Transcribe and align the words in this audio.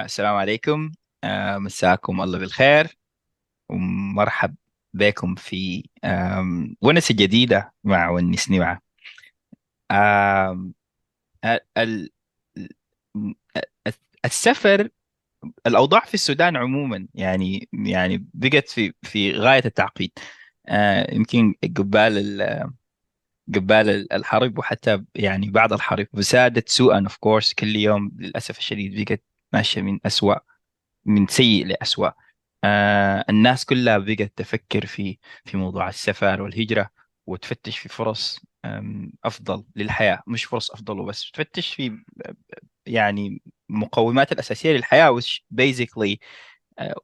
السلام 0.00 0.34
عليكم. 0.36 0.92
آه، 1.24 1.58
مساكم 1.58 2.20
الله 2.20 2.38
بالخير. 2.38 2.98
ومرحب 3.68 4.54
بكم 4.94 5.34
في 5.34 5.84
ونسة 6.82 7.14
جديدة 7.14 7.74
مع 7.84 8.10
ونسني 8.10 8.58
معه 8.58 8.82
السفر 14.24 14.88
الأوضاع 15.66 16.00
في 16.04 16.14
السودان 16.14 16.56
عموما 16.56 17.08
يعني 17.14 17.68
يعني 17.72 18.26
بقت 18.34 18.68
في 18.68 18.92
في 19.02 19.32
غاية 19.32 19.62
التعقيد. 19.64 20.12
آه، 20.68 21.14
يمكن 21.14 21.54
قبال 21.76 22.18
ال- 22.18 22.70
قبال 23.54 23.90
ال- 23.90 24.12
الحرب 24.12 24.58
وحتى 24.58 25.04
يعني 25.14 25.50
بعد 25.50 25.72
الحرب 25.72 26.06
وزادت 26.12 26.68
سوءا 26.68 27.00
اوف 27.00 27.16
كورس 27.16 27.54
كل 27.54 27.76
يوم 27.76 28.12
للأسف 28.18 28.58
الشديد 28.58 29.04
بقت 29.10 29.22
ماشية 29.52 29.82
من 29.82 29.98
أسوأ 30.06 30.36
من 31.04 31.26
سيء 31.26 31.66
لأسوأ. 31.66 32.10
آه 32.64 33.24
الناس 33.30 33.64
كلها 33.64 33.98
بقت 33.98 34.32
تفكر 34.36 34.86
في 34.86 35.18
في 35.44 35.56
موضوع 35.56 35.88
السفر 35.88 36.42
والهجرة 36.42 36.90
وتفتش 37.26 37.78
في 37.78 37.88
فرص 37.88 38.40
آم، 38.64 39.12
أفضل 39.24 39.64
للحياة. 39.76 40.22
مش 40.26 40.44
فرص 40.44 40.70
أفضل 40.70 41.00
وبس 41.00 41.30
تفتش 41.30 41.74
في 41.74 42.04
يعني 42.86 43.42
مقومات 43.68 44.32
الأساسية 44.32 44.72
للحياة 44.72 45.10
وش 45.10 45.44
basically 45.60 46.16
آه، 46.78 46.94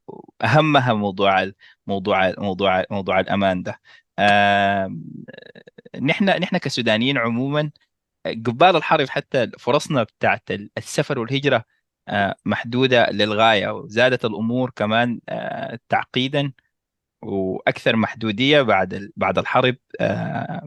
أهمها 0.44 0.92
موضوع 0.94 1.52
موضوع 1.86 2.34
موضوع 2.38 2.84
موضوع 2.90 3.20
الأمان 3.20 3.62
ده. 3.62 3.80
نحن 6.02 6.24
نحن 6.24 6.56
كسودانيين 6.58 7.18
عموما 7.18 7.70
قبال 8.26 8.76
الحرب 8.76 9.08
حتى 9.08 9.50
فرصنا 9.58 10.02
بتاعت 10.02 10.42
السفر 10.78 11.18
والهجرة 11.18 11.64
آه، 12.08 12.36
محدودة 12.44 13.10
للغاية 13.10 13.68
وزادت 13.70 14.24
الأمور 14.24 14.70
كمان 14.76 15.20
آه، 15.28 15.78
تعقيدا 15.88 16.52
وأكثر 17.22 17.96
محدودية 17.96 18.62
بعد 18.62 19.12
بعد 19.16 19.38
الحرب 19.38 19.76
آه، 20.00 20.66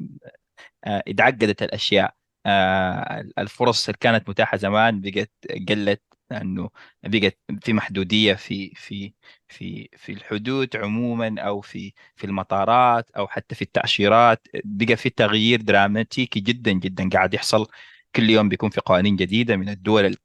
اتعقدت 0.87 1.63
الأشياء. 1.63 2.15
آه، 2.45 3.25
الفرص 3.37 3.87
اللي 3.89 3.97
كانت 4.01 4.29
متاحة 4.29 4.57
زمان 4.57 5.01
بقت 5.01 5.31
قلت 5.69 6.01
لأنه 6.31 6.69
بقت 7.03 7.37
في 7.63 7.73
محدودية 7.73 8.33
في 8.33 8.71
في 8.75 9.13
في 9.47 9.89
في 9.97 10.11
الحدود 10.11 10.77
عموما 10.77 11.41
أو 11.41 11.61
في 11.61 11.93
في 12.15 12.23
المطارات 12.27 13.11
أو 13.11 13.27
حتى 13.27 13.55
في 13.55 13.61
التأشيرات. 13.61 14.47
بقى 14.65 14.95
في 14.97 15.09
تغيير 15.09 15.61
دراماتيكي 15.61 16.39
جدا 16.39 16.71
جدا 16.71 17.09
قاعد 17.09 17.33
يحصل. 17.33 17.67
كل 18.15 18.29
يوم 18.29 18.49
بيكون 18.49 18.69
في 18.69 18.81
قوانين 18.81 19.15
جديدة 19.15 19.55
من 19.57 19.69
الدول 19.69 20.15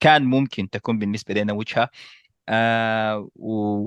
كان 0.00 0.24
ممكن 0.24 0.70
تكون 0.70 0.98
بالنسبة 0.98 1.34
لنا 1.34 1.52
وجهة. 1.52 1.90
آه 2.48 3.30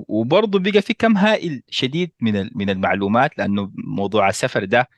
وبرضه 0.08 0.58
بقى 0.58 0.82
في 0.82 0.94
كم 0.94 1.16
هائل 1.16 1.62
شديد 1.70 2.12
من 2.20 2.50
من 2.54 2.70
المعلومات 2.70 3.38
لأنه 3.38 3.72
موضوع 3.76 4.28
السفر 4.28 4.64
ده 4.64 4.88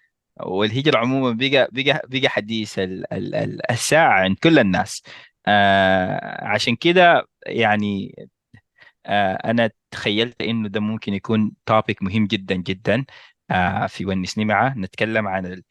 والهجرة 0.42 0.98
عموما 0.98 1.32
بقى 1.32 1.68
بقى 1.72 2.02
بقى 2.08 2.28
حديث 2.28 2.78
ال- 2.78 3.12
ال- 3.14 3.34
ال- 3.34 3.70
الساعة 3.72 4.10
عند 4.12 4.36
كل 4.38 4.58
الناس. 4.58 5.02
آه 5.46 6.44
عشان 6.46 6.76
كده 6.76 7.28
يعني 7.46 8.14
آه 9.06 9.34
أنا 9.34 9.70
تخيلت 9.90 10.42
إنه 10.42 10.68
ده 10.68 10.80
ممكن 10.80 11.14
يكون 11.14 11.52
توبيك 11.66 12.02
مهم 12.02 12.26
جدا 12.26 12.54
جدا. 12.56 13.04
آه 13.50 13.86
في 13.86 14.06
ونسني 14.06 14.44
معه 14.44 14.74
نتكلم 14.78 15.28
عن 15.28 15.62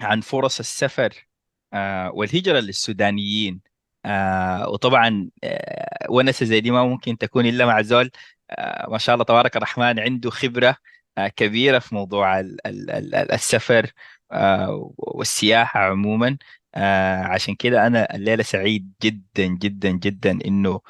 عن 0.00 0.20
فرص 0.20 0.58
السفر 0.60 1.26
آه 1.72 2.10
والهجرة 2.12 2.60
للسودانيين. 2.60 3.60
آه 4.04 4.68
وطبعا 4.68 5.30
آه 5.44 6.06
ونسة 6.10 6.46
زي 6.46 6.60
دي 6.60 6.70
ما 6.70 6.84
ممكن 6.84 7.18
تكون 7.18 7.46
إلا 7.46 7.66
مع 7.66 7.82
زول 7.82 8.10
آه 8.50 8.90
ما 8.90 8.98
شاء 8.98 9.14
الله 9.14 9.24
تبارك 9.24 9.56
الرحمن 9.56 9.98
عنده 10.00 10.30
خبرة 10.30 10.76
آه 11.18 11.28
كبيرة 11.28 11.78
في 11.78 11.94
موضوع 11.94 12.40
ال 12.40 12.66
ال 12.66 12.90
ال 12.90 13.14
ال- 13.14 13.32
السفر 13.32 13.90
آه 14.32 14.92
والسياحة 14.98 15.80
عموما. 15.80 16.36
آه 16.74 17.22
عشان 17.24 17.54
كده 17.54 17.86
أنا 17.86 18.14
الليلة 18.16 18.42
سعيد 18.42 18.92
جدا 19.02 19.46
جدا 19.46 19.90
جدا 19.90 20.30
إنه 20.46 20.80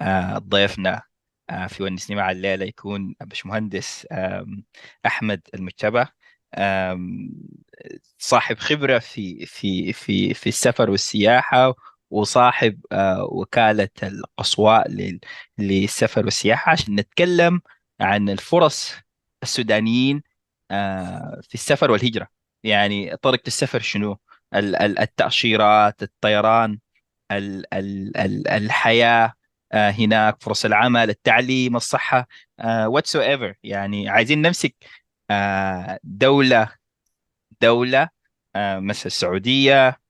آه 0.00 0.38
ضيفنا 0.38 1.02
آه 1.50 1.66
في 1.66 1.82
ونسني 1.82 2.16
مع 2.16 2.30
الليلة 2.30 2.64
يكون 2.66 3.14
باشمهندس 3.20 4.06
المجتبى. 5.54 6.04
آم، 6.58 7.30
صاحب 8.18 8.58
خبرة 8.58 8.98
في 8.98 9.46
في 9.46 9.92
في 9.92 10.34
في 10.34 10.48
السفر 10.48 10.90
والسياحة 10.90 11.74
وصاحب 12.14 12.80
آه، 12.92 13.24
وكالة 13.24 13.88
القصواء 14.02 14.90
لل- 14.90 15.20
للسفر 15.58 16.24
والسياحة 16.24 16.72
عشان 16.72 16.94
نتكلم 16.96 17.60
عن 18.00 18.28
الفرص 18.28 18.92
السودانيين 19.42 20.22
آه، 20.70 21.40
في 21.48 21.54
السفر 21.54 21.90
والهجرة. 21.90 22.28
يعني 22.64 23.16
طريقة 23.16 23.46
السفر 23.46 23.80
شنو؟ 23.80 24.18
ال- 24.54 24.76
ال- 24.76 24.98
التأشيرات 24.98 26.02
الطيران 26.02 26.78
ال- 27.30 27.74
ال- 27.74 28.16
ال- 28.16 28.48
الحياة 28.48 29.32
آه، 29.72 29.90
هناك 29.90 30.42
فرص 30.42 30.64
العمل 30.64 31.10
التعليم 31.10 31.76
الصحة 31.76 32.28
whatsoever. 32.62 33.54
يعني 33.62 34.08
عايزين 34.08 34.42
نمسك 34.42 34.74
دولة 36.04 36.68
دولة 37.60 38.08
مثل 38.56 39.06
السعودية 39.06 40.00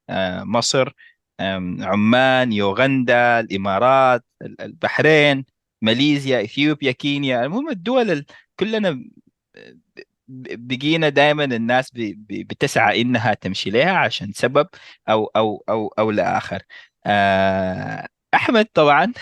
مصر 0.45 0.93
عمان 1.41 2.53
يوغندا 2.53 3.41
الإمارات 3.41 4.25
ال- 4.43 4.61
البحرين 4.61 5.45
ماليزيا 5.83 6.43
إثيوبيا 6.45 6.93
كينيا. 6.93 7.45
المهم 7.45 7.71
الدول 7.71 8.11
ال- 8.11 8.27
كلنا 8.61 9.05
بقينا 10.29 11.09
دائما 11.09 11.45
الناس 11.45 11.91
بتسعى 11.95 13.01
إنها 13.03 13.35
تمشي 13.35 13.71
لها 13.71 13.93
عشان 13.99 14.33
سبب 14.33 14.69
أو 15.09 15.27
أو 15.37 15.65
أو 15.69 15.89
أو 15.89 16.11
لآخر. 16.11 16.63
آه، 17.07 18.09
أحمد 18.35 18.67
طبعا. 18.75 19.13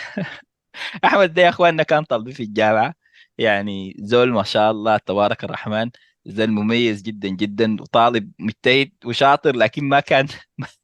أحمد 1.05 1.34
ده 1.34 1.43
يا 1.43 1.49
أخواننا 1.49 1.83
كان 1.83 2.05
طالبي 2.05 2.33
في 2.33 2.43
الجامعة. 2.43 2.95
يعني 3.39 3.97
زول 4.01 4.31
ما 4.33 4.43
شاء 4.43 4.71
الله 4.71 4.97
تبارك 4.99 5.45
الرحمن 5.45 5.91
زول 6.27 6.51
مميز 6.51 7.03
جدا 7.03 7.28
جدا 7.28 7.77
وطالب 7.83 8.33
مجتهد 8.39 8.93
وشاطر 9.05 9.56
لكن 9.56 9.84
ما 9.89 10.01
كان 10.01 10.27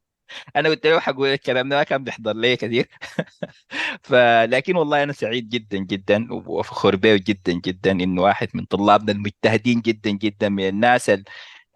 أنا 0.56 0.68
قلت 0.68 0.86
له 0.86 1.00
حقول 1.00 1.28
الكلام 1.28 1.68
ده 1.68 1.76
ما 1.76 1.82
كان 1.82 2.04
بيحضر 2.04 2.32
لي 2.36 2.56
كثير 2.56 2.88
فلكن 4.02 4.76
والله 4.76 5.02
أنا 5.02 5.12
سعيد 5.12 5.48
جدا 5.48 5.78
جدا 5.78 6.28
وفخور 6.32 6.96
به 6.96 7.16
جدا 7.16 7.52
جدا 7.52 7.90
انه 7.90 8.22
واحد 8.22 8.48
من 8.54 8.64
طلابنا 8.64 9.12
المجتهدين 9.12 9.80
جدا 9.80 10.10
جدا 10.10 10.48
من 10.48 10.68
الناس 10.68 11.10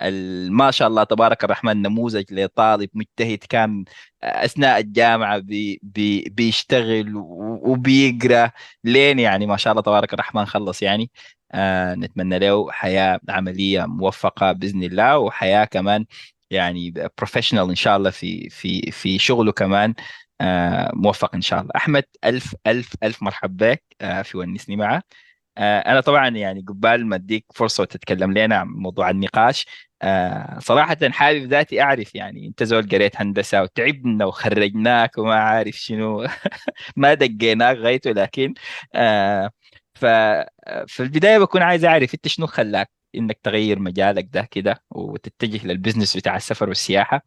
ال- 0.02 0.52
ما 0.52 0.70
شاء 0.70 0.88
الله 0.88 1.04
تبارك 1.04 1.44
الرحمن 1.44 1.82
نموذج 1.82 2.24
لطالب 2.34 2.90
مجتهد 2.94 3.38
كان 3.38 3.84
أثناء 4.22 4.80
الجامعة 4.80 5.38
بي 5.38 5.80
بي 5.82 6.22
بيشتغل 6.30 7.12
وبيقرأ. 7.16 8.50
لين 8.84 9.18
يعني 9.18 9.46
ما 9.46 9.56
شاء 9.56 9.70
الله 9.72 9.82
تبارك 9.82 10.14
الرحمن 10.14 10.44
خلص 10.46 10.82
يعني. 10.82 11.10
آه 11.52 11.94
نتمنى 11.94 12.38
له 12.38 12.72
حياة 12.72 13.20
عملية 13.28 13.86
موفقة 13.86 14.52
بإذن 14.52 14.82
الله 14.82 15.18
وحياة 15.18 15.64
كمان 15.64 16.06
يعني 16.52 16.90
professional 17.18 17.68
إن 17.68 17.74
شاء 17.74 17.96
الله 17.96 18.10
في 18.10 18.50
في 18.50 18.90
في 18.92 19.18
شغله 19.18 19.52
كمان 19.52 19.94
آه 20.40 20.90
موفق 20.94 21.34
إن 21.34 21.40
شاء 21.42 21.60
الله. 21.60 21.70
أحمد 21.76 22.04
ألف 22.24 22.54
ألف 22.66 22.94
ألف 23.02 23.22
مرحبا 23.22 23.70
بك 23.72 23.82
آه 24.00 24.22
في 24.22 24.38
ونسني 24.38 24.76
معه. 24.76 25.02
آه، 25.58 25.80
أنا 25.80 26.00
طبعا 26.00 26.28
يعني 26.28 26.60
قبال 26.68 27.06
ما 27.06 27.16
أديك 27.16 27.46
فرصة 27.54 27.82
وتتكلم 27.82 28.32
لنا 28.38 28.56
عن 28.56 28.68
موضوع 28.68 29.10
النقاش 29.10 29.66
صراحة 30.58 30.96
حابب 31.10 31.42
ذاتي 31.44 31.82
أعرف 31.82 32.14
يعني 32.14 32.46
أنت 32.46 32.62
زول 32.62 32.88
قريت 32.88 33.16
هندسة 33.20 33.62
وتعبنا 33.62 34.24
وخرجناك 34.24 35.18
وما 35.18 35.34
عارف 35.34 35.74
شنو 35.76 36.26
ما 36.96 37.14
دقيناك 37.14 37.76
غايته 37.76 38.10
لكن 38.10 38.54
في 40.86 41.00
البداية 41.02 41.38
بكون 41.38 41.62
عايز 41.62 41.84
أعرف 41.84 42.14
أنت 42.14 42.28
شنو 42.28 42.46
خلاك 42.46 42.90
إنك 43.14 43.38
تغير 43.42 43.78
مجالك 43.78 44.28
ده 44.32 44.48
كده 44.50 44.82
وتتجه 44.90 45.66
للبزنس 45.66 46.16
بتاع 46.16 46.36
السفر 46.36 46.68
والسياحة 46.68 47.22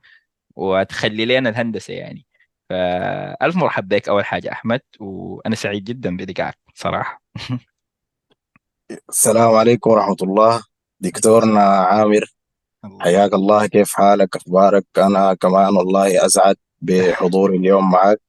وتخلي 0.55 1.25
لنا 1.25 1.49
الهندسة 1.49 1.93
يعني. 1.93 2.25
فألف 2.69 3.55
مرحبا 3.55 3.97
بك 3.97 4.09
أول 4.09 4.25
حاجة 4.25 4.51
أحمد 4.51 4.81
وأنا 4.99 5.55
سعيد 5.55 5.83
جدا 5.83 6.17
بلقائك 6.17 6.55
صراحة. 6.73 7.21
السلام 9.09 9.55
عليكم 9.55 9.89
ورحمة 9.89 10.17
الله. 10.21 10.63
دكتورنا 10.99 11.61
عامر 11.63 12.33
حياك 12.99 13.33
الله. 13.33 13.67
كيف 13.67 13.93
حالك؟ 13.93 14.35
أخبارك؟ 14.35 14.85
أنا 14.97 15.33
كمان 15.33 15.75
والله 15.75 16.25
أسعد 16.25 16.55
بحضوري 16.81 17.57
اليوم 17.57 17.91
معك. 17.91 18.21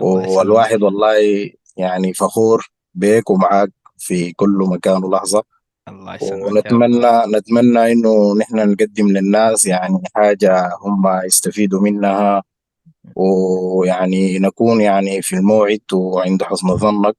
والواحد 0.00 0.82
والله 0.82 1.50
يعني 1.76 2.14
فخور 2.14 2.68
بيك 2.94 3.30
ومعك 3.30 3.72
في 3.98 4.32
كل 4.32 4.66
مكان 4.70 5.04
ولحظة. 5.04 5.44
الله 5.88 6.14
يسلمك 6.14 6.44
ونتمنى 6.46 7.36
نتمنى 7.36 7.92
إنه 7.92 8.36
نحن 8.36 8.56
نقدم 8.70 9.08
للناس 9.08 9.66
يعني 9.66 10.02
حاجة 10.14 10.70
هم 10.82 11.02
يستفيدوا 11.26 11.80
منها. 11.80 12.42
ويعني 13.16 14.38
نكون 14.38 14.80
يعني 14.80 15.22
في 15.22 15.36
الموعد 15.36 15.80
وعند 15.92 16.42
حسن 16.42 16.76
ظنك. 16.76 17.16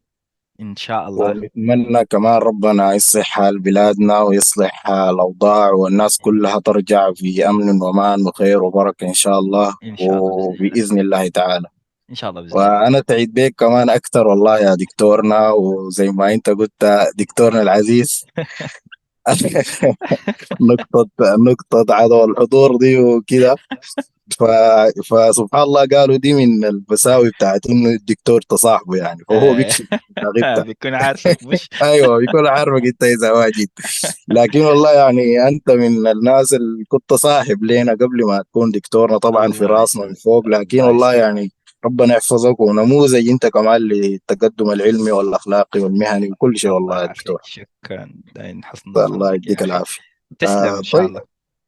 إن 0.61 0.75
شاء 0.75 1.09
الله. 1.09 1.25
ونتمنى 1.25 2.05
كمان 2.05 2.41
ربنا 2.41 2.93
يصلح 2.93 3.25
حال 3.25 3.59
بلادنا 3.59 4.19
ويصلح 4.21 4.89
الأوضاع 4.89 5.71
والناس 5.71 6.17
كلها 6.17 6.59
ترجع 6.59 7.13
في 7.13 7.49
أمن 7.49 7.81
وأمان 7.81 8.27
وخير 8.27 8.63
وبركة 8.63 9.07
إن 9.07 9.13
شاء 9.13 9.39
الله. 9.39 9.75
إن 9.83 9.97
شاء 9.97 10.09
الله 10.09 10.17
بإذن 10.19 10.39
الله. 10.39 10.69
وبإذن 10.69 10.99
الله 10.99 11.27
تعالى. 11.27 11.67
إن 12.09 12.15
شاء 12.15 12.29
الله 12.29 12.41
بإذن 12.41 12.57
وأنا 12.57 13.03
سعيد 13.09 13.33
بك 13.33 13.55
كمان 13.57 13.89
أكثر 13.89 14.27
والله 14.27 14.59
يا 14.59 14.75
دكتورنا 14.75 15.49
وزي 15.49 16.09
ما 16.09 16.33
أنت 16.33 16.49
قلت 16.49 17.07
دكتورنا 17.17 17.61
العزيز. 17.61 18.25
نقطة 20.61 21.09
نقطة 21.21 21.93
عدم 21.93 22.31
الحضور 22.31 22.77
دي 22.77 22.97
وكده. 22.97 23.55
ف... 24.39 24.43
فسبحان 25.09 25.61
الله 25.63 25.85
قالوا 25.87 26.17
دي 26.17 26.33
من 26.33 26.65
المساوي 26.65 27.29
بتاعت 27.29 27.65
إنه 27.65 27.89
الدكتور 27.89 28.41
تصاحبه 28.41 28.95
يعني 28.97 29.19
فهو 29.29 29.51
آه، 29.51 29.55
بيكشف 29.55 29.85
بيكون 30.65 30.93
عارفك 30.93 31.37
مش؟ 31.43 31.69
أيوه 31.81 32.17
بيكون 32.17 32.47
عارفك 32.47 32.85
أنت 32.85 33.03
إذا 33.03 33.31
واجد. 33.31 33.67
لكن 34.27 34.61
والله 34.61 34.91
يعني 34.91 35.47
أنت 35.47 35.71
من 35.71 36.07
الناس 36.07 36.53
اللي 36.53 36.83
كنت 36.87 37.13
صاحب 37.13 37.63
لنا 37.63 37.91
قبل 37.91 38.25
ما 38.27 38.41
تكون 38.41 38.71
دكتورنا 38.71 39.17
طبعا 39.17 39.51
في 39.51 39.65
راسنا 39.65 40.05
من 40.05 40.13
فوق. 40.13 40.47
لكن 40.47 40.79
الله 40.79 40.87
والله 40.91 41.13
يعني 41.13 41.51
ربنا 41.85 42.13
يحفظك 42.13 42.59
ونموذج 42.59 43.29
انت 43.29 43.45
كمان 43.45 43.81
للتقدم 43.81 44.71
العلمي 44.71 45.11
والاخلاقي 45.11 45.79
والمهني 45.79 46.31
وكل 46.31 46.57
شيء 46.57 46.77
الله 46.77 46.81
والله 46.81 47.01
يا 47.01 47.07
دكتور. 47.07 47.41
شكرا. 47.43 48.13
داين 48.35 48.63
حسن 48.63 48.81
الله 48.97 49.33
يديك 49.33 49.57
أخي 49.57 49.65
العافية. 49.65 50.01
تسلم 50.39 50.53
آه 50.57 50.77
إن 50.77 50.83
شاء 50.83 51.01
طيب. 51.01 51.09
الله. 51.09 51.21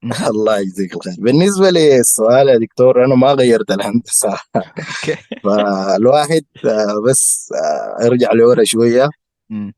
الله 0.32 0.60
يجزيك 0.60 0.96
الخير. 0.96 1.14
بالنسبة 1.20 1.70
للسؤال 1.70 2.48
يا 2.50 2.58
دكتور 2.58 3.06
أنا 3.06 3.16
ما 3.16 3.32
غيرت 3.32 3.72
الهندسة. 3.72 4.38
أوكي. 4.56 5.18
فالواحد 5.44 6.46
آه 6.66 7.02
بس 7.08 7.54
آه 7.56 8.06
ارجع 8.06 8.32
لورا 8.32 8.64
شوية. 8.64 9.10
مم. 9.50 9.74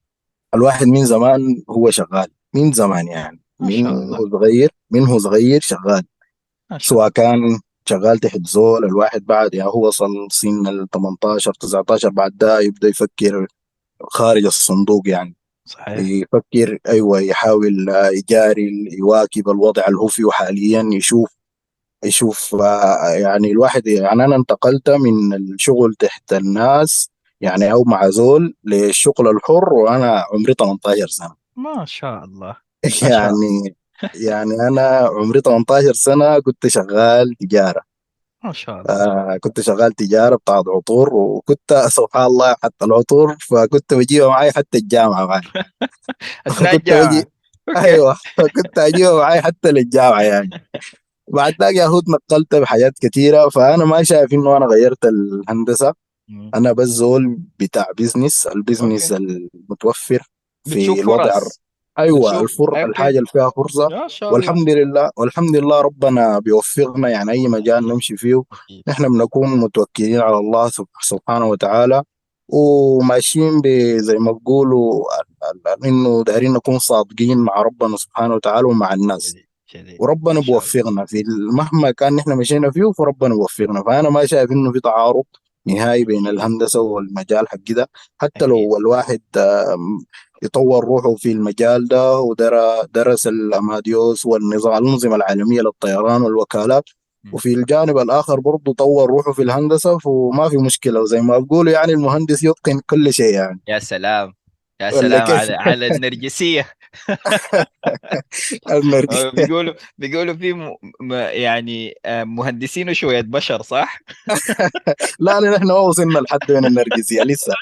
الواحد 0.54 0.88
من 0.88 1.06
زمان 1.06 1.64
هو 1.70 1.92
شغال. 1.92 2.28
من 2.54 2.72
زمان 2.72 3.08
يعني. 3.08 3.42
من 3.60 3.88
هو 3.88 4.30
صغير 4.30 4.70
من 4.92 5.06
هو 5.06 5.18
صغير 5.20 5.60
شغال. 5.62 6.04
سواء 6.78 7.10
كان 7.10 7.60
شغال 7.86 8.20
تحت 8.20 8.48
زول 8.48 8.86
الواحد 8.86 9.26
بعد 9.26 9.54
يعني 9.54 9.70
هو 9.70 9.88
وصل 9.88 10.28
سن 10.32 10.68
ال 10.68 10.90
18 10.90 11.54
19 11.54 12.10
بعد 12.10 12.38
ده 12.38 12.60
يبدأ 12.60 12.88
يفكر 12.88 13.48
خارج 14.02 14.46
الصندوق 14.46 15.08
يعني. 15.08 15.36
صحيح. 15.66 16.00
يفكر 16.00 16.78
أيوه 16.88 17.22
يحاول 17.22 17.90
آه، 17.90 18.10
يجاري 18.10 18.88
يواكب 18.92 19.50
الوضع 19.50 19.84
اللي 19.88 20.00
هو 20.00 20.08
فيه 20.08 20.30
حاليا 20.32 20.90
يشوف 20.94 21.30
يشوف 22.04 22.56
آه، 22.56 23.10
يعني 23.10 23.52
الواحد 23.52 23.88
يعني 23.88 24.26
أنا 24.26 24.36
انتقلت 24.36 24.90
من 24.90 25.34
الشغل 25.34 25.96
تحت 25.96 26.34
الناس 26.34 27.10
يعني 27.42 27.72
أو 27.72 27.84
مع 27.84 28.10
زول 28.10 28.56
للشغل 28.64 29.28
الحر 29.28 29.74
وأنا 29.74 30.26
عمري 30.34 30.54
18 30.54 31.08
سنة. 31.08 31.36
ما 31.56 31.86
شاء 31.86 32.24
الله 32.24 32.56
ما 32.84 32.90
شاء 32.90 33.10
الله. 33.10 33.18
يعني 33.18 33.76
يعني 34.16 34.54
أنا 34.68 34.90
عمري 34.90 35.42
18 35.42 35.94
سنة 35.94 36.40
كنت 36.40 36.68
شغال 36.68 37.36
تجارة. 37.40 37.82
ما 38.44 38.54
شاء 38.54 38.82
الله. 38.82 38.94
آه 38.94 39.38
كنت 39.38 39.62
شغال 39.62 39.94
تجارة 39.94 40.36
بتاعت 40.36 40.64
عطور 40.68 41.14
وكنت 41.14 41.74
سبحان 41.88 42.26
الله 42.26 42.56
حتى 42.64 42.86
العطور 42.86 43.38
فكنت 43.50 43.94
بجيبها 43.94 44.28
معي 44.28 44.52
حتى 44.52 44.78
الجامعة 44.78 45.26
معي 45.26 45.42
أثناء 46.48 46.76
الجامعة. 46.76 47.24
أيوه 47.78 48.16
كنت 48.56 48.78
اجيبها 48.80 49.18
معي 49.18 49.42
حتى 49.42 49.72
للجامعة 49.72 50.22
يعني. 50.22 50.50
بعد 51.28 51.54
ذاك 51.62 51.76
يا 51.76 51.86
هو 51.86 52.02
نقلت 52.10 52.56
بحاجات 52.56 52.94
كثيرة 53.02 53.50
فأنا 53.50 53.86
ما 53.86 54.04
شايف 54.04 54.34
إنه 54.34 54.58
أنا 54.58 54.66
غيرت 54.66 55.06
الهندسة. 55.06 55.94
مم. 56.28 56.52
أنا 56.56 56.72
بس 56.72 56.88
زول 56.88 57.40
بتاع 57.60 57.86
business 57.98 58.48
ال 58.48 58.55
business 58.55 59.12
okay. 59.12 59.50
المتوفر 59.54 60.24
في 60.68 61.00
الوضع 61.02 61.40
أيوة 62.00 62.20
بتشوف 62.30 62.42
الفر 62.44 62.68
okay 62.70 62.84
الحاجة 62.86 63.16
اللي 63.18 63.30
فيها 63.32 63.50
فرصة. 63.50 63.88
ما 63.88 64.08
شاء 64.08 64.30
الله. 64.30 64.40
والحمد 64.40 64.70
لله 64.70 65.10
والحمد 65.18 65.56
لله 65.56 65.82
ربنا 65.82 66.40
بيوفقنا. 66.40 67.10
يعني 67.10 67.32
أي 67.32 67.48
مجال 67.48 67.88
نمشي 67.88 68.18
فيه 68.18 68.44
نحن 68.88 69.04
بنكون 69.14 69.50
متوكلين 69.60 70.20
على 70.20 70.38
الله 70.38 70.70
سب- 70.70 70.88
سبحانه 71.02 71.46
وتعالى. 71.48 72.04
وماشيين 72.50 73.62
زي 74.00 74.18
ما 74.18 74.32
بيقولوا 74.32 75.04
ال- 75.52 75.86
إنه 75.86 76.24
دايرين 76.24 76.54
نكون 76.54 76.80
صادقين 76.80 77.38
مع 77.38 77.62
ربنا 77.62 77.98
سبحانه 77.98 78.36
وتعالى 78.36 78.68
ومع 78.68 78.94
الناس. 78.94 79.34
جديد 79.76 79.98
وربنا 80.00 80.40
بيوفقنا 80.40 81.06
في 81.06 81.24
مهما 81.54 81.92
كان 81.92 82.16
نحن 82.16 82.38
مشينا 82.38 82.72
فيه 82.72 82.92
فربنا 82.98 83.36
بيوفقنا. 83.36 83.84
فأنا 83.84 84.10
ما 84.10 84.26
شايف 84.26 84.52
إنه 84.52 84.72
في 84.72 84.80
تعارض. 84.80 85.24
نهائي 85.68 86.06
بين 86.06 86.28
الهندسة 86.28 86.82
والمجال 86.82 87.50
حق 87.50 87.58
ده. 87.70 87.90
حتى 88.18 88.46
لو 88.46 88.78
الواحد 88.78 89.22
يطور 90.44 90.86
روحه 90.86 91.16
في 91.16 91.32
المجال 91.32 91.88
ده 91.88 92.20
ودرس 92.20 93.28
الأماديوس 93.28 94.26
والنظام 94.26 94.84
الأنظمة 94.84 95.16
العالمية 95.16 95.62
للطيران 95.62 96.22
والوكالات. 96.22 96.84
وفي 97.34 97.54
الجانب 97.54 97.98
الآخر 97.98 98.40
برضه 98.40 98.74
طور 98.74 99.10
روحه 99.10 99.32
في 99.32 99.42
الهندسة 99.44 99.98
فما 99.98 100.50
في 100.50 100.58
مشكلة. 100.58 101.02
وزي 101.02 101.22
ما 101.22 101.38
بقولوا 101.38 101.72
يعني 101.72 101.94
المهندس 101.94 102.44
يتقن 102.44 102.80
كل 102.90 103.14
شيء 103.14 103.34
يعني. 103.34 103.62
يا 103.68 103.80
سلام. 103.80 104.34
يا 104.82 104.92
سلام 104.92 105.22
على 105.22 105.54
على 105.54 105.88
النرجسية. 105.88 106.70
بيقولوا 109.36 109.74
بيقولوا 109.98 110.34
في 110.34 110.54
م... 110.54 110.76
م... 111.00 111.14
يعني 111.14 111.96
آه، 112.06 112.24
مهندسين 112.24 112.90
وشوية 112.90 113.22
بشر 113.22 113.62
صح؟ 113.62 114.00
لا 115.20 115.40
لا، 115.40 115.58
نحن 115.58 115.68
ما 115.68 115.74
وصلنا 115.74 116.20
لحد 116.20 116.52
من 116.52 116.66
النرجسية 116.66 117.24
لسه. 117.24 117.54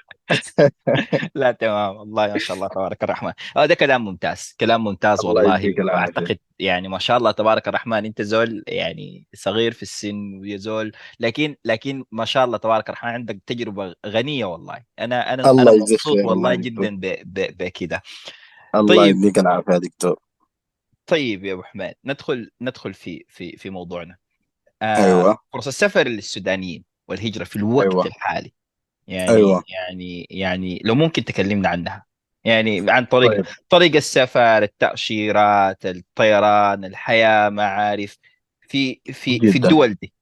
لا 1.36 1.52
تمام. 1.52 1.96
والله 1.96 2.28
ما 2.28 2.38
شاء 2.38 2.58
الله 2.58 2.68
تبارك 2.68 3.04
الرحمن. 3.04 3.34
هذا 3.58 3.74
كلام 3.74 4.06
ممتاز 4.06 4.56
كلام 4.60 4.84
ممتاز 4.84 5.20
الله 5.20 5.34
والله. 5.34 5.94
واعتقد 5.94 6.38
يعني 6.60 6.88
ما 6.88 7.00
شاء 7.00 7.18
الله 7.18 7.32
تبارك 7.32 7.68
الرحمن 7.68 8.06
أنت 8.06 8.22
زول 8.22 8.64
يعني 8.68 9.28
صغير 9.34 9.72
في 9.72 9.82
السن 9.82 10.40
ويا 10.40 10.58
زول 10.58 10.92
لكن 11.20 11.56
لكن 11.66 12.06
ما 12.12 12.26
شاء 12.26 12.46
الله 12.46 12.58
تبارك 12.58 12.90
الرحمن 12.90 13.10
عندك 13.10 13.40
تجربة 13.46 13.96
غنية 14.06 14.46
والله. 14.46 14.84
أنا 15.00 15.34
أنا 15.34 15.52
أنا 15.52 15.52
الله 15.52 15.76
يجزيك 15.76 16.08
مبسوط 16.08 16.26
والله 16.26 16.56
جدا 16.56 16.96
ب... 16.96 17.02
ب... 17.26 17.58
بكده. 17.58 18.02
الله 18.76 18.96
طيب. 18.96 19.16
يديك 19.16 19.40
العافية 19.40 19.74
يا 19.74 19.78
دكتور. 19.78 20.20
طيب 21.08 21.46
يا 21.46 21.54
أبو 21.54 21.64
حماد 21.64 21.96
ندخل 22.06 22.52
ندخل 22.62 22.94
في 22.94 23.26
في 23.30 23.58
في 23.58 23.70
موضوعنا. 23.70 24.18
آه 24.82 25.06
أيوه. 25.06 25.38
فرص 25.54 25.68
السفر 25.68 26.08
للسودانيين 26.08 26.84
والهجرة 27.08 27.44
في 27.44 27.56
الوقت 27.56 27.92
أيوه. 27.92 28.06
الحالي. 28.06 28.54
يعني 29.08 29.30
أيوه. 29.32 29.64
يعني 29.70 30.28
يعني 30.30 30.82
لو 30.86 30.96
ممكن 30.96 31.24
تكلمنا 31.26 31.70
عنها. 31.70 32.06
يعني 32.44 32.92
عن 32.92 33.06
طريق 33.06 33.32
طيب. 33.32 33.46
طريق 33.70 33.96
السفر 33.96 34.64
التأشيرات 34.64 35.86
الطيران 35.86 36.86
الحياة 36.86 37.50
معارف 37.50 38.18
في 38.62 39.02
في 39.06 39.14
في 39.14 39.38
جدا. 39.40 39.56
الدول 39.68 39.94
دي. 39.94 40.14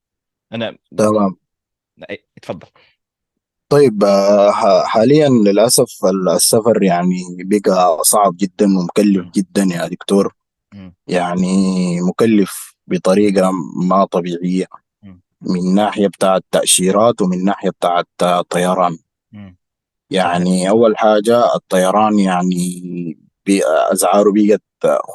أنا 0.53 0.77
تمام. 0.97 1.35
اتفضل. 2.37 2.67
طيب 3.69 4.03
حاليا 4.85 5.29
للأسف 5.29 6.05
السفر 6.35 6.83
يعني 6.83 7.21
بقى 7.39 7.97
صعب 8.03 8.37
جدا 8.37 8.65
ومكلف 8.65 9.25
جدا 9.35 9.63
يا 9.63 9.87
دكتور. 9.87 10.33
م- 10.73 10.91
يعني 11.07 12.01
مكلف 12.01 12.75
بطريقة 12.87 13.51
ما 13.89 14.05
طبيعية. 14.05 14.65
من 15.45 15.75
ناحية 15.75 16.07
بتاعت 16.07 16.43
تاشيرات 16.51 17.21
ومن 17.21 17.43
ناحية 17.43 17.69
بتاعت 17.69 18.07
طيران 18.49 18.97
يعني 20.09 20.69
أول 20.69 20.97
حاجة 20.97 21.55
الطيران 21.55 22.19
يعني 22.19 23.17
اسعاره 23.91 24.33
بقت 24.35 24.61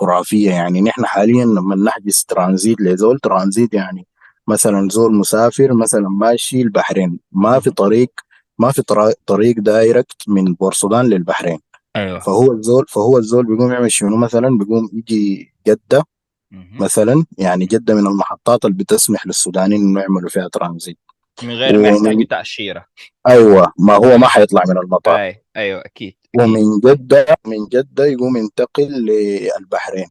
خرافية 0.01 0.51
يعني 0.51 0.81
نحن 0.81 1.05
حاليا 1.07 1.45
لما 1.45 1.77
نحجز 1.77 2.25
ترانزيت 2.29 2.81
لزول 2.81 3.19
ترانزيت 3.19 3.75
يعني 3.75 4.07
مثلا 4.49 4.89
زول 4.89 5.15
مسافر 5.15 5.73
مثلا 5.73 6.09
ماشي 6.09 6.63
البحرين 6.63 7.19
ما 7.33 7.61
في. 7.61 7.71
طريق 7.71 8.11
ما 8.59 8.73
في 8.73 8.83
طريق 9.27 9.59
دايركت 9.59 10.29
من 10.29 10.55
بورسودان 10.55 11.07
للبحرين 11.07 11.59
أيوه 11.97 12.19
فهو 12.19 12.53
الزول 12.53 12.85
فهو 12.89 13.19
الزول 13.19 13.47
بيقوم 13.47 13.73
يعمل 13.73 13.93
شنو 13.93 14.17
مثلا 14.17 14.59
بيقوم 14.59 14.91
يجي 14.93 15.53
جدة. 15.67 16.05
مثلا 16.53 17.25
يعني 17.39 17.67
جدة 17.67 17.95
من 17.95 18.07
المحطات 18.07 18.65
اللي 18.65 18.77
بتسمح 18.77 19.27
للسودانيين 19.27 19.83
إنه 19.83 20.01
يعملوا 20.01 20.29
فيها 20.29 20.49
ترانزيت. 20.49 20.99
من 21.43 21.51
غير 21.51 21.79
ما 21.79 21.89
يحتاجوا 21.89 22.13
ومن 22.13 22.29
تأشيرة 22.29 22.87
أيوه 23.29 23.73
ما 23.79 23.95
هو 23.95 24.19
ما 24.19 24.27
حيطلع 24.27 24.63
من 24.69 24.79
المطار. 24.79 25.17
أي 25.17 25.43
أكيد 25.57 25.77
أكيد. 25.77 26.15
ومن 26.41 26.81
جدة 26.85 27.27
من 27.47 27.67
جدة 27.73 28.07
يقوم 28.07 28.37
ينتقل 28.37 28.89
للبحرين. 28.89 30.07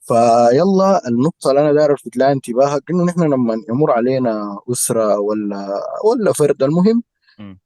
فيلا 0.00 1.08
النقطة 1.08 1.50
اللي 1.50 1.60
أنا 1.60 1.72
داير 1.72 1.92
ألفت 1.92 2.16
لها 2.16 2.32
انتباهك 2.32 2.82
إنه 2.90 3.04
نحن 3.04 3.22
لما 3.22 3.54
يمر 3.68 3.90
علينا 3.90 4.58
أسرة 4.72 5.18
ولا 5.18 5.82
ولا 6.04 6.32
فرد 6.32 6.62
المهم. 6.62 7.02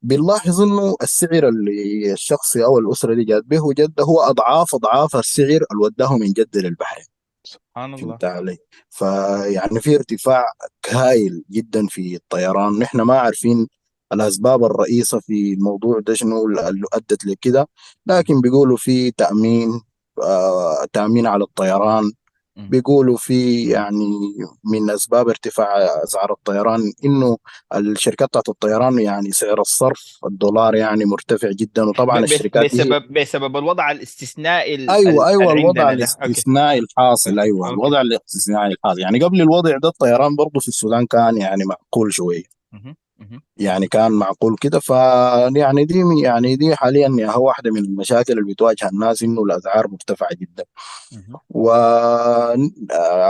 بنلاحظ 0.03 0.61
إنه 0.61 0.97
السعر 1.03 1.49
اللي 1.49 2.13
الشخص 2.13 2.57
أو 2.57 2.79
الأسرة 2.79 3.13
اللي 3.13 3.25
جات 3.25 3.45
به 3.45 3.73
جدة 3.73 4.05
هو 4.05 4.21
أضعاف 4.21 4.75
أضعاف 4.75 5.17
السعر 5.17 5.49
اللي 5.49 5.85
وداه 5.85 6.17
من 6.17 6.33
جدة 6.33 6.61
للبحرين. 6.61 7.07
سبحان 7.45 7.95
الله. 7.95 8.07
فهمت 8.07 8.25
علي؟ 8.25 8.59
فيعني 8.91 9.81
في 9.81 9.95
ارتفاع 9.97 10.45
هائل 10.91 11.43
جدا 11.51 11.87
في 11.87 12.17
الطيران. 12.17 12.79
نحن 12.79 13.01
ما 13.01 13.19
عارفين 13.19 13.69
الأسباب 14.13 14.65
الرئيسة 14.65 15.21
في 15.21 15.53
الموضوع 15.53 16.01
ده 16.01 16.15
شنو 16.15 16.47
اللي 16.47 16.87
أدت 16.93 17.25
لكده 17.27 17.69
لكن 18.07 18.41
بيقولوا 18.41 18.77
في 18.77 19.11
تأمين 19.11 19.81
آه 20.23 20.85
تأمين 20.93 21.27
على 21.27 21.45
الطيران. 21.45 22.13
بيقولوا 22.57 23.17
في 23.17 23.69
يعني 23.71 24.05
من 24.65 24.91
أسباب 24.91 25.29
ارتفاع 25.29 25.77
أسعار 26.05 26.33
الطيران 26.33 26.93
إنه 27.05 27.37
الشركات 27.75 28.29
بتاعت 28.29 28.49
الطيران 28.49 28.99
يعني 28.99 29.31
سعر 29.31 29.61
الصرف 29.61 30.19
الدولار 30.27 30.75
يعني 30.75 31.05
مرتفع 31.05 31.51
جدا 31.51 31.83
وطبعا 31.83 32.19
الشركات 32.19 32.65
بسبب 32.75 33.13
بسبب 33.13 33.57
الوضع 33.57 33.91
الاستثنائي 33.91 34.75
ال- 34.75 34.91
أيوه 34.91 35.29
أيوه 35.29 35.53
الوضع 35.53 35.93
الاستثنائي 35.93 36.79
الحاصل 36.79 37.39
أيوه 37.39 37.67
أوكي. 37.69 37.75
الوضع 37.75 38.01
الاستثنائي 38.01 38.73
الحاصل. 38.73 39.01
يعني 39.01 39.19
قبل 39.21 39.41
الوضع 39.41 39.77
ده 39.83 39.89
الطيران 39.89 40.37
برضه 40.37 40.61
في 40.61 40.69
السودان 40.69 41.07
كان 41.07 41.37
يعني 41.37 41.65
معقول 41.65 42.13
شوية. 42.15 42.43
مهم. 43.31 43.41
يعني 43.57 43.87
كان 43.87 44.13
معقول 44.13 44.57
كده. 44.61 44.79
ف 44.81 44.91
يعني 45.57 45.85
دي 45.85 46.03
يعني 46.23 46.57
دي 46.57 46.77
حاليا 46.77 47.27
هو 47.31 47.47
واحدة 47.47 47.71
من 47.71 47.85
المشاكل 47.85 48.39
اللي 48.39 48.53
بتواجه 48.53 48.89
الناس 48.93 49.23
إنه 49.23 49.43
الاسعار 49.43 49.89
مرتفعة 49.89 50.31
جدا. 50.35 50.65
مهم. 51.13 51.37
و 51.51 51.71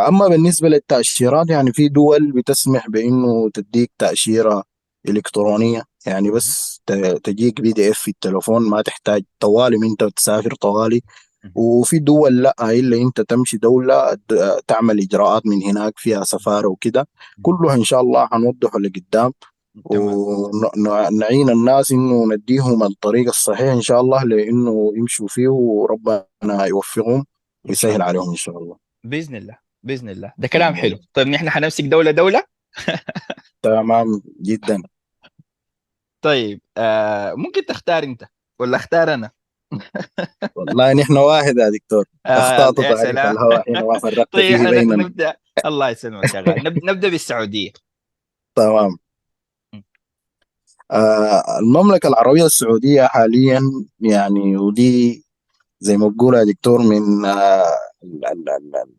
أما 0.09 0.29
بالنسبة 0.29 0.69
للتأشيرات 0.69 1.51
يعني 1.51 1.73
في 1.73 1.89
دول 1.89 2.33
بتسمح 2.33 2.89
بإنه 2.89 3.51
تديك 3.55 3.91
تأشيرة 3.99 4.65
إلكترونية. 5.09 5.83
يعني 6.07 6.31
بس 6.31 6.81
تجيك 7.25 7.61
بي 7.61 7.73
دي 7.73 7.91
اف 7.91 7.99
في 7.99 8.11
التليفون 8.11 8.71
ما 8.71 8.83
تحتاج 8.83 9.23
طوالي 9.41 9.77
من 9.79 9.89
أنت 9.91 10.05
تسافر 10.05 10.55
طوالي. 10.55 11.01
وفي 11.55 11.99
دول 11.99 12.43
لا 12.43 12.55
الا 12.61 12.97
أنت 12.97 13.21
تمشي 13.21 13.57
دولة 13.57 14.17
تعمل 14.67 15.01
إجراءات 15.01 15.47
من 15.47 15.63
هناك 15.63 15.93
فيها 15.97 16.25
سفارة 16.25 16.69
وكده. 16.69 17.09
كلها 17.43 17.75
إن 17.75 17.85
شاء 17.85 18.01
الله 18.01 18.27
حنوضحه 18.27 18.79
لقدام. 18.79 19.33
ونعين 19.85 21.51
الناس 21.51 21.93
إنه 21.93 22.35
نديهم 22.35 22.83
الطريق 22.83 23.29
الصحيح 23.29 23.73
إن 23.73 23.81
شاء 23.81 24.01
الله 24.01 24.25
لإنه 24.25 24.93
يمشوا 24.97 25.29
فيه 25.29 25.49
وربنا 25.49 26.65
يوفقهم 26.67 27.25
ويسهل 27.65 28.03
عليهم 28.03 28.31
إن 28.31 28.37
شاء 28.37 28.59
الله. 28.59 28.77
بإذن 29.05 29.37
الله 29.37 29.59
بإذن 29.83 30.09
الله. 30.09 30.33
ده 30.39 30.49
كلام 30.49 30.75
حلو. 30.75 30.99
طيب 31.15 31.29
نحن 31.29 31.51
حنمسك 31.51 31.85
دولة 31.85 32.11
دولة؟ 32.11 32.45
تمام 33.63 34.23
جدا. 34.43 34.83
طيب 36.23 36.61
آه 36.77 37.35
ممكن 37.35 37.67
تختار 37.67 38.03
أنت 38.03 38.25
ولا 38.59 38.77
أختار 38.77 39.15
أنا؟ 39.15 39.31
والله 40.57 40.93
نحن 40.93 41.17
واحد 41.17 41.57
يا 41.59 41.71
دكتور. 41.71 42.05
آه 42.27 42.31
أخطأت 42.31 42.79
يا 42.85 42.89
تعرف 42.89 43.01
سلام 43.01 43.37
الهواء. 43.37 43.63
حين 43.75 43.87
ما 43.87 43.99
فرقت 43.99 44.33
طيب 44.33 44.59
بيننا. 44.69 44.97
نبدأ. 44.97 45.37
الله 45.67 45.91
يسلمك 45.91 46.35
يا 46.35 46.41
غالي. 46.41 46.61
نب- 46.71 46.85
نبدأ 46.85 47.09
بالسعودية. 47.09 47.71
تمام. 48.57 48.77
آه 48.91 48.97
المملكة 51.61 52.09
العربية 52.09 52.47
السعودية 52.47 53.03
حاليا 53.03 53.61
يعني 54.01 54.57
ودي 54.57 55.25
زي 55.81 55.97
ما 55.97 56.09
بقول 56.09 56.35
يا 56.35 56.45
دكتور 56.45 56.83
من 56.83 57.25
آه 57.25 57.65
ال- 58.05 58.27
ال- 58.27 58.49
ال- 58.49 58.93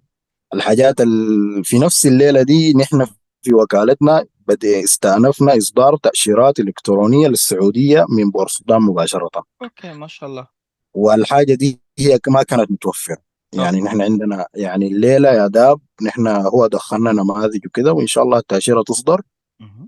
الحاجات 0.53 1.01
ال- 1.01 1.61
في 1.63 1.79
نفس 1.79 2.05
الليلة 2.05 2.41
دي 2.41 2.73
نحن 2.73 3.05
في 3.41 3.53
وكالتنا 3.53 4.25
بدأ 4.47 4.83
استأنفنا 4.83 5.57
إصدار 5.57 5.97
تأشيرات 5.97 6.59
إلكترونية 6.59 7.27
للسعودية 7.27 8.05
من 8.09 8.31
بورسودان 8.31 8.81
مباشرة. 8.81 9.29
أوكي 9.63 9.93
ما 9.93 10.07
شاء 10.07 10.29
الله. 10.29 10.47
والحاجة 10.93 11.53
دي 11.53 11.81
هي 11.99 12.19
ما 12.27 12.43
كانت 12.43 12.71
متوفرة. 12.71 13.17
يعني 13.53 13.81
نحن 13.81 14.01
عندنا 14.01 14.45
يعني 14.55 14.87
الليلة 14.87 15.29
يا 15.29 15.47
داب 15.47 15.79
نحن 16.01 16.27
هو 16.27 16.67
دخلنا 16.67 17.11
نماذج 17.11 17.65
وكده 17.65 17.93
وإن 17.93 18.07
شاء 18.07 18.23
الله 18.23 18.37
التأشيرة 18.37 18.83
تصدر. 18.83 19.21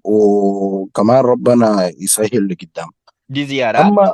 وكمان 0.04 1.20
ربنا 1.26 1.92
يسهل 2.00 2.48
لقدام 2.50 2.90
دي 3.30 3.46
زيارات 3.46 3.86
أما 3.86 4.14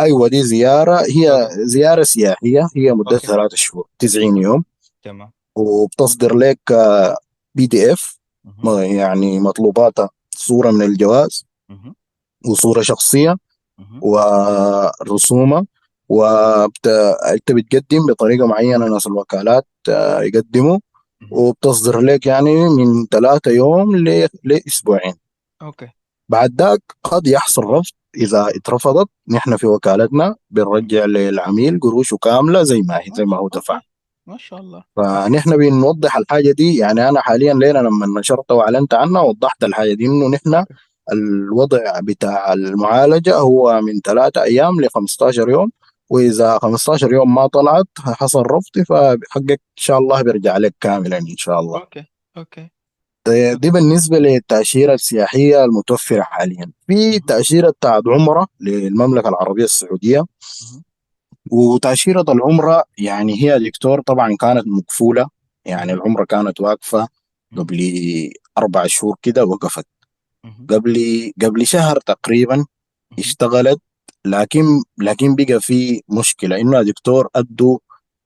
أيوة 0.00 0.28
دي 0.28 0.42
زيارة. 0.42 1.00
هي 1.00 1.30
okay 1.42 1.66
زيارة 1.66 2.02
سياحية. 2.02 2.68
هي 2.76 2.92
مدتها 2.92 3.14
okay. 3.14 3.26
ثلاثة 3.26 3.56
شهور 3.56 3.86
90 3.98 4.36
يوم. 4.36 4.64
تمام. 5.02 5.30
وبتصدر 5.56 6.36
لك 6.36 6.58
PDF. 7.54 8.18
يعني 8.78 9.40
مطلوباتها 9.40 10.10
صورة 10.30 10.70
من 10.70 10.82
الجواز. 10.82 11.44
شخصية. 12.82 13.36
مهم. 13.78 14.00
ورسومه. 14.02 15.66
وانت 16.08 16.88
بتقدم 17.50 18.06
بطريقة 18.08 18.46
معينة 18.46 18.86
ناس 18.88 19.06
الوكالات 19.06 19.66
آه، 19.88 20.22
يقدموا. 20.22 20.78
وبتصدر 21.30 22.00
لك 22.00 22.26
يعني 22.26 22.68
من 22.68 23.06
ثلاثة 23.06 23.50
يوم 23.50 23.96
لأسبوعين. 24.44 25.14
أوكي. 25.62 25.88
بعد 26.28 26.62
ذاك 26.62 26.82
قد 27.04 27.26
يحصل 27.26 27.64
رفض. 27.64 27.90
إذا 28.16 28.46
اترفضت 28.48 29.08
نحن 29.28 29.56
في 29.56 29.66
وكالتنا. 29.66 30.36
بنرجع 30.50 31.04
للعميل 31.04 31.80
قروشه 31.80 32.16
كاملة 32.16 32.62
زي 32.62 32.82
ما 32.82 32.96
هي 32.98 33.10
زي 33.14 33.24
ما 33.24 33.36
هو 33.36 33.48
دفع 33.48 33.80
ما 34.26 34.36
شاء 34.38 34.60
الله. 34.60 34.84
فنحن 34.96 35.56
بنوضح 35.56 36.16
الحاجة 36.16 36.52
دي. 36.52 36.76
يعني 36.76 37.08
أنا 37.08 37.20
حاليا 37.20 37.54
لينا 37.54 37.78
لما 37.78 38.20
نشرت 38.20 38.52
وأعلنت 38.52 38.94
عنها 38.94 39.20
وضحت 39.22 39.64
الحاجة 39.64 39.92
دي 39.94 40.06
إنه 40.06 40.28
نحن 40.28 40.64
الوضع 41.12 42.00
بتاع 42.00 42.52
المعالجة 42.52 43.36
هو 43.36 43.80
من 43.80 44.00
ثلاثة 44.00 44.42
أيام 44.42 44.80
ل 44.80 44.88
15 44.90 45.48
يوم. 45.50 45.70
وإذا 46.10 46.58
15 46.58 47.12
يوم 47.12 47.34
ما 47.34 47.46
طلعت 47.46 47.88
حصل 47.98 48.42
رفض 48.42 48.82
فحقك 48.88 49.50
إن 49.50 49.76
شاء 49.76 49.98
الله 49.98 50.22
بيرجع 50.22 50.56
لك 50.56 50.74
كاملا 50.80 51.18
إن 51.18 51.36
شاء 51.36 51.60
الله 51.60 51.80
okay 51.80 52.04
okay 52.36 52.70
دي 53.26 53.54
دي 53.54 53.70
بالنسبة 53.70 54.18
للتأشيرة 54.18 54.94
السياحية 54.94 55.64
المتوفرة 55.64 56.22
حاليا 56.22 56.72
في. 56.86 57.18
تأشيرة 57.18 57.70
بتاعت 57.70 58.02
عمرة 58.06 58.46
للمملكة 58.60 59.28
العربية 59.28 59.64
السعودية. 59.64 60.24
وتأشيرة 61.50 62.24
العمرة 62.28 62.84
يعني 62.98 63.42
هي 63.42 63.58
دكتور 63.58 64.00
طبعا 64.00 64.36
كانت 64.40 64.66
مقفولة 64.66 65.28
يعني. 65.64 65.92
العمرة 65.92 66.24
كانت 66.24 66.60
واقفة. 66.60 67.08
قبل 67.56 67.80
أربع 68.58 68.86
شهور 68.86 69.16
كده 69.22 69.44
وقفت. 69.44 69.86
قبل 70.70 70.96
قبل 71.42 71.66
شهر 71.66 71.98
تقريبا. 72.00 72.66
اشتغلت 73.18 73.80
لكن 74.26 74.64
لكن 74.98 75.34
بقى 75.34 75.60
في 75.60 76.02
مشكلة. 76.08 76.60
إنه 76.60 76.76
يا 76.78 76.82
دكتور 76.82 77.28
أدوا 77.34 77.78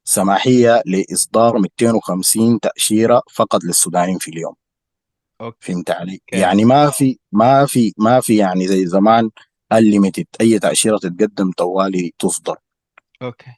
سماحية 0.05 0.83
لإصدار 0.87 1.59
250 1.59 2.61
تأشيرة 2.61 3.23
فقط 3.33 3.65
للسودانيين 3.65 4.19
في 4.19 4.29
اليوم. 4.31 4.55
okay. 5.41 5.57
فهمت 5.61 5.91
علي؟ 5.91 6.21
يعني 6.33 6.65
ما 6.65 6.91
في 6.91 7.19
ما 7.33 7.67
في 7.67 7.93
ما 7.99 8.21
في 8.21 8.37
يعني 8.37 8.69
زي 8.69 8.87
زمان 8.87 9.31
ال 9.73 9.78
unlimited 9.78 10.27
أي 10.41 10.59
تأشيرة 10.59 10.99
تتقدم 10.99 11.53
طوالي 11.53 12.13
تصدر. 12.19 12.57
okay. 13.23 13.51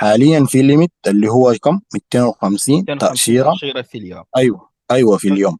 حاليا 0.00 0.44
في 0.44 0.62
limit 0.62 0.92
اللي 1.06 1.28
هو 1.28 1.54
كم؟ 1.62 1.80
250 1.94 2.76
250 2.76 2.98
تأشيرة. 2.98 3.50
تأشيرة 3.50 3.82
في 3.82 3.98
اليوم. 3.98 4.24
أيوه 4.36 4.68
أيوه 4.90 5.16
في 5.16 5.28
اليوم. 5.28 5.58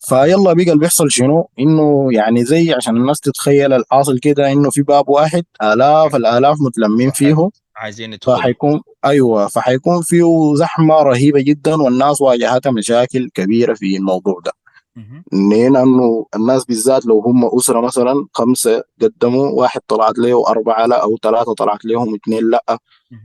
فيلا 0.00 0.52
بقى 0.52 0.64
اللي 0.64 0.76
بيحصل 0.78 1.10
شنو؟ 1.10 1.48
إنه 1.58 2.08
يعني 2.12 2.44
زي 2.44 2.72
عشان 2.72 2.96
الناس 2.96 3.20
تتخيل 3.20 3.72
الحاصل 3.72 4.18
كده 4.18 4.52
إنه 4.52 4.70
في 4.70 4.82
باب 4.82 5.08
واحد 5.08 5.44
آلاف 5.62 6.16
الآلاف 6.16 6.56
متلمين 6.60 7.10
صحيح 7.10 7.18
فيه 7.36 7.48
عايزين 7.76 8.12
يدخلوا. 8.12 8.36
فحيكون 8.36 8.80
أيوه 9.04 9.46
فحيكون 9.48 10.02
فيه 10.02 10.54
زحمة 10.54 10.94
رهيبة 10.94 11.40
جدا 11.40 11.74
والناس 11.74 12.20
واجهتها 12.20 12.70
مشاكل 12.72 13.30
كبيرة 13.34 13.74
في 13.74 13.96
الموضوع 13.96 14.40
ده. 14.44 14.52
مهم. 14.96 15.24
ليه؟ 15.32 15.68
لأنه 15.68 16.26
الناس 16.36 16.64
بالذات 16.64 17.06
لو 17.06 17.20
هم 17.20 17.56
أسرة 17.56 17.80
مثلا 17.80 18.26
خمسة 18.32 18.82
قدموا 19.02 19.48
واحد 19.48 19.80
طلعت 19.88 20.18
له 20.18 20.48
أربعة 20.48 20.86
لا 20.86 21.02
أو 21.02 21.16
ثلاثة 21.22 21.54
طلعت 21.54 21.84
لهم 21.84 22.14
اثنين 22.14 22.50
لا 22.50 22.78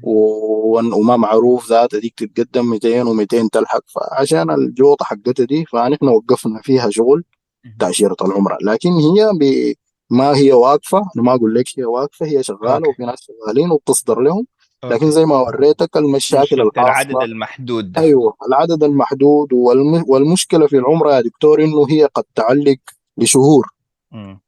وما 0.04 1.18
معروف 1.18 1.70
ذات 1.70 1.96
ديك 1.96 2.14
تتقدم 2.20 2.66
200 2.70 3.04
و200 3.04 3.50
تلحق 3.52 3.82
فعشان 3.88 4.52
الجوطة 4.52 5.06
حقتها 5.06 5.46
دي 5.46 5.66
فنحن 5.66 6.08
وقفنا 6.08 6.62
فيها 6.64 6.90
شغل 6.90 7.24
مهم. 7.66 7.76
تأشيرة 7.80 8.16
العمرة 8.22 8.58
لكن 8.62 8.90
هي 8.90 9.30
ب... 9.40 9.74
ما 10.10 10.38
هي 10.38 10.54
واقفة 10.54 10.98
أنا 10.98 11.24
ما 11.24 11.36
أقول 11.36 11.56
لك 11.56 11.66
هي 11.78 11.84
واقفة 11.84 12.26
هي 12.26 12.42
okay 12.50 12.90
وفي 12.90 13.04
ناس 13.04 13.20
شغالين 13.22 13.72
وبتصدر 13.72 14.20
لهم 14.20 14.48
لكن 14.86 14.94
okay 14.94 15.12
زي 15.12 15.26
ما 15.26 15.36
وريتك 15.36 15.98
المشاكل 15.98 16.66
مشكلة 16.66 16.84
العدد 16.84 17.16
المحدود 17.24 17.92
ده 17.92 18.02
أيوه 18.02 18.34
العدد 18.48 18.84
المحدود 18.84 19.54
والم... 19.54 20.06
والمشكلة 20.08 20.68
في 20.68 20.78
العمرة 20.78 21.14
يا 21.14 21.22
دكتور 21.22 21.64
إنه 21.64 21.86
هي 21.90 22.06
قد 22.06 22.24
تعلق 22.36 22.78
لشهور 23.18 23.68
مم. 24.12 24.42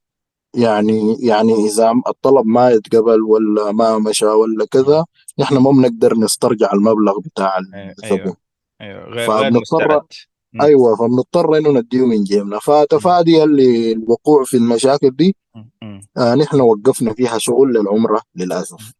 يعني 0.56 1.18
يعني 1.20 1.54
إذا 1.54 2.02
الطلب 2.08 2.46
ما 2.46 2.70
يتقبل 2.70 3.22
ولا 3.22 3.72
ما 3.72 3.98
مشى 3.98 4.26
ولا. 4.26 4.66
كذا 4.66 5.06
نحن 5.40 5.58
ما 5.58 5.72
بنقدر 5.72 6.18
نسترجع 6.18 6.74
المبلغ 6.74 7.20
بتاع 7.20 7.58
أيوه 7.74 7.96
الزبون 8.04 8.36
أيوه 8.82 9.04
غير 9.04 9.32
غير 9.32 9.52
فبنضطر. 9.52 10.02
أيوه 10.62 10.96
فبنضطر 10.96 11.58
إنه 11.58 11.70
نديه 11.72 12.06
من 12.06 12.24
جيبنا. 12.24 12.60
فتفاديا 12.60 13.46
للوقوع 13.46 14.44
في 14.44 14.58
المشاكل 14.58 15.10
دي. 15.10 15.36
آه 16.18 16.36
نحن 16.36 16.62
وقفنا 16.62 17.14
فيها 17.14 17.38
شغل 17.38 17.74
للعمرة 17.74 18.22
للأسف. 18.36 18.94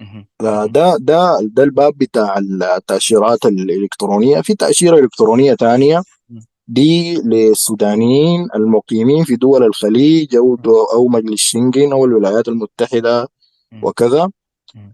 مهم. 0.00 0.26
ده 0.40 0.96
ده 0.96 1.38
ده 1.42 1.62
الباب 1.62 1.92
بتاع 1.98 2.38
التأشيرات 2.76 3.46
الإلكترونية 3.46 4.40
في 4.40 4.54
تأشيرة 4.54 4.98
إلكترونية 4.98 5.54
تانية 5.54 6.02
مم. 6.28 6.40
دي 6.68 7.14
للسودانيين 7.14 8.48
المقيمين 8.54 9.24
في 9.24 9.36
دول 9.36 9.62
الخليج 9.62 10.28
دو 10.58 10.82
أو 10.94 11.08
مجلس 11.08 11.40
شنغن 11.40 11.92
أو 11.92 12.04
الولايات 12.04 12.48
المتحدة 12.48 13.28
مم. 13.72 13.84
وكذا. 13.84 14.30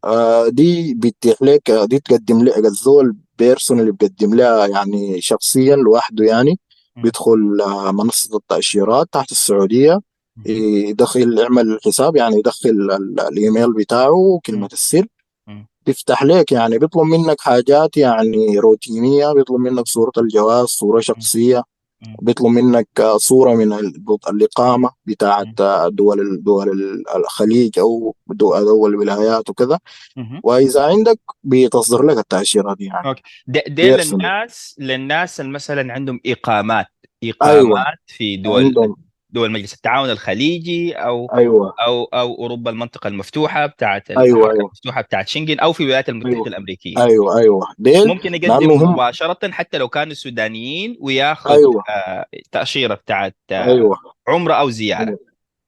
آه 0.05 0.49
دي 0.49 0.95
بتتيح 0.95 1.43
لك 1.43 1.71
دي 1.71 1.99
تقدم 1.99 2.45
لك 2.45 2.59
الزول 2.59 3.17
بيرسون 3.39 3.81
اللي 3.81 3.93
بيقدم 3.93 4.35
لها 4.35 4.67
يعني 4.67 5.21
شخصيا 5.21 5.77
لوحده 5.77 6.25
يعني. 6.25 6.59
بيدخل 7.03 7.61
آه، 7.61 7.93
منصة 7.93 8.37
التأشيرات 8.37 9.09
تحت 9.13 9.31
السعودية 9.33 9.91
مهم. 9.93 10.01
يدخل 10.47 11.39
يعمل 11.39 11.79
حساب 11.85 12.17
يعني 12.17 12.37
يدخل 12.39 12.69
ال- 12.71 13.21
الإيميل 13.21 13.73
بتاعه 13.73 14.41
مم. 14.49 14.65
السر. 14.65 15.07
تفتح 15.85 16.23
لك 16.23 16.53
يعني 16.53 16.79
بيطلب 16.79 17.03
منك 17.05 17.41
حاجات 17.41 17.97
يعني 17.97 18.59
روتينية 18.59 19.33
بيطلب 19.33 19.61
منك 19.61 19.87
صورة 19.89 20.13
الجواز 20.19 20.67
صورة 20.67 21.01
شخصية 21.01 21.63
مم. 22.07 22.17
بيطلب 22.23 22.47
منك 22.47 22.89
آه، 23.01 23.17
صورة 23.19 23.55
من 23.55 23.73
ال- 23.73 24.03
الإقامة 24.29 24.91
بتاعت 25.07 25.47
دول 25.93 26.43
دول 26.43 26.69
ال- 26.69 27.05
الخليج 27.17 27.79
أو 27.79 28.15
دول 28.31 28.91
الولايات 28.95 29.51
وكذا. 29.51 29.79
وإذا 30.45 30.83
عندك 30.85 31.21
بيتصدر 31.45 32.03
لك 32.03 32.19
التأشيرة 32.19 32.75
دي 32.75 32.85
يعني. 32.85 33.09
okay. 33.09 33.23
ده 33.47 33.63
بيرسل 33.69 34.13
للناس 34.17 34.77
للناس 34.79 35.41
اللي 35.41 35.53
مثلا 35.53 35.93
عندهم 35.93 36.21
إقامات 36.27 36.87
أيوه. 37.23 37.35
إقامات 37.41 37.99
في 38.07 38.37
دول 38.37 38.65
عندهم. 38.65 38.97
دول 39.37 39.53
مجلس 39.53 39.75
التعاون 39.75 40.11
الخليجي 40.11 40.93
أو 40.95 41.27
أيوه. 41.35 41.75
أو 41.87 42.05
أو 42.05 42.35
أوروبا 42.35 42.71
المنطقة 42.71 43.09
المفتوحة 43.09 43.67
بتاعت 43.67 44.11
الحركه 44.11 44.25
أيوه 44.27 44.51
المفتوحة 44.51 45.01
بتاعت 45.01 45.29
شنغن 45.29 45.59
أو 45.61 45.73
في 45.73 45.81
الولايات 45.83 46.09
المتحدة 46.09 46.35
أيوه. 46.35 46.47
الأمريكية. 46.47 47.05
أيوه 47.05 47.39
أيوه. 47.39 47.67
ديل 47.79 48.09
ممكن 48.09 48.33
لأنه 48.33 48.47
يقدم 48.55 48.71
هم 48.71 48.93
مباشرة 48.93 49.51
حتى 49.51 49.79
لو 49.79 49.89
كانوا 49.89 50.15
سودانيين 50.15 50.97
وياخذ 51.01 51.51
أيوه. 51.51 51.83
آه، 51.91 52.27
تأشيرة 52.53 52.95
بتاعت 52.95 53.37
آه، 53.51 53.65
أيوه. 53.65 53.97
عمرة 54.29 54.55
أو 54.55 54.71
زيارة. 54.71 55.05
أيوه. 55.09 55.19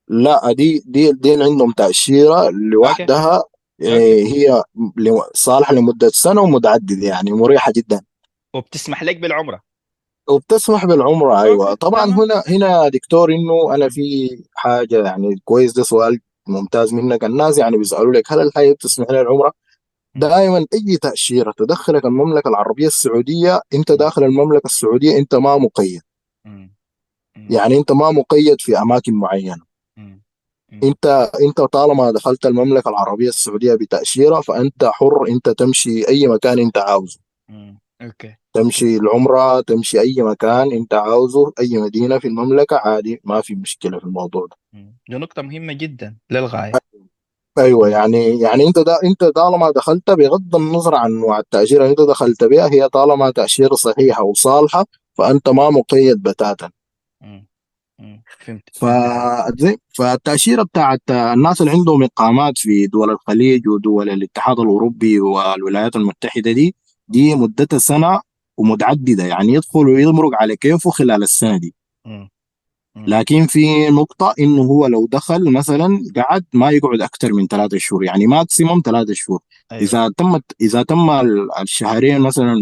لا 0.08 0.52
دي 0.52 0.82
دي 0.86 1.12
دي 1.12 1.30
عندهم 1.32 1.74
okay. 1.80 2.50
لوحدها 2.52 3.36
okay. 3.36 3.48
إيه، 3.96 4.24
هي 4.26 4.62
ل- 4.96 5.20
صالحة 5.34 5.74
لمدة 5.74 6.08
سنة 6.08 6.40
ومتعددة 6.40 7.06
يعني 7.08 7.32
مريحة 7.32 7.72
جدا. 7.76 8.00
وبتسمح 8.54 9.02
لك 9.02 9.16
بالعمرة. 9.16 9.67
وبتسمح 10.30 10.84
بالعمرة 10.86 11.42
أيوة. 11.42 11.66
okay 11.68 11.76
طبعا 11.76 12.04
تمام 12.06 12.20
هنا 12.20 12.42
هنا 12.48 12.88
دكتور 12.88 13.32
إنه 13.32 13.74
أنا 13.74 13.86
م- 13.86 13.88
في 13.88 14.28
حاجة 14.54 15.04
يعني 15.04 15.40
كويس 15.44 15.72
ده 15.72 15.82
سؤال 15.82 16.20
ممتاز 16.48 16.94
منك. 16.94 17.24
الناس 17.24 17.58
يعني 17.58 17.76
بيسألوا 17.78 18.12
لك 18.12 18.32
هل 18.32 18.40
الزيارة 18.40 18.72
بتسمح 18.72 19.06
لنا 19.10 19.20
العمرة؟ 19.20 19.52
م- 20.14 20.18
دائما 20.20 20.66
أي 20.74 20.96
تأشيرة 21.02 21.52
تدخلك 21.56 22.04
المملكة 22.04 22.48
العربية 22.48 22.86
السعودية 22.86 23.60
أنت 23.74 23.92
م- 23.92 23.94
داخل 23.96 24.24
المملكة 24.24 24.66
السعودية 24.66 25.18
أنت 25.18 25.34
ما 25.34 25.56
مقيد. 25.58 26.00
يعني 27.50 27.76
أنت 27.78 27.92
ما 27.92 28.10
مقيد 28.10 28.60
في 28.60 28.78
أماكن 28.78 29.14
معينة. 29.14 29.62
م- 29.96 30.02
م- 30.72 30.80
أنت 30.84 31.30
أنت 31.42 31.60
طالما 31.60 32.10
دخلت 32.10 32.46
المملكة 32.46 32.88
العربية 32.88 33.28
السعودية 33.28 33.74
بتأشيرة 33.74 34.40
فأنت 34.40 34.84
حر 34.84 35.28
أنت 35.28 35.48
تمشي 35.48 36.08
أي 36.08 36.26
مكان 36.26 36.58
أنت 36.58 36.78
عاوزه. 36.78 37.20
أوكي. 38.02 38.34
تمشي 38.52 38.96
العمرة 38.96 39.60
تمشي 39.60 40.00
أي 40.00 40.14
مكان 40.18 40.72
أنت 40.72 40.94
عاوزه 40.94 41.52
أي 41.60 41.78
مدينة 41.78 42.18
في 42.18 42.28
المملكة 42.28 42.76
عادي 42.76 43.20
ما 43.24 43.40
في 43.40 43.54
مشكلة 43.54 43.98
في 43.98 44.04
الموضوع 44.04 44.46
ده. 44.46 44.56
دي 45.08 45.16
نقطة 45.16 45.42
مهمة 45.42 45.72
جدا 45.72 46.16
للغاية. 46.30 46.72
أيوه 47.58 47.88
م- 47.88 47.90
يعني 47.90 48.40
يعني 48.40 48.66
أنت 48.66 48.78
دا 48.78 48.98
أنت 49.04 49.24
طالما 49.24 49.70
دخلت 49.70 50.10
بغض 50.10 50.56
النظر 50.56 50.94
عن 50.94 51.12
انواع 51.12 51.38
التأشيرة 51.38 51.78
اللي 51.82 51.90
أنت 51.90 52.00
دخلت 52.00 52.44
بها 52.44 52.72
هي 52.72 52.88
طالما 52.88 53.30
تأشيرة 53.30 53.74
صحيحة 53.74 54.22
وصالحة 54.22 54.86
فأنت 55.14 55.48
ما 55.48 55.70
مقيد 55.70 56.22
بتاتا. 56.22 56.70
فهمت. 58.38 58.62
ف 58.72 58.84
فالتأشيرة 59.98 60.62
بتاعت 60.62 61.02
الناس 61.10 61.60
اللي 61.60 61.72
عندهم 61.72 62.02
إقامات 62.02 62.58
في 62.58 62.86
دول 62.86 63.10
الخليج 63.10 63.68
ودول 63.68 64.10
الاتحاد 64.10 64.60
الأوروبي 64.60 65.20
والولايات 65.20 65.96
المتحدة 65.96 66.52
دي 66.52 66.74
دي 67.08 67.34
مدتها 67.34 67.78
سنة 67.78 68.20
ومتعددة 68.58 69.24
يعني 69.24 69.52
يدخل 69.52 69.86
ويمرق 69.88 70.30
على 70.34 70.56
كيفه 70.56 70.90
خلال 70.90 71.22
السنة 71.22 71.56
دي. 71.56 71.74
لكن 72.96 73.46
في 73.46 73.88
نقطة 73.90 74.34
إنه 74.40 74.62
هو 74.62 74.86
لو 74.86 75.06
دخل 75.06 75.52
مثلا 75.52 76.04
قعد 76.16 76.44
ما 76.52 76.70
يقعد 76.70 77.00
أكثر 77.00 77.32
من 77.32 77.46
ثلاثة 77.46 77.78
شهور 77.78 78.04
يعني 78.04 78.26
ماكسيموم 78.26 78.82
ثلاثة 78.84 79.12
شهور. 79.14 79.40
أيوه. 79.72 79.82
إذا 79.82 80.10
تمت 80.16 80.44
إذا 80.60 80.82
تم 80.82 81.10
ال- 81.10 81.58
الشهرين 81.60 82.20
مثلا 82.20 82.54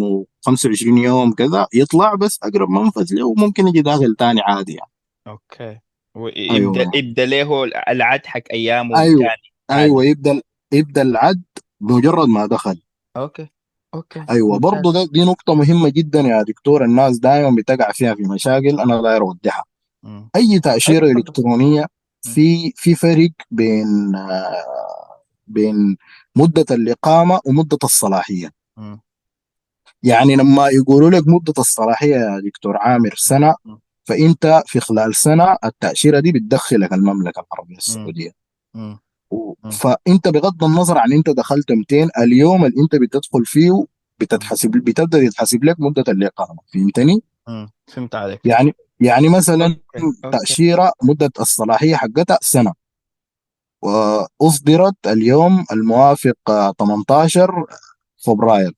و25 0.49 0.83
يوم 0.83 1.33
كذا 1.33 1.67
يطلع 1.75 2.15
بس 2.15 2.39
أقرب 2.43 2.69
منفذ 2.71 3.07
له 3.15 3.27
وممكن 3.27 3.69
يجي 3.69 3.81
داخل 3.83 4.15
تاني 4.19 4.41
عادي 4.41 4.73
يعني. 4.75 4.91
okay. 5.27 5.79
ويبدأ 6.15 6.81
أيوه. 6.81 6.91
يبدأ 6.95 7.25
له 7.27 7.65
العد 7.65 8.27
حق 8.27 8.43
أيامه 8.53 9.01
أيوه. 9.01 9.27
أيوه 9.71 10.05
يبدأ 10.05 10.43
يبدأ 10.73 11.03
العد 11.03 11.43
بمجرد 11.81 12.29
ما 12.29 12.47
دخل. 12.47 12.81
okay. 13.17 13.47
okay 13.97 14.25
أيوه 14.31 14.59
برضه 14.59 14.77
ممتاز 14.91 15.05
ده 15.07 15.13
دي 15.13 15.25
نقطة 15.25 15.55
مهمة 15.55 15.89
جدا 15.89 16.21
يا 16.21 16.43
دكتور 16.43 16.85
الناس 16.85 17.19
دائما 17.19 17.57
بتقع 17.57 17.93
فيها 17.93 18.15
في 18.15 18.23
مشاكل 18.23 18.81
أنا 18.81 19.03
داير 19.03 19.23
اوضحها 19.23 19.65
مم. 20.03 20.29
أي 20.37 20.41
أيوه 20.51 20.61
تأشيرة 20.61 21.07
إلكترونية. 21.11 21.87
في 22.23 22.73
في 22.77 22.95
فرق 22.95 23.31
بين 23.51 24.13
بين 25.47 25.97
مدة 26.37 26.65
الإقامة 26.71 27.41
ومدة 27.47 27.79
الصلاحية 27.85 28.51
مم. 28.77 29.01
يعني 30.03 30.37
لما 30.37 30.69
يقولوا 30.69 31.11
لك 31.11 31.23
مدة 31.27 31.55
الصلاحية 31.59 32.17
يا 32.17 32.41
دكتور 32.45 32.77
عامر 32.77 33.15
سنة 33.17 33.55
مم. 33.65 33.79
فإنت 34.05 34.63
في 34.67 34.81
خلال 34.81 35.15
سنة 35.15 35.57
التأشيرة 35.65 36.21
دي 36.21 36.33
بتدخلك 36.33 36.93
المملكة 36.93 37.45
العربية. 37.53 37.77
السعودية. 37.77 38.31
فانت 39.71 40.29
بغض 40.29 40.65
النظر 40.65 40.99
عن 40.99 41.13
انت 41.13 41.31
دخلت 41.31 41.73
200 41.73 42.09
اليوم 42.19 42.65
اللي 42.65 42.83
انت 42.83 42.97
بتدخل 42.97 43.45
فيه. 43.45 43.85
بتتحسب 44.21 44.71
بتبدأ 44.71 45.19
يتحسب 45.19 45.65
لك 45.65 45.77
مدة 45.81 46.05
الاقامه 46.09 46.59
فهمتني؟ 46.75 47.23
فهمت 47.87 48.15
عليك. 48.15 48.41
يعني 48.45 48.75
يعني 49.01 49.29
مثلا 49.29 49.77
تأشيرة 50.33 50.93
مدة 51.03 51.31
الصلاحية 51.41 51.97
حقتها 51.97 52.39
سنة. 52.43 52.73
وأصدرت 53.83 55.07
اليوم 55.07 55.65
الموافق 55.73 56.51
آه، 56.51 56.73
18 56.79 57.65
فبراير. 58.17 58.73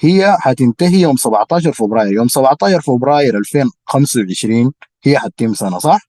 هي 0.00 0.36
حتنتهي 0.40 1.00
يوم 1.00 1.16
17 1.16 1.72
فبراير. 1.72 2.12
يوم 2.12 2.28
17 2.28 2.80
فبراير 2.80 3.38
2025 3.38 4.72
هي 5.02 5.18
حتتم 5.18 5.54
سنة 5.54 5.78
صح؟ 5.78 6.08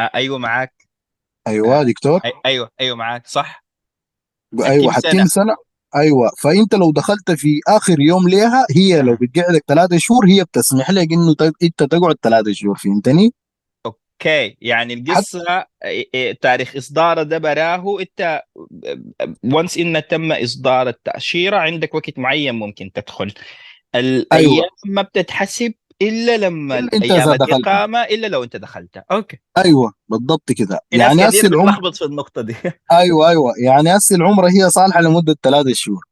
أيوه 0.00 0.38
معاك. 0.38 0.74
أيوه 1.46 1.82
دكتور؟ 1.82 2.20
أي- 2.20 2.32
أيوه 2.46 2.70
أيوه 2.80 2.96
معاك 2.96 3.26
صح؟ 3.26 3.64
أيوه 4.64 4.92
حتتم 4.92 5.10
سنة. 5.10 5.26
سنة. 5.26 5.56
أيوه 5.96 6.30
فأنت 6.42 6.74
لو 6.74 6.92
دخلت 6.92 7.30
في 7.30 7.60
آخر 7.68 8.00
يوم 8.00 8.28
ليها 8.28 8.66
هي 8.76 9.02
لو. 9.02 9.16
بتقعدك 9.20 9.64
ثلاثة 9.68 9.96
شهور 9.98 10.26
هي 10.28 10.44
بتسمح 10.44 10.90
لك 10.90 11.12
إنه 11.12 11.34
أنت 11.62 11.82
تقعد 11.82 12.16
ثلاثة 12.22 12.52
شهور 12.52 12.78
فهمتني؟ 12.78 13.34
okay 13.86 14.56
يعني 14.60 14.94
القصة 14.94 15.66
تاريخ 16.40 16.76
اصداره 16.76 17.22
ده 17.22 17.38
براه 17.38 18.00
أنت 18.00 18.42
once 19.44 19.78
إن 19.78 20.02
تم 20.10 20.32
إصدار 20.32 20.88
التأشيرة 20.88 21.56
عندك 21.56 21.94
وقت 21.94 22.18
معين 22.18 22.54
ممكن 22.54 22.92
تدخل. 22.92 23.32
الأيام 23.94 24.26
أيوه. 24.32 24.64
ما 24.86 25.02
بتتحسب 25.02 25.72
إلا 26.08 26.36
لما 26.36 26.78
إلا 26.78 26.90
أنت 26.94 27.02
أيام 27.04 27.28
اذا 27.28 27.36
دخلت. 27.36 27.52
الاقامه 27.52 27.98
إلا 28.02 28.26
لو 28.26 28.44
أنت 28.44 28.56
دخلت. 28.56 29.02
أوكي. 29.12 29.38
أيوه 29.58 29.92
بالضبط 30.08 30.52
كده. 30.52 30.80
يعني 30.92 31.28
هسه 31.28 31.48
العمر 31.48 31.70
بتلخبط 31.70 31.94
في 31.96 32.04
النقطة 32.04 32.42
دي. 32.42 32.56
أيوه 32.92 33.28
أيوه. 33.28 33.52
يعني 33.64 33.96
هسه 33.96 34.16
العمره 34.16 34.48
هي 34.50 34.70
صالحة 34.70 35.00
لمدة 35.00 35.36
ثلاثة 35.42 35.72
شهور. 35.72 36.04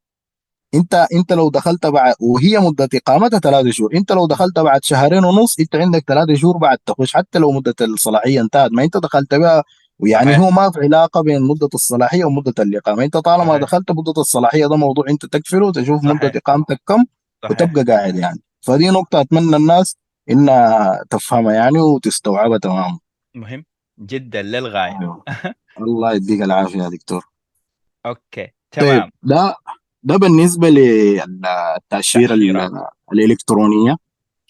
انت 0.75 1.07
أنت 1.15 1.33
لو 1.33 1.51
دخلت 1.51 1.87
بعد 1.87 2.15
وهي 2.21 2.59
مدة 2.59 2.89
إقامتها 2.95 3.39
ثلاثة 3.39 3.71
شهور. 3.71 3.91
أنت 3.97 4.13
لو 4.13 4.27
دخلت 4.27 4.59
بعد 4.59 4.85
شهرين 4.85 5.25
ونص 5.25 5.59
أنت 5.61 5.77
عندك 5.77 6.05
ثلاثة 6.09 6.35
شهور 6.35 6.57
بعد 6.57 6.79
تخش. 6.87 7.13
حتى 7.17 7.39
لو 7.39 7.53
مدة 7.53 7.75
الصلاحية 7.81 8.41
انتهت 8.41 8.71
ما 8.73 8.83
أنت 8.85 8.97
دخلت 8.97 9.35
بها. 9.35 9.63
ويعني 9.99 10.39
هو 10.39 10.51
ما 10.51 10.71
في 10.71 10.81
علاقة 10.81 11.21
بين 11.23 11.43
مدة 11.43 11.69
الصلاحية 11.75 12.25
ومدة 12.25 12.55
الإقامة. 12.59 13.05
أنت 13.05 13.17
طالما 13.17 13.47
صحيح. 13.49 13.63
دخلت 13.63 13.91
مدة 13.91 14.13
الصلاحية 14.19 14.67
ده 14.67 14.77
موضوع 14.77 15.05
أنت 15.11 15.27
تكفله 15.27 15.67
وتشوف 15.67 16.05
مدة 16.05 16.33
إقامتك 16.37 16.81
كم 16.89 17.05
صحيح. 17.43 17.51
وتبقى 17.51 17.83
قاعد 17.85 18.17
يعني. 18.17 18.41
فدي 18.61 18.91
نقطة 18.91 19.21
أتمنى 19.21 19.57
الناس 19.57 19.97
إنها 20.31 21.05
تفهمها 21.11 21.55
يعني 21.55 21.79
وتستوعبها 21.81 22.59
تماما. 22.59 22.99
مهم 23.35 23.65
جدا 23.99 24.43
للغاية. 24.43 24.99
أيوه. 25.01 25.25
الله 25.87 26.13
يديك 26.15 26.43
العافية 26.43 26.83
يا 26.83 26.89
دكتور. 26.89 27.25
أوكي 28.07 28.43
طيب 28.43 28.53
تمام. 28.73 29.11
ده 29.23 29.55
ده 30.03 30.17
بالنسبة 30.17 30.69
للتاشيره 30.69 31.79
تأشيرة. 31.91 32.91
الإلكترونية. 33.13 33.97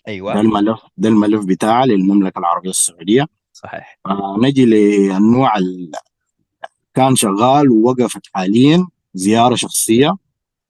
ده 0.07 0.41
الملف 0.41 0.81
ده 0.97 1.09
الملف 1.09 1.45
بتاعها 1.45 1.87
للمملكة 1.87 2.39
العربية 2.39 2.71
السعودية. 2.71 3.27
صحيح. 3.53 3.99
آه 4.07 4.37
نجي 4.43 4.65
للنوع 4.65 5.57
اللي 5.57 5.91
كان 6.95 7.17
شغال 7.17 7.71
ووقفت 7.71 8.21
حاليا 8.35 8.87
زيارة 9.15 9.55
شخصية. 9.55 10.17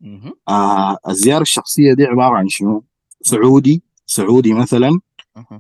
مهم. 0.01 0.33
آه 0.49 0.99
الزيارة 1.09 1.43
الشخصية 1.43 1.95
دي 1.95 2.05
عبارة 2.05 2.37
عن 2.37 2.49
شنو؟ 2.49 2.85
سعودي 3.23 3.83
سعودي 4.07 4.53
مثلا. 4.55 5.01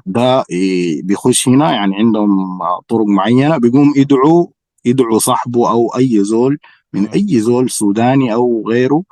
ده 0.06 0.44
إيه، 0.50 1.02
بيخش 1.02 1.48
هنا 1.48 1.72
يعني 1.72 1.96
عندهم 1.96 2.58
طرق 2.88 3.06
معينة 3.06 3.58
بيقوم 3.58 3.92
يدعو 3.96 4.52
يدعو 4.84 5.18
صاحبه 5.18 5.70
أو 5.70 5.88
أي 5.88 6.24
زول 6.24 6.58
من. 6.92 7.06
أي 7.08 7.40
زول 7.40 7.70
سوداني 7.70 8.34
أو 8.34 8.64
غيره 8.68 9.02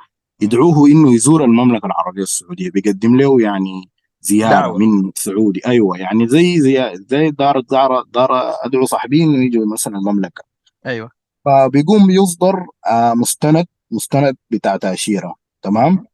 يدعوه 0.41 0.87
إنه 0.87 1.13
يزور 1.13 1.43
المملكة 1.43 1.85
العربية 1.85 2.21
السعودية 2.21 2.71
بيقدم 2.71 3.15
له 3.15 3.41
يعني 3.41 3.89
زيارة 4.21 4.51
دعوة. 4.51 4.77
من 4.77 5.11
سعودي 5.15 5.61
أيوه 5.67 5.97
يعني 5.97 6.27
زي 6.27 6.59
زي 6.59 6.95
زي 7.09 7.31
دار 7.31 7.59
دار 7.59 8.03
دار 8.03 8.29
أدعو 8.65 8.85
صاحبي 8.85 9.23
إنه 9.23 9.45
يجوا 9.45 9.65
مثلا 9.73 9.97
المملكة 9.97 10.43
أيوه 10.85 11.11
فبيقوم 11.45 12.07
بيصدر 12.07 12.65
آه، 12.87 13.13
مستند 13.13 13.65
مستند 13.91 14.35
بتاع 14.49 14.77
تأشيرة 14.77 15.35
تمام. 15.61 16.05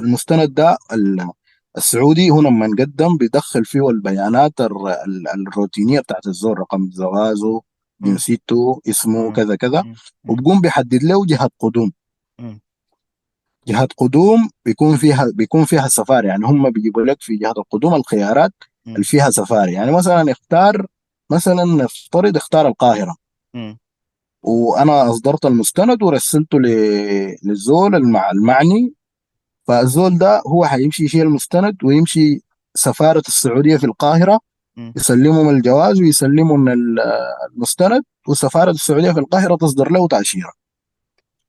المستند 0.00 0.54
ده 0.54 0.78
ال- 0.92 1.30
السعودي 1.76 2.30
هو 2.30 2.40
لما 2.40 2.66
نقدم 2.66 3.16
بيدخل 3.16 3.64
فيه 3.64 3.88
البيانات 3.90 4.60
الر- 4.60 4.90
ال- 5.06 5.28
الروتينية 5.48 6.00
بتاعت 6.00 6.26
الزول 6.26 6.58
رقم 6.58 6.88
جوازه 6.88 7.62
مم. 8.00 8.10
جنسيته 8.12 8.80
اسمه. 8.88 9.32
كذا 9.32 9.56
كذا. 9.56 9.82
وبقوم 10.28 10.60
بيحدد 10.60 11.02
له 11.04 11.26
جهة 11.26 11.50
قدوم. 11.60 11.92
جهة 13.68 13.88
قدوم 13.96 14.50
بيكون 14.64 14.96
فيها 14.96 15.30
بيكون 15.34 15.64
فيها 15.64 15.88
سفاري 15.88 16.28
يعني 16.28 16.44
هم 16.46 16.70
بيجيبوا 16.70 17.02
لك 17.02 17.16
في 17.22 17.36
جهة 17.36 17.54
القدوم 17.58 17.94
الخيارات. 17.94 18.52
اللي 18.86 19.04
فيها 19.04 19.30
سفاري 19.30 19.72
يعني 19.72 19.92
مثلا 19.92 20.30
اختار 20.32 20.86
مثلا 21.30 21.64
نفترض 21.64 22.36
اختار 22.36 22.68
القاهرة. 22.68 23.16
وأنا 24.42 25.10
أصدرت 25.10 25.46
المستند 25.46 26.02
ورسلته 26.02 26.58
للزول 26.60 27.94
المع... 27.94 28.30
المعني 28.30 28.94
فالزول 29.66 30.18
ده 30.18 30.42
هو 30.46 30.64
حيمشي 30.64 31.04
يشيل 31.04 31.22
المستند 31.22 31.84
ويمشي 31.84 32.40
سفارة 32.74 33.22
السعودية 33.28 33.76
في 33.76 33.84
القاهرة 33.84 34.40
مم. 34.76 34.92
يسلمهم 34.96 35.48
الجواز 35.48 36.00
ويسلمهم 36.00 36.68
ال- 36.68 37.00
المستند 37.52 38.02
وسفارة 38.28 38.70
السعودية 38.70 39.12
في 39.12 39.20
القاهرة 39.20 39.56
تصدر 39.56 39.90
له 39.90 40.08
تأشيرة. 40.08 40.52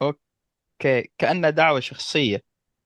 okay. 0.02 1.10
كأنها 1.18 1.50
دعوة 1.50 1.80
شخصية. 1.80 2.42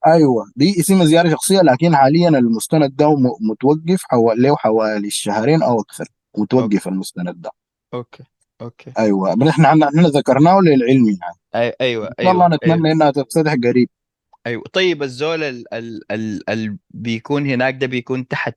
أيوه. 0.06 0.44
دي 0.56 0.80
اسمها 0.80 1.04
زيارة 1.04 1.28
شخصية 1.30 1.60
لكن 1.60 1.96
حاليا 1.96 2.28
المستند 2.28 2.96
ده 2.96 3.16
متوقف 3.40 4.02
حوالي 4.04 4.42
له 4.48 4.56
حوالي 4.56 5.06
الشهرين 5.06 5.62
أو 5.62 5.80
أكثر. 5.80 6.08
متوقف 6.38 6.88
المستند 6.88 7.40
ده. 7.40 7.50
okay. 7.94 8.22
okay. 8.60 8.92
أيوه. 8.98 9.34
بل 9.34 9.48
إحنا 9.48 9.68
إحنا 9.72 10.08
ذكرناه 10.08 10.60
للعلم 10.60 11.06
يعني. 11.06 11.70
أي- 11.72 11.76
أيوه. 11.80 12.06
ان 12.06 12.24
شاء 12.24 12.32
الله 12.32 12.44
أيوه. 12.46 12.56
نتمنى 12.56 12.74
أيوه. 12.74 12.92
إنها 12.92 13.10
تفتتح 13.10 13.54
قريب. 13.64 13.88
أيوه. 14.46 14.62
طيب 14.72 15.02
الزول 15.02 15.42
ال 15.42 15.74
ال 15.74 16.12
ال 16.12 16.50
ال 16.50 16.78
بيكون 16.90 17.46
هناك 17.46 17.74
ده 17.74 17.86
بيكون 17.86 18.28
تحت 18.28 18.54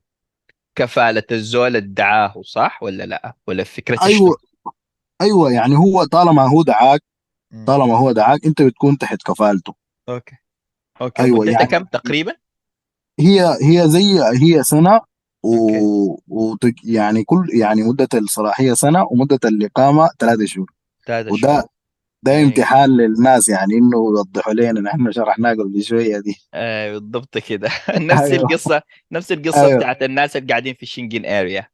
كفالة 0.78 1.22
الزول 1.32 1.76
ادعاه 1.76 2.42
صح 2.44 2.82
ولا 2.82 3.06
لا؟ 3.06 3.34
ولا 3.46 3.64
فكرة 3.64 3.98
أيوه. 4.02 4.36
أيوه 5.20 5.52
يعني 5.52 5.76
هو 5.76 6.04
طالما 6.04 6.42
هو 6.48 6.62
دعاك. 6.62 7.02
طالما 7.66 7.96
هو 7.98 8.12
دعاك 8.12 8.46
أنت 8.46 8.62
بتكون 8.62 8.98
تحت 8.98 9.22
كفالته. 9.22 9.74
أوكي. 10.08 10.36
أوكي. 11.00 11.22
أيوة، 11.22 11.38
مدتها 11.38 11.52
يعني- 11.52 11.66
كم 11.66 11.84
تقريبا؟ 11.84 12.32
هي 13.20 13.58
هي 13.62 13.88
زي 13.88 14.20
هي 14.42 14.62
سنة 14.62 15.00
أوكي. 15.44 15.80
و... 16.28 16.56
يعني 16.84 17.24
كل 17.24 17.46
يعني 17.60 17.82
مدة 17.82 18.08
الصلاحيه 18.14 18.74
سنة 18.74 19.06
ومدة 19.10 19.38
الإقامة 19.44 20.10
ثلاثة 20.18 20.44
شهور. 20.46 20.72
ثلاثة 21.06 21.32
وده 21.32 21.48
شهور. 21.48 21.64
ده 22.22 22.32
يعني- 22.32 22.44
امتحان 22.44 22.90
للناس 22.90 23.48
يعني 23.48 23.74
إنه 23.74 23.96
يوضحوا 23.96 24.52
لنا 24.52 24.80
نحن 24.80 25.12
شرحناه 25.12 25.52
قبل 25.52 25.82
شوية 25.82 26.18
دي. 26.18 26.36
آه 26.54 26.92
بالضبط 26.92 27.38
كده. 27.38 27.68
نفس 27.90 28.22
أيوة. 28.22 28.42
القصة 28.44 28.82
نفس 29.12 29.32
القصة 29.32 29.66
أيوة. 29.66 29.78
بتاعت 29.78 30.02
الناس 30.02 30.36
اللي 30.36 30.48
قاعدين 30.48 30.74
في 30.74 30.82
الشنجن 30.82 31.26
area 31.26 31.68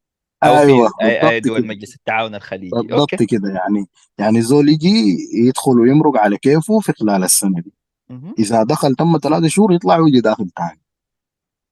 أو 0.44 0.58
أيوه 0.58 0.88
في 0.88 0.94
أي- 0.94 1.24
أي 1.24 1.40
بالضبط 1.40 1.44
دول 1.52 1.58
كده. 1.60 1.68
مجلس 1.68 1.94
التعاون 1.94 2.34
الخليجي. 2.34 2.70
بالضبط 2.70 2.92
أوكي. 2.92 3.26
كده 3.26 3.48
يعني 3.48 3.86
يعني 4.18 4.42
زول 4.42 4.68
يجي 4.68 5.16
يدخل 5.34 5.80
ويمرق 5.80 6.16
على 6.16 6.36
كيفه 6.38 6.78
في 6.80 6.92
خلال 6.92 7.24
السنة 7.24 7.60
دي. 7.60 7.72
مهم. 8.10 8.34
إذا 8.38 8.62
دخل 8.62 8.94
تم 8.94 9.18
ثلاثة 9.22 9.48
شهور 9.48 9.72
يطلع 9.72 9.98
ويجي 9.98 10.20
داخل 10.20 10.50
تاني. 10.50 10.80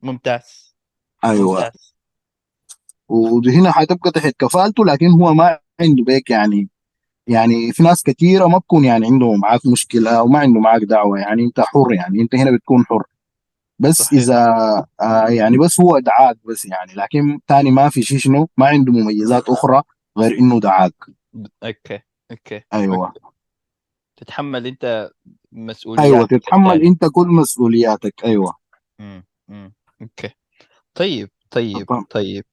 ممتاز. 0.02 0.74
أيوه. 1.24 1.54
ممتاز. 1.64 1.94
وهنا 3.08 3.72
حتبقى 3.72 4.10
تحت 4.10 4.34
كفالته 4.38 4.84
لكن 4.84 5.06
هو 5.10 5.34
ما 5.34 5.58
عنده 5.80 6.04
بيك 6.04 6.30
يعني 6.30 6.68
يعني 7.30 7.72
في 7.72 7.82
ناس 7.82 8.02
كثيره 8.02 8.46
ما 8.46 8.58
بكون 8.58 8.84
يعني 8.84 9.06
عنده 9.06 9.34
معاك 9.34 9.60
مشكلة 9.66 10.10
أو 10.18 10.26
ما 10.26 10.38
عنده 10.38 10.60
معاك 10.60 10.82
دعوة 10.82 11.18
يعني 11.18 11.44
أنت 11.44 11.60
حر 11.60 11.92
يعني 11.92 12.20
أنت 12.20 12.34
هنا 12.34 12.50
بتكون 12.56 12.84
حر 12.84 13.02
بس 13.78 14.02
صحيح. 14.02 14.20
إذا 14.20 14.46
آه 15.00 15.26
يعني 15.28 15.58
بس 15.58 15.80
هو 15.80 15.98
دعاك 15.98 16.36
بس 16.44 16.64
يعني 16.64 16.92
لكن 16.94 17.40
تاني 17.46 17.70
ما 17.70 17.88
في 17.88 18.02
شيء 18.02 18.18
شنو 18.18 18.48
ما 18.56 18.66
عنده 18.66 18.92
مميزات 18.92 19.48
أخرى 19.48 19.82
غير 20.18 20.38
إنه 20.38 20.60
دعاك 20.60 20.94
أوكي 21.64 22.00
أوكي 22.30 22.60
أيوه 22.72 23.06
أوكي. 23.06 23.20
تتحمل 24.16 24.66
أنت 24.66 25.10
مسؤوليات 25.52 26.06
أيوه 26.06 26.26
تتحمل 26.26 26.66
الثاني. 26.66 26.88
أنت 26.88 27.04
كل 27.12 27.26
مسؤولياتك 27.26 28.24
أيوه 28.24 28.54
مم. 28.98 29.24
مم. 29.48 29.72
أوكي 30.02 30.30
طيب 30.94 31.30
طيب 31.50 31.86
طبعاً. 31.86 32.04
طيب 32.10 32.44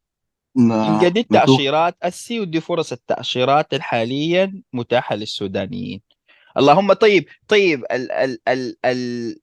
ن- 0.58 0.72
يبقى 0.72 1.10
دي 1.10 1.20
نشوف. 1.20 1.34
التأشيرات 1.42 1.96
السي 2.06 2.40
ودي 2.40 2.62
فرص 2.62 2.92
التأشيرات 2.92 3.74
الحاليا 3.74 4.62
متاحة 4.74 5.16
للسودانيين 5.16 6.02
اللهم 6.58 6.94
طيب 6.94 7.26
طيب 7.48 7.84
ال 7.92 8.12
ال 8.12 8.40
ال 8.48 8.78
ال 8.86 9.38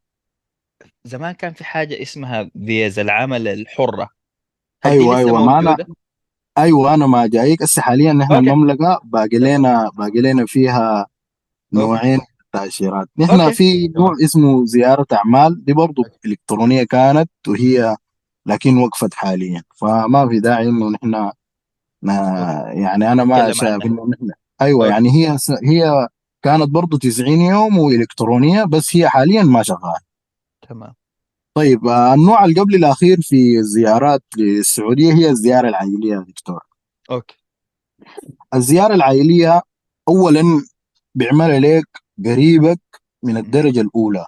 زمان 1.04 1.32
كان 1.32 1.52
في 1.52 1.64
حاجة 1.64 2.02
اسمها 2.02 2.50
فيزا 2.66 3.02
العمل 3.02 3.48
الحرة 3.48 4.08
لسه 4.86 4.92
أيوة، 5.16 5.44
ما 5.44 5.60
أنا- 5.60 5.64
موجودة؟ 5.64 5.86
أيوه 6.58 6.94
أنا 6.94 7.06
ما 7.06 7.26
جايك 7.26 7.62
هسه 7.62 7.82
حاليا 7.82 8.12
نحن 8.12 8.32
أوكي. 8.32 8.50
المملكة 8.50 9.00
باقي 9.04 9.38
لنا 9.38 9.90
باقي 9.98 10.20
لنا 10.20 10.46
فيها 10.46 11.06
نوعين 11.72 12.18
من 12.18 12.20
التاشيرات 12.54 13.08
نحن 13.18 13.40
أوكي. 13.40 13.54
في 13.54 13.88
نوع 13.88 14.12
اسمه 14.24 14.64
زيارة 14.66 15.06
أعمال 15.12 15.64
دي 15.64 15.72
برضه 15.72 16.02
إلكترونية 16.26 16.82
كانت 16.84 17.30
وهي 17.48 17.96
لكن 18.46 18.78
وقفت 18.78 19.14
حاليا 19.14 19.62
فما 19.76 20.28
في 20.28 20.40
داعي 20.40 20.68
إنه 20.68 20.90
نحن 20.90 21.30
يعني 22.82 23.12
أنا 23.12 23.24
ما 23.24 23.52
شايف. 23.52 23.84
إنه 23.84 24.06
نحن 24.10 24.30
أيوه 24.60 24.84
أوكي. 24.84 24.92
يعني 24.94 25.10
هي 25.10 25.38
س- 25.38 25.50
هي 25.64 26.08
كانت 26.42 26.68
برضه 26.70 26.98
90 26.98 27.40
يوم 27.40 27.78
وإلكترونية 27.78 28.64
بس 28.64 28.96
هي 28.96 29.08
حاليا 29.08 29.42
ما 29.42 29.62
شغالة 29.62 30.00
تمام 30.68 30.94
طيب 31.54 31.86
آه، 31.86 32.14
النوع 32.14 32.44
اللي 32.44 32.60
قبل 32.60 32.74
الأخير 32.74 33.20
في 33.20 33.58
الزيارات 33.58 34.22
للسعودية 34.36 35.12
هي 35.12 35.28
الزيارة 35.30 35.68
العائلية 35.68 36.12
يا 36.14 36.24
دكتور 36.28 36.60
أوكي 37.10 37.36
الزيارة 38.54 38.94
العائلية 38.94 39.62
اولا 40.08 40.42
بيعملها 41.14 41.58
لك 41.60 41.88
قريبك 42.26 42.80
من 43.22 43.36
الدرجة 43.36 43.80
الأولى. 43.80 44.26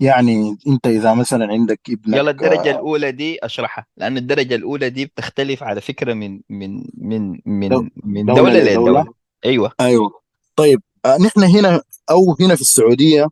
يعني 0.00 0.56
انت 0.66 0.86
اذا 0.86 1.14
مثلا 1.14 1.46
عندك 1.46 1.80
ابنك 1.90 2.16
يلا 2.16 2.30
الدرجة 2.30 2.70
الأولى 2.70 3.12
دي 3.12 3.38
أشرحها 3.44 3.86
لأن 3.96 4.16
الدرجة 4.16 4.54
الأولى 4.54 4.90
دي 4.90 5.04
بتختلف 5.06 5.62
على 5.62 5.80
فكرة 5.80 6.14
من 6.14 6.40
من 6.48 6.84
من 6.94 7.40
من 7.46 7.68
دو- 7.68 7.88
من 8.04 8.26
دولة 8.26 8.36
دولة 8.42 8.60
لدولة. 8.60 9.00
لدولة. 9.00 9.14
أيوه. 9.44 9.72
أيوه. 9.80 10.20
طيب 10.56 10.82
آه، 11.04 11.16
نحن 11.18 11.42
هنا 11.42 11.82
أو 12.10 12.36
هنا 12.40 12.54
في 12.54 12.60
السعودية 12.60 13.26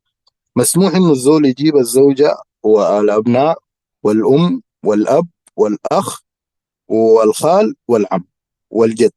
مسموح 0.56 0.94
إنه 0.94 1.10
الزول 1.12 1.46
يجيب 1.46 1.76
الزوجة 1.76 2.36
والأبناء 2.62 3.58
والأم 4.02 4.62
والأب 4.84 5.26
والأخ 5.56 6.20
والخال 6.88 7.74
والعم 7.88 8.24
والجد 8.70 9.12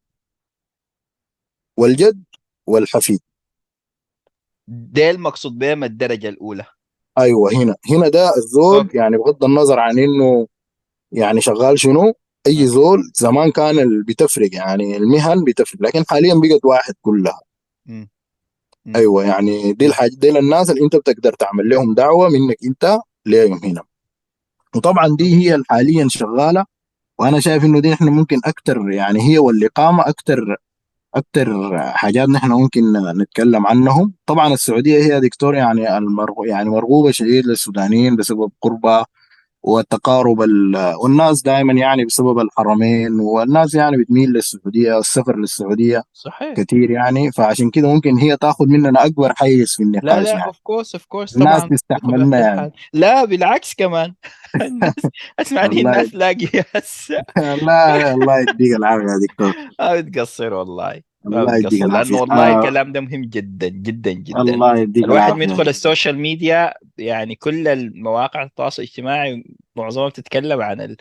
والجد 1.78 2.24
والحفيد. 2.68 3.20
ده 4.68 5.10
المقصود 5.10 5.58
بهم 5.60 5.84
الدرجة 5.84 6.30
الأولى. 6.30 6.66
أيوه 7.20 7.54
هنا 7.54 7.76
هنا 7.90 8.10
ده 8.10 8.36
الزول. 8.38 8.90
يعني 8.94 9.18
بغض 9.18 9.44
النظر 9.44 9.80
عن 9.80 10.00
إنه 10.00 10.48
يعني 11.12 11.42
شغال 11.42 11.80
شنو 11.80 12.14
أي 12.48 12.68
زول 12.68 13.12
زمان 13.16 13.52
كان 13.52 14.04
بتفرق 14.08 14.50
يعني 14.56 14.98
المهن 14.98 15.44
بتفرق 15.44 15.82
لكن 15.82 16.04
حاليا 16.10 16.34
بقت 16.34 16.66
واحد 16.66 16.94
كلها 17.02 17.40
مم. 17.86 18.10
مم. 18.86 18.96
أيوه 18.96 19.26
يعني 19.26 19.74
دي 19.74 19.86
الحاجة 19.86 20.12
دي 20.18 20.32
للناس 20.32 20.70
اللي 20.70 20.84
أنت 20.84 20.96
بتقدر 20.96 21.34
تعمل 21.34 21.70
لهم 21.70 21.94
دعوة 21.94 22.30
منك 22.30 22.58
أنت 22.66 23.00
ليهم 23.26 23.60
هنا 23.64 23.82
وطبعا 24.76 25.16
دي 25.18 25.36
هي 25.36 25.64
حاليا 25.70 26.08
شغالة 26.08 26.66
وأنا 27.20 27.40
شايف 27.40 27.64
إنه 27.64 27.80
دي 27.80 27.94
إحنا 27.94 28.12
ممكن 28.12 28.40
أكتر 28.46 28.92
يعني 28.92 29.22
هي 29.22 29.40
والاقامه 29.40 30.10
أكتر 30.10 30.58
أكتر 31.16 31.78
حاجات 31.80 32.30
نحن 32.30 32.52
ممكن 32.52 32.82
نتكلم 33.22 33.68
عنهم. 33.68 34.14
طبعا 34.26 34.54
السعودية 34.54 34.98
هي 35.04 35.20
دكتور 35.20 35.56
يعني 35.56 35.98
المرغو 35.98 36.44
يعني 36.44 36.70
مرغوبة 36.70 37.12
شديد 37.12 37.46
للسودانيين 37.46 38.16
بسبب 38.16 38.52
قربها 38.62 39.06
والتقارب 39.74 40.42
ال- 40.42 40.94
والناس 41.04 41.42
دائما 41.42 41.74
يعني 41.74 42.06
بسبب 42.06 42.40
الحرمين 42.40 43.20
والناس 43.20 43.76
يعني 43.76 43.98
بتميل 43.98 44.30
للسعودية 44.30 44.94
والسفر 44.94 45.38
للسعودية 45.38 46.04
صحيح. 46.14 46.54
كثير 46.54 46.92
يعني. 46.92 47.32
فعشان 47.32 47.70
كده 47.70 47.88
ممكن 47.94 48.18
هي 48.18 48.38
تاخذ 48.38 48.66
مننا 48.68 49.06
أكبر 49.06 49.34
حيز 49.36 49.74
في 49.76 49.84
لا 49.84 49.90
النقاش 49.90 50.24
لا 50.26 50.30
يعني. 50.32 50.46
اوف 50.46 50.60
of 50.64 50.72
course 50.72 50.96
of 50.96 51.06
course 51.06 51.38
الناس 51.38 51.64
تستحملنا 51.72 52.40
يعني. 52.48 52.72
لا 52.94 53.26
بالعكس 53.26 53.74
كمان. 53.74 54.14
أسمع 55.40 55.66
الناس 55.66 56.16
لاقيه 56.16 56.66
هسه. 56.76 57.24
لا 57.68 58.12
الله 58.14 58.40
يديك 58.40 58.76
العافية 58.78 59.04
يا 59.06 59.20
دكتور. 59.28 59.54
ما 59.80 60.02
بتقصر 60.02 60.54
والله. 60.54 61.02
الله 61.26 61.58
يديك 61.58 61.82
لأنه 61.82 62.22
والله 62.22 62.54
آه. 62.56 62.60
الكلام 62.60 62.92
ده 62.92 63.02
مهم 63.02 63.22
جدا 63.22 63.68
جدا 63.68 64.12
جدا. 64.12 64.42
الله 64.42 64.78
يديك 64.78 65.04
الواحد 65.04 65.32
العافية. 65.34 65.46
بيدخل 65.46 65.70
السوشيال 65.70 66.20
ميديا 66.20 66.74
يعني 66.98 67.36
كل 67.36 67.68
المواقع 67.68 68.44
التواصل 68.44 68.82
الاجتماعي 68.84 69.44
معظمها 69.76 70.10
بتتكلم 70.10 70.62
عن 70.62 70.96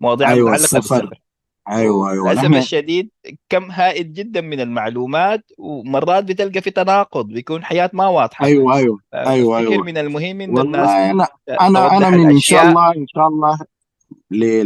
المواضيع 0.00 0.28
أيوه 0.30 0.38
المتعلقة 0.48 0.64
السفر. 0.64 0.96
بالسفر. 1.00 1.20
أيوه 1.68 2.10
أيوه. 2.10 2.24
وللاسف 2.24 2.44
نحن 2.44 2.54
الشديد 2.54 3.10
كم 3.48 3.70
هائل 3.70 4.12
جدا 4.12 4.40
من 4.40 4.60
المعلومات 4.60 5.44
ومرات 5.58 6.24
بتلقى 6.24 6.60
في 6.60 6.70
تناقض 6.70 7.26
بيكون 7.26 7.64
حاجات 7.64 7.90
ما 7.92 8.06
واضحة. 8.06 8.44
أيوه 8.44 8.76
أيوه 8.76 8.98
أيوه 9.14 9.58
أيوه. 9.58 9.84
من 9.84 9.98
المهم 9.98 10.40
انه 10.40 10.60
الناس 10.60 10.88
أنا 10.90 11.28
أنا 11.60 11.96
أنا 11.96 12.10
من 12.10 12.30
إن 12.30 12.38
شاء 12.38 12.68
الله 12.68 12.94
إن 12.96 13.06
شاء 13.08 13.28
الله 13.28 13.58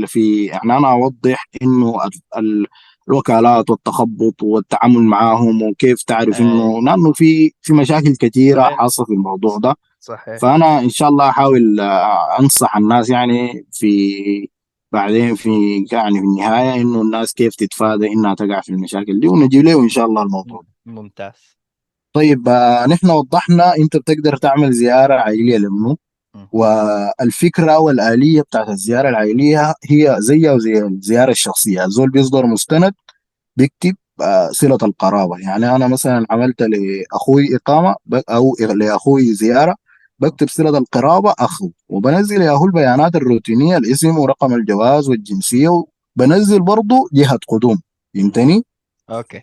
في 0.06 0.44
يعني 0.44 0.76
أنا 0.76 0.92
أوضح 0.92 1.46
إنه 1.62 1.96
الوكالات 3.08 3.70
والتخبط 3.70 4.42
والتعامل 4.42 5.02
معاهم 5.02 5.62
وكيف 5.62 6.02
تعرف 6.02 6.40
اي 6.40 6.44
إنه 6.44 6.82
لأنه 6.82 7.12
في 7.12 7.52
في 7.60 7.72
مشاكل 7.72 8.16
كثيره 8.16 8.62
حاصلة 8.62 9.06
في 9.06 9.12
الموضوع 9.12 9.58
ده. 9.58 9.74
صحيح. 10.00 10.36
فأنا 10.36 10.80
إن 10.80 10.88
شاء 10.88 11.08
الله 11.08 11.28
أحاول 11.28 11.80
آه، 11.80 12.40
أنصح 12.40 12.76
الناس 12.76 13.10
يعني 13.10 13.66
في 13.72 14.48
بعدين 14.92 15.34
في 15.34 15.50
يعني 15.92 16.18
في 16.18 16.24
النهاية 16.24 16.80
إنه 16.80 17.02
الناس 17.02 17.34
كيف 17.34 17.54
تتفادى 17.54 18.06
إنها 18.06 18.34
تقع 18.34 18.60
في 18.60 18.68
المشاكل 18.68 19.20
دي 19.20 19.28
ونجيب 19.28 19.64
له 19.64 19.80
إن 19.80 19.88
شاء 19.88 20.06
الله 20.06 20.22
الموضوع 20.22 20.62
ممتاز. 20.86 21.58
طيب 22.12 22.48
آه، 22.48 22.86
نحن 22.86 23.10
وضحنا 23.10 23.76
إنت 23.76 23.96
بتقدر 23.96 24.36
تعمل 24.36 24.72
زيارة 24.72 25.14
عائلية 25.14 25.58
لمنو. 25.58 25.98
والفكرة 26.52 27.78
والآلية 27.78 28.42
بتاعت 28.42 28.68
الزيارة 28.68 29.08
العائلية 29.08 29.74
هي 29.90 30.16
زيها 30.18 30.52
وزي 30.52 30.82
الزياره 30.82 31.30
الشخصية. 31.30 31.84
الزول 31.84 32.10
بيصدر 32.10 32.46
مستند 32.46 32.92
بيكتب 33.56 33.96
آه، 34.22 34.48
صلة 34.52 34.78
القرابة. 34.82 35.38
يعني 35.38 35.76
أنا 35.76 35.88
مثلا 35.88 36.26
عملت 36.30 36.62
لأخوي 36.62 37.56
إقامة 37.56 37.94
أو 38.30 38.56
لأخوي 38.60 39.34
زيارة 39.34 39.76
بكتب 40.18 40.48
صلة 40.48 40.78
القرابة 40.78 41.34
اخو 41.38 41.70
وبنزل 41.88 42.42
ياهو 42.42 42.64
البيانات 42.64 43.16
الروتينية 43.16 43.76
الاسم 43.76 44.18
ورقم 44.18 44.54
الجواز 44.54 45.08
والجنسية 45.08 45.84
وبنزل 46.16 46.60
برضه 46.60 47.08
جهة 47.12 47.38
قدوم. 47.48 47.80
فهمتني؟ 48.14 48.64
أوكي. 49.10 49.42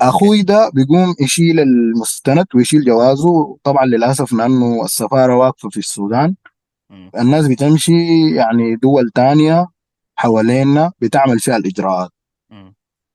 أخوي 0.00 0.42
ده 0.42 0.70
بيقوم 0.74 1.14
يشيل 1.20 1.60
المستند 1.60 2.46
ويشيل 2.54 2.84
جوازه 2.84 3.56
طبعا 3.64 3.86
للأسف 3.86 4.32
لأنه 4.32 4.84
السفارة 4.84 5.36
واقفة 5.36 5.68
في 5.68 5.76
السودان. 5.76 6.34
الناس 7.18 7.46
بتمشي 7.48 8.30
يعني 8.34 8.76
دول 8.76 9.10
تانية 9.14 9.66
حوالينا 10.16 10.92
بتعمل 11.00 11.38
فيها 11.40 11.56
الإجراءات. 11.56 12.10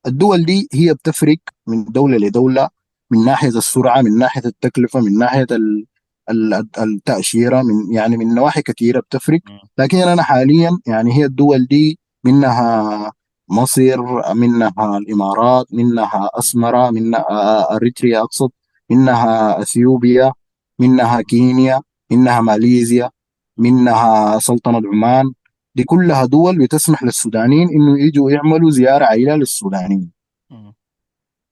الدول 0.07 0.45
دي 0.45 0.67
هي 0.73 0.93
بتفرق 0.93 1.37
من 1.67 1.83
دولة 1.85 2.17
لدولة 2.17 2.69
من 3.11 3.25
ناحية 3.25 3.47
السرعة 3.47 4.01
من 4.01 4.17
ناحية 4.17 4.41
التكلفة 4.45 4.99
من 4.99 5.17
ناحية 5.17 5.47
ال- 5.51 5.85
ال- 6.29 6.65
التأشيرة 6.79 7.61
من 7.61 7.93
يعني 7.95 8.17
من 8.17 8.35
نواحي 8.35 8.61
كثيره 8.61 8.99
بتفرق. 8.99 9.39
لكن 9.77 9.97
أنا 9.97 10.23
حاليا 10.23 10.77
يعني 10.87 11.13
هي 11.13 11.25
الدول 11.25 11.65
دي 11.65 11.99
منها 12.25 13.11
مصر 13.49 14.33
منها 14.33 14.97
الإمارات 14.97 15.65
منها 15.73 16.29
أسمرة 16.33 16.89
منها 16.91 17.75
أريتريا 17.75 18.19
أقصد 18.21 18.49
منها 18.89 19.61
أثيوبيا 19.61 20.33
منها 20.79 21.21
كينيا 21.21 21.81
منها 22.11 22.41
ماليزيا 22.41 23.11
منها 23.57 24.39
سلطنة 24.39 24.81
عمان. 24.93 25.31
دي 25.75 25.83
كلها 25.83 26.25
دول 26.25 26.57
بتسمح 26.57 27.03
للسودانيين 27.03 27.69
إنه 27.69 27.99
يجوا 27.99 28.31
يعملوا 28.31 28.71
زيارة 28.71 29.05
عائلة 29.05 29.35
للسودانيين. 29.35 30.11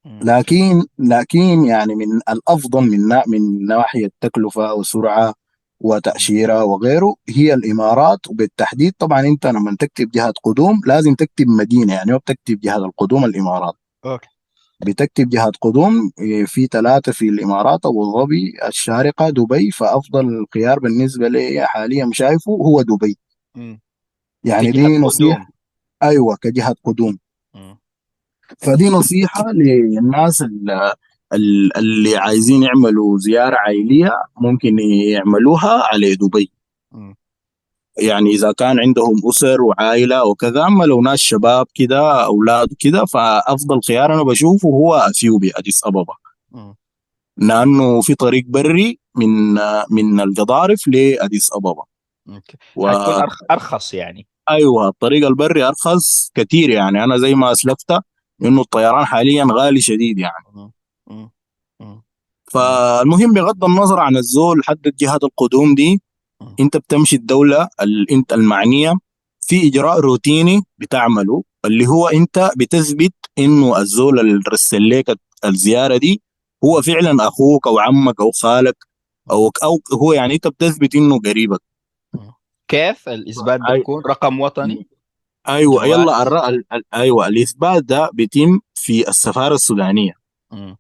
لكن 0.06 0.84
لكن 1.00 1.66
يعني 1.66 1.96
من 1.96 2.06
الأفضل 2.30 2.82
من 2.82 3.22
من 3.28 3.66
ناحية 3.66 4.12
تكلفة 4.22 4.74
وسرعة 4.74 5.34
م. 5.82 5.88
وتأشيرة 5.88 6.64
وغيره 6.64 7.16
هي 7.30 7.54
الإمارات. 7.54 8.28
وبالتحديد 8.28 8.94
طبعا 9.00 9.22
أنت 9.22 9.48
لما 9.48 9.76
تكتب 9.80 10.12
جهة 10.12 10.34
قدوم 10.44 10.82
لازم 10.86 11.16
تكتب 11.16 11.48
مدينة 11.48 11.94
يعني 11.94 12.12
ما 12.12 12.18
بتكتب 12.18 12.60
جهة 12.60 12.78
القدوم 12.78 13.26
الإمارات. 13.26 13.74
أوكي. 14.06 14.28
بتكتب 14.86 15.30
جهة 15.30 15.52
قدوم 15.62 16.12
إيه، 16.20 16.46
في 16.46 16.66
ثلاثة 16.66 17.12
في 17.12 17.30
الإمارات 17.30 17.86
أبو 17.86 18.14
ظبي 18.14 18.54
الشارقة 18.68 19.30
دبي. 19.30 19.72
فأفضل 19.72 20.28
الخيار 20.28 20.80
بالنسبة 20.80 21.28
لي 21.28 21.66
حاليا 21.68 22.10
شايفه 22.14 22.52
هو 22.52 22.82
دبي. 22.82 23.18
م. 23.56 23.78
يعني 24.44 24.72
كجهة 24.72 24.88
دي 24.88 24.98
نصيحة. 24.98 25.36
قدوم 25.36 25.48
أيوه 26.04 26.36
كجهة 26.42 26.76
قدوم. 26.84 27.18
م. 27.56 27.76
فدي 28.58 28.90
نصيحة 28.90 29.52
للناس 29.52 30.42
ال- 30.42 30.72
ال- 30.72 30.94
اللي 31.34 32.18
عايزين 32.18 32.64
يعملوا 32.64 33.18
زيارة 33.18 33.56
عائلية 33.56 34.12
ممكن 34.38 34.80
يعملوها 34.80 35.84
على 35.84 36.16
دبي. 36.16 36.52
يعني 37.98 38.30
إذا 38.30 38.52
كان 38.52 38.80
عندهم 38.80 39.22
أسر 39.30 39.62
وعائلة 39.62 40.26
وكذا 40.26 40.66
أما 40.66 40.84
لو 40.84 41.02
ناس 41.02 41.20
شباب 41.20 41.66
كده 41.74 42.26
أولاد 42.26 42.68
كده 42.80 43.06
فأفضل 43.06 43.80
خيار 43.88 44.14
أنا 44.14 44.24
بشوفه 44.24 44.70
هو 44.70 44.96
أثيوبيا 44.96 45.52
أديس 45.56 45.82
أبابا. 45.86 46.14
م. 46.52 46.74
لأنه 47.38 48.02
في 48.02 48.16
طريق 48.16 48.46
بري 48.48 49.00
من 49.16 49.54
من 49.90 50.20
القضارف 50.22 50.88
لأديس 50.88 51.54
أبابا. 51.54 51.84
أوكي. 52.30 52.58
و 52.76 52.88
أرخ... 52.88 53.40
أرخص 53.52 53.94
يعني. 53.94 54.28
أيوه 54.50 54.88
الطريق 54.88 55.28
البري 55.28 55.64
أرخص 55.64 56.32
كتير 56.36 56.70
يعني. 56.70 57.04
أنا 57.04 57.18
زي 57.18 57.36
ما 57.36 57.52
أسلفت 57.52 57.92
إنه 58.42 58.62
الطيران 58.62 59.06
حاليا 59.06 59.48
غالي 59.52 59.82
شديد 59.82 60.20
يعني. 60.20 60.72
فالمهم 62.52 63.34
بغض 63.34 63.64
النظر 63.64 64.00
عن 64.00 64.18
الزول 64.18 64.62
حدد 64.66 64.96
جهات 64.96 65.24
القدوم 65.24 65.76
دي. 65.76 66.02
انت 66.60 66.78
بتمشي 66.78 67.16
الدولة 67.16 67.70
ال- 67.82 68.12
انت 68.12 68.34
المعنية 68.34 68.94
في 69.42 69.68
إجراء 69.68 70.00
روتيني 70.00 70.62
بتعمله 70.78 71.44
اللي 71.66 71.88
هو 71.88 72.08
انت 72.08 72.52
بتثبت 72.58 73.14
انه 73.40 73.78
الزول 73.78 74.20
اللي 74.20 74.42
رسل 74.50 74.90
لك 74.90 75.20
الزيارة 75.46 75.98
دي 75.98 76.22
هو 76.64 76.82
فعلا 76.82 77.28
أخوك 77.28 77.68
أو 77.68 77.80
عمك 77.80 78.22
أو 78.22 78.32
خالك 78.32 78.78
أو 79.32 79.52
أو 79.64 79.80
هو 79.94 80.14
يعني 80.14 80.34
انت 80.34 80.48
بتثبت 80.48 80.96
انه 80.96 81.20
قريبك. 81.20 81.62
كيف 82.68 83.10
الإثبات 83.10 83.60
ده 83.60 83.74
بيكون 83.74 84.04
رقم 84.10 84.42
وطني؟ 84.42 84.88
أيوه 85.48 85.86
يلا 85.86 86.22
الر... 86.22 86.64
أيوه 86.94 87.28
الإثبات 87.28 87.84
ده 87.84 88.10
بيتم 88.14 88.60
في 88.74 89.10
السفارة 89.10 89.56
السودانية. 89.56 90.14
م. 90.52 90.76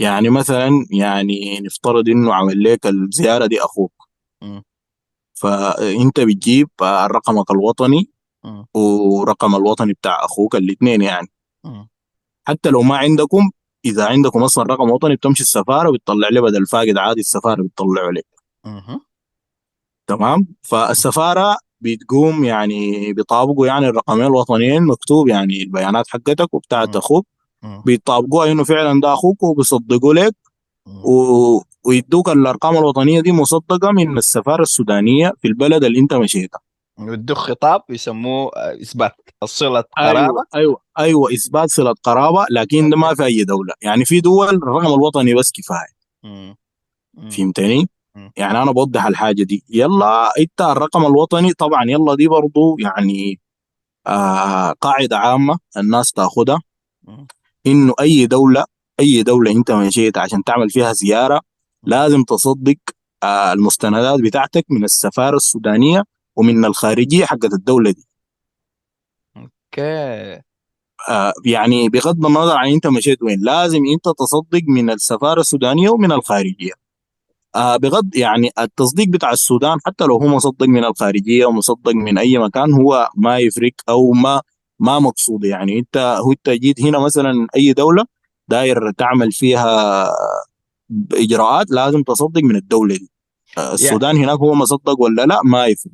يعني 0.00 0.30
مثلا 0.30 0.86
يعني 0.90 1.60
نفترض 1.60 2.08
إنه 2.08 2.34
عمل 2.34 2.62
لك 2.64 2.86
الزيارة 2.86 3.46
دي 3.46 3.60
أخوك 3.60 3.92
م. 4.42 4.60
فأنت 5.34 6.20
بتجيب 6.20 6.68
رقمك 6.82 7.50
الوطني 7.50 8.10
م. 8.44 8.64
ورقم 8.74 9.54
الوطني 9.54 9.92
بتاع 9.92 10.24
أخوك 10.24 10.56
الاثنين 10.56 11.02
يعني 11.02 11.28
م. 11.64 11.84
حتى 12.48 12.70
لو 12.70 12.82
ما 12.82 12.96
عندكم 12.96 13.50
إذا 13.84 14.06
عندكم 14.06 14.42
أصلا 14.42 14.64
رقم 14.64 14.90
وطني 14.90 15.16
بتمشي 15.16 15.42
السفارة 15.42 15.90
بتطلع 15.92 16.28
لي 16.28 16.40
بدل 16.40 16.66
فاقد 16.66 16.96
عادي 16.98 17.20
السفارة 17.20 17.62
بتطلعه 17.62 18.10
لك. 18.10 18.26
تمام 20.06 20.46
فالسفارة 20.62 21.56
بتقوم 21.80 22.44
يعني 22.44 23.12
بيطابقوا 23.12 23.66
يعني 23.66 23.88
الرقمين 23.88 24.26
الوطنيين 24.26 24.82
مكتوب 24.86 25.28
يعني 25.28 25.62
البيانات 25.62 26.08
حقتك 26.08 26.54
وبتاعت. 26.54 26.96
أخوك. 26.96 27.26
بيطابقوها 27.62 28.52
إنه 28.52 28.64
فعلا 28.64 29.00
ده 29.00 29.12
أخوك 29.12 29.42
وبيصدقوا 29.42 30.14
لك. 30.14 30.34
م. 30.86 31.06
و... 31.10 31.62
ويدوك 31.86 32.28
الأرقام 32.28 32.76
الوطنية 32.76 33.20
دي 33.20 33.32
مصدقة 33.32 33.90
من 33.92 34.18
السفارة 34.18 34.62
السودانية 34.62 35.32
في 35.38 35.48
البلد 35.48 35.84
اللي 35.84 35.98
أنت 35.98 36.14
مشيتها. 36.14 36.60
يدوك 37.00 37.38
خطاب 37.38 37.82
يسموه 37.88 38.50
آه، 38.56 38.82
إثبات 38.82 39.12
أيوه 39.98 40.12
قرابة. 40.12 40.44
أيوه 40.54 40.80
أيوه 40.98 41.34
إثبات 41.34 41.70
صلة 41.70 41.94
قرابة 42.02 42.46
لكن 42.50 42.90
ده 42.90 42.96
ما 42.96 43.14
في 43.14 43.24
أي 43.24 43.44
دولة. 43.44 43.74
يعني 43.82 44.04
في 44.04 44.20
دول 44.20 44.48
الرقم 44.48 44.86
الوطني 44.86 45.34
بس 45.34 45.52
كفاية. 45.52 45.98
فهمتني. 47.30 47.88
يعني 48.36 48.62
أنا 48.62 48.72
بوضح 48.72 49.06
الحاجة 49.06 49.42
دي. 49.42 49.64
يلا 49.70 50.30
إنت 50.38 50.60
الرقم 50.60 51.06
الوطني 51.06 51.52
طبعا 51.52 51.84
يلا 51.84 52.14
دي 52.14 52.28
برضو 52.28 52.76
يعني 52.78 53.40
آه 54.06 54.72
قاعدة 54.72 55.18
عامة 55.18 55.58
الناس 55.76 56.12
تاخدها. 56.12 56.60
إنه 57.70 57.94
أي 58.00 58.26
دولة 58.26 58.64
أي 59.00 59.22
دولة 59.22 59.50
أنت 59.50 59.70
مشيت 59.70 60.18
عشان 60.18 60.44
تعمل 60.44 60.70
فيها 60.70 60.92
زيارة 60.92 61.40
لازم 61.82 62.24
تصدق 62.24 62.76
آه 63.22 63.52
المستندات 63.52 64.20
بتاعتك 64.20 64.64
من 64.70 64.84
السفارة 64.84 65.36
السودانية 65.36 66.04
ومن 66.36 66.64
الخارجية 66.64 67.24
حقت 67.24 67.52
الدولة 67.52 67.90
دي. 67.90 68.06
أوكي. 69.36 70.42
آه 71.08 71.32
يعني 71.44 71.88
بغض 71.88 72.26
النظر 72.26 72.56
عن 72.56 72.70
أنت 72.72 72.86
مشيت 72.86 73.22
وين 73.22 73.40
لازم 73.40 73.80
أنت 73.94 74.04
تصدق 74.18 74.62
من 74.68 74.90
السفارة 74.90 75.40
السودانية 75.40 75.90
ومن 75.90 76.12
الخارجية. 76.12 76.72
آه 77.54 77.76
بغض 77.76 78.16
يعني 78.16 78.50
التصديق 78.58 79.08
بتاع 79.08 79.30
السودان 79.32 79.78
حتى 79.86 80.04
لو 80.04 80.16
هو 80.18 80.26
مصدق 80.28 80.66
من 80.68 80.84
الخارجية 80.84 81.46
ومصدق 81.46 81.92
من 81.94 82.18
أي 82.18 82.38
مكان 82.38 82.72
هو 82.72 83.08
ما 83.16 83.38
يفرق 83.38 83.72
أو 83.88 84.12
ما 84.12 84.42
ما 84.78 84.98
مقصود 84.98 85.44
يعني. 85.44 85.78
انت 85.78 85.96
هو 85.96 86.32
انت 86.32 86.50
جيت 86.50 86.80
هنا 86.80 86.98
مثلا 86.98 87.46
أي 87.56 87.72
دولة 87.72 88.04
داير 88.48 88.90
تعمل 88.90 89.32
فيها 89.32 90.10
إجراءات 91.12 91.70
لازم 91.70 92.02
تصدق 92.02 92.42
من 92.42 92.56
الدولة 92.56 92.94
دي. 92.96 93.10
آه 93.58 93.60
يعني 93.60 93.74
السودان 93.74 94.16
هناك 94.16 94.38
هو 94.38 94.54
مصدق 94.54 95.00
ولا 95.00 95.26
لا؟ 95.26 95.40
ما 95.44 95.66
يفرق. 95.66 95.92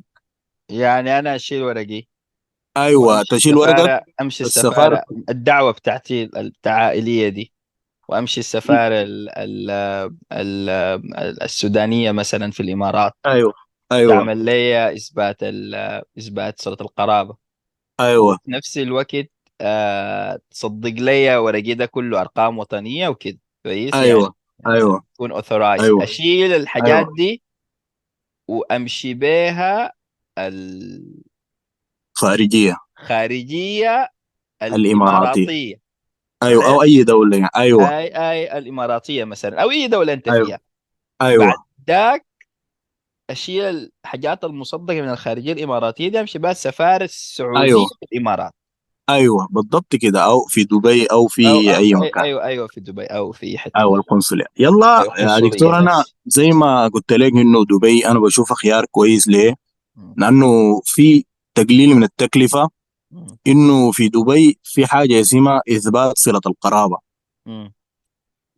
يعني 0.69 1.19
أنا 1.19 1.35
أشيل 1.35 1.63
ورقي. 1.63 2.03
أيوه 2.77 3.23
تشيل 3.31 3.55
ورقك. 3.55 4.03
أمشي 4.21 4.43
السفارة. 4.43 4.69
السفارة. 4.69 5.03
الدعوة 5.29 5.71
بتاعتي 5.71 6.29
العائليه 6.65 7.29
دي. 7.29 7.51
وأمشي 8.07 8.39
السفارة 8.39 9.01
ال 9.01 9.29
ال 9.29 9.69
ال 10.31 10.69
السودانية 11.43 12.11
مثلا 12.11 12.51
في 12.51 12.59
الإمارات. 12.59 13.13
أيوه 13.25 13.53
أيوه. 13.91 14.13
تعمل 14.13 14.37
لي 14.37 14.93
إثبات 14.93 15.37
إثبات 16.17 16.61
صلة 16.61 16.77
القرابة. 16.81 17.44
أيوه. 17.99 18.37
في 18.45 18.51
نفس 18.51 18.77
الوقت 18.77 19.29
آه 19.61 20.39
تصدق 20.51 20.93
لي 21.01 21.37
ورقي 21.37 21.73
ده 21.73 21.85
كله 21.85 22.21
أرقام 22.21 22.59
وطنية 22.59 23.07
وكده 23.07 23.39
كويس 23.63 23.93
يعني؟ 23.93 24.05
أيوه 24.05 24.35
أيوه. 24.67 25.03
تكون 25.13 25.31
اوثورايز 25.31 25.81
أيوه. 25.81 26.03
أشيل 26.03 26.53
الحاجات 26.53 27.05
أيوه. 27.05 27.15
دي 27.17 27.43
وأمشي 28.47 29.13
بيها 29.13 29.93
خارجية. 32.13 32.77
الخارجيه 32.99 34.09
الإماراتية. 34.61 34.91
الإماراتية. 34.91 35.75
أيوه 36.43 36.67
أو 36.67 36.83
أي 36.83 37.03
دولة 37.03 37.37
يعني. 37.37 37.49
أيوه. 37.55 37.97
أي 37.97 38.07
أي 38.07 38.57
الإماراتية 38.57 39.23
مثلا 39.23 39.61
أو 39.61 39.71
أي 39.71 39.87
دولة 39.87 40.13
أنت 40.13 40.27
أيوه. 40.27 40.45
فيها. 40.45 40.59
أيوه. 41.21 41.45
بعد 41.45 41.55
ذاك 41.87 42.25
اشيل 43.29 43.91
الحاجات 44.05 44.43
المصدقة 44.43 45.01
من 45.01 45.09
الخارجية 45.09 45.53
الإماراتية 45.53 46.07
دي 46.07 46.19
أمشي 46.19 46.39
بها 46.39 46.51
السفارة 46.51 47.03
السعودية 47.03 47.61
أيوه. 47.61 47.85
في 47.85 48.15
الإمارات. 48.15 48.51
أيوه 49.09 49.47
بالضبط 49.51 49.95
كده 49.95 50.25
أو 50.25 50.45
في 50.45 50.63
دبي 50.63 51.05
أو 51.05 51.27
في 51.27 51.49
أو 51.49 51.59
أي 51.59 51.77
أي 51.77 51.93
مكان. 51.93 52.23
أيوه 52.23 52.43
أيوه 52.43 52.67
في 52.67 52.79
دبي 52.79 53.05
أو 53.05 53.31
في 53.31 53.57
حتة 53.57 53.81
أو 53.81 53.95
القنصلية. 53.95 54.45
يلا 54.59 55.01
أيوه 55.01 55.19
يا 55.19 55.39
دكتور 55.39 55.79
أنا 55.79 55.99
بس. 55.99 56.15
زي 56.25 56.49
ما 56.51 56.87
قلت 56.87 57.13
لك 57.13 57.31
إنه 57.31 57.65
دبي 57.65 58.07
أنا 58.07 58.19
بشوفها 58.19 58.55
خيار 58.55 58.85
كويس 58.91 59.27
ليه؟ 59.27 59.55
لأنه 60.17 60.81
في 60.85 61.25
تقليل 61.55 61.95
من 61.95 62.03
التكلفة. 62.03 62.69
إنه 63.47 63.91
في 63.91 64.09
دبي 64.09 64.59
في 64.63 64.87
حاجة 64.87 65.21
اسمها 65.21 65.61
إثبات 65.69 66.17
صلة 66.17 66.41
القرابة. 66.45 66.97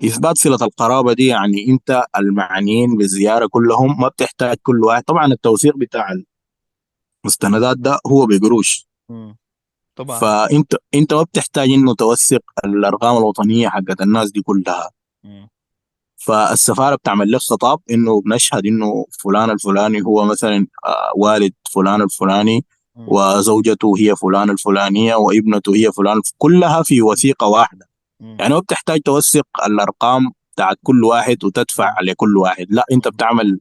إثبات 0.05 0.37
صلة 0.37 0.57
القرابة 0.61 1.13
دي 1.13 1.25
يعني 1.27 1.67
أنت 1.69 2.03
المعنيين 2.17 2.97
بالزيارة 2.97 3.47
كلهم 3.47 4.01
ما 4.01 4.07
بتحتاج 4.07 4.57
كل 4.63 4.83
واحد 4.83 5.03
طبعا 5.03 5.25
التوثيق 5.25 5.77
بتاع 5.77 6.07
المستندات 7.25 7.77
ده 7.77 7.99
هو 8.07 8.25
بقروش. 8.25 8.87
طبعا 9.95 10.19
فأنت 10.19 10.75
أنت 10.93 11.13
ما 11.13 11.23
بتحتاج 11.23 11.69
إنه 11.69 11.95
توثق 11.95 12.41
الأرقام 12.65 13.17
الوطنية 13.17 13.69
حقت 13.69 14.01
الناس 14.01 14.31
دي 14.31 14.41
كلها 14.41 14.89
مم. 15.23 15.49
فالسفارة 16.17 16.95
بتعمل 16.95 17.31
لك 17.31 17.39
خطاب 17.39 17.79
إنه 17.91 18.21
بنشهد 18.21 18.65
إنه 18.65 19.05
فلان 19.23 19.49
الفلاني 19.49 20.01
هو 20.01 20.25
مثلا 20.25 20.67
آه، 20.85 21.11
والد 21.17 21.53
فلان 21.71 22.01
الفلاني. 22.01 22.65
وزوجته 23.07 23.93
هي 23.97 24.15
فلان 24.15 24.49
الفلانية 24.49 25.15
وابنته 25.15 25.75
هي 25.75 25.91
فلان 25.91 26.21
كلها 26.37 26.83
في 26.83 27.01
وثيقة 27.01 27.47
واحدة. 27.47 27.86
يعني 28.19 28.53
ما 28.53 28.59
بتحتاج 28.59 29.01
توثق 29.01 29.47
الأرقام 29.65 30.31
بتاعت 30.55 30.77
كل 30.83 31.03
واحد 31.03 31.43
وتدفع 31.43 31.95
لكل 32.01 32.37
واحد. 32.37 32.65
لا 32.69 32.85
أنت 32.91 33.07
بتعمل 33.07 33.59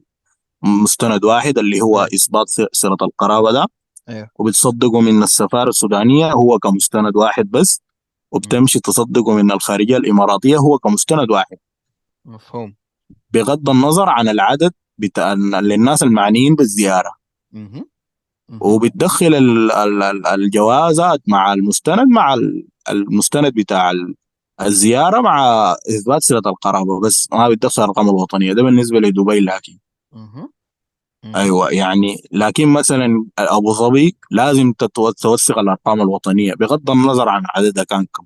مستند 0.63 1.23
واحد 1.25 1.57
اللي 1.57 1.81
هو 1.81 1.99
إثبات 2.15 2.45
صلة 2.71 2.97
القرابة 3.01 3.51
ده 3.51 3.65
أيوه. 4.09 4.29
وبتصدقه 4.39 5.01
من 5.01 5.23
السفارة 5.23 5.69
السودانية 5.69 6.31
هو 6.31 6.59
كمستند 6.59 7.15
واحد 7.15 7.51
بس. 7.51 7.81
وبتمشي 8.31 8.79
تصدقه 8.79 9.33
من 9.35 9.51
الخارجية 9.51 9.97
الإماراتية 9.97 10.57
هو 10.57 10.77
كمستند 10.77 11.31
واحد. 11.31 11.57
مفهوم. 12.25 12.75
بغض 13.33 13.69
النظر 13.69 14.09
عن 14.09 14.27
العدد 14.29 14.73
بتاع 14.97 15.33
للناس 15.33 16.03
المعنيين 16.03 16.55
بالزيارة. 16.55 17.11
مهم. 17.51 17.85
مهم. 18.49 18.59
وبتدخل 18.61 19.35
ال- 19.35 19.71
ال- 19.71 20.03
ال- 20.03 20.27
الجوازات 20.27 21.21
مع 21.27 21.53
المستند 21.53 22.07
مع 22.07 22.33
ال- 22.33 22.67
المستند 22.89 23.53
بتاع 23.53 23.91
الزيارة 24.61 25.21
مع 25.21 25.71
إثبات 25.89 26.23
صلة 26.23 26.41
القرابة 26.45 26.99
بس 26.99 27.27
ما 27.31 27.49
بتدخل 27.49 27.83
الأرقام 27.83 28.09
الوطنية. 28.09 28.53
ده 28.53 28.63
بالنسبة 28.63 28.99
لدبي 28.99 29.39
لكن. 29.39 29.77
أيوه 31.35 31.71
يعني 31.71 32.23
لكن 32.31 32.67
مثلا 32.67 33.25
أبو 33.39 33.73
ظبي 33.73 34.17
لازم 34.31 34.73
توثق 35.21 35.57
الأرقام 35.59 36.01
الوطنية 36.01 36.53
بغض 36.53 36.89
النظر 36.91 37.29
عن 37.29 37.43
عددها 37.55 37.83
كان 37.83 38.05
كم. 38.05 38.25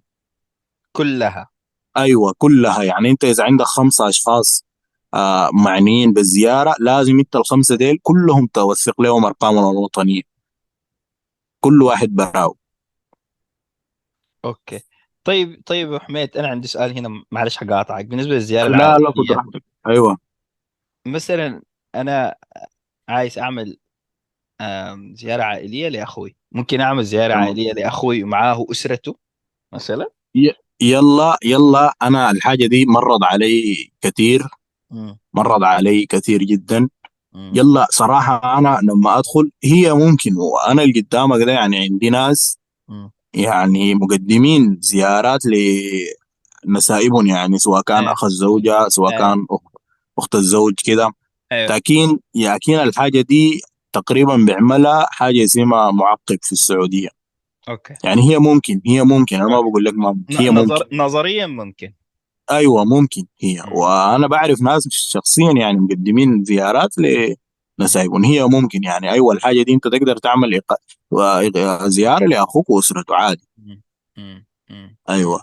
كلها. 0.92 1.50
أيوه 1.98 2.34
كلها. 2.38 2.84
يعني 2.84 3.10
أنت 3.10 3.24
إذا 3.24 3.44
عندك 3.44 3.66
خمسة 3.66 4.10
أشخاص 4.10 4.66
آه 5.14 5.50
معنيين 5.54 6.14
بالزيارة 6.14 6.76
لازم 6.80 7.20
أنت 7.20 7.36
الخمسة 7.36 7.76
ديل 7.76 8.00
كلهم 8.02 8.48
توثق 8.54 9.02
لهم 9.02 9.26
أرقامهم 9.26 9.72
الوطنية. 9.72 10.22
كل 11.60 11.82
واحد 11.82 12.16
براو 12.16 12.58
أوكي. 14.46 14.80
طيب 15.24 15.62
طيب 15.66 15.98
حميد 15.98 16.38
أنا 16.38 16.48
عندي 16.48 16.68
سؤال 16.68 16.98
هنا 16.98 17.24
معلش 17.32 17.58
حقاطعك 17.58 18.06
بالنسبة 18.06 18.34
للزيارة 18.34 18.68
لا 18.68 18.78
لا 18.78 18.98
العائلية 18.98 19.08
خد 19.08 19.32
راحتك. 19.32 19.64
أيوه. 19.88 20.18
مثلا 21.08 21.62
أنا 21.96 22.36
عايز 23.10 23.40
أعمل 23.40 23.78
زيارة 25.14 25.44
عائلية 25.44 25.90
لأخوي. 25.90 26.36
ممكن 26.52 26.82
أعمل 26.82 27.04
زيارة 27.04 27.34
تمام. 27.34 27.44
عائلية 27.44 27.74
لأخوي 27.74 28.24
ومعاه 28.24 28.66
أسرته 28.72 29.16
مثلا؟ 29.74 30.10
يلا 30.82 31.38
يلا. 31.44 31.94
أنا 32.02 32.32
الحاجة 32.32 32.66
دي 32.66 32.86
مرض 32.86 33.24
علي 33.24 33.92
كثير. 34.02 34.44
مرض 35.34 35.64
علي 35.64 36.06
كثير 36.06 36.44
جدا. 36.44 36.90
يلا 37.36 37.88
صراحة 37.90 38.58
أنا 38.58 38.80
لما 38.84 39.18
أدخل 39.18 39.52
هي 39.64 39.94
ممكن 39.94 40.36
وأنا 40.36 40.84
اللي 40.84 41.02
قدامك 41.02 41.42
ده 41.46 41.52
يعني 41.52 41.78
عندي 41.80 42.10
ناس. 42.10 42.60
يعني 43.34 43.96
مقدمين 43.96 44.78
زيارات 44.82 45.42
لنسائبهم 46.66 47.28
يعني 47.28 47.58
سواء 47.58 47.82
كان 47.82 48.04
إيه. 48.04 48.14
أخ 48.14 48.24
الزوجة 48.24 48.88
سواء 48.90 49.12
إيه. 49.12 49.18
كان 49.18 49.46
أخت 50.18 50.36
الزوج 50.36 50.74
كده. 50.84 51.12
لكن 51.52 52.20
لكن 52.36 52.74
الحاجة 52.74 53.22
دي 53.22 53.62
تقريبا 53.94 54.36
بيعملها 54.36 55.08
حاجة 55.12 55.44
اسمها 55.44 55.92
معقب 55.92 56.38
في 56.42 56.52
السعودية. 56.52 57.10
أوكي. 57.70 57.94
يعني 58.04 58.30
هي 58.30 58.40
ممكن 58.40 58.82
هي 58.86 59.04
ممكن 59.04 59.36
أنا 59.36 59.46
ما 59.46 59.56
أوكي 59.56 59.70
بقول 59.70 59.84
لك 59.86 59.94
ما 59.94 60.12
ممكن. 60.12 60.38
هي 60.38 60.50
ممكن. 60.50 60.74
نظر 60.74 60.88
نظريا 60.92 61.48
ممكن. 61.48 61.94
أيوه 62.52 62.86
ممكن 62.86 63.26
هي. 63.40 63.64
مم. 63.68 63.74
وأنا 63.74 64.28
بعرف 64.28 64.62
ناس 64.62 64.88
شخصيا 64.92 65.52
يعني 65.52 65.80
مقدمين 65.80 66.44
زيارات 66.44 67.00
مم. 67.00 67.36
لنسايبهم 67.82 68.26
هي 68.26 68.46
ممكن 68.46 68.84
يعني 68.84 69.12
أيوه 69.12 69.34
الحاجة 69.34 69.62
دي 69.64 69.74
أنت 69.74 69.88
تقدر 69.88 70.18
تعمل 70.18 70.56
إق... 70.56 70.74
زيارة 71.88 72.26
لأخوك 72.26 72.70
وأسرته 72.70 73.16
عادي. 73.16 73.50
أيوه. 75.10 75.42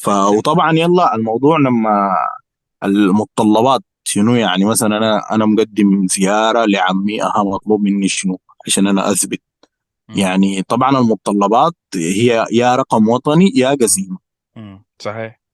ف 0.00 0.08
وطبعا 0.08 0.72
يلا 0.72 1.14
الموضوع 1.14 1.58
لما 1.58 2.10
المتطلبات 2.84 3.82
شنو 4.04 4.34
يعني 4.34 4.64
مثلا 4.64 4.96
أنا 4.96 5.34
أنا 5.34 5.46
مقدم 5.46 6.06
زيارة 6.06 6.64
لعمي 6.64 7.22
أها 7.22 7.44
مطلوب 7.44 7.82
مني 7.82 8.08
شنو؟ 8.08 8.38
عشان 8.66 8.86
أنا 8.86 9.10
أثبت. 9.10 9.42
يعني 10.08 10.62
طبعا 10.62 10.98
المتطلبات 10.98 11.74
هي 11.94 12.46
يا 12.52 12.76
رقم 12.76 13.08
وطني 13.08 13.52
يا. 13.56 13.70
قسيمة. 13.70 14.18
صحيح. 14.98 15.45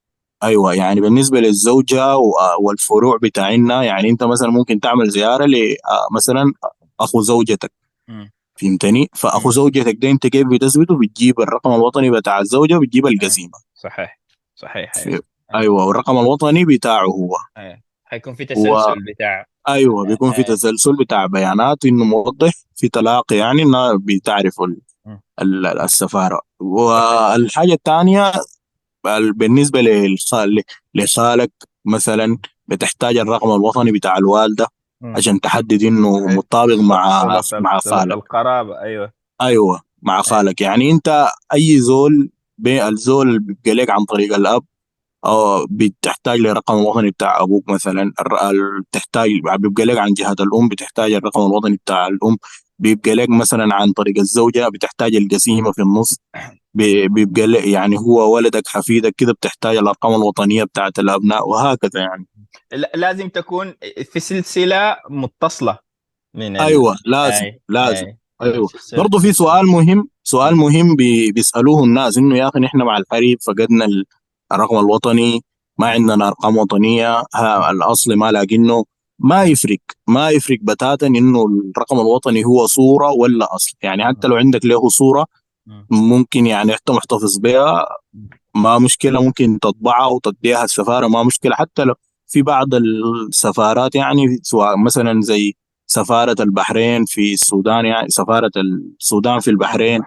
أيوه 0.43 0.75
يعني 0.75 1.01
بالنسبة 1.01 1.41
للزوجة 1.41 2.17
و- 2.17 2.33
والفروع 2.61 3.19
بتاعنا 3.23 3.83
يعني 3.83 4.11
أنت 4.11 4.25
مثلا 4.25 4.51
ممكن 4.51 4.81
تعمل 4.81 5.09
زيارة 5.11 5.45
ل 5.47 5.77
مثلا 6.15 6.53
أخو 7.01 7.21
زوجتك. 7.21 7.73
فهمتني؟ 8.61 9.11
فأخو. 9.15 9.51
زوجتك 9.51 9.95
ده 9.99 10.11
أنت 10.11 10.27
كيف 10.27 10.47
بتثبته؟ 10.47 10.99
بتجيب 10.99 11.41
الرقم 11.41 11.73
الوطني 11.73 12.11
بتاع 12.11 12.41
الزوجة 12.41 12.75
وبتجيب 12.77 13.07
القسيمة. 13.07 13.53
صحيح 13.75 14.21
صحيح 14.55 14.95
في- 14.95 15.09
إيه 15.11 15.21
أيوه. 15.55 15.87
والرقم 15.87 16.19
الوطني 16.19 16.65
بتاعه 16.65 17.05
هو. 17.07 17.37
إيه 17.59 17.83
حيكون 18.05 18.35
في 18.35 18.45
تسلسل 18.45 19.05
بتاع 19.15 19.47
وايوه 19.69 20.07
بيكون 20.07 20.33
في 20.33 20.43
تسلسل 20.43 20.97
بتاع 20.97 21.27
بيانات 21.27 21.85
إنه 21.85 22.05
موضح 22.05 22.53
في 22.75 22.89
تلاقي 22.89 23.37
يعني 23.37 23.63
انها 23.63 23.93
بتعرف 24.01 24.61
ال- 25.41 25.67
السفارة. 25.67 26.41
والحاجة 26.61 27.73
الثانية 27.73 28.29
ال- 28.29 28.41
بالنسبة 29.37 29.81
لخالك 30.95 31.53
مثلا 31.85 32.39
بتحتاج 32.67 33.17
الرقم 33.17 33.51
الوطني 33.51 33.93
بتاع 33.93 34.19
الوالدة. 34.19 34.67
عشان 35.05 35.41
تحدد 35.41 35.83
إنه 35.83 36.19
أيوة. 36.19 36.33
مطابق 36.33 36.75
مع 36.75 37.41
مع 37.53 37.79
خالك 37.79 38.13
القرابة 38.13 38.81
أيوه. 38.81 39.13
أيوه 39.41 39.81
مع 40.03 40.23
خالك 40.23 40.61
يعني 40.61 40.91
أنت 40.91 41.29
أي 41.55 41.81
زول 41.81 42.31
الزول 42.67 43.29
اللي 43.29 43.39
بيبقى 43.39 43.75
لك 43.75 43.91
عن 43.91 44.05
طريق 44.05 44.35
الأب 44.35 44.65
أو 45.25 45.67
بتحتاج 45.71 46.41
لرقم 46.41 46.75
الوطني 46.79 47.11
بتاع 47.11 47.43
أبوك 47.43 47.71
مثلا 47.71 48.13
بتحتاج 48.89 49.31
بيبقى 49.59 49.85
لك 49.85 49.99
عن 49.99 50.13
جهة 50.13 50.37
الأم 50.41 50.69
بتحتاج 50.69 51.13
الرقم 51.13 51.41
الوطني 51.41 51.77
بتاع 51.77 52.07
الأم. 52.07 52.37
بيبقى 52.83 53.15
لك 53.15 53.29
مثلا 53.29 53.75
عن 53.75 53.93
طريق 53.93 54.19
الزوجة 54.19 54.69
بتحتاج 54.69 55.15
القسيمه 55.17 55.73
في 55.73 55.83
النص 55.83 56.17
بي- 56.75 57.09
بيبقى 57.09 57.47
لك 57.47 57.67
يعني 57.67 57.99
هو 57.99 58.35
ولدك 58.35 58.63
حفيدك 58.67 59.15
كده 59.17 59.33
بتحتاج 59.33 59.77
الأرقام 59.77 60.15
الوطنية 60.15 60.65
بتاعت 60.65 60.99
الأبناء 60.99 61.49
وهكذا 61.49 62.01
يعني 62.01 62.27
لا- 62.73 62.91
لازم 62.95 63.29
تكون 63.29 63.75
في 64.13 64.21
سلسلة 64.21 64.97
متصلة 65.11 65.79
من. 66.35 66.57
أيوه 66.57 66.97
لازم 67.07 67.45
أي. 67.45 67.61
لازم 67.69 68.07
أي. 68.07 68.17
أيوه 68.43 68.69
برضه 68.97 69.19
في 69.19 69.33
سؤال 69.33 69.67
مهم 69.67 70.09
سؤال 70.25 70.57
مهم 70.57 70.97
بي- 70.97 71.33
بيسألوه 71.33 71.85
الناس 71.85 72.19
إنه 72.19 72.37
يا 72.39 72.49
أخي 72.49 72.61
نحن 72.61 72.79
مع 72.79 72.97
الحريب 72.99 73.39
فقدنا 73.47 73.85
ال- 73.85 74.05
الرقم 74.53 74.79
الوطني 74.79 75.41
ما 75.79 75.87
عندنا 75.87 76.29
أرقام 76.29 76.57
وطنية 76.57 77.23
ها 77.35 77.71
الأصل 77.71 78.15
ما 78.15 78.33
لاقينه 78.33 78.85
ما 79.23 79.45
يفرق 79.45 79.79
ما 80.09 80.31
يفرق 80.31 80.59
بتاتا 80.63 81.07
إنه 81.07 81.47
الرقم 81.77 82.01
الوطني 82.01 82.45
هو 82.45 82.67
صورة 82.67 83.13
ولا 83.13 83.55
أصل. 83.55 83.77
يعني 83.83 84.05
حتى 84.05 84.29
لو 84.29 84.37
عندك 84.37 84.65
له 84.65 84.89
صورة 84.89 85.27
مم. 85.67 85.87
ممكن 85.91 86.47
يعني 86.47 86.73
أنت 86.73 86.91
محتفظ 86.91 87.39
بها 87.39 87.87
ما 88.55 88.79
مشكلة 88.79 89.23
ممكن 89.23 89.59
تطبعها 89.59 90.07
وتديها 90.07 90.65
السفارة 90.65 91.07
ما 91.07 91.23
مشكلة. 91.23 91.55
حتى 91.55 91.85
لو 91.85 91.95
في 92.27 92.43
بعض 92.43 92.75
السفارات 92.75 93.95
يعني 93.95 94.39
سواء 94.43 94.77
مثلا 94.77 95.21
زي 95.21 95.55
سفارة 95.87 96.37
البحرين 96.41 97.05
في 97.05 97.33
السودان 97.33 97.85
يعني 97.85 98.09
سفارة 98.09 98.51
السودان 98.57 99.41
في 99.41 99.51
البحرين 99.51 100.01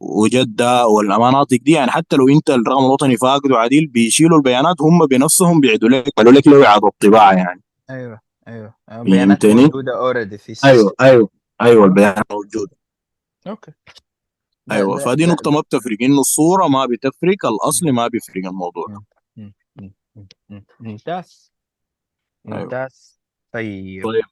وجدة 0.00 0.86
والمناطق 0.86 1.58
دي 1.62 1.72
يعني 1.72 1.90
حتى 1.90 2.16
لو 2.16 2.28
أنت 2.28 2.50
الرقم 2.50 2.84
الوطني 2.84 3.16
فاقد 3.16 3.50
وعديل 3.50 3.86
بيشيلوا 3.86 4.38
البيانات 4.38 4.76
هم 4.80 5.06
بنفسهم 5.06 5.60
بيعيدوا 5.60 5.88
لك 5.88 6.04
بيعملوا 6.16 6.40
لك 6.40 6.48
له 6.48 6.66
اعاده 6.66 6.90
طباعه 7.00 7.32
يعني. 7.32 7.62
أيوه. 7.90 8.27
أيوه 8.48 8.74
بيانات 8.88 9.42
فهمتني؟ 9.42 9.62
موجودة 9.62 9.96
already 9.98 10.38
في 10.38 10.52
ال 10.52 10.54
system. 10.54 10.68
أيوه 10.68 10.92
أيوه 11.00 11.28
أيوه 11.62 11.84
البيانات 11.84 12.32
موجودة 12.32 12.76
أوكي 13.46 13.72
ده- 14.66 14.74
أيوه 14.76 14.98
ده- 14.98 15.04
فدي 15.04 15.26
ده- 15.26 15.32
نقطة 15.32 15.50
ما 15.50 15.60
بتفرق 15.60 15.96
انه 16.02 16.20
الصورة 16.20 16.68
ما 16.68 16.86
بتفرق 16.86 17.46
الأصل 17.46 17.90
ما 17.90 18.08
بيفرق 18.08 18.46
الموضوع 18.46 18.86
مم. 18.88 19.52
مم. 19.76 19.92
مم. 20.16 20.26
مم. 20.48 20.64
ممتاز 20.80 21.52
أيوة. 22.48 22.60
ممتاز 22.62 23.20
طيب 23.52 24.04
طيب. 24.04 24.22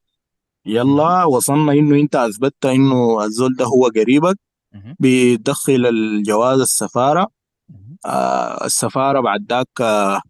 يلا 0.67 1.25
وصلنا 1.25 1.73
إنه 1.73 2.01
أنت 2.01 2.17
أثبتت 2.17 2.67
إنه 2.67 3.25
الزول 3.25 3.57
ده 3.57 3.65
هو 3.65 3.87
قريبك 3.97 4.39
مهم. 4.73 4.97
بتدخل 5.01 5.87
الجواز 5.87 6.61
السفارة. 6.61 7.27
آه 8.07 8.65
السفارة 8.65 9.21
بعد 9.21 9.47
ذاك 9.53 9.81
آه 9.81 10.21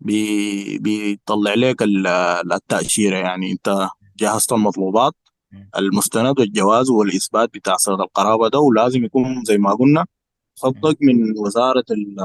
بي- 0.00 0.78
بيطلع 0.78 1.54
لك 1.54 1.82
ال- 1.82 2.06
التأشيرة. 2.52 3.16
يعني 3.16 3.52
انت 3.52 3.88
جهزت 4.18 4.52
المطلوبات. 4.52 5.12
المستند 5.78 6.40
والجواز 6.40 6.90
والإثبات 6.90 7.50
بتاع 7.54 7.76
صله 7.76 8.04
القرابة 8.04 8.48
ده 8.48 8.58
ولازم 8.58 9.04
يكون 9.04 9.44
زي 9.44 9.58
ما 9.58 9.74
قلنا 9.74 10.06
صدق 10.54 10.96
من 11.00 11.38
وزارة 11.38 11.84
ال- 11.90 12.16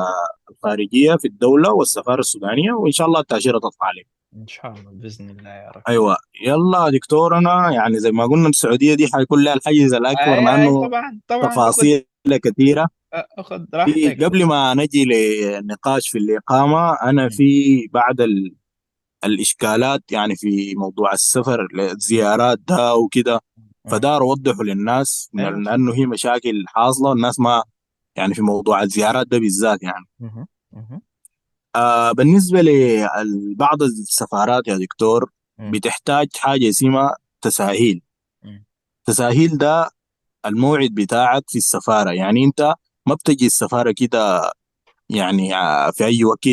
الخارجية 0.52 1.16
في 1.16 1.28
الدولة 1.28 1.72
والسفارة 1.74 2.20
السودانية 2.20 2.72
وإن 2.74 2.92
شاء 2.92 3.08
الله 3.08 3.20
التأشيرة 3.20 3.58
تطلع 3.58 3.88
عليك. 3.88 4.08
إن 4.36 4.48
شاء 4.48 4.72
الله 4.72 4.92
بإذن 4.92 5.30
الله 5.30 5.50
يا 5.50 5.72
رب. 5.76 5.82
أيوه. 5.88 6.18
يلا 6.46 6.90
دكتور 6.90 7.38
أنا 7.38 7.72
يعني 7.72 8.00
زي 8.00 8.12
ما 8.12 8.26
قلنا 8.26 8.50
السعودية 8.50 8.94
دي 8.94 9.08
حيكون 9.14 9.44
لها 9.44 9.54
الحيز 9.54 9.94
الأكبر 9.94 10.34
أي 10.34 10.44
مع 10.44 10.56
إنه 10.56 10.88
طبعا 10.88 11.20
طبعا 11.28 11.48
تفاصيل 11.52 12.06
كثيرة. 12.44 12.90
آخذ 13.14 13.60
في 13.66 13.78
راحتك 13.78 14.24
قبل 14.24 14.46
ما 14.46 14.74
نجي 14.74 15.06
للنقاش 15.06 16.10
في 16.10 16.18
الإقامة 16.18 16.94
أنا 16.94 17.30
في 17.30 17.88
بعض 17.88 18.22
ال... 18.22 18.56
الإشكالات 19.26 20.12
يعني 20.12 20.36
في 20.36 20.76
موضوع 20.76 21.14
السفر 21.14 21.68
الزيارات 21.80 22.60
ده 22.60 22.96
وكده 22.96 23.40
فدار 23.92 24.22
أوضحه 24.22 24.64
للناس 24.64 25.30
أيوة. 25.40 25.50
لأنه 25.50 25.94
هي 25.94 26.06
مشاكل 26.06 26.64
حاصلة 26.68 27.12
الناس 27.12 27.40
ما 27.40 27.64
يعني 28.16 28.34
في 28.34 28.42
موضوع 28.42 28.84
الزيارات 28.84 29.28
ده 29.28 29.40
بالذات 29.40 29.84
يعني. 29.84 30.06
آه 31.76 32.12
بالنسبة 32.12 32.62
لبعض 32.62 33.84
السفارات 33.84 34.68
يا 34.68 34.78
دكتور. 34.78 35.32
بتحتاج 35.60 36.28
حاجة 36.36 36.70
اسمها 36.70 37.16
تساهيل. 37.42 38.02
تساهيل 39.06 39.58
ده 39.58 39.90
الموعد 40.46 40.90
بتاعك 40.92 41.44
في 41.48 41.58
السفارة 41.58 42.12
يعني 42.12 42.44
أنت 42.44 42.74
ما 43.06 43.16
بتجي 43.16 43.46
السفارة 43.46 43.92
كده 43.92 44.52
يعني 45.10 45.56
آه، 45.56 45.92
في 45.92 46.06
أي 46.06 46.24
وقت 46.26 46.48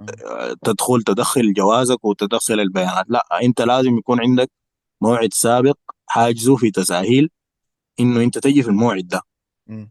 آه، 0.00 0.56
تدخل 0.64 1.02
تدخل 1.02 1.52
جوازك 1.52 2.04
وتدخل 2.04 2.60
البيانات 2.60 3.04
لا 3.08 3.26
أنت 3.42 3.60
لازم 3.62 3.98
يكون 3.98 4.20
عندك 4.20 4.50
موعد 5.00 5.34
سابق 5.34 5.78
حاجزه 6.06 6.56
في 6.56 6.70
تساهيل 6.70 7.30
إنه 8.00 8.22
أنت 8.22 8.38
تجي 8.38 8.62
في 8.62 8.68
الموعد 8.68 9.08
ده. 9.08 9.20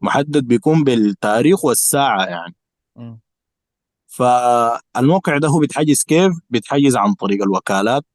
محدد 0.02 0.48
بيكون 0.48 0.84
بالتاريخ 0.84 1.66
والساعة 1.66 2.26
يعني. 2.26 2.56
فالموقع 4.08 5.38
ده 5.38 5.48
هو 5.48 5.60
بيتحجز 5.60 6.04
كيف 6.04 6.34
بيتحجز 6.50 6.96
عن 6.98 7.14
طريق 7.14 7.42
الوكالات 7.44 8.06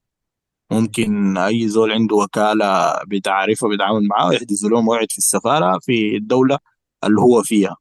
ممكن 0.70 1.36
أي 1.38 1.68
زول 1.68 1.92
عنده 1.92 2.16
وكالة 2.16 2.98
بتعرفه 3.06 3.68
بيتعامل 3.68 4.08
معاه 4.08 4.32
يحجز 4.32 4.66
له 4.66 4.80
موعد 4.80 5.12
في 5.12 5.18
السفارة 5.18 5.78
في 5.78 6.16
الدولة 6.16 6.58
اللي 7.04 7.20
هو 7.20 7.42
فيها. 7.42 7.76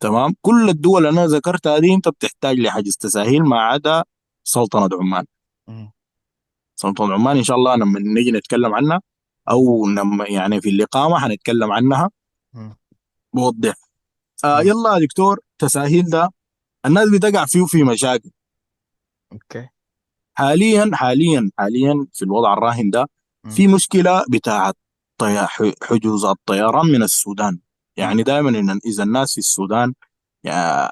تمام 0.00 0.34
كل 0.42 0.68
الدول 0.68 1.06
اللي 1.06 1.20
أنا 1.20 1.26
ذكرتها 1.26 1.78
دي 1.78 1.94
أنت 1.94 2.08
بتحتاج 2.08 2.58
لحجز 2.60 2.96
تساهيل 2.96 3.42
ما 3.42 3.60
عدا 3.60 4.04
سلطنة 4.44 4.88
عمان. 5.00 5.24
سلطنة 6.76 7.14
عمان 7.14 7.36
إن 7.36 7.44
شاء 7.44 7.56
الله 7.56 7.74
لما 7.76 8.00
نيجي 8.00 8.32
نتكلم 8.32 8.74
عنها 8.74 9.00
أو 9.50 9.86
لما 9.86 10.28
يعني 10.28 10.60
في 10.60 10.68
الاقامه 10.70 11.18
حنتكلم 11.18 11.72
عنها. 11.72 12.10
بوضح 13.32 13.74
آه. 14.44 14.60
يلا 14.60 14.94
يا 14.94 14.98
دكتور 15.06 15.40
تساهيل 15.58 16.10
ده 16.10 16.30
الناس 16.86 17.08
بتقع 17.10 17.44
فيه 17.44 17.64
في 17.64 17.82
مشاكل 17.82 18.30
أوكي 19.32 19.68
حاليا 20.34 20.90
حاليا 20.94 21.50
حاليا 21.58 22.06
في 22.12 22.22
الوضع 22.24 22.52
الراهن 22.52 22.90
ده. 22.90 23.06
في 23.50 23.68
مشكلة 23.68 24.24
ح- 25.46 25.72
حجوز 25.82 26.24
الطيران 26.24 26.86
من 26.86 27.02
السودان 27.02 27.58
يعني 27.96 28.22
دائما 28.22 28.48
إن 28.50 28.80
إذا 28.86 29.02
الناس 29.02 29.32
في 29.32 29.38
السودان 29.38 29.94
يا 30.44 30.90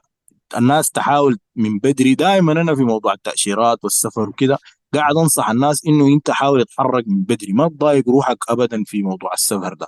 الناس 0.56 0.90
تحاول 0.90 1.38
من 1.56 1.78
بدري 1.78 2.14
دائما 2.14 2.52
أنا 2.52 2.74
في 2.74 2.84
موضوع 2.84 3.12
التأشيرات 3.12 3.84
والسفر 3.84 4.28
وكده 4.28 4.58
قاعد 4.94 5.16
أنصح 5.16 5.50
الناس 5.50 5.86
إنه 5.86 6.06
أنت 6.08 6.30
حاول 6.30 6.64
تتحرك 6.64 7.04
من 7.08 7.24
بدري 7.24 7.52
ما 7.52 7.68
تضايق 7.68 8.08
روحك 8.08 8.38
ابدا 8.48 8.84
في 8.86 9.02
موضوع 9.02 9.32
السفر 9.34 9.74
ده. 9.74 9.86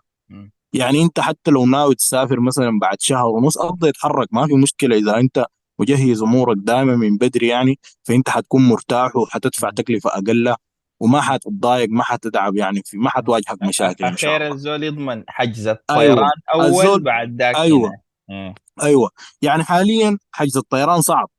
يعني 0.72 1.02
أنت 1.02 1.20
حتى 1.20 1.50
لو 1.50 1.66
ناوي 1.66 1.94
تسافر 1.94 2.40
مثلا 2.40 2.78
بعد 2.80 2.96
شهر 3.00 3.26
ونص 3.26 3.58
أبدأ 3.58 3.88
يتحرك 3.88 4.28
ما 4.32 4.46
في 4.46 4.54
مشكلة. 4.54 4.96
إذا 4.96 5.16
أنت 5.16 5.46
مجهز 5.78 6.22
أمورك 6.22 6.56
دائما 6.58 6.96
من 6.96 7.16
بدري 7.16 7.46
يعني 7.48 7.78
فأنت 8.04 8.28
حتكون 8.30 8.68
مرتاح 8.68 9.16
وحتدفع 9.16 9.70
تكلفة 9.70 10.10
أقل. 10.10 10.54
وما 11.00 11.20
حتتضايق 11.20 11.88
ما 11.90 12.02
حتتعب 12.02 12.56
يعني 12.56 12.82
في 12.84 12.96
ما 12.98 13.10
حتواجهك 13.10 13.62
مشاكل 13.62 14.04
إن 14.04 14.16
شاء 14.16 14.36
الله. 14.36 14.52
الزول 14.54 14.82
يضمن 14.82 15.24
حجز 15.28 15.66
الطيران 15.66 16.30
أول 16.54 16.64
الزول- 16.64 17.02
بعد 17.02 17.42
ذاك 17.42 17.56
أيوة. 17.56 17.88
هنا. 17.88 17.96
مم. 18.28 18.54
أيوه. 18.82 19.10
يعني 19.42 19.64
حاليا 19.64 20.18
حجز 20.32 20.56
الطيران 20.56 21.00
صعب. 21.00 21.30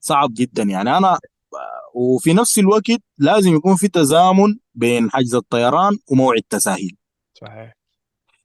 صعب 0.00 0.30
جدا. 0.34 0.62
يعني 0.62 0.96
أنا 0.96 1.18
وفي 1.94 2.32
نفس 2.32 2.58
الوقت 2.58 3.02
لازم 3.18 3.54
يكون 3.56 3.76
في 3.76 3.88
تزامن 3.88 4.56
بين 4.74 5.10
حجز 5.10 5.34
الطيران 5.34 5.96
وموعد 6.10 6.42
تساهيل. 6.50 6.96
صحيح. 7.40 7.76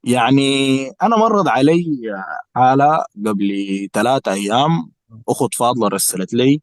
يعني 0.03 0.89
أنا 1.03 1.17
مرت 1.17 1.47
علي 1.47 1.85
حالة 2.55 3.03
قبل 3.25 3.49
ثلاثة 3.93 4.33
أيام 4.33 4.91
أخت 5.29 5.53
فاضلة 5.53 5.87
رسلت 5.87 6.33
لي. 6.33 6.61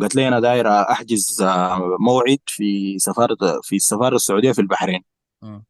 قالت 0.00 0.14
لي 0.16 0.28
أنا 0.28 0.40
دايره 0.40 0.70
أحجز 0.70 1.42
آه، 1.42 1.96
موعد 2.00 2.38
في 2.46 2.98
سفارة 2.98 3.60
في 3.62 3.76
السفارة 3.76 4.16
السعودية 4.16 4.52
في 4.52 4.60
البحرين 4.60 5.02
مم. 5.42 5.64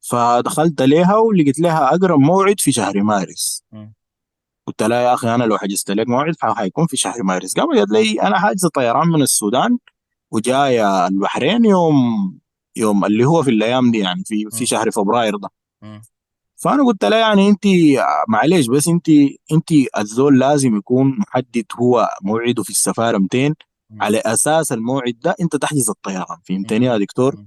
فدخلت 0.00 0.82
لها 0.82 1.16
ولقيت 1.16 1.58
لها 1.60 1.94
أقرب 1.94 2.18
موعد 2.18 2.60
في 2.60 2.72
شهر 2.72 3.02
مارس 3.02 3.62
مم. 3.72 3.94
قلت 4.66 4.82
لها 4.82 5.00
يا 5.00 5.14
أخي 5.14 5.34
أنا 5.34 5.44
لو 5.44 5.58
حجزت 5.58 5.90
لك 5.90 6.08
موعد 6.08 6.34
حيكون 6.42 6.86
في 6.86 6.96
شهر 6.96 7.22
مارس 7.22 7.54
قالت 7.54 7.90
لي 7.90 8.22
أنا 8.22 8.38
حاجز 8.38 8.66
طيران 8.66 9.08
من 9.08 9.22
السودان 9.22 9.78
وجاية 10.30 11.06
البحرين 11.06 11.64
يوم 11.64 11.94
يوم 12.76 13.04
اللي 13.04 13.24
هو 13.24 13.42
في 13.42 13.50
الأيام 13.50 13.90
دي 13.90 13.98
يعني 13.98 14.24
في. 14.24 14.44
في 14.50 14.66
شهر 14.66 14.90
فبراير 14.90 15.36
ده. 15.36 15.50
فأنا 16.56 16.84
قلت 16.84 17.04
لها 17.04 17.18
يعني 17.18 17.48
أنت 17.48 17.64
معلش 18.28 18.66
بس 18.66 18.88
أنت 18.88 19.08
أنت 19.52 19.68
الزول 19.98 20.38
لازم 20.38 20.76
يكون 20.76 21.18
محدد 21.18 21.64
هو 21.80 22.08
موعده 22.22 22.62
في 22.62 22.70
السفارة 22.70 23.18
200 23.18 23.48
مم. 23.48 24.02
على 24.02 24.18
أساس 24.18 24.72
الموعد 24.72 25.18
ده 25.22 25.34
أنت 25.40 25.56
تحجز 25.56 25.90
الطيران 25.90 26.38
فهمتني 26.44 26.86
يا 26.86 26.98
دكتور. 26.98 27.44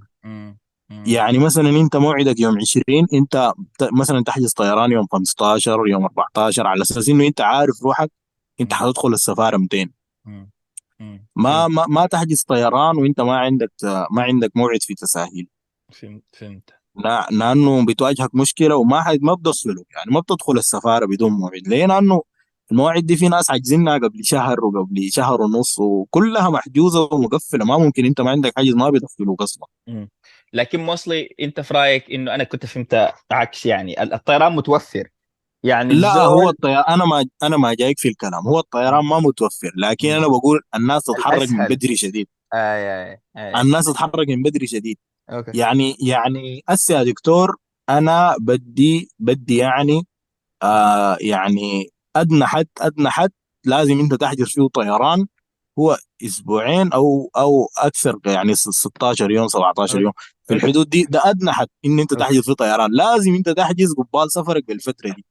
يعني 1.06 1.38
مثلا 1.38 1.70
أنت 1.70 1.96
موعدك 1.96 2.40
يوم 2.40 2.58
20 2.58 2.84
أنت 3.14 3.52
مثلا 3.92 4.24
تحجز 4.24 4.52
طيران 4.52 4.92
يوم 4.92 5.06
15 5.12 5.88
يوم 5.88 6.04
14 6.04 6.66
على 6.66 6.82
أساس 6.82 7.08
إنه 7.08 7.26
أنت 7.26 7.40
عارف 7.40 7.82
روحك 7.82 8.10
أنت. 8.60 8.72
حتدخل 8.74 9.12
السفارة 9.12 9.56
200 9.56 9.90
مم. 10.24 10.50
مم. 11.00 11.26
ما 11.36 11.68
ما 11.68 11.86
ما 11.88 12.06
تحجز 12.06 12.42
طيران 12.42 12.96
وأنت 12.96 13.20
ما 13.20 13.38
عندك 13.38 13.72
ما 14.10 14.22
عندك 14.22 14.50
موعد 14.56 14.82
في 14.82 14.94
تساهيل 14.94 15.48
فهمت 15.92 16.22
فهمت 16.32 16.79
لا- 16.96 17.26
لأنه 17.30 17.86
بتواجهك 17.86 18.34
مشكلة 18.34 18.76
وما 18.76 19.02
حد 19.02 19.22
ما 19.22 19.34
بتصله 19.34 19.84
يعني 19.96 20.10
ما 20.10 20.20
بتدخل 20.20 20.52
السفارة 20.58 21.06
بدون 21.06 21.32
موعد. 21.32 21.68
ليه؟ 21.68 21.86
لأنه 21.86 22.22
المواعيد 22.72 23.06
دي 23.06 23.16
في 23.16 23.28
ناس 23.28 23.50
حاجزينها 23.50 23.94
قبل 23.98 24.24
شهر 24.24 24.64
وقبل 24.64 25.08
شهر 25.12 25.42
ونص 25.42 25.78
وكلها 25.78 26.50
محجوزة 26.50 27.08
ومقفلة. 27.12 27.64
ما 27.64 27.78
ممكن 27.78 28.04
انت 28.04 28.20
ما 28.20 28.30
عندك 28.30 28.52
حجز 28.58 28.74
ما 28.74 28.90
بيدخلوك 28.90 29.42
أصلا. 29.42 29.66
مم. 29.88 30.08
لكن 30.52 30.80
موصلي 30.80 31.28
انت 31.40 31.60
في 31.60 31.74
رأيك 31.74 32.10
انه 32.10 32.34
أنا 32.34 32.44
كنت 32.44 32.66
فهمت 32.66 33.12
عكس 33.32 33.66
يعني. 33.66 34.02
ال- 34.02 34.12
الطيران 34.12 34.52
متوفر. 34.56 35.08
يعني 35.62 35.94
لا 35.94 36.12
هو 36.14 36.34
الزول 36.38 36.48
الطيران 36.52 36.84
أنا 36.88 37.04
ما 37.04 37.24
أنا 37.42 37.56
ما 37.56 37.74
جايك 37.74 37.98
في 37.98 38.08
الكلام. 38.08 38.48
هو 38.48 38.58
الطيران 38.58 39.04
ما 39.04 39.18
متوفر. 39.20 39.72
لكن 39.76 40.08
مم. 40.08 40.14
أنا 40.14 40.26
بقول 40.28 40.60
الناس 40.74 41.02
تتحرك 41.04 41.50
من 41.50 41.66
بدري 41.66 41.96
شديد. 41.96 42.28
آي 42.54 42.60
آي 42.60 43.20
آي. 43.36 43.60
الناس 43.60 43.84
تتحرك 43.86 44.28
من 44.28 44.42
بدري 44.42 44.66
شديد. 44.66 44.98
أوكي. 45.30 45.50
يعني 45.58 45.96
يعني 46.00 46.62
هسه 46.68 46.98
يا 46.98 47.02
دكتور 47.04 47.56
أنا 47.88 48.36
بدي 48.40 49.10
بدي 49.18 49.56
يعني 49.56 50.06
آه 50.62 51.16
يعني 51.20 51.88
أدنى 52.16 52.46
حد 52.46 52.66
أدنى 52.80 53.10
حد 53.10 53.30
لازم 53.64 54.00
أنت 54.00 54.14
تحجز 54.14 54.46
فيه 54.48 54.68
طيران 54.74 55.26
هو 55.78 55.98
أسبوعين 56.24 56.92
أو 56.92 57.30
أو 57.36 57.68
أكثر 57.78 58.18
يعني 58.26 58.54
س- 58.54 58.68
16 58.68 59.30
يوم 59.30 59.48
17 59.48 59.92
أوكي. 59.94 60.02
يوم. 60.04 60.12
في 60.46 60.54
الحدود 60.54 60.88
دي 60.88 61.02
ده 61.10 61.20
أدنى 61.24 61.52
حد 61.52 61.66
إن 61.84 62.00
أنت 62.00 62.14
تحجز 62.14 62.40
فيه 62.44 62.52
طيران. 62.52 62.90
لازم 62.92 63.34
أنت 63.34 63.48
تحجز 63.48 63.94
قبال 63.94 64.32
سفرك 64.32 64.66
بالفترة 64.66 65.10
دي. 65.10 65.24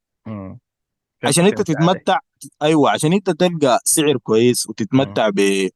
عشان 1.24 1.46
أنت 1.46 1.62
تتمتع 1.62 2.20
أيوه 2.62 2.92
عشان 2.92 3.14
أنت 3.14 3.30
تلقى 3.30 3.80
سعر 3.84 4.18
كويس. 4.18 4.70
وتتمتع 4.70 5.30
ب 5.30 5.70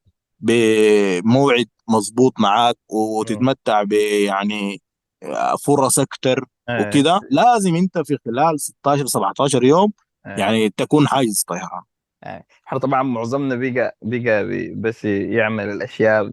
بموعد 0.43 1.65
مظبوط 1.89 2.33
معاك. 2.39 2.75
وتتمتع 2.89 3.83
ب 3.83 3.91
يعني 4.27 4.81
فرص 5.65 5.99
أكتر 5.99 6.45
اي 6.69 6.87
وكده. 6.87 7.19
لازم 7.31 7.75
أنت 7.75 7.97
في 7.99 8.17
خلال 8.25 8.59
16 8.59 9.05
17 9.05 9.63
يوم 9.63 9.91
اي 10.27 10.39
يعني 10.39 10.69
تكون 10.69 11.07
حاجز 11.07 11.43
طيران 11.47 11.81
اي 12.25 12.43
إحنا 12.67 12.79
طبعا 12.79 13.03
معظمنا 13.03 13.55
بقى 13.55 13.97
بقى 14.01 14.45
بي- 14.47 14.73
بس 14.75 15.05
يعمل 15.05 15.69
الأشياء 15.69 16.31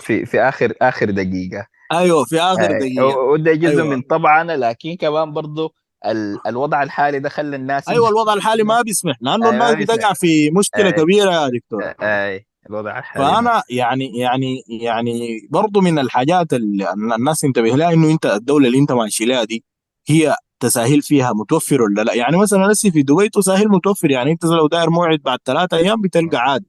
في 0.00 0.26
في 0.26 0.40
آخر 0.40 0.72
آخر 0.82 1.10
دقيقة. 1.10 1.66
أيوه 1.92 2.24
في 2.24 2.40
آخر 2.40 2.78
دقيقة. 2.78 3.06
وده 3.18 3.54
جزء 3.54 3.70
أيوه. 3.82 3.84
من 3.96 4.02
طبعنا 4.02 4.56
لكن 4.56 4.96
كمان 4.96 5.32
برضو 5.32 5.74
ال- 6.06 6.46
الوضع 6.46 6.82
الحالي 6.82 7.18
ده 7.18 7.28
خلى 7.28 7.56
الناس 7.56 7.88
أيوه 7.88 8.08
الوضع 8.08 8.32
الحالي 8.34 8.62
ما 8.62 8.82
بيسمح 8.82 9.16
لأنه 9.20 9.50
ما 9.50 9.50
الناس 9.50 9.74
بتقع 9.74 10.12
في 10.12 10.50
مشكلة 10.50 10.86
اي 10.86 10.92
كبيرة 10.92 11.30
يا 11.32 11.48
دكتور. 11.48 11.82
اي 12.02 12.46
الوضع 12.70 12.98
الحالي. 12.98 13.24
فأنا 13.24 13.62
يعني 13.70 14.18
يعني 14.18 14.62
يعني 14.68 15.48
برضو 15.50 15.80
من 15.80 15.98
الحاجات 15.98 16.52
اللي 16.52 16.92
الناس 16.92 17.40
تنتبه 17.40 17.76
لها 17.76 17.92
إنه 17.92 18.10
أنت 18.10 18.26
الدولة 18.26 18.66
اللي 18.66 18.78
أنت 18.78 18.92
ماشي 18.92 19.24
لها 19.24 19.44
دي 19.44 19.64
هي 20.06 20.36
تساهيل 20.60 21.02
فيها 21.02 21.32
متوفر 21.32 21.82
ولا 21.82 22.02
لا؟ 22.02 22.14
يعني 22.14 22.36
مثلا 22.36 22.72
لسه 22.72 22.90
في 22.90 23.02
دبي 23.02 23.28
تساهيل 23.28 23.68
متوفر 23.68 24.10
يعني 24.10 24.32
أنت 24.32 24.44
لو 24.44 24.66
داير 24.66 24.90
موعد 24.90 25.18
بعد 25.18 25.38
ثلاثة 25.44 25.76
أيام 25.76 26.00
بتلقى 26.00 26.38
عادي. 26.38 26.66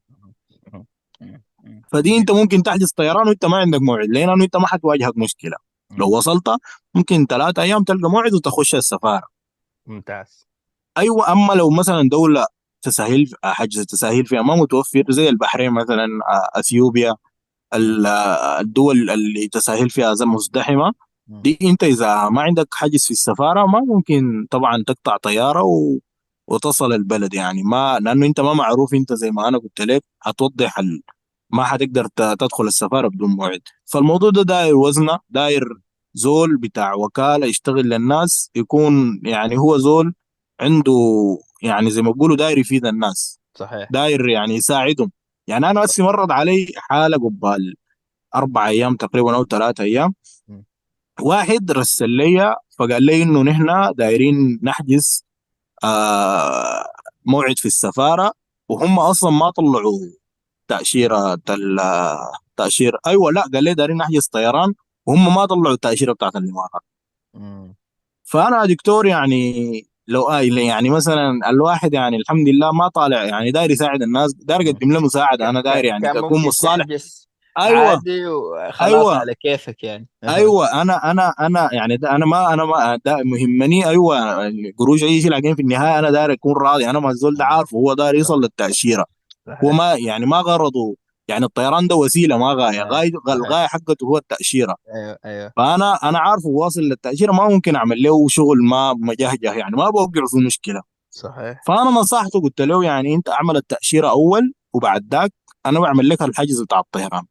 فدي 1.92 2.18
أنت 2.18 2.32
ممكن 2.32 2.64
تحجز 2.64 2.92
طيران 2.92 3.28
وأنت 3.28 3.46
ما 3.46 3.58
عندك 3.58 3.82
موعد 3.82 4.10
لأنه 4.10 4.34
أنت 4.34 4.58
ما 4.58 4.68
حتواجهك 4.68 5.18
مشكلة. 5.18 5.58
لو 5.98 6.18
وصلت 6.18 6.50
ممكن 6.96 7.26
ثلاثة 7.26 7.62
أيام 7.62 7.84
تلقى 7.84 8.10
موعد 8.10 8.34
وتخش 8.34 8.76
السفارة. 8.76 9.28
ممتاز. 9.88 10.48
أيوه 10.98 11.32
أما 11.32 11.54
لو 11.54 11.70
مثلا 11.70 12.10
دولة 12.10 12.46
تساهيل 12.84 13.34
حجز 13.44 13.80
التساهيل 13.80 14.26
فيها 14.26 14.42
ما 14.42 14.56
متوفر 14.56 15.04
زي 15.10 15.30
البحرين 15.30 15.72
مثلا 15.72 16.06
آه، 16.30 16.60
إثيوبيا 16.60 17.16
آه، 17.74 18.60
الدول 18.60 19.10
اللي 19.10 19.48
تساهيل 19.48 19.90
فيها 19.90 20.14
زي 20.14 20.26
مزدحمة. 20.26 20.94
دي 21.28 21.58
أنت 21.62 21.84
إذا 21.84 22.30
ما 22.30 22.42
عندك 22.42 22.68
حجز 22.74 23.06
في 23.06 23.12
السفارة 23.12 23.66
ما 23.66 23.80
ممكن 23.80 24.48
طبعا 24.52 24.84
تقطع 24.88 25.18
طيارة 25.18 25.64
و... 25.64 26.00
وتصل 26.48 26.94
البلد 26.94 27.34
يعني. 27.34 27.64
ما 27.64 28.00
لأنه 28.02 28.26
أنت 28.26 28.40
ما 28.40 28.54
معروف 28.54 28.94
أنت 28.94 29.14
زي 29.14 29.32
ما 29.32 29.48
أنا 29.48 29.58
قلت 29.58 29.82
لك 29.82 30.04
هتوضح 30.24 30.80
ال... 30.80 31.02
ما 31.50 31.64
حتقدر 31.64 32.08
تدخل 32.16 32.64
السفارة 32.68 33.08
بدون 33.08 33.30
موعد. 33.30 33.62
فالموضوع 33.86 34.30
ده 34.30 34.42
داير 34.44 34.76
وزنه 34.76 35.20
داير 35.30 35.64
زول 36.14 36.58
بتاع 36.58 36.94
وكالة 36.94 37.48
يشتغل 37.48 37.90
للناس 37.90 38.52
يكون 38.56 39.22
يعني 39.24 39.58
هو 39.58 39.78
زول 39.78 40.14
عنده 40.60 40.94
يعني 41.64 41.90
زي 41.92 42.02
ما 42.02 42.12
بيقولوا 42.12 42.36
داير 42.36 42.58
يفيد 42.58 42.86
الناس. 42.86 43.40
صحيح. 43.56 43.88
داير 43.92 44.30
يعني 44.30 44.56
يساعدهم. 44.56 45.12
يعني 45.48 45.70
أنا 45.70 45.82
بس 45.82 46.00
مرت 46.00 46.32
علي 46.32 46.68
حالة 46.78 47.18
قبال 47.18 47.76
أربع 48.36 48.68
أيام 48.68 48.96
تقريبا 48.96 49.36
أو 49.36 49.46
ثلاثة 49.46 49.84
أيام. 49.84 50.16
واحد 51.22 51.72
رسل 51.72 52.10
لي 52.10 52.56
فقال 52.80 53.04
لي 53.04 53.24
إنه 53.24 53.44
نحن 53.44 53.94
دايرين 53.96 54.60
نحجز 54.64 55.26
آه 55.84 56.86
موعد 57.26 57.58
في 57.60 57.66
السفارة 57.66 58.32
وهم 58.70 59.00
أصلا 59.00 59.32
ما 59.32 59.50
طلعوا 59.50 60.00
تأشيرة 60.68 61.38
تاشيره 62.58 63.00
أيوه 63.08 63.32
لا 63.32 63.42
قال 63.54 63.64
لي 63.64 63.74
دايرين 63.74 63.98
نحجز 63.98 64.28
طيران 64.28 64.74
وهم 65.06 65.36
ما 65.36 65.46
طلعوا 65.46 65.74
التأشيرة 65.74 66.14
بتاعت 66.14 66.36
الإمارات. 66.36 66.82
فأنا 68.24 68.66
دكتور 68.66 69.06
يعني 69.06 69.86
لو 70.08 70.30
آه 70.30 70.42
يعني 70.42 70.90
مثلا 70.90 71.50
الواحد 71.50 71.94
يعني 71.94 72.18
الحمد 72.18 72.48
لله 72.50 72.72
ما 72.72 72.88
طالع 72.88 73.24
يعني 73.24 73.52
داير 73.52 73.72
يساعد 73.72 74.02
الناس 74.02 74.34
داير 74.34 74.62
مم. 74.62 74.68
اقدم 74.68 74.92
له 74.92 75.00
مساعدة 75.00 75.50
أنا 75.50 75.62
داير 75.62 75.86
يعني 75.86 76.12
اكون 76.20 76.42
مصالح. 76.42 76.86
أيوه. 77.60 77.80
عادي 77.80 78.26
وخلاص 78.26 78.82
أيوه. 78.82 79.18
على 79.18 79.36
كيفك 79.36 79.84
يعني. 79.84 80.08
أيوه. 80.24 80.82
أنا 80.82 81.12
أنا 81.12 81.34
أنا 81.40 81.70
يعني 81.74 82.00
أنا 82.04 82.26
ما 82.26 82.54
أنا 82.54 82.66
ما 82.66 83.00
مهمني 83.08 83.88
أيوه 83.88 84.48
القروش 84.48 85.04
أي 85.04 85.22
شيء 85.22 85.32
لكن 85.32 85.56
في 85.56 85.62
النهاية 85.62 86.00
أنا 86.00 86.12
داير 86.12 86.34
أكون 86.34 86.54
راضي 86.58 86.90
أنا 86.90 87.00
ما 87.00 87.10
الزول 87.10 87.36
ده 87.36 87.46
عارفه 87.46 87.78
هو 87.78 87.94
داير 87.94 88.16
يوصل 88.16 88.42
للتأشيرة. 88.42 89.06
هو 89.64 89.72
ما 89.72 89.94
يعني 89.94 90.26
ما 90.26 90.38
غرضه 90.38 90.96
يعني 91.28 91.46
الطيران 91.46 91.88
ده 91.88 91.96
وسيلة 91.96 92.38
ما 92.38 92.54
غاية. 92.54 92.70
أيوة. 92.70 92.90
غاية 92.90 93.12
صحيح 93.26 93.36
الغاية 93.36 93.68
حقته 93.68 94.06
هو 94.06 94.18
التأشيرة. 94.18 94.76
أيوه 94.96 95.18
أيوه. 95.26 95.52
فأنا 95.58 96.10
أنا 96.10 96.20
عارفه 96.20 96.50
واصل 96.50 96.82
للتأشيرة 96.82 97.32
ما 97.32 97.48
ممكن 97.48 97.76
أعمل 97.76 98.04
له 98.04 98.28
شغل 98.28 98.58
ما 98.70 98.94
مجهجه 98.94 99.54
يعني 99.54 99.76
ما 99.76 99.90
بوقعه 99.90 100.26
في 100.28 100.38
مشكلة. 100.46 100.82
صحيح. 101.10 101.62
فأنا 101.68 101.90
نصحته 101.90 102.42
قلت 102.42 102.62
له 102.62 102.84
يعني 102.84 103.16
أنت 103.16 103.30
أعمل 103.30 103.58
التأشيرة 103.58 104.10
أول 104.10 104.54
وبعد 104.74 105.08
ذاك 105.12 105.34
أنا 105.66 105.80
بعمل 105.80 106.10
لك 106.10 106.22
الحجز 106.22 106.62
بتاع 106.62 106.80
الطيران. 106.80 107.24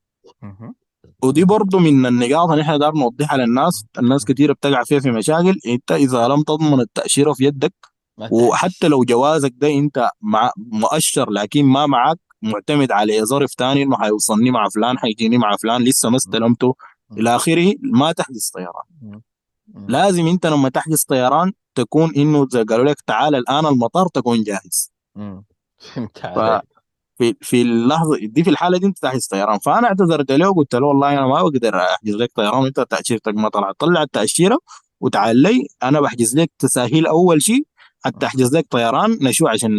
ودي 1.22 1.45
برضو 1.45 1.78
من 1.78 2.07
النقاط 2.07 2.51
اللي 2.51 2.62
إحنا 2.62 2.76
دار 2.76 2.95
نوضحها 2.95 3.38
للناس. 3.38 3.84
الناس 3.99 4.24
كثيرة 4.24 4.53
بتقع 4.53 4.84
فيها 4.84 5.01
في 5.01 5.11
مشاكل. 5.11 5.59
أنت 5.66 5.93
إذا 5.93 6.28
لم 6.28 6.43
تضمن 6.43 6.80
التأشيرة 6.80 7.32
في 7.32 7.45
يدك 7.45 7.74
وحتى 8.30 8.88
لو 8.88 9.05
جوازك 9.05 9.53
ده 9.57 9.68
أنت 9.68 10.11
مع 10.20 10.53
مؤشر 10.57 11.30
لكن 11.30 11.64
ما 11.64 11.86
معك 11.86 12.18
معتمد 12.43 12.93
على 12.93 13.24
ظرف 13.24 13.55
تاني 13.55 13.82
إنه 13.82 13.97
حيوصلني 13.97 14.51
مع 14.51 14.68
فلان 14.68 14.99
حيجيني 14.99 15.38
مع 15.38 15.57
فلان 15.57 15.82
لسه 15.82 16.11
ما 16.11 16.16
استلمته. 16.16 16.74
إلى 17.18 17.36
آخره 17.36 17.74
ما 17.80 18.12
تحجز 18.12 18.51
طيران. 18.55 19.20
لازم 19.88 20.26
أنت 20.26 20.47
لما 20.47 20.68
تحجز 20.68 21.03
طيران 21.03 21.53
تكون 21.74 22.12
إنه 22.16 22.47
زي 22.51 22.62
قالوا 22.62 22.84
لك 22.84 23.01
تعال 23.01 23.34
الآن 23.34 23.66
المطار 23.66 24.09
تكون 24.09 24.43
جاهز. 24.43 24.93
فهمت 25.78 26.24
عليك. 26.24 26.62
في 27.18 27.34
في 27.40 27.62
اللحظة 27.62 28.18
دي 28.22 28.45
في 28.45 28.51
الحالة 28.51 28.78
دي 28.78 28.86
أنت 28.86 28.99
تحجز 28.99 29.26
طيران. 29.26 29.59
فأنا 29.59 29.88
اعتذرت 29.88 30.32
له 30.32 30.51
وقلت 30.51 30.74
له 30.74 30.86
والله 30.86 31.12
أنا 31.12 31.26
ما 31.26 31.43
بقدر 31.43 31.78
أحجز 31.78 32.14
لك 32.14 32.32
طيران 32.34 32.62
وانت 32.62 32.80
تاشيرتك 32.80 33.34
ما 33.34 33.49
طلعت. 33.49 33.74
طلع 33.78 34.03
التاشيره 34.03 34.59
وتعال 35.01 35.36
لي 35.36 35.66
أنا 35.82 36.01
بحجز 36.01 36.36
لك 36.36 36.51
تساهيل 36.59 37.07
أول 37.07 37.43
شيء. 37.43 37.66
حتى 38.05 38.26
أحجز 38.26 38.57
لك 38.57 38.66
طيران 38.70 39.18
نشوء 39.20 39.49
عشان 39.49 39.70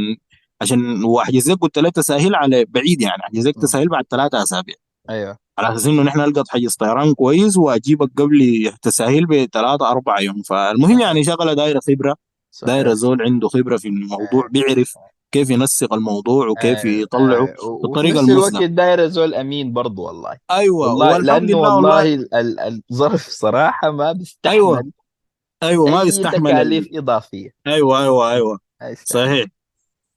عشان 0.64 1.04
واحجز 1.04 1.52
لك 1.52 1.58
قلت 1.60 1.80
لك 1.80 1.92
تساهيل 1.96 2.36
على 2.36 2.66
بعيد 2.66 3.02
يعني 3.02 3.24
احجز 3.24 3.48
لك 3.48 3.58
مم. 3.58 3.64
تساهيل 3.64 3.90
بعد 3.90 4.06
ثلاثة 4.12 4.44
أسابيع. 4.44 4.76
أيوه. 5.10 5.38
على 5.60 5.76
أساس 5.76 5.88
إنه 5.88 6.02
نحن 6.04 6.20
نلقى 6.20 6.44
حجز 6.50 6.76
طيران 6.76 7.14
كويس 7.14 7.58
وأجيبك 7.58 8.10
قبل 8.18 8.72
تساهيل 8.82 9.26
بثلاثة 9.26 9.92
أربع 9.92 10.20
يوم. 10.22 10.42
فالمهم 10.42 11.00
يعني 11.00 11.24
شغلة 11.24 11.54
دايرة 11.54 11.80
خبرة 11.80 12.16
دايرة 12.64 12.88
صحيح 12.88 12.94
زول 13.00 13.22
عنده 13.22 13.48
خبرة 13.48 13.78
في 13.78 13.88
الموضوع 13.88 14.46
آه. 14.46 14.50
بيعرف 14.52 14.94
كيف 15.32 15.50
ينسق 15.50 15.94
الموضوع 15.94 16.48
وكيف 16.48 16.86
آه. 16.86 16.90
يطلعه 16.90 17.38
آه. 17.38 17.66
و- 17.66 17.70
وفي 17.74 17.82
بالطريقة 17.88 18.22
نفس 18.22 18.30
الوقت 18.30 18.50
المثلى 18.52 18.68
داير 18.68 19.08
زول 19.08 19.34
أمين 19.36 19.74
برضو 19.74 20.04
والله. 20.04 20.38
أيوه. 20.52 20.88
والله 20.90 21.18
لأنه 21.18 21.46
لله 21.48 21.58
والله 21.58 21.76
والله. 21.76 22.14
ال- 22.14 22.34
ال- 22.34 22.82
الظرف 22.92 23.28
صراحة 23.30 23.92
ما 23.92 24.04
أيوه 24.06 24.14
بيستحمل. 24.76 24.92
أيوه. 25.64 25.90
ما 25.90 26.00
أي 26.00 26.06
بيستحمل 26.06 26.52
تكاليف 26.52 26.88
ال... 26.88 26.98
إضافية. 26.98 27.50
أيوه 27.68 28.02
أيوه 28.04 28.32
أيوه. 28.32 28.60
ما 28.82 28.96
صحيح. 29.06 29.46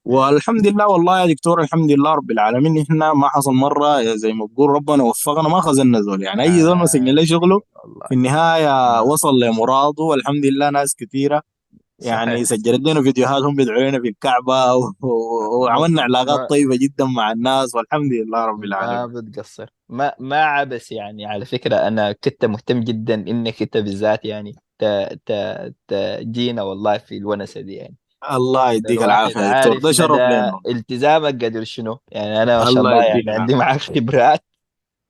والحمد 0.06 0.66
لله 0.66 0.88
والله 0.88 1.20
يا 1.20 1.26
دكتور 1.26 1.60
الحمد 1.60 1.90
لله 1.90 2.14
رب 2.14 2.30
العالمين. 2.30 2.82
إحنا 2.82 3.12
ما 3.12 3.28
حصل 3.28 3.52
مرة 3.52 4.02
زي 4.02 4.32
ما 4.32 4.46
بقول 4.46 4.70
ربنا 4.70 5.02
وفقنا 5.02 5.48
ما 5.48 5.60
خذلنا 5.60 6.00
زول. 6.00 6.22
يعني 6.22 6.42
أي 6.42 6.60
زول 6.60 6.76
مسكنا 6.76 7.10
له 7.10 7.22
آه 7.22 7.24
شغله 7.24 7.54
والله. 7.54 8.06
في 8.08 8.14
النهاية 8.14 9.02
وصل 9.02 9.40
لمراده. 9.40 10.02
والحمد 10.02 10.44
لله 10.44 10.70
ناس 10.70 10.94
كثيرة. 10.94 11.42
يعني 11.98 12.44
صحيح 12.44 12.60
سجلت 12.60 12.88
لنا 12.88 13.02
فيديوهات 13.02 13.42
هم 13.42 13.56
بيدعوا 13.56 13.90
لنا 13.90 14.00
في 14.00 14.08
الكعبة 14.08 14.74
و... 14.74 14.80
ما 14.80 15.08
وعملنا 15.60 16.02
علاقات 16.02 16.40
ما 16.40 16.46
طيبة 16.46 16.76
جدا 16.76 17.04
مع 17.04 17.32
الناس. 17.32 17.74
والحمد 17.74 18.12
لله 18.12 18.44
رب 18.44 18.58
ما 18.58 18.64
العالمين. 18.64 19.20
بتقصر. 19.20 19.66
ما 19.88 20.12
ما 20.20 20.44
عبس 20.44 20.92
يعني. 20.92 21.26
على 21.26 21.44
فكرة 21.44 21.76
أنا 21.76 22.12
كنت 22.12 22.44
مهتم 22.44 22.80
جدا 22.80 23.14
إنك 23.14 23.62
أنت 23.62 23.76
بالذات 23.76 24.24
يعني 24.24 24.54
ت 24.78 24.84
ت 25.26 25.32
تجينا 25.88 26.62
والله 26.62 26.98
في 26.98 27.16
الونسة 27.16 27.60
دي 27.60 27.72
يعني. 27.72 27.96
الله 28.32 28.72
يديك 28.72 29.02
العافية 29.02 29.60
دكتور. 29.60 29.78
ده 29.78 29.92
شرف 29.92 30.16
لنا 30.16 30.60
التزامك 30.66 31.44
قدر 31.44 31.64
شنو؟ 31.64 31.98
يعني 32.08 32.42
أنا 32.42 32.58
ما 32.58 32.64
شاء 32.64 32.72
الله 32.72 32.92
الله 32.92 33.04
يعني 33.04 33.30
عندي 33.30 33.54
معك 33.54 33.80
خبرات. 33.80 34.44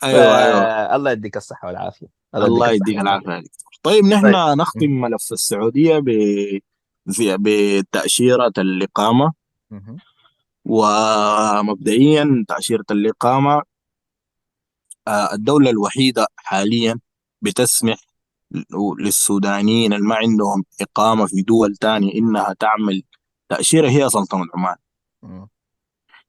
أيوه 0.04 0.44
أيوه. 0.44 0.60
فالله 0.60 1.10
يديك 1.10 1.36
الصحة 1.36 1.68
والعافية. 1.68 2.06
الله 2.34 2.70
يديك 2.70 2.88
الله 2.88 3.02
العافية 3.02 3.32
يا 3.32 3.40
دكتور. 3.40 3.72
طيب 3.82 4.04
نحن 4.04 4.32
طيب. 4.32 4.58
نختم. 4.58 4.90
ملف 4.90 5.32
السعودية 5.32 5.98
ب 5.98 6.10
بتأشيرة 7.18 8.52
الاقامه. 8.58 9.32
ومبدئيا 10.64 12.44
تأشيرة 12.48 12.84
الاقامه 12.90 13.62
آه، 15.08 15.34
الدولة 15.34 15.70
الوحيدة 15.70 16.26
حاليا 16.36 16.98
بتسمح 17.42 17.96
للسودانيين 18.98 19.92
اللي 19.92 20.06
ما 20.06 20.14
عندهم 20.14 20.64
إقامة 20.80 21.26
في 21.26 21.42
دول 21.42 21.76
تانية 21.76 22.14
إنها 22.14 22.52
تعمل 22.52 23.02
تأشيرة 23.48 23.88
هي 23.88 24.08
سلطنة 24.08 24.44
عمان. 24.54 24.76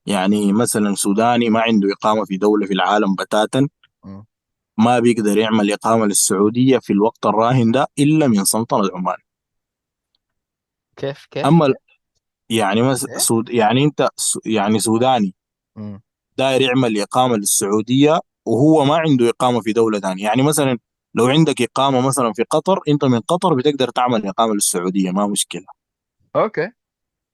يعني 0.06 0.54
مثلا 0.54 0.96
سوداني 0.96 1.50
ما 1.50 1.60
عنده 1.60 1.88
إقامة 1.94 2.26
في 2.26 2.38
دولة 2.38 2.66
في 2.68 2.74
العالم 2.74 3.16
بتاتا. 3.16 3.68
ما 4.78 5.00
بيقدر 5.00 5.38
يعمل 5.38 5.72
إقامة 5.72 6.06
للسعودية 6.06 6.78
في 6.78 6.94
الوقت 6.94 7.26
الراهن 7.26 7.72
ده 7.72 7.88
إلا 8.00 8.28
من 8.28 8.46
سلطنة 8.46 8.90
عمان 8.94 9.18
كيف 10.96 11.28
كيف 11.32 11.46
أما 11.46 11.74
يعني 12.50 12.82
مس... 12.82 13.06
إيه؟ 13.06 13.18
سود... 13.18 13.50
يعني 13.50 13.84
أنت. 13.84 14.10
يعني 14.46 14.80
سوداني. 14.80 15.36
داير 16.38 16.62
يعمل 16.62 17.02
إقامة 17.02 17.36
للسعودية 17.36 18.20
وهو 18.46 18.86
ما 18.86 18.98
عنده 18.98 19.30
إقامة 19.30 19.62
في 19.62 19.74
دولة 19.74 20.00
تانية 20.00 20.24
يعني 20.24 20.44
مثلا 20.44 20.78
لو 21.18 21.28
عندك 21.28 21.62
إقامة 21.62 22.08
مثلا 22.08 22.34
في 22.34 22.44
قطر 22.44 22.80
أنت 22.88 23.06
من 23.06 23.20
قطر 23.20 23.54
بتقدر 23.54 23.90
تعمل 23.90 24.26
إقامة 24.28 24.54
للسعودية 24.54 25.12
ما 25.12 25.28
مشكلة. 25.28 25.66
أوكي. 26.36 26.72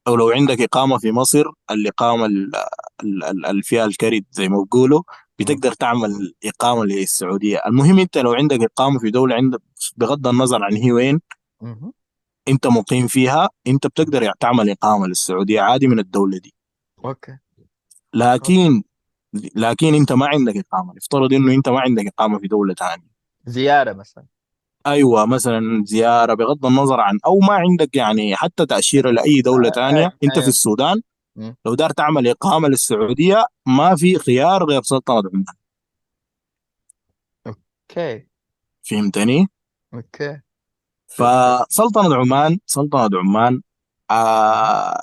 أو 0.07 0.15
لو 0.15 0.29
عندك 0.29 0.61
إقامة 0.61 0.97
في 0.97 1.11
مصر 1.11 1.43
الإقامة 1.71 2.25
ال- 2.25 2.55
ال- 3.03 3.23
ال- 3.23 3.45
اللي 3.45 3.63
فيها 3.63 3.85
الكريد 3.85 4.25
زي 4.31 4.49
ما 4.49 4.63
بقولوا 4.63 4.99
مم. 4.99 5.15
بتقدر 5.39 5.71
تعمل 5.71 6.33
إقامة 6.45 6.85
للسعودية. 6.85 7.61
المهم 7.65 7.99
أنت 7.99 8.17
لو 8.17 8.33
عندك 8.33 8.61
إقامة 8.63 8.99
في 8.99 9.11
دولة 9.11 9.35
عندك 9.35 9.61
بغض 9.97 10.27
النظر 10.27 10.63
عن 10.63 10.73
هي 10.73 10.91
وين. 10.91 11.21
أنت 12.47 12.67
مقيم 12.67 13.07
فيها 13.07 13.49
أنت 13.67 13.87
بتقدر 13.87 14.31
تعمل 14.39 14.69
إقامة 14.69 15.07
للسعودية 15.07 15.61
عادي 15.61 15.87
من 15.87 15.99
الدولة 15.99 16.37
دي. 16.37 16.53
أوكي. 17.05 17.37
لكن 18.13 18.83
لكن 19.55 19.93
أنت 19.95 20.11
ما 20.11 20.27
عندك 20.27 20.57
إقامة. 20.57 20.93
افترض 20.97 21.33
إنه 21.33 21.53
أنت 21.53 21.69
ما 21.69 21.79
عندك 21.79 22.07
إقامة 22.07 22.39
في 22.39 22.47
دولة 22.47 22.73
ثانية. 22.73 23.12
زيارة 23.45 23.93
مثلا. 23.93 24.25
أيوة 24.87 25.25
مثلا 25.25 25.83
زيارة 25.85 26.33
بغض 26.33 26.65
النظر 26.65 26.99
عن 26.99 27.19
أو 27.25 27.39
ما 27.39 27.53
عندك 27.53 27.95
يعني 27.95 28.35
حتى 28.35 28.65
تأشيرة 28.65 29.11
لأي 29.11 29.41
دولة 29.41 29.67
آه، 29.67 29.71
تانية 29.71 29.99
أيوه 29.99 30.13
أنت 30.23 30.33
في 30.33 30.37
أيوه 30.39 30.47
السودان 30.47 31.01
مم. 31.35 31.55
لو 31.65 31.75
داير 31.75 31.89
تعمل 31.89 32.27
إقامة 32.27 32.67
للسعودية 32.67 33.45
ما 33.65 33.95
في 33.95 34.17
خيار 34.19 34.63
غير 34.65 34.81
سلطنة 34.81 35.29
عمان 35.33 35.45
أوكي. 37.47 38.27
فهمتني؟ 38.83 39.47
أوكي. 39.93 40.41
فهمت 41.07 41.65
فسلطنة 41.69 42.15
عمان 42.15 42.59
سلطنة 42.65 43.19
عمان 43.19 43.61
آه 44.11 45.01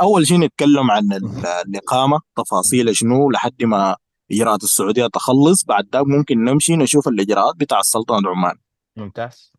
أول 0.00 0.26
شيء 0.26 0.38
نتكلم 0.40 0.90
عن 0.90 1.12
ال- 1.12 1.46
الإقامة 1.68 2.20
تفاصيل 2.36 2.96
شنو 2.96 3.30
لحد 3.30 3.62
ما 3.62 3.96
إجراءات 4.32 4.62
السعودية 4.62 5.06
تخلص 5.06 5.64
بعد 5.64 5.88
ذاك 5.92 6.04
ممكن 6.06 6.44
نمشي 6.44 6.76
نشوف 6.76 7.08
الإجراءات 7.08 7.56
بتاع 7.56 7.80
سلطنة 7.82 8.28
عمان 8.30 8.54
ممتاز 8.96 9.52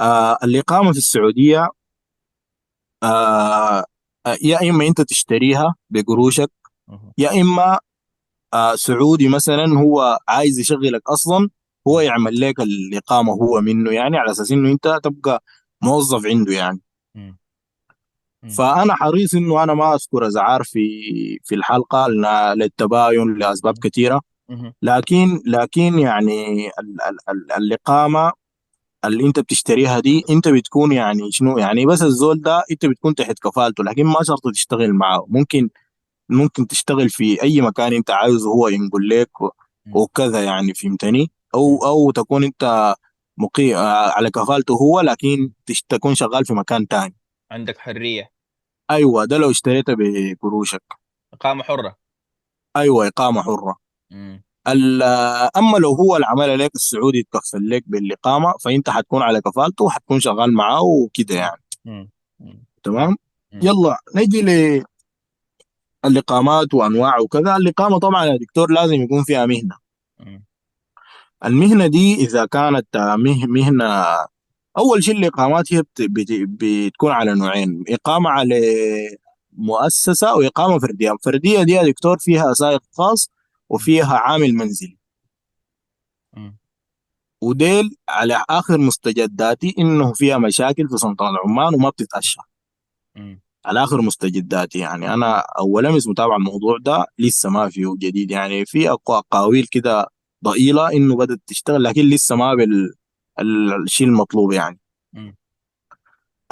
آه 0.00 0.38
الإقامة 0.44 0.92
في 0.92 0.98
السعودية 0.98 1.68
آه 3.02 3.84
يا 4.42 4.70
إما 4.70 4.86
أنت 4.86 5.00
تشتريها 5.00 5.74
بقروشك. 5.90 6.50
يا 7.18 7.40
إما 7.40 7.78
آه 8.54 8.74
سعودي 8.74 9.28
مثلا 9.28 9.78
هو 9.78 10.18
عايز 10.28 10.58
يشغلك 10.58 11.02
أصلا 11.10 11.50
هو 11.88 12.00
يعمل 12.00 12.40
لك 12.40 12.60
الإقامة 12.60 13.32
هو 13.32 13.60
منه 13.60 13.90
يعني 13.90 14.16
على 14.16 14.30
أساس 14.30 14.52
إنه 14.52 14.72
أنت 14.72 15.00
تبقى 15.02 15.42
موظف 15.82 16.26
عنده 16.26 16.52
يعني. 16.52 16.80
فأنا 18.50 18.94
حريص 18.94 19.34
إنه 19.34 19.62
أنا 19.62 19.74
ما 19.74 19.94
أذكر 19.94 20.26
ازعار 20.26 20.62
في 20.64 20.80
في 21.44 21.54
الحلقة 21.54 22.08
للتباين 22.54 23.34
لأسباب 23.38 23.78
كثيرة. 23.78 24.20
لكن 24.82 25.40
لكن 25.46 25.98
يعني 25.98 26.68
ال 26.68 27.02
ال 27.08 27.16
ال 27.28 27.52
الإقامة 27.52 28.32
اللي 29.04 29.26
أنت 29.26 29.40
بتشتريها 29.40 30.00
دي 30.00 30.24
أنت 30.30 30.48
بتكون 30.48 30.92
يعني 30.92 31.32
شنو؟ 31.32 31.58
يعني 31.58 31.86
بس 31.86 32.02
الزول 32.02 32.40
ده 32.40 32.62
أنت 32.70 32.86
بتكون 32.86 33.14
تحت 33.14 33.38
كفالته 33.38 33.84
لكن 33.84 34.04
ما 34.04 34.22
شرط 34.22 34.48
تشتغل 34.54 34.92
معه. 34.92 35.26
ممكن 35.28 35.68
ممكن 36.28 36.66
تشتغل 36.66 37.08
في 37.08 37.42
أي 37.42 37.60
مكان 37.60 37.92
أنت 37.92 38.10
عايزه 38.10 38.50
هو 38.50 38.68
ينقل 38.68 39.08
لك. 39.08 39.30
وكذا 39.92 40.44
يعني 40.44 40.74
فهمتني؟ 40.74 41.30
أو. 41.54 41.78
أو 41.84 42.10
تكون 42.10 42.44
أنت 42.44 42.94
مقيم 43.38 43.76
على 44.16 44.30
كفالته 44.30 44.74
هو 44.74 45.00
لكن 45.00 45.50
تكون 45.88 46.14
شغال 46.14 46.44
في 46.44 46.54
مكان 46.54 46.88
تاني. 46.88 47.14
عندك 47.50 47.78
حرية. 47.78 48.35
أيوه 48.90 49.24
ده 49.24 49.38
لو 49.38 49.50
اشتريته 49.50 49.94
بقروشك 49.98 50.82
إقامة 51.32 51.62
حرة 51.62 51.96
أيوه 52.76 53.08
إقامة 53.08 53.42
حرة 53.42 53.76
مم. 54.10 54.42
ال- 54.68 55.02
أما 55.56 55.76
لو 55.78 55.92
هو 55.94 56.16
العمل 56.16 56.58
لك 56.58 56.74
السعودي 56.74 57.18
يتكفل 57.18 57.70
لك 57.70 57.84
بالإقامة 57.86 58.54
فأنت 58.64 58.90
حتكون 58.90 59.22
على 59.22 59.40
كفالته 59.40 59.84
وحتكون 59.84 60.20
شغال 60.20 60.52
معاه 60.54 60.82
وكده. 60.82 61.34
يعني 61.34 61.62
مم. 61.84 62.10
مم. 62.40 62.64
تمام 62.82 63.16
مم. 63.52 63.60
يلا 63.62 63.96
نجي 64.14 64.42
للاقامات 66.04 66.74
وأنواع 66.74 67.18
وكذا 67.20 67.56
الإقامة 67.56 67.98
طبعا 67.98 68.24
يا 68.24 68.36
دكتور 68.36 68.70
لازم 68.72 68.94
يكون 69.02 69.22
فيها 69.24 69.46
مهنة 69.46 69.76
مم. 70.20 70.44
المهنة 71.44 71.86
دي 71.86 72.14
إذا 72.14 72.46
كانت 72.46 72.96
مه- 72.96 73.46
مهنة 73.46 74.04
أول 74.78 75.04
شيء 75.04 75.16
الإقامات 75.18 75.72
هي 75.74 75.82
بت- 75.82 76.02
بت- 76.02 76.48
بتكون 76.48 77.10
على 77.10 77.34
نوعين 77.34 77.84
إقامة 77.88 78.30
على 78.30 78.60
مؤسسة 79.52 80.34
وإقامة 80.36 80.78
فردية. 80.78 81.12
الفردية 81.12 81.62
دي 81.62 81.72
يا 81.72 81.82
دكتور 81.84 82.18
فيها 82.18 82.52
سائق 82.54 82.82
خاص 82.92 83.30
وفيها 83.68 84.16
عامل 84.16 84.54
منزلي. 84.54 84.96
وديل 87.40 87.96
على 88.08 88.44
آخر 88.50 88.78
مستجداتي 88.78 89.74
إنه 89.78 90.12
فيها 90.12 90.38
مشاكل 90.38 90.88
في 90.88 90.96
سلطنه 90.96 91.38
عمان 91.44 91.74
وما 91.74 91.90
بتتأشى. 91.90 92.40
مم. 93.16 93.40
على 93.64 93.84
آخر 93.84 94.02
مستجداتي 94.02 94.78
يعني. 94.78 95.14
أنا 95.14 95.38
اول 95.58 95.86
امس 95.86 96.06
متابع 96.08 96.36
الموضوع 96.36 96.78
ده 96.80 97.06
لسه 97.18 97.50
ما 97.50 97.68
فيه 97.68 97.94
جديد 97.98 98.30
يعني. 98.30 98.66
في 98.66 98.90
اقاويل 98.90 99.66
كده 99.70 100.06
ضئيلة 100.44 100.92
إنه 100.92 101.16
بدأت 101.16 101.40
تشتغل 101.46 101.82
لكن 101.84 102.02
لسه 102.02 102.36
ما 102.36 102.54
بال 102.54 102.72
ال- 102.74 102.94
الشيء 103.40 104.06
المطلوب 104.06 104.52
يعني. 104.52 104.78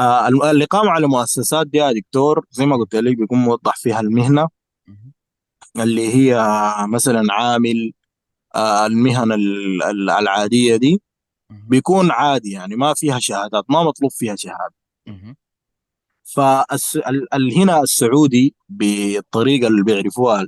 آه 0.00 0.28
الم- 0.28 0.42
الاقامه 0.42 0.90
على 0.90 1.06
مؤسسات 1.06 1.66
دي 1.66 1.78
يا 1.78 1.92
دكتور 1.92 2.46
زي 2.50 2.66
ما 2.66 2.76
قلت 2.76 2.94
لك 2.94 3.16
بيكون 3.16 3.38
موضح 3.38 3.76
فيها 3.76 4.00
المهنة. 4.00 4.48
اللي 5.80 6.14
هي 6.14 6.44
مثلا 6.88 7.22
عامل 7.32 7.92
آه 8.54 8.86
المهن 8.86 9.32
ال- 9.32 9.82
ال- 9.82 10.10
العادية 10.10 10.76
دي. 10.76 11.02
بيكون 11.50 12.10
عادي 12.10 12.50
يعني 12.50 12.76
ما 12.76 12.94
فيها 12.94 13.18
شهادات 13.18 13.64
ما 13.68 13.82
مطلوب 13.82 14.10
فيها 14.10 14.36
شهادة. 14.36 14.74
فالهنا 16.24 17.80
السعودي 17.82 18.54
بالطريقة 18.68 19.68
اللي 19.68 19.82
بيعرفوها 19.82 20.46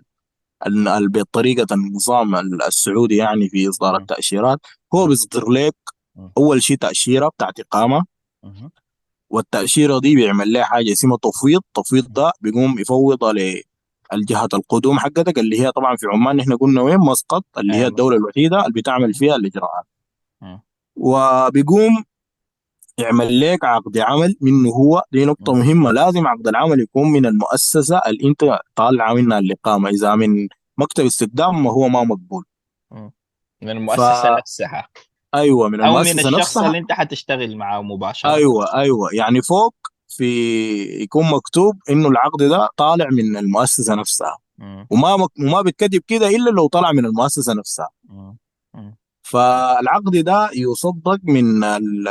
بطريقة 1.00 1.74
النظام 1.74 2.36
ال- 2.36 2.62
السعودي 2.62 3.16
يعني 3.16 3.48
في 3.48 3.68
إصدار. 3.68 3.96
التأشيرات 4.00 4.60
هو 4.94 5.06
بيصدر 5.06 5.50
لك. 5.50 5.74
أول 6.38 6.62
شيء 6.62 6.76
تأشيرة 6.76 7.28
بتاعت 7.28 7.60
إقامة. 7.60 8.04
والتأشيرة 9.30 9.98
دي 9.98 10.14
بيعمل 10.14 10.52
لها 10.52 10.64
حاجة 10.64 10.92
اسمها 10.92 11.16
تفويض. 11.16 11.60
التفويض 11.66 12.12
ده 12.12 12.32
بيقوم 12.40 12.78
يفوضها 12.78 13.32
للجهه 14.12 14.48
القدوم 14.54 14.98
حقتك 14.98 15.38
اللي 15.38 15.60
هي 15.60 15.72
طبعا 15.72 15.96
في 15.96 16.06
عمان 16.06 16.40
إحنا 16.40 16.56
قلنا 16.56 16.80
وين؟ 16.82 16.98
مسقط 16.98 17.44
اللي 17.58 17.72
هي 17.72 17.78
أيوة. 17.78 17.88
الدولة 17.88 18.16
الوحيدة 18.16 18.60
اللي 18.60 18.72
بتعمل 18.72 19.14
فيها 19.14 19.36
الإجراءات. 19.36 19.84
وبيقوم 20.96 22.04
يعمل 22.98 23.40
لك 23.40 23.64
عقد 23.64 23.98
عمل 23.98 24.36
منه 24.40 24.70
هو. 24.70 25.02
دي 25.12 25.24
نقطة. 25.24 25.54
مهمة. 25.54 25.90
لازم 25.92 26.26
عقد 26.26 26.48
العمل 26.48 26.80
يكون 26.80 27.12
من 27.12 27.26
المؤسسة 27.26 27.98
اللي 28.06 28.28
أنت 28.28 28.58
طالع 28.74 29.14
منها 29.14 29.38
الإقامة. 29.38 29.88
إذا 29.88 30.14
من 30.14 30.48
مكتب 30.78 31.04
استخدام 31.04 31.64
ما 31.64 31.70
هو 31.70 31.88
ما 31.88 32.04
مقبول. 32.04 32.44
من 33.62 33.70
المؤسسة 33.70 34.36
نفسها. 34.38 34.88
فأيوة 35.36 35.68
من 35.68 35.80
أو 35.80 35.94
من 35.94 36.00
الشخص 36.00 36.26
نفسها. 36.26 36.66
اللي 36.66 36.78
أنت 36.78 36.92
حتشتغل 36.92 37.56
معه 37.56 37.82
مباشرة. 37.82 38.30
أيوة 38.34 38.74
أيوة. 38.74 39.08
يعني 39.12 39.42
فوق 39.42 39.74
في 40.08 41.02
يكون 41.02 41.30
مكتوب 41.30 41.74
إنه 41.90 42.08
العقد 42.08 42.42
ده 42.42 42.68
طالع 42.76 43.06
من 43.10 43.36
المؤسسة 43.36 43.94
نفسها. 43.94 44.38
وما 44.90 45.16
مك... 45.16 45.30
وما 45.40 45.62
بيتكتب 45.62 46.02
كده 46.06 46.28
إلا 46.28 46.50
لو 46.50 46.66
طلع 46.66 46.92
من 46.92 47.06
المؤسسة 47.06 47.54
نفسها. 47.54 47.88
فالعقد 49.22 50.16
ده 50.16 50.50
يصدق 50.54 51.18
من 51.24 51.64
ال... 51.64 52.08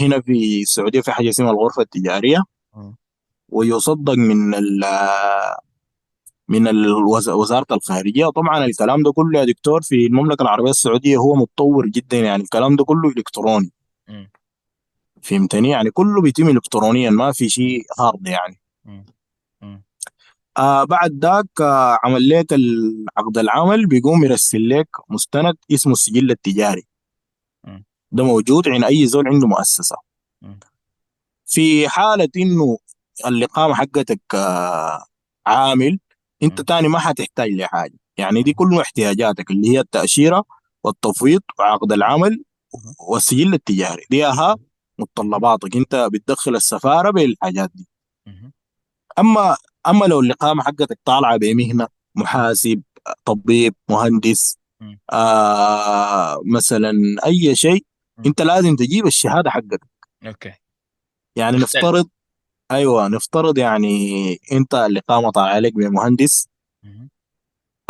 هنا 0.00 0.20
في 0.20 0.62
السعودية 0.62 1.00
في 1.00 1.12
حاجة 1.12 1.28
اسمها 1.28 1.50
الغرفة 1.50 1.82
التجارية. 1.82 2.42
مم. 2.76 2.96
ويصدق 3.48 4.14
من 4.14 4.54
ال... 4.54 4.84
من 6.48 6.68
الوز... 6.68 7.28
وزارة 7.28 7.66
الخارجية 7.70 8.26
طبعا 8.26 8.64
الكلام 8.64 9.02
ده 9.02 9.12
كله 9.12 9.40
يا 9.40 9.44
دكتور 9.44 9.82
في 9.82 10.06
المملكة 10.06 10.42
العربية 10.42 10.70
السعودية 10.70 11.16
هو 11.16 11.34
متطور 11.34 11.86
جدا 11.86 12.18
يعني 12.18 12.42
الكلام 12.42 12.76
ده 12.76 12.84
كله 12.84 13.08
إلكتروني 13.08 13.72
مم. 14.08 14.30
فهمتني 15.22 15.68
يعني 15.68 15.90
كله 15.90 16.22
بيتم 16.22 16.48
إلكترونيا 16.48 17.10
ما 17.10 17.32
في 17.32 17.48
شيء 17.48 17.82
هارد 17.98 18.26
يعني. 18.26 18.60
آه 20.56 20.84
بعد 20.84 21.24
ذاك 21.24 21.60
آه 21.60 21.98
عمل 22.04 22.28
لك 22.28 22.46
عقد 23.16 23.38
العمل 23.38 23.86
بيقوم 23.86 24.24
يرسل 24.24 24.68
لك 24.68 24.88
مستند 25.08 25.54
اسمه 25.72 25.92
السجل 25.92 26.30
التجاري. 26.30 26.86
ده 28.12 28.24
موجود 28.24 28.68
عند 28.68 28.84
أي 28.84 29.06
زول 29.06 29.28
عنده 29.28 29.46
مؤسسة 29.46 29.96
مم. 30.42 30.60
في 31.46 31.88
حالة 31.88 32.28
إنه 32.36 32.78
الإقامة 33.26 33.74
حقتك 33.74 34.20
آه 34.34 35.04
عامل 35.46 35.98
مم. 36.48 36.54
تاني 36.54 36.88
ما 36.88 36.98
حتحتاج 36.98 37.50
لحاجة 37.50 37.94
يعني 38.16 38.42
دي. 38.42 38.52
كل 38.52 38.80
احتياجاتك 38.80 39.50
اللي 39.50 39.68
هي 39.68 39.80
التأشيرة 39.80 40.44
والتفويض 40.84 41.40
وعقد 41.58 41.92
العمل. 41.92 42.44
والسجل 43.08 43.54
التجاري 43.54 44.04
دي 44.10 44.26
أها 44.26 44.56
متطلباتك 44.98 45.76
أنت 45.76 46.08
بتدخل 46.12 46.56
السفارة 46.56 47.10
بالحاجات 47.10 47.70
دي 47.74 47.88
مم. 48.26 48.52
أما 49.18 49.56
أما 49.86 50.04
لو 50.04 50.20
الإقامة 50.20 50.62
حقتك 50.62 50.98
طالعة 51.04 51.36
بمهنة 51.36 51.88
محاسب 52.14 52.82
طبيب 53.24 53.74
مهندس. 53.90 54.58
آه 55.12 56.40
مثلا 56.46 56.92
أي 57.26 57.56
شيء. 57.56 57.84
أنت 58.26 58.42
لازم 58.42 58.76
تجيب 58.76 59.06
الشهادة 59.06 59.50
حقتك 59.50 59.80
أوكي 60.26 60.52
يعني 61.36 61.56
نفترض 61.56 62.08
أيوه 62.70 63.08
نفترض 63.08 63.58
يعني 63.58 64.36
أنت 64.52 64.74
الاقامه 64.74 65.30
طالع 65.30 65.48
عليك 65.48 65.74
بمهندس. 65.74 66.48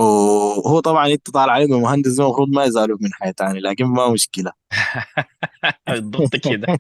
وهو 0.01 0.81
طبعا 0.81 1.07
أنت 1.09 1.31
طالع 1.31 1.53
عليك 1.53 1.71
بمهندس 1.71 2.13
ده 2.17 2.25
المفروض 2.25 2.49
ما 2.49 2.65
يزالوا 2.65 2.99
من 3.01 3.13
حياه 3.13 3.31
تاني 3.31 3.61
لكن 3.61 3.85
ما 3.85 4.09
مشكلة. 4.09 4.53
بالضبط 5.89 6.37
كده. 6.37 6.79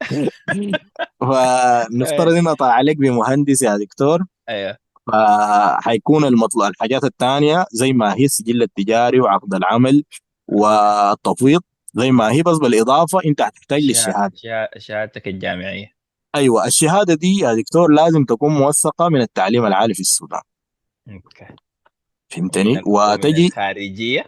فنفترض 1.20 2.32
إنه 2.32 2.54
طالع 2.54 2.72
عليك 2.72 2.96
بمهندس 2.98 3.62
يا 3.62 3.76
دكتور. 3.76 4.20
أيوه. 4.48 4.76
فحيكون 5.12 6.24
المطلوب 6.24 6.64
الحاجات 6.70 7.04
التانية 7.04 7.66
زي 7.72 7.92
ما 7.92 8.14
هي 8.14 8.24
السجل 8.24 8.62
التجاري 8.62 9.20
وعقد 9.20 9.54
العمل 9.54 10.04
والتفويض 10.48 11.60
زي 11.94 12.10
ما 12.10 12.32
هي 12.32 12.42
بس 12.42 12.58
بالإضافة 12.58 13.18
أنت 13.24 13.40
هتحتاج 13.42 13.80
شها- 13.80 13.88
للشهادة. 13.88 14.32
شها- 14.36 14.78
شهادتك 14.78 15.28
الجامعية. 15.28 15.93
أيوه 16.34 16.66
الشهادة 16.66 17.14
دي 17.14 17.38
يا 17.38 17.54
دكتور 17.54 17.92
لازم 17.92 18.24
تكون 18.24 18.54
موثقة 18.54 19.08
من 19.08 19.20
التعليم 19.20 19.66
العالي 19.66 19.94
في 19.94 20.00
السودان. 20.00 20.40
okay. 21.08 21.46
فهمتني؟ 22.28 22.80
وتجي 22.86 23.46
الخارجية؟ 23.46 24.24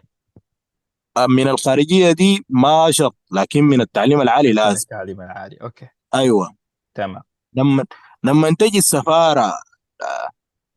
من 1.28 1.48
الخارجية 1.48 2.12
دي 2.12 2.44
ما 2.48 2.90
شرط 2.90 3.16
لكن 3.32 3.64
من 3.64 3.80
التعليم 3.80 4.20
العالي 4.20 4.48
من 4.48 4.54
لازم. 4.54 4.76
التعليم 4.82 5.20
العالي 5.20 5.56
okay. 5.56 5.88
أيوة. 6.14 6.54
تمام. 6.94 7.22
لما 7.54 7.84
لما 8.24 8.54
تجي 8.58 8.78
السفارة 8.78 9.52
آه، 10.02 10.30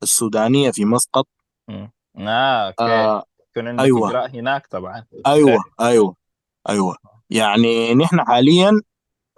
السودانية 0.03 0.71
في 0.71 0.85
مسقط. 0.85 1.27
آه 1.69 2.67
okay. 2.67 2.83
آه 2.83 3.23
يكون 3.49 3.67
عندك 3.67 3.83
أيوة. 3.83 4.09
اجراء 4.09 4.29
هناك 4.29 4.67
طبعا. 4.67 5.05
أيوة 5.27 5.51
okay 5.53 5.63
أيوة. 5.81 6.15
أيوة 6.69 6.97
يعني 7.29 7.95
نحن 7.95 8.25
حاليا 8.25 8.81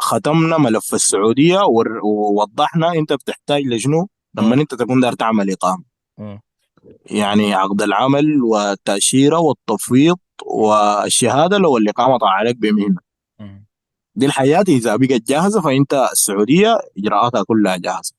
ختمنا 0.02 0.58
ملف 0.58 0.94
السعودية 0.94 1.60
ور- 1.60 2.06
ووضحنا 2.06 2.94
أنت 2.94 3.14
بتحتاج 3.14 3.64
لشنو 3.68 4.10
لما. 4.34 4.56
أنت 4.56 4.76
تكون 4.76 5.00
داير 5.00 5.14
تعمل 5.14 5.56
مم. 6.18 6.42
يعني 7.06 7.54
عقد 7.54 7.82
العمل 7.82 8.42
والتأشيرة 8.42 9.40
والتفويض 9.40 10.18
والشهادة 10.46 11.58
لو 11.58 11.78
الإقامة 11.78 12.18
طالعة 12.18 12.34
عليك 12.34 12.58
بمهنة. 12.58 13.00
مم. 13.40 13.66
دي 14.16 14.26
الحياة 14.26 14.64
إذا 14.68 14.96
بقت 14.96 15.22
جاهزة 15.28 15.62
فأنت 15.62 15.94
السعودية 16.12 16.78
إجراءاتها 16.98 17.44
كلها 17.44 17.78
جاهزة. 17.78 18.14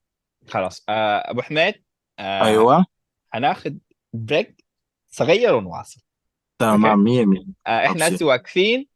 خلاص. 0.48 0.84
آه 0.88 1.30
أبو 1.30 1.42
حميد 1.42 1.74
آه 2.18 2.44
أيوة. 2.44 2.84
هناخد 3.32 3.78
بريك 4.12 4.64
صغير 5.10 5.54
ونواصل 5.54 6.00
تمام 6.58 7.04
مية 7.04 7.24
مية. 7.24 7.44
آه 7.66 7.86
إحنا 7.86 8.08
هسه 8.08 8.26
واقفين. 8.26 8.86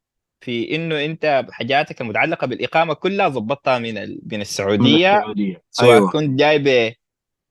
في 0.41 0.75
إنه 0.77 1.05
أنت 1.05 1.47
حاجاتك 1.51 2.01
المتعلقة 2.01 2.47
بالإقامة 2.47 2.95
كلها 2.95 3.29
ظبطتها 3.29 3.79
من. 3.79 3.95
من 3.95 4.19
من 4.33 4.41
السعودية. 4.41 5.17
السعودية. 5.19 5.63
سواء 5.71 5.95
أيوة. 5.97 6.11
كنت 6.11 6.39
جاي 6.39 6.59
ب 6.59 6.93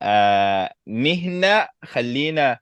آه 0.02 0.74
مهنة 0.88 1.68
خلينا 1.84 2.60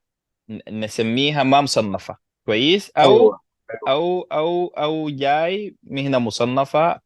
نسميها 0.72 1.44
ما 1.44 1.62
مصنفة. 1.62 2.18
كويس؟ 2.46 2.92
أو 2.98 3.12
أيوة. 3.20 3.40
أو 3.88 4.22
أو 4.22 4.68
أو 4.68 5.10
جاي 5.10 5.76
مهنة 5.84 6.20
مصنفة 6.20 7.00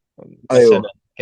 أيوة. 0.52 0.80
مثلا 0.80 0.92
ك 1.20 1.22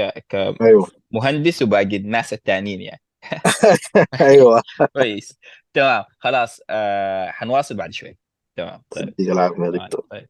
أيوة. 0.61 0.87
كمهندس 1.11 1.61
وباقي 1.61 1.95
الناس 1.97 2.33
التانيين 2.33 2.81
يعني. 2.81 3.01
أيوة. 4.21 4.61
كويس. 4.95 5.39
تمام. 5.73 6.03
خلاص 6.19 6.61
آه 6.69 7.31
حنواصل 7.31 7.75
بعد 7.77 7.93
شوي. 7.93 8.17
تمام. 8.55 8.81
طيب. 8.89 9.09
يديك 9.19 9.31
العافية 9.33 9.63
يا 9.63 9.71
طيب 9.71 9.81
دكتور. 9.81 10.05
طيب. 10.11 10.27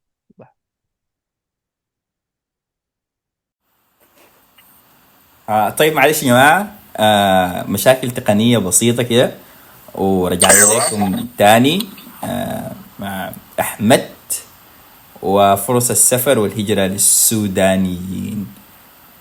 آه 5.50 5.70
طيب 5.70 5.94
معلش 5.94 6.24
يا 6.24 6.28
جماعة. 6.28 6.68
آه 6.98 7.64
مشاكل 7.68 8.12
تقنية 8.12 8.58
بسيطة 8.58 9.04
كده. 9.04 9.32
ورجعنا 9.96 10.54
لكم 10.54 11.26
تاني. 11.38 11.88
آه 12.24 12.72
مع 13.00 13.32
أحمد 13.60 14.06
وفرص 15.22 15.90
السفر 15.90 16.40
والهجرة 16.40 16.82
للسودانيين. 16.82 18.48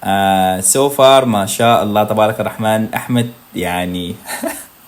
آه 0.05 0.61
سو 0.61 0.89
فار 0.89 1.25
ما 1.25 1.47
شاء 1.47 1.83
الله 1.83 2.05
تبارك 2.05 2.41
الرحمن. 2.41 2.95
أحمد 2.95 3.31
يعني 3.55 4.15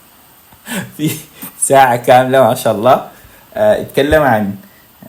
في 0.96 1.10
ساعة 1.60 1.96
كاملة 1.96 2.42
ما 2.48 2.54
شاء 2.54 2.74
الله. 2.74 3.08
آه 3.54 3.80
اتكلم 3.80 4.22
عن 4.22 4.54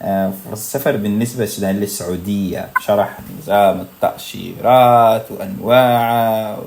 آه 0.01 0.33
السفر 0.53 0.95
بالنسبة 0.97 1.49
للسعودية 1.59 2.69
شرح 2.85 3.17
نظام 3.39 3.81
التأشيرات 3.81 5.31
وأنواعها 5.31 6.57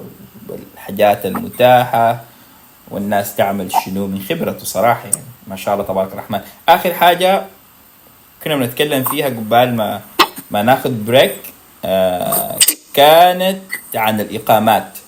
والحاجات 0.49 1.27
المتاحة 1.27 2.21
والناس 2.91 3.37
تعمل 3.37 3.73
شنو 3.85 4.07
من 4.07 4.23
خبرته 4.29 4.65
صراحة 4.65 5.05
يعني 5.05 5.23
ما 5.47 5.57
شاء 5.57 5.75
الله 5.75 5.87
تبارك 5.87 6.13
الرحمن. 6.13 6.41
آخر 6.69 6.95
حاجة 6.95 7.43
كنا 8.45 8.57
بنتكلم 8.57 9.05
فيها 9.05 9.27
قبال 9.27 9.77
ما 9.77 10.01
ما 10.51 10.63
ناخذ 10.63 10.91
بريك 10.91 11.37
آه 11.85 12.59
كانت 12.95 13.61
عن 13.95 14.21
الإقامات 14.21 14.99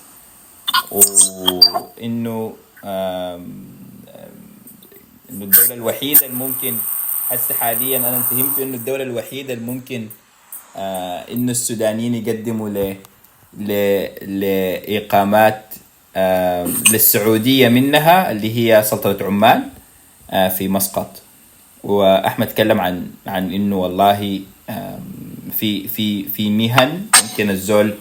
وإنه 0.91 2.53
إنه 5.29 5.43
الدولة 5.43 5.73
الوحيدة 5.73 6.25
اللي 6.25 6.37
ممكن 6.37 6.75
هسه 7.29 7.53
حاليا 7.55 7.97
أنا 7.97 8.21
فهمت 8.21 8.59
إنه 8.59 8.77
الدولة 8.77 9.03
الوحيدة 9.03 9.53
اللي 9.53 9.65
ممكن 9.65 10.07
آه 10.77 11.31
إنه 11.31 11.51
السودانيين 11.51 12.15
يقدموا 12.15 12.69
ل 12.69 12.95
ل 13.57 13.69
لإقامات 14.39 15.65
آه 16.15 16.67
للسعودية 16.91 17.67
منها 17.69 18.31
اللي 18.31 18.57
هي 18.57 18.83
سلطنة 18.83 19.27
عمان 19.27 19.69
آه 20.31 20.47
في 20.49 20.67
مسقط. 20.67 21.21
وأحمد 21.83 22.47
تكلم 22.47 22.81
عن 22.81 23.11
عن 23.27 23.53
إنه 23.53 23.75
والله 23.77 24.41
في 25.51 25.87
في 25.87 26.23
في 26.23 26.49
مهن 26.49 27.07
ممكن 27.23 27.49
الزول 27.49 27.93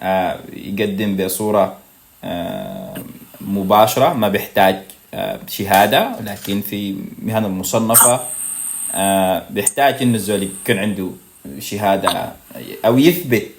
آه، 0.00 0.38
يقدم 0.52 1.16
بصورة 1.16 1.76
آه، 2.24 2.94
مباشرة 3.40 4.12
ما 4.12 4.28
بيحتاج 4.28 4.76
آه، 5.14 5.40
شهادة 5.48 6.20
لكن 6.20 6.60
في 6.60 6.96
مهن 7.22 7.44
المصنفة 7.44 8.20
آه، 8.94 9.42
بيحتاج 9.50 10.02
إنه 10.02 10.14
الزول 10.14 10.42
يكون 10.42 10.78
عنده 10.78 11.10
شهادة 11.58 12.32
أو 12.84 12.98
يثبت 12.98 13.50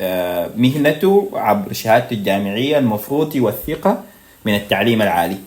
آه، 0.00 0.50
مهنته 0.56 1.30
عبر 1.34 1.72
شهادته 1.72 2.14
الجامعية 2.14 2.78
المفروض 2.78 3.36
يوثقها 3.36 4.04
من 4.44 4.54
التعليم 4.54 5.02
العالي. 5.02 5.38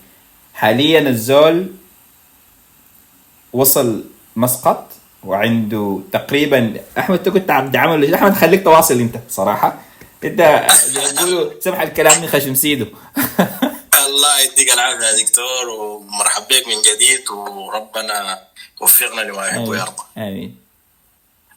حاليا 0.54 1.00
الزول 1.00 1.68
وصل 3.54 4.04
مسقط 4.36 4.92
وعنده 5.24 6.02
تقريبا 6.12 6.74
أحمد 6.98 7.18
أنت 7.18 7.30
كنت 7.30 7.52
عبد 7.52 7.76
عمل 7.76 8.14
أحمد 8.14 8.34
خليك 8.34 8.64
تواصل 8.64 9.00
أنت 9.00 9.16
صراحة 9.30 9.82
أنت 10.24 10.68
سمح 11.60 11.82
الكلام 11.82 12.22
من 12.22 12.28
خشم 12.28 12.56
سيده 12.56 12.88
الله 14.06 14.40
يديك 14.42 14.74
العافية 14.74 15.06
يا 15.06 15.24
دكتور 15.24 15.70
ومرحب 15.70 16.44
بك 16.44 16.68
من 16.68 16.82
جديد 16.82 17.30
وربنا 17.30 18.40
يوفقنا 18.82 19.22
لما 19.22 19.48
يحب 19.48 19.68
ويرضى 19.68 20.04
آمين. 20.18 20.58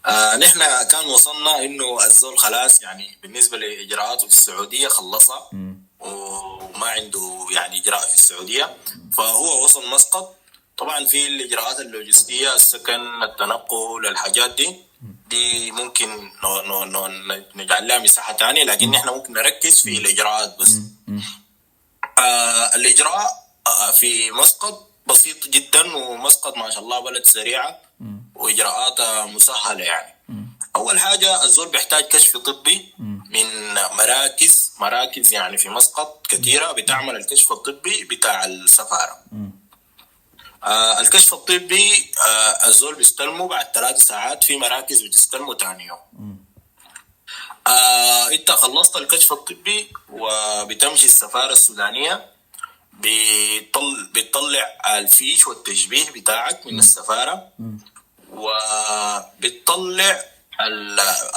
آه 0.06 0.36
نحن 0.36 0.58
كان 0.90 1.06
وصلنا 1.06 1.64
إنه 1.64 2.04
الزول 2.04 2.38
خلاص 2.38 2.82
يعني 2.82 3.18
بالنسبة 3.22 3.58
لإجراءاته 3.58 4.28
في 4.28 4.32
السعودية 4.32 4.88
خلصها. 4.88 5.50
وما 6.00 6.86
عنده 6.86 7.46
يعني 7.50 7.80
إجراء 7.80 8.06
في 8.08 8.14
السعودية. 8.14 8.76
فهو 9.16 9.64
وصل 9.64 9.88
مسقط. 9.90 10.36
طبعا 10.78 11.04
في 11.04 11.26
الإجراءات 11.26 11.80
اللوجستية 11.80 12.54
السكن 12.54 13.22
التنقل 13.22 14.06
الحاجات 14.06 14.50
دي. 14.50 14.76
دي 15.30 15.70
ممكن 15.70 16.30
نو 16.44 16.62
نو 16.62 16.84
نو 16.84 17.06
نجعل 17.54 17.88
لها 17.88 17.98
مساحة 17.98 18.36
ثانية 18.36 18.64
لكن 18.64 18.90
نحن 18.90 19.08
ممكن 19.08 19.32
نركز 19.32 19.80
في 19.80 19.98
الإجراءات 19.98 20.58
بس. 20.58 20.70
آه 22.18 22.74
الإجراء 22.74 23.30
آه 23.66 23.90
في 23.90 24.30
مسقط 24.30 24.91
بسيط 25.06 25.48
جدا 25.48 25.96
ومسقط 25.96 26.56
ما 26.56 26.70
شاء 26.70 26.82
الله 26.82 27.00
بلد 27.00 27.24
سريعة 27.24 27.78
وإجراءاتها 28.34 29.26
مسهلة 29.26 29.84
يعني. 29.84 30.14
أول 30.76 31.00
حاجة 31.00 31.44
الزول 31.44 31.68
بيحتاج 31.68 32.04
كشف 32.04 32.36
طبي 32.36 32.94
من 33.30 33.74
مراكز 33.74 34.72
مراكز 34.78 35.32
يعني 35.32 35.58
في 35.58 35.68
مسقط 35.68 36.26
كثيرة 36.28 36.72
بتعمل 36.72 37.16
الكشف 37.16 37.52
الطبي 37.52 38.04
بتاع 38.04 38.44
السفارة. 38.44 39.18
آه 40.64 41.00
الكشف 41.00 41.34
الطبي 41.34 42.12
آه 42.26 42.66
الزول 42.68 42.94
بيستلمه 42.94 43.48
بعد 43.48 43.66
ثلاث 43.74 43.98
ساعات 43.98 44.44
في 44.44 44.56
مراكز 44.56 45.02
بتستلمه 45.02 45.54
ثاني 45.56 45.86
يوم. 45.86 46.44
آه 47.66 48.28
إنت 48.32 48.50
خلصت 48.50 48.96
الكشف 48.96 49.32
الطبي 49.32 49.92
وبتمشي 50.12 51.06
السفارة 51.06 51.52
السودانية. 51.52 52.32
بيطل 53.02 54.08
بتطلع 54.14 54.96
الفيش 54.98 55.46
والتشبيه 55.46 56.10
بتاعك 56.10 56.66
من 56.66 56.78
السفارة. 56.78 57.48
وبتطلع 58.30 60.24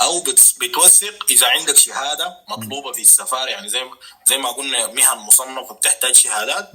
أو 0.02 0.24
بتوثق 0.60 1.26
إذا 1.30 1.48
عندك 1.48 1.78
شهادة 1.78 2.38
مطلوبة 2.50 2.92
في 2.92 3.02
السفارة. 3.02 3.50
يعني 3.50 3.70
زي 3.70 3.90
زي 4.26 4.38
ما 4.38 4.52
قلنا 4.52 4.88
مهن 4.88 5.18
مصنفة 5.18 5.74
بتحتاج 5.74 6.16
شهادات. 6.16 6.72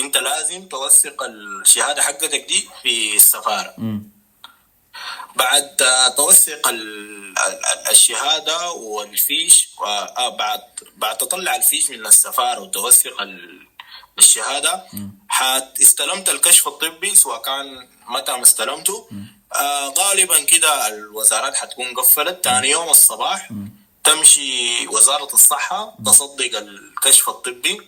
أنت 0.00 0.16
لازم 0.16 0.68
توثق 0.68 1.22
الشهادة 1.22 2.02
حقتك 2.02 2.46
دي 2.48 2.68
في 2.82 3.16
السفارة. 3.16 3.74
بعد 5.36 5.76
توثق 6.16 6.68
الشهادة 7.90 8.70
والفيش 8.70 9.68
بعد 10.38 10.60
بعد 10.96 11.18
تطلع 11.18 11.56
الفيش 11.56 11.90
من 11.90 12.06
السفارة 12.06 12.60
وتوثق 12.60 13.22
الشهادة. 14.20 14.84
حت 15.28 15.80
استلمت 15.80 16.28
الكشف 16.28 16.68
الطبي 16.68 17.14
سواء 17.14 17.42
كان 17.42 17.88
متى 18.08 18.32
ما 18.32 18.42
استلمته. 18.42 19.08
آه 19.54 19.94
غالبا 19.98 20.38
كده 20.44 20.88
الوزارات 20.88 21.54
حتكون 21.56 21.94
قفلت. 21.94 22.44
ثاني 22.44 22.70
يوم 22.70 22.88
الصباح 22.88 23.50
تمشي 24.04 24.86
وزارة 24.88 25.34
الصحة 25.34 25.96
تصدق 26.06 26.58
الكشف 26.58 27.28
الطبي. 27.28 27.80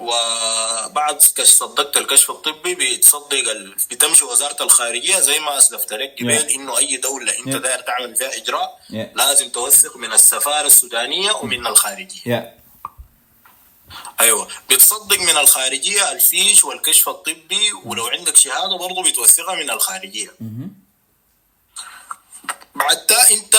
وبعد 0.00 1.22
صدقت 1.42 1.96
الكشف 1.96 2.30
الطبي 2.30 2.74
بتصدق 2.74 3.50
ال... 3.50 3.74
بتمشي 3.90 4.24
وزارة 4.24 4.62
الخارجية. 4.62 5.20
زي 5.20 5.40
ما 5.40 5.58
أسلفت 5.58 5.92
لك 5.92 6.14
قبل 6.20 6.38
yeah. 6.38 6.54
إنه 6.54 6.78
أي 6.78 6.96
دولة 6.96 7.32
أنت 7.38 7.54
yeah. 7.54 7.58
داير 7.58 7.80
تعمل 7.80 8.16
فيها 8.16 8.36
إجراء 8.36 8.80
yeah. 8.90 9.16
لازم 9.16 9.48
توثق 9.48 9.96
من 9.96 10.12
السفارة 10.12 10.66
السودانية 10.66 11.32
ومن 11.32 11.66
الخارجية. 11.66 12.22
Yeah. 12.22 12.65
أيوه. 14.20 14.48
بتصدق 14.70 15.18
من 15.20 15.36
الخارجية 15.36 16.12
الفيش 16.12 16.64
والكشف 16.64 17.08
الطبي 17.08 17.72
ولو 17.84 18.06
عندك 18.06 18.36
شهادة 18.36 18.76
برضه 18.76 19.02
بتوثقها 19.02 19.54
من 19.54 19.70
الخارجية. 19.70 20.34
بعدها 22.74 23.30
انت 23.30 23.56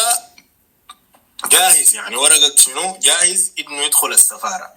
جاهز 1.52 1.96
يعني 1.96 2.16
ورقك 2.16 2.60
شنو؟ 2.60 2.98
جاهز 3.02 3.52
إنه 3.60 3.82
يدخل 3.82 4.12
السفارة. 4.12 4.74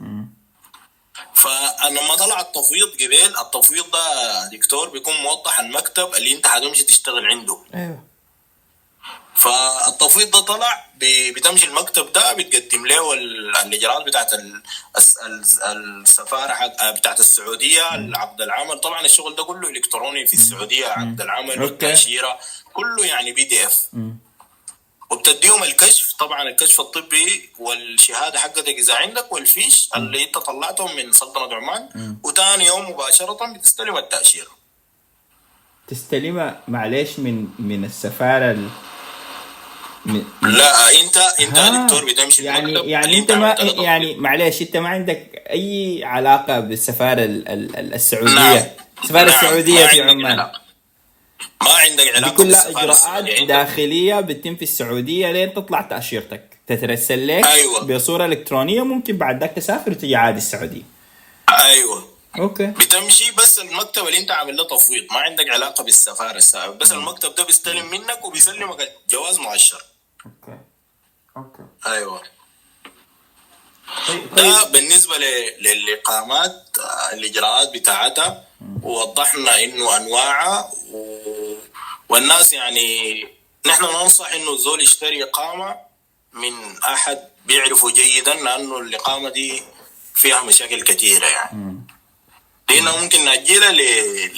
فلما 1.35 2.17
طلع 2.17 2.41
التفويض 2.41 2.89
قبل 3.01 3.37
التفويض 3.41 3.91
ده 3.91 4.49
دكتور 4.49 4.89
بيكون 4.89 5.17
موضح 5.17 5.61
المكتب 5.61 6.15
اللي 6.15 6.33
انت 6.33 6.47
حتمشي 6.47 6.83
تشتغل 6.83 7.27
عنده. 7.27 7.65
أيوه. 7.75 8.10
فالتفويض 9.35 10.31
ده 10.31 10.41
طلع 10.41 10.87
بتمشي 11.37 11.67
المكتب 11.67 12.13
ده 12.13 12.33
بتقدم 12.33 12.87
له 12.87 13.13
الإجراءات 13.63 14.07
بتاعت 14.07 14.31
السفارة 15.67 16.67
بتاعت 16.91 17.21
السعودية 17.21 17.83
عقد 18.15 18.41
العمل. 18.41 18.79
طبعا 18.81 19.05
الشغل 19.05 19.35
ده 19.37 19.45
كله 19.45 19.71
إلكتروني 19.71 20.27
في 20.27 20.35
السعودية 20.35 20.87
عقد 20.87 21.21
العمل 21.21 21.63
والتأشيرة 21.63 22.39
كله 22.73 23.07
يعني 23.07 23.33
بي 23.33 23.45
دي 23.45 23.67
اف 23.67 23.87
وبتديهم 25.11 25.63
الكشف 25.63 26.13
طبعا 26.13 26.43
الكشف 26.43 26.81
الطبي 26.81 27.51
والشهادة 27.59 28.39
حقتك 28.39 28.69
إذا 28.69 28.95
عندك 28.95 29.33
والفيش 29.33 29.89
اللي 29.97 30.23
أنت 30.25 30.39
طلعتهم 30.39 30.97
من 30.97 31.13
سلطنة 31.13 31.55
عمان. 31.55 32.17
وثاني 32.25 32.67
يوم 32.67 32.91
مباشرة 32.91 33.53
بتستلم 33.55 33.97
التأشيرة. 33.97 34.51
تستلمها 35.89 36.61
معلش 36.69 37.19
من 37.19 37.49
من 37.59 37.85
السفارة. 37.85 38.71
لا 40.43 41.01
انت 41.01 41.17
انت 41.17 41.59
آه. 41.59 41.85
دكتور 41.85 42.05
بتمشي 42.05 42.45
يعني 42.45 42.73
يعني 42.91 43.19
انت 43.19 43.33
ما 43.33 43.55
يعني 43.61 44.15
معلش 44.15 44.63
انت 44.63 44.77
ما 44.77 44.89
عندك 44.89 45.43
أي 45.51 46.01
علاقة 46.05 46.61
بالسفارة 46.61 47.25
ال... 47.25 47.49
ال... 47.49 47.95
السعودية 47.95 48.35
نعم. 48.35 48.67
السفاره 49.03 49.31
نعم. 49.31 49.35
السعودية 49.35 49.81
ما 49.81 49.87
في 49.87 50.03
عمان 50.03 50.27
علاقة. 50.27 50.61
ما 51.63 51.73
عندك 51.73 52.17
علاقة 52.17 52.35
كلها 52.35 52.65
بالسفارة 52.65 53.19
اجراءات. 53.19 53.49
داخلية 53.49 54.21
بتتم 54.21 54.57
في 54.57 54.63
السعودية 54.63 55.33
لين 55.33 55.55
تطلع 55.55 55.81
تأشيرتك 55.81 56.59
تترسل 56.67 57.29
لك 57.29 57.47
أيوة. 57.47 57.85
بصورة 57.85 58.27
إلكترونية 58.27 58.83
ممكن 58.85 59.17
بعد 59.17 59.41
ذاك 59.41 59.53
تسافر 59.53 59.91
وتجي 59.91 60.17
عادي 60.17 60.39
السعودية 60.39 60.83
أيوه 61.49 62.11
okay 62.39 62.67
بتمشي 62.67 63.31
بس 63.31 63.59
المكتب 63.59 64.07
اللي 64.07 64.19
انت 64.19 64.31
عامل 64.31 64.57
له 64.57 64.65
تفويض 64.65 65.05
ما 65.11 65.19
عندك 65.19 65.51
علاقة 65.51 65.85
بالسفارة. 65.85 66.39
بس 66.81 66.93
المكتب 66.93 67.35
ده 67.35 67.45
بيستلم 67.45 67.91
منك 67.91 68.25
وبيسلمك 68.25 68.89
الجواز 69.07 69.39
مؤشر 69.39 69.83
okay. 70.27 70.59
okay. 71.37 71.63
أيوه. 71.87 72.23
طيب 74.09 74.35
ده 74.35 74.65
بالنسبة 74.65 75.19
ل- 75.19 75.55
للإقامات 75.63 76.77
آه، 76.81 77.13
الإجراءات 77.15 77.69
بتاعتها 77.73 78.45
ووضحنا 78.83 79.63
إنه 79.63 79.97
أنواعها 79.97 80.71
و... 80.93 81.19
والناس 82.09 82.53
يعني 82.53 83.29
نحن 83.67 83.85
ننصح 83.85 84.33
إنه 84.33 84.53
الزول 84.53 84.81
يشتري 84.83 85.23
إقامة 85.25 85.77
من 86.33 86.83
أحد 86.83 87.19
بيعرفه 87.47 87.91
جيدا 87.91 88.35
لأنه 88.35 88.79
الإقامة 88.79 89.29
دي 89.29 89.63
فيها 90.15 90.43
مشاكل 90.43 90.83
كثيره 90.83 91.27
يعني. 91.27 91.81
لأنه 92.71 92.97
ممكن 93.03 93.25
نأجلها 93.25 93.73
ل... 93.73 93.77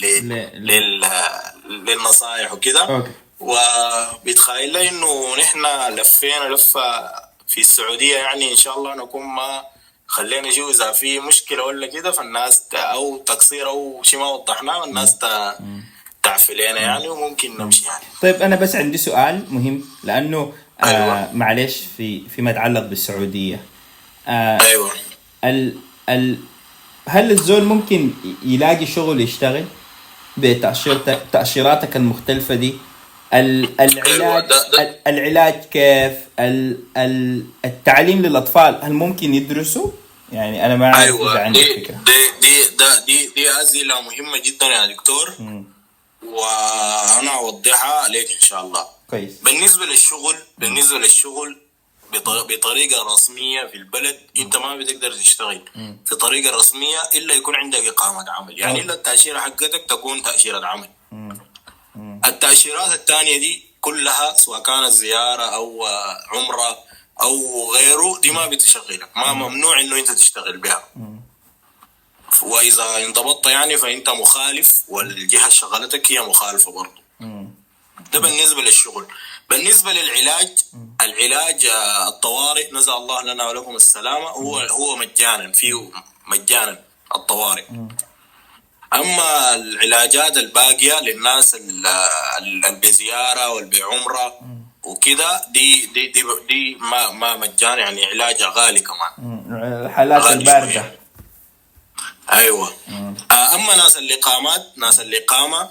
ل... 0.00 0.28
لل... 0.66 1.06
للنصائح 1.66 2.52
وكده. 2.52 2.84
أوكي. 2.96 3.10
وبيتخيل 3.42 4.72
لي 4.72 4.88
إنه 4.88 5.36
نحن 5.38 5.66
لفينا 5.94 6.48
لفة 6.54 7.12
في 7.48 7.60
السعودية 7.60 8.16
يعني 8.16 8.50
إن 8.52 8.56
شاء 8.56 8.78
الله 8.78 8.94
نكون 8.94 9.22
ما 9.26 9.62
خلينا 10.06 10.48
نشوف 10.48 10.70
إذا 10.70 10.92
في 10.92 11.20
مشكلة 11.20 11.64
ولا 11.64 11.86
كده 11.86 12.12
فالناس. 12.12 12.62
أو 12.74 13.16
تقصير 13.16 13.66
أو 13.68 14.00
شيء 14.02 14.20
ما 14.20 14.26
وضحناه 14.26 14.80
والناس 14.80 15.18
ت... 15.18 15.24
تعفي 16.22 16.54
لنا 16.54 16.80
يعني 16.80 17.08
وممكن 17.08 17.56
نمشي 17.58 17.86
يعني 17.86 18.04
طيب 18.22 18.42
أنا 18.42 18.56
بس 18.56 18.76
عندي 18.76 18.98
سؤال 18.98 19.44
مهم 19.50 19.84
لأنه 20.04 20.52
آه 20.82 20.86
أيوة. 20.86 21.32
معلش 21.32 21.76
في 21.96 22.28
فيما 22.28 22.50
يتعلق 22.50 22.80
بالسعودية 22.80 23.60
آه 24.28 24.60
أيوه 24.60 24.90
ال 25.44 25.76
ال 26.08 26.38
هل 27.08 27.30
الزول 27.30 27.64
ممكن 27.64 28.10
يلاقي 28.44 28.86
شغل 28.86 29.20
يشتغل 29.20 29.64
بتأشيرتك 30.36 31.22
تأشيراتك 31.32 31.96
المختلفة 31.96 32.54
دي 32.54 32.74
العلاج 33.34 34.52
العلاج 35.06 35.64
كيف؟ 35.64 36.12
ال 36.38 36.78
ال 36.96 37.44
التعليم 37.64 38.22
للأطفال 38.22 38.80
هل 38.84 38.92
ممكن 38.92 39.34
يدرسوا؟ 39.34 39.90
يعني 40.32 40.66
أنا 40.66 40.76
ما 40.76 40.86
أعرف 40.86 40.98
إذا 40.98 41.04
أيوه 41.14 41.40
عندك 41.40 41.60
دي 41.60 41.84
فكرة. 41.84 41.94
دي 41.94 42.12
دي 42.40 42.76
ده 42.78 43.04
دي 43.04 43.26
دي 43.36 43.50
أسئلة 43.62 44.00
مهمة 44.00 44.38
جدا 44.38 44.66
يا 44.66 44.86
دكتور. 44.86 45.34
وأنا 46.26 47.30
أوضحها 47.30 48.00
عليك 48.00 48.30
إن 48.32 48.40
شاء 48.40 48.60
الله. 48.66 48.86
كويس. 49.10 49.32
بالنسبة 49.42 49.84
للشغل 49.86 50.36
بالنسبة 50.58 50.98
للشغل 50.98 51.56
بط- 52.12 52.46
بطريقة 52.52 53.14
رسمية 53.14 53.66
في 53.66 53.74
البلد 53.74 54.16
أنت 54.38 54.56
ما 54.56 54.76
بتقدر 54.76 55.12
تشتغل 55.12 55.60
في 56.06 56.14
طريقة 56.14 56.56
رسمية 56.56 56.98
إلا 57.14 57.34
يكون 57.34 57.54
عندك 57.56 57.78
إقامة 57.78 58.30
عمل. 58.30 58.58
يعني 58.60 58.80
إلا 58.80 58.94
التأشيرة 58.94 59.38
حقتك 59.40 59.84
تكون 59.88 60.22
تأشيرة 60.22 60.66
عمل. 60.66 60.88
التأشيرات 62.24 62.92
الثانية 62.92 63.38
دي 63.38 63.64
كلها 63.80 64.34
سواء 64.36 64.62
كانت 64.62 64.88
زيارة 64.92 65.42
أو 65.42 65.86
عمرة 66.32 66.78
أو 67.22 67.72
غيره 67.74 68.18
دي 68.20 68.30
ما 68.30 68.46
بتشغلك 68.46 69.08
ما 69.16 69.32
ممنوع 69.32 69.80
إنه 69.80 69.98
أنت 69.98 70.10
تشتغل 70.10 70.56
بها. 70.58 70.84
وإذا 72.42 72.96
انضبطت 73.04 73.46
يعني 73.46 73.76
فأنت 73.78 74.10
مخالف 74.10 74.82
والجهة 74.88 75.48
شغلتك 75.48 76.12
هي 76.12 76.20
مخالفة 76.20 76.72
برضه 76.72 77.02
ده 78.12 78.18
بالنسبة 78.20 78.62
للشغل. 78.62 79.06
بالنسبة 79.50 79.92
للعلاج 79.92 80.58
العلاج 81.00 81.66
آه، 81.66 82.08
الطوارئ 82.08 82.72
نزل 82.74 82.92
الله 82.92 83.22
لنا 83.22 83.48
ولكم 83.48 83.76
السلامة 83.76 84.28
هو 84.28 84.58
هو 84.58 84.96
مجانا 84.96 85.52
فيه 85.52 85.90
مجانا 86.26 86.84
الطوارئ. 87.16 87.64
أما 88.94 89.54
العلاجات 89.54 90.36
الباقية 90.36 91.00
للناس 91.00 91.54
ال- 91.54 91.86
ال- 91.86 92.64
اللي 92.66 92.80
بزيارة 92.82 93.48
واللي 93.50 93.80
بعمرة 93.80 94.40
وكده 94.84 95.40
دي 95.52 95.86
دي 95.86 96.06
دي, 96.08 96.22
دي 96.48 96.74
ما 96.80 97.10
ما 97.10 97.36
مجانا 97.36 97.76
يعني 97.78 98.04
علاجها 98.06 98.48
غالي 98.56 98.80
كمان. 98.80 99.12
مم. 99.18 99.54
الحالات 99.86 100.26
الباردة. 100.26 100.92
أيوه. 102.32 102.72
آه، 103.30 103.54
أما 103.54 103.76
ناس 103.76 103.96
الاقامات 103.96 104.66
ناس 104.76 105.00
الاقامه 105.00 105.70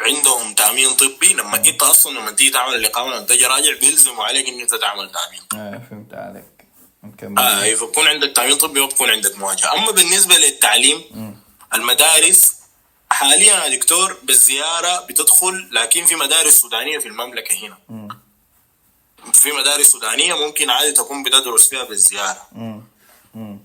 عندهم 0.00 0.54
تأمين 0.54 0.90
طبي. 0.90 1.32
لما 1.32 1.56
إنت 1.56 1.82
أصلا 1.82 2.18
لما 2.18 2.30
تيجي 2.30 2.50
تعمل 2.50 2.74
الإقامة 2.74 3.10
لما 3.16 3.26
تجي 3.26 3.44
راجع 3.46 3.72
بيلزموا 3.80 4.24
عليك 4.24 4.48
ان 4.48 4.60
أنت 4.60 4.74
تعمل 4.74 5.10
تأمين. 5.12 5.42
آه 5.54 5.80
فهمت 5.90 6.14
عليك. 6.14 6.44
نكمل 7.04 7.38
آه 7.38 7.62
أي، 7.62 7.76
فبكون 7.76 8.06
عندك 8.06 8.32
تأمين 8.36 8.56
طبي 8.56 8.80
وبكون 8.80 9.10
عندك 9.10 9.38
مواجهة. 9.38 9.72
أما 9.78 9.90
بالنسبة 9.92 10.34
للتعليم 10.36 11.04
المدارس. 11.74 12.54
حاليا 13.10 13.64
يا 13.64 13.76
دكتور 13.76 14.16
بالزيارة 14.22 15.00
بتدخل 15.00 15.68
لكن 15.72 16.04
في 16.04 16.14
مدارس 16.14 16.60
سودانية 16.60 16.98
في 16.98 17.08
المملكة 17.08 17.54
هنا. 17.66 17.78
في 19.32 19.52
مدارس 19.52 19.86
سودانية 19.86 20.34
ممكن 20.34 20.70
عادي 20.70 20.92
تكون 20.92 21.22
بتدرس 21.22 21.68
فيها 21.68 21.84
بالزيارة. 21.84 22.48
مم. 22.52 23.58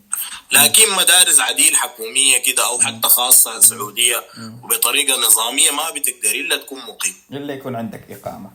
لكن 0.51 0.91
مدارس 0.91 1.39
عديل 1.39 1.75
حكومية 1.75 2.37
كده 2.37 2.67
أو 2.67 2.79
حتى 2.81 3.07
خاصة 3.07 3.59
سعودية 3.59 4.23
وبطريقة 4.63 5.19
نظامية 5.19 5.71
ما 5.71 5.89
بتقدر 5.89 6.31
إلا 6.31 6.57
تكون 6.57 6.79
مقيم. 6.85 7.15
إلا 7.31 7.53
يكون 7.53 7.75
عندك 7.75 8.11
إقامة. 8.11 8.51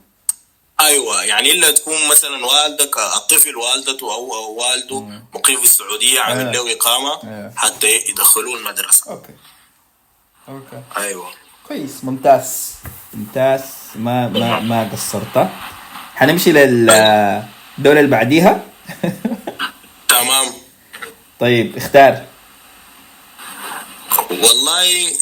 أيوه 0.80 1.24
يعني 1.24 1.52
إلا 1.52 1.70
تكون 1.70 2.08
مثلا 2.10 2.46
والدك 2.46 2.98
الطفل 2.98 3.56
والدته 3.56 4.14
أو 4.14 4.34
أو 4.34 4.54
والده 4.54 5.00
مقيم 5.34 5.58
في 5.58 5.64
السعودية 5.64 6.20
عامل 6.20 6.46
آه. 6.46 6.52
له 6.52 6.72
إقامة 6.72 7.12
آه. 7.24 7.52
حتى 7.56 7.96
يدخلوه 8.08 8.58
المدرسة. 8.58 9.10
okay. 9.10 9.32
okay. 10.48 10.82
أيوه. 10.96 11.30
كويس 11.68 12.04
ممتاز. 12.04 12.74
ممتاز. 13.14 13.62
ما 13.94 14.28
ما 14.28 14.60
ما 14.60 14.90
قصرت 14.92 15.48
حنمشي 16.14 16.52
للدولة 16.52 18.00
اللي 18.00 18.10
بعديها. 18.10 18.64
تمام. 20.08 20.46
طيب 21.40 21.76
اختار. 21.76 22.24
والله 24.30 25.12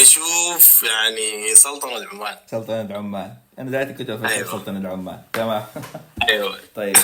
نشوف 0.00 0.82
يعني 0.82 1.54
سلطنة 1.54 2.06
عمان 2.12 2.36
سلطنة 2.50 2.96
عمان 2.96 3.34
أنا 3.60 3.70
دلوقتي 3.70 3.92
كنت 3.92 4.10
أفكر 4.10 4.28
أيوة. 4.28 4.50
سلطنة 4.50 4.88
عمان 4.88 5.22
تمام. 5.32 5.66
أيوه. 6.28 6.58
طيب. 6.76 6.96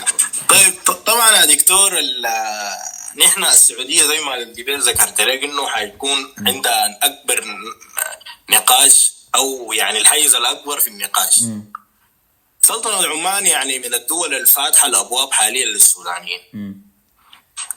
طيب 0.48 0.74
طبعا 1.06 1.36
يا 1.36 1.46
دكتور 1.46 2.00
نحن 3.16 3.44
السعودية 3.44 4.02
زي 4.02 4.20
ما 4.20 4.34
الجبال 4.34 4.80
ذكرت 4.80 5.20
لك 5.20 5.44
إنه 5.44 5.68
حيكون 5.68 6.34
عندها 6.38 6.98
أكبر 7.02 7.44
نقاش 8.50 9.12
أو 9.34 9.72
يعني 9.72 9.98
الحيز 9.98 10.34
الأكبر 10.34 10.80
في 10.80 10.88
النقاش. 10.88 11.40
سلطنه 12.62 13.08
عمان 13.08 13.46
يعني 13.46 13.78
من 13.78 13.94
الدول 13.94 14.34
الفاتحة 14.34 14.86
الابواب 14.86 15.32
حاليا 15.32 15.66
للسودانيين. 15.66 16.82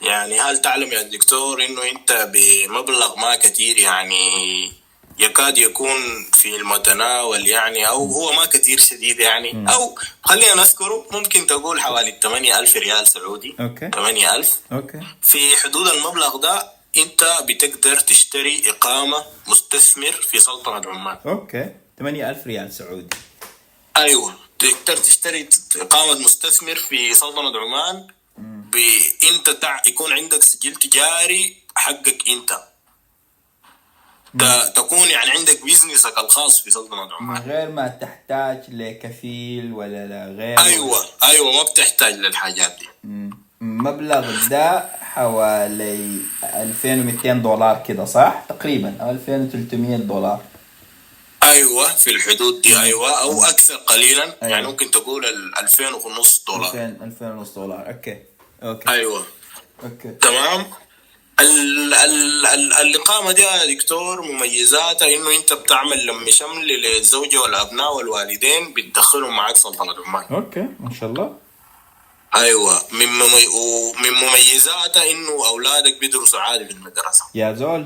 يعني 0.00 0.40
هل 0.40 0.60
تعلم 0.60 0.92
يا 0.92 1.02
دكتور 1.02 1.64
إنه 1.64 1.82
أنت 1.90 2.30
بمبلغ 2.32 3.18
ما 3.18 3.34
كثير 3.34 3.78
يعني 3.78 4.72
يكاد 5.20 5.58
يكون 5.58 6.30
في 6.32 6.56
المتناول 6.56 7.46
يعني 7.48 7.88
أو 7.88 8.06
هو 8.06 8.32
ما 8.32 8.46
كثير 8.46 8.80
شديد 8.80 9.20
يعني. 9.20 9.66
أو 9.74 9.98
خلينا 10.24 10.54
نذكره 10.54 11.06
ممكن 11.12 11.46
تقول 11.46 11.80
حوالي 11.80 12.18
8000 12.22 12.76
ريال 12.76 13.06
سعودي. 13.08 13.56
okay. 13.60 13.90
8000 13.94 14.58
okay. 14.72 15.00
في 15.22 15.56
حدود 15.56 15.88
المبلغ 15.88 16.36
ده 16.36 16.72
أنت 16.96 17.38
بتقدر 17.48 18.00
تشتري 18.00 18.62
إقامة 18.66 19.24
مستثمر 19.46 20.12
في 20.12 20.40
سلطنة 20.40 20.90
عمان. 20.90 21.18
okay. 21.26 21.74
8000 21.98 22.46
ريال 22.46 22.72
سعودي. 22.72 23.16
أيوه. 23.96 24.34
تقدر 24.58 24.96
تشتري 24.96 25.48
إقامة 25.76 26.14
مستثمر 26.14 26.74
في 26.76 27.14
سلطنة 27.14 27.60
عمان. 27.60 28.06
ب... 28.38 28.76
انت 29.32 29.50
تع... 29.50 29.82
يكون 29.86 30.12
عندك 30.12 30.42
سجل 30.42 30.74
تجاري 30.74 31.56
حقك 31.76 32.18
أنت. 32.28 32.69
تكون 34.74 35.08
يعني 35.08 35.30
عندك 35.30 35.64
business 35.64 36.12
ك 36.12 36.18
الخاص 36.18 36.60
في 36.60 36.70
سلطنه 36.70 37.04
من 37.04 37.12
عمان 37.12 37.42
غير 37.42 37.70
ما 37.70 37.88
تحتاج 37.88 38.62
لكفيل 38.68 39.72
ولا 39.72 40.06
لا 40.06 40.26
غير 40.26 40.60
أيوه 40.60 41.04
أيوه 41.24 41.52
ما 41.52 41.62
بتحتاج 41.62 42.14
للحاجات 42.14 42.76
دي. 42.78 43.30
مبلغ 43.60 44.48
ده 44.48 44.84
حوالي 45.00 46.16
2200 46.44 47.32
دولار 47.32 47.82
كده 47.88 48.04
صح؟ 48.04 48.44
تقريبا 48.48 48.96
أو 49.00 49.10
2300 49.10 49.96
دولار. 49.96 50.40
أيوه 51.42 51.88
في 51.88 52.10
الحدود 52.10 52.60
دي 52.62 52.80
أيوه 52.80 53.22
أو 53.22 53.44
أكثر 53.44 53.76
قليلا. 53.76 54.22
أيوة. 54.24 54.36
يعني 54.42 54.66
ممكن 54.66 54.90
تقول 54.90 55.24
ال 55.24 55.58
2000 55.58 55.94
ونص 55.94 56.44
دولار. 56.48 56.68
2000 56.74 57.04
2000 57.04 57.26
ونص 57.32 57.50
دولار 57.50 57.88
okay 57.88 58.18
okay. 58.62 58.88
أيوه. 58.90 59.24
okay. 59.84 60.10
تمام؟ 60.10 60.66
الإقامة 62.80 63.32
دي 63.32 63.42
يا 63.42 63.74
دكتور 63.74 64.22
مميزاتها 64.22 65.16
إنه 65.16 65.36
أنت 65.36 65.52
بتعمل 65.52 66.06
لم 66.06 66.30
شمل 66.30 66.66
للزوجة 66.66 67.40
والأبناء 67.40 67.96
والوالدين 67.96 68.72
بتدخلهم 68.72 69.36
معك 69.36 69.56
سلطنة 69.56 69.94
عمان 70.06 70.24
okay 70.30 70.66
ما 70.80 70.90
شاء 71.00 71.10
الله. 71.10 71.36
أيوة 72.34 72.82
من 72.92 73.06
ممي... 73.06 73.46
ومن 73.46 74.10
مميزاتها 74.10 75.10
إنه 75.10 75.46
أولادك 75.46 75.98
بيدرسوا 75.98 76.40
عادي 76.40 76.64
في 76.64 76.70
المدرسة. 76.72 77.24
يا 77.34 77.52
زول. 77.52 77.84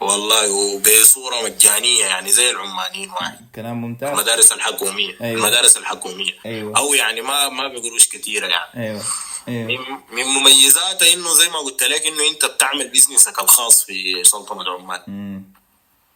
والله 0.00 0.50
وبصورة 0.52 1.42
مجانية 1.42 2.04
يعني 2.04 2.32
زي 2.32 2.50
العمانيين 2.50 3.10
واحد. 3.10 3.46
كلام 3.54 3.80
ممتاز. 3.82 4.08
المدارس 4.08 4.52
الحكومية. 4.52 5.16
أيوة. 5.20 5.38
المدارس 5.38 5.76
الحكومية. 5.76 6.32
أيوة. 6.46 6.78
أو 6.78 6.94
يعني 6.94 7.20
ما 7.20 7.48
ما 7.48 7.68
بقروش 7.68 8.08
كثيرة 8.08 8.46
يعني. 8.46 8.88
أيوه. 8.88 9.02
أيوه 9.48 9.66
من 9.68 10.16
من 10.16 10.24
مميزاتها 10.24 11.12
إنه 11.14 11.32
زي 11.34 11.48
ما 11.48 11.58
قلت 11.58 11.82
لك 11.82 12.06
إنه 12.06 12.28
أنت 12.32 12.44
بتعمل 12.44 12.88
business 12.88 13.32
ك 13.32 13.38
الخاص 13.38 13.84
في 13.84 14.24
سلطنة 14.24 14.72
عمان 14.74 15.02
مم. 15.06 15.42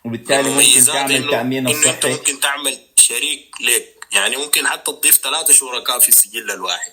وبالتالي 0.04 0.50
ممكن 0.50 0.84
تعمل 0.84 1.24
إنه- 1.26 1.30
تأمين 1.30 1.68
إنه 1.68 1.76
أنت 1.78 1.86
الصحي. 2.04 2.12
ممكن 2.12 2.40
تعمل 2.40 2.78
شريك 2.96 3.54
لك. 3.60 4.06
يعني 4.12 4.36
ممكن 4.36 4.66
حتى 4.66 4.92
تضيف 4.92 5.16
ثلاثة 5.16 5.52
شركاء 5.52 5.98
في 5.98 6.08
السجل 6.08 6.50
الواحد. 6.50 6.92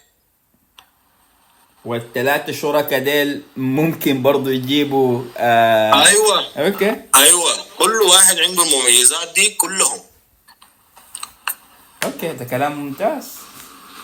والثلاثة 1.86 2.52
شركاء 2.54 3.00
ديل 3.00 3.44
ممكن 3.58 4.22
برضو 4.22 4.50
يجيبوا 4.50 5.24
آه 5.38 6.06
أيوه. 6.06 6.48
okay. 6.58 6.96
أيوه. 7.16 7.52
كل 7.78 8.02
واحد 8.02 8.40
عنده 8.40 8.64
المميزات 8.64 9.34
دي 9.36 9.50
كلهم. 9.50 10.00
okay 12.04 12.34
ده 12.34 12.46
كلام 12.46 12.72
ممتاز. 12.72 13.37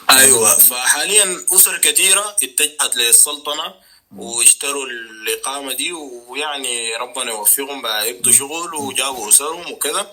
أيوه 0.10 0.58
فحاليا 0.58 1.45
أسر 1.56 1.78
كثيره 1.78 2.36
اتجهت 2.43 2.95
للسلطنة 2.95 3.74
واشتروا 4.18 4.86
الإقامة 4.86 5.74
دي 5.74 5.91
ويعني 5.93 6.95
ربنا 7.01 7.32
يوفقهم 7.32 7.82
بقى 7.82 8.10
يبدوا 8.10 8.32
شغل 8.32 8.76
وجابوا 8.76 9.30
أسرهم 9.30 9.72
وكذا 9.72 10.12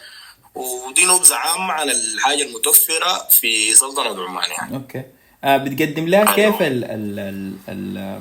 ودي 0.54 1.04
نبذة 1.04 1.34
عامة 1.34 1.72
عن 1.72 1.90
الحاجة 1.90 2.42
المتوفرة 2.42 3.28
في 3.30 3.74
سلطنة 3.74 4.24
عمان 4.24 4.50
يعني. 4.50 4.76
okay. 4.76 5.02
آه 5.44 5.56
بتقدم 5.56 6.08
لها 6.08 6.20
أيوة. 6.20 6.52
كيف 6.52 6.62
ال 6.62 6.84
ال 6.84 7.18
ال 7.18 7.56
ال, 7.68 8.20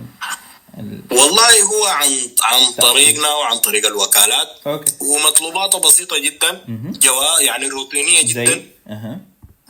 ال 0.79 1.17
والله 1.17 1.61
هو 1.63 1.85
عن 1.85 2.29
عن 2.41 2.71
طريقنا 2.71 3.33
وعن 3.33 3.57
طريق 3.57 3.85
الوكالات. 3.85 4.47
okay. 4.67 4.91
ومطلوباتها 5.01 5.79
بسيطة 5.79 6.19
جدا. 6.19 6.61
جوا 7.01 7.39
يعني 7.39 7.67
روتينية 7.67 8.21
جدا. 8.21 8.65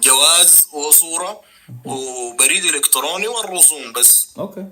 جواز 0.04 0.68
وصورة. 0.74 1.42
وبريد 1.86 2.66
إلكتروني 2.66 3.28
والرسوم 3.28 3.94
بس. 3.94 4.30
أوكي. 4.38 4.66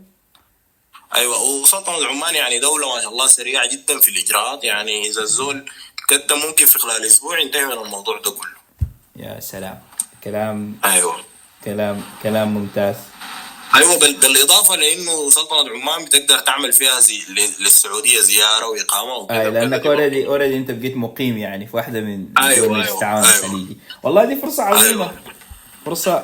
أيوه 1.16 1.44
وسلطنة 1.44 2.06
عمان 2.06 2.36
يعني 2.36 2.60
دولة 2.60 2.96
ما 2.96 3.02
شاء 3.02 3.10
الله 3.10 3.28
سريعة 3.28 3.68
جدا 3.68 4.00
في 4.00 4.10
الإجراءات. 4.10 4.64
يعني 4.64 5.08
إذا 5.10 5.22
الزول 5.22 5.66
قدم 6.10 6.40
ممكن 6.48 6.66
في 6.66 6.80
خلال 6.80 7.06
أسبوع 7.06 7.40
ينتهي 7.40 7.66
من 7.66 7.72
الموضوع 7.72 8.18
ده 8.18 8.32
كله. 8.32 8.58
يا 9.16 9.40
سلام. 9.40 9.82
كلام 10.24 10.80
أيوه. 10.86 11.16
كلام 11.66 12.04
كلام 12.24 12.54
ممتاز. 12.54 12.96
أيوه 13.76 14.00
بال... 14.00 14.14
بالإضافة 14.14 14.76
لإنه 14.76 15.30
سلطنة 15.30 15.70
عمان 15.70 16.06
بتقدر 16.06 16.40
تعمل 16.40 16.74
فيها 16.74 17.00
زي... 17.00 17.22
للسعودية 17.60 18.20
زيارة 18.20 18.68
وإقامة 18.68 19.16
وكذا 19.16 19.38
وكذا. 19.40 19.50
لأنك 19.50 19.86
already 19.86 20.28
already 20.28 20.58
أنت 20.58 20.72
بقيت 20.72 20.98
مقيم 20.98 21.38
يعني 21.38 21.68
في 21.68 21.76
واحدة 21.76 22.02
من 22.02 22.28
أيوة، 22.38 22.68
دول 22.68 22.82
أيوة، 22.82 22.96
التعاون 22.96 23.24
أيوة. 23.24 23.46
الخليجي 23.46 23.78
والله 24.04 24.26
دي 24.26 24.36
فرصة 24.36 24.64
عظيمة. 24.64 25.04
أيوة. 25.04 25.20
فرصة, 25.90 26.20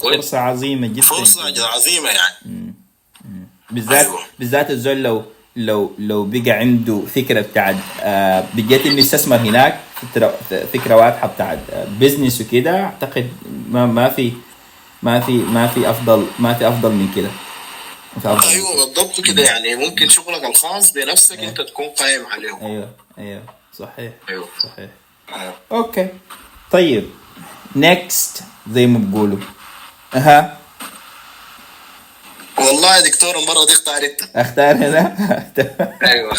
كويس. 0.00 0.16
فرصة 0.16 0.38
عظيمة 0.38 0.86
جدا. 0.86 1.02
فرصة 1.02 1.66
عظيمة 1.66 2.08
يعني. 2.08 2.74
بالذات 3.70 4.06
أيوة. 4.06 4.18
بالذات 4.38 4.70
الزول 4.70 5.02
لو 5.02 5.22
لو 5.56 5.92
لو 5.98 6.24
بقى 6.24 6.50
عنده 6.50 7.02
فكرة 7.14 7.40
بتاعت 7.40 7.76
آه 8.00 8.44
بقيت 8.54 8.86
إنه 8.86 8.98
يستثمر 8.98 9.36
هناك 9.36 9.80
فكرة 10.72 10.96
واضحة 10.96 11.26
بتاعت 11.26 11.58
آه 11.72 11.84
business 12.00 12.40
وكده 12.40 12.84
أعتقد 12.84 13.30
ما 13.68 13.86
ما 13.86 14.08
في 14.08 14.32
ما 15.02 15.20
في 15.20 15.32
ما 15.32 15.66
في 15.66 15.90
أفضل 15.90 16.26
ما 16.38 16.54
في 16.54 16.68
أفضل 16.68 16.90
من 16.90 17.12
كده. 17.16 17.30
أيوه. 18.50 18.76
بالضبط 18.86 19.20
كده 19.20 19.42
يعني. 19.42 19.74
ممكن 19.76 20.08
شغلك 20.08 20.44
الخاص 20.44 20.92
بنفسك 20.92 21.38
أنت 21.38 21.60
تكون 21.60 21.86
قايم 21.88 22.26
عليه 22.26 22.58
أيوه 22.62 22.90
أيوه 23.18 23.42
صحيح 23.78 24.12
أيوه. 24.28 24.48
صحيح. 24.62 24.90
أيوة. 25.36 25.54
okay. 25.72 26.08
طيب 26.72 27.10
next 27.76 28.42
زي 28.72 28.86
ما 28.86 28.98
بيقولوا 28.98 29.38
أها. 30.14 30.56
والله 32.58 32.96
يا 32.96 33.00
دكتور 33.02 33.38
المرة 33.38 33.66
دي 33.66 33.72
اختار 33.72 33.96
انت 34.04 34.36
أختار 34.36 34.76
هنا 34.76 35.16
أيوه. 36.02 36.32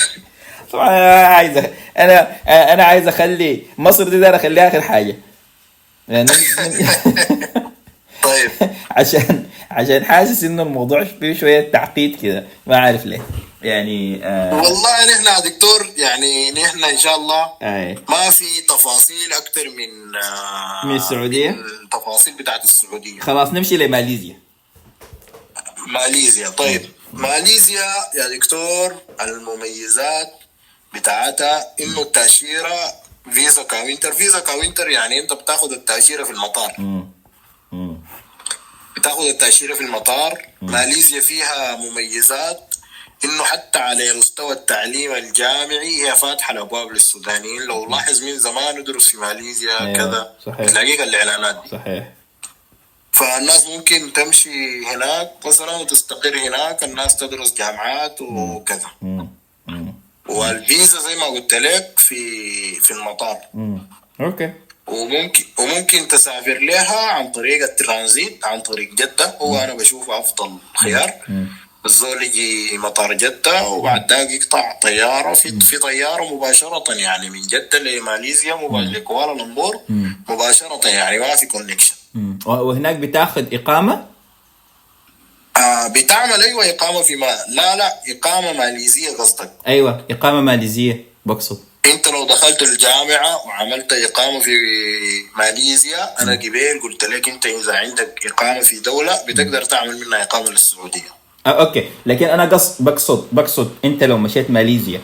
طبعا 0.72 0.88
أنا 0.90 1.26
عايز 1.28 1.58
أنا 1.98 2.38
أنا 2.74 2.84
عايز 2.84 3.08
أخلي 3.08 3.64
مصر 3.78 4.04
دي 4.10 4.20
داير 4.20 4.36
أخليها 4.36 4.68
آخر 4.68 4.82
حاجة. 4.82 5.16
يعني 6.08 6.32
طيب. 8.24 8.52
عشان 8.98 9.50
عشان 9.72 10.06
حاسس 10.06 10.44
انه 10.44 10.64
الموضوع 10.64 11.04
فيه 11.04 11.34
شوية 11.34 11.72
تعقيد 11.72 12.22
كده. 12.22 12.46
ما 12.68 12.78
عارف 12.78 13.06
ليه. 13.06 13.22
يعني 13.62 14.26
آه. 14.26 14.56
والله 14.56 15.06
نحن 15.06 15.26
يا 15.26 15.40
دكتور 15.40 15.90
يعني 15.98 16.52
نحن 16.52 16.84
إن 16.84 16.98
شاء 16.98 17.16
الله 17.16 17.52
آه 17.62 17.96
ما 18.10 18.30
في 18.30 18.62
تفاصيل 18.70 19.34
أكثر 19.34 19.70
من 19.70 20.16
آه، 20.16 20.86
من 20.86 20.96
السعودية؟ 20.96 21.50
من 21.52 21.64
التفاصيل 21.84 22.34
بتاعت 22.34 22.64
السعودية. 22.64 23.20
خلاص 23.20 23.50
نمشي 23.50 23.78
لماليزيا. 23.78 24.40
ماليزيا. 25.88 26.50
طيب. 26.50 26.82
ماليزيا 27.14 27.88
يا 28.16 28.28
دكتور 28.38 28.96
المميزات 29.22 30.32
بتاعتها 30.94 31.68
إنه 31.80 32.02
التأشيرة 32.02 32.94
فيزا 33.32 33.64
counter 33.64 34.12
فيزا 34.12 34.40
counter 34.40 34.90
يعني 34.90 35.20
أنت 35.20 35.34
بتاخذ 35.34 35.72
التأشيرة 35.72 36.24
في 36.24 36.32
المطار. 36.32 36.74
مم. 36.78 37.11
بتاخذ 38.96 39.24
التأشيرة 39.28 39.74
في 39.74 39.82
المطار. 39.82 40.46
ماليزيا 40.62 41.22
فيها 41.22 41.76
مميزات 41.76 42.76
إنه 43.26 43.44
حتى 43.44 43.80
على 43.80 44.14
مستوى 44.14 44.54
التعليم 44.54 45.12
الجامعي 45.16 46.06
هي 46.06 46.16
فاتحة 46.16 46.52
الأبواب 46.54 46.92
للسودانيين. 46.92 47.62
لو 47.62 47.90
لاحظ 47.90 48.24
من 48.24 48.40
زمان 48.40 48.78
يدرس 48.80 49.08
في 49.08 49.18
ماليزيا 49.18 49.82
أيوة، 49.82 49.98
كذا. 49.98 50.36
صحيح. 50.46 50.66
تلاقيك 50.66 51.02
الإعلانات 51.02 51.64
دي. 51.64 51.70
صحيح. 51.70 52.10
فالناس 53.12 53.68
ممكن 53.68 54.14
تمشي 54.14 54.86
هناك 54.86 55.32
مثلا 55.46 55.72
وتستقر 55.72 56.38
هناك. 56.38 56.84
الناس 56.84 57.16
تدرس 57.18 57.54
جامعات 57.54 58.22
وكذا. 58.22 58.88
مم. 59.02 59.28
مم. 59.68 59.94
والفيزا 60.30 61.00
زي 61.00 61.16
ما 61.16 61.26
قلت 61.26 61.54
لك 61.54 62.00
في 62.00 62.76
في 62.76 62.92
المطار. 62.92 63.38
مم. 63.54 63.88
أوكي. 64.22 64.54
وممكن 64.92 65.44
وممكن 65.60 66.08
تسافر 66.08 66.60
لها 66.60 67.00
عن 67.12 67.32
طريق 67.32 67.64
الترانزيت 67.64 68.46
عن 68.46 68.62
طريق 68.62 68.94
جدة. 68.94 69.38
هو 69.42 69.58
أنا 69.58 69.74
بشوفه 69.74 70.20
أفضل 70.20 70.58
خيار. 70.76 71.14
الزول 71.86 72.24
يجي 72.24 72.78
مطار 72.78 73.14
جدة 73.14 73.68
وبعد 73.68 74.14
ذاك 74.14 74.30
يقطع 74.30 74.80
طيارة 74.82 75.34
في 75.34 75.60
في 75.60 75.78
طيارة 75.78 76.36
مباشرة 76.36 76.94
يعني 76.94 77.30
من 77.30 77.42
جدة 77.42 77.80
لماليزيا 77.80 78.56
لكوالالمبور 78.72 79.80
مباشرة 80.30 80.88
يعني 80.88 81.20
ما 81.20 81.36
في 81.36 81.46
connection. 81.46 81.96
وهناك 82.46 82.96
بتاخذ 82.96 83.54
إقامة؟ 83.54 84.06
آه 85.58 85.88
بتعمل 85.88 86.42
أيوة 86.42 86.70
إقامة 86.70 87.02
في 87.02 87.16
ما 87.16 87.38
لا 87.50 87.76
لا 87.76 87.94
إقامة 88.08 88.54
ماليزية 88.54 89.10
قصدك. 89.10 89.52
أيوه 89.68 90.06
إقامة 90.12 90.42
ماليزية 90.42 91.06
بقصد. 91.26 91.71
انت 91.86 92.08
لو 92.08 92.26
دخلت 92.28 92.62
الجامعة 92.62 93.46
وعملت 93.48 93.94
إقامة 93.94 94.40
في 94.40 94.52
ماليزيا 95.38 96.22
أنا 96.22 96.32
قبل 96.36 96.80
قلت 96.84 97.04
لك 97.04 97.30
أنت 97.30 97.46
إذا 97.46 97.74
عندك 97.76 98.20
إقامة 98.26 98.60
في 98.62 98.80
دولة 98.80 99.20
بتقدر 99.28 99.64
تعمل 99.64 100.00
منها 100.08 100.24
إقامة 100.24 100.50
للسعودية. 100.50 101.12
آه 101.48 101.50
أوكي. 101.50 101.90
لكن 102.06 102.26
أنا 102.26 102.46
قصد 102.46 102.86
بقصد 102.86 103.28
بقصد 103.32 103.76
أنت 103.86 104.04
لو 104.04 104.18
مشيت 104.18 104.52
ماليزيا 104.52 105.02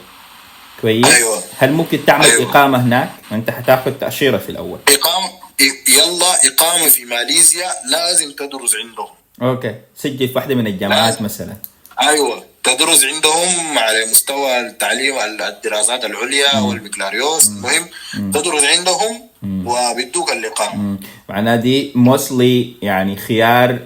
كويس؟ 0.82 1.05
أيوة. 1.15 1.43
هل 1.57 1.71
ممكن 1.71 2.05
تعمل 2.05 2.25
أيوة. 2.25 2.51
إقامة 2.51 2.82
هناك؟ 2.84 3.09
أنت 3.32 3.49
حتاخذ 3.49 3.91
تأشيرة 3.91 4.38
في 4.38 4.49
الأول. 4.49 4.80
إقامة 4.88 5.28
إ- 5.61 5.89
يلا 5.89 6.47
إقامة 6.47 6.89
في 6.89 7.05
ماليزيا 7.05 7.71
لازم 7.91 8.32
تدرس 8.32 8.75
عندهم. 8.75 9.07
أوكي. 9.41 9.75
سجل 9.97 10.28
في 10.28 10.34
واحدة 10.36 10.55
من 10.55 10.67
الجامعات 10.67 11.13
لازم. 11.13 11.25
مثلا. 11.25 11.57
أيوة. 12.01 12.45
تدرس 12.68 13.03
عندهم 13.03 13.78
على 13.78 14.05
مستوى 14.05 14.59
التعليم 14.59 15.15
الدراسات 15.20 16.05
العليا 16.05 16.59
والبكالوريوس 16.59 17.47
المهم 17.47 17.88
تدرس 18.34 18.63
عندهم 18.63 19.22
وبيدوك 19.43 20.32
مم. 20.74 20.99
معناها 21.30 21.55
دي 21.55 21.91
موصلي 21.95 22.74
يعني 22.82 23.15
خيار 23.18 23.80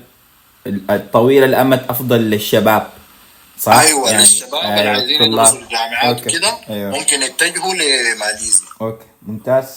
الطويل 0.67 1.43
الأمد 1.43 1.85
أفضل 1.89 2.19
للشباب 2.19 2.89
صح؟ 3.59 3.73
أيوة 3.73 4.09
يعني 4.09 4.21
للشباب 4.23 4.53
أيوة، 4.61 4.79
اللي 4.79 4.89
عايزين. 4.89 5.21
يدرسوا 5.21 5.57
الجامعات. 5.57 6.29
كده 6.29 6.57
أيوه. 6.69 6.91
ممكن 6.91 7.21
يتجهوا 7.21 7.73
لماليزيا. 7.73 8.65
أوكي. 8.81 9.05
ممتاز. 9.27 9.67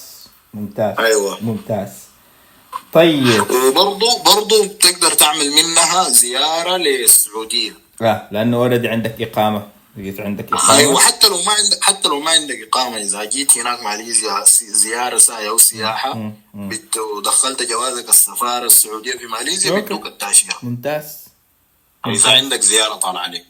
ممتاز. 0.55 0.95
أيوة. 0.99 1.39
ممتاز. 1.43 1.89
طيب. 2.93 3.51
وبرضه 3.51 4.23
برضه 4.23 4.67
بتقدر 4.67 5.13
تعمل 5.13 5.51
منها 5.51 6.09
زيارة 6.09 6.77
للسعودية. 6.77 7.84
آه 8.03 8.29
لأنه 8.31 8.57
already 8.57 8.89
عندك 8.89 9.23
إقامة. 9.23 9.69
لقيت 9.97 10.21
عندك 10.21 10.53
إقامة. 10.53 10.79
أيوه 10.79 11.01
حتى 11.01 11.29
لو 11.29 11.43
ما 11.43 11.53
عندك 11.53 11.85
حتى 11.85 12.09
لو 12.09 12.21
ما 12.21 12.31
عندك 12.31 12.69
إقامة 12.69 12.97
إذا 12.97 13.25
جيت 13.25 13.59
هناك 13.59 13.83
ماليزيا 13.83 14.45
زيارة 14.69 15.19
ساعة 15.19 15.49
أو 15.49 15.59
سياحة 15.59 16.33
ودخلت 17.17 17.63
جوازك 17.63 18.09
السفارة 18.09 18.67
السعودية 18.67 19.19
في 19.19 19.27
ماليزيا. 19.27 19.75
بيدوك 19.75 20.07
التأشيرة. 20.07 20.57
ممتاز. 20.63 21.25
إذا 22.07 22.31
عندك 22.31 22.61
زيارة 22.61 22.95
طالعة 22.95 23.23
عليك. 23.23 23.47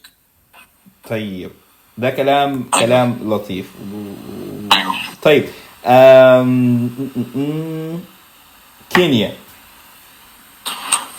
طيب. 1.09 1.51
ده 1.97 2.09
كلام 2.09 2.69
كلام 2.69 3.33
لطيف. 3.33 3.65
أيوه. 4.71 4.95
طيب 5.21 5.49
أم... 5.85 8.05
كينيا. 8.89 9.37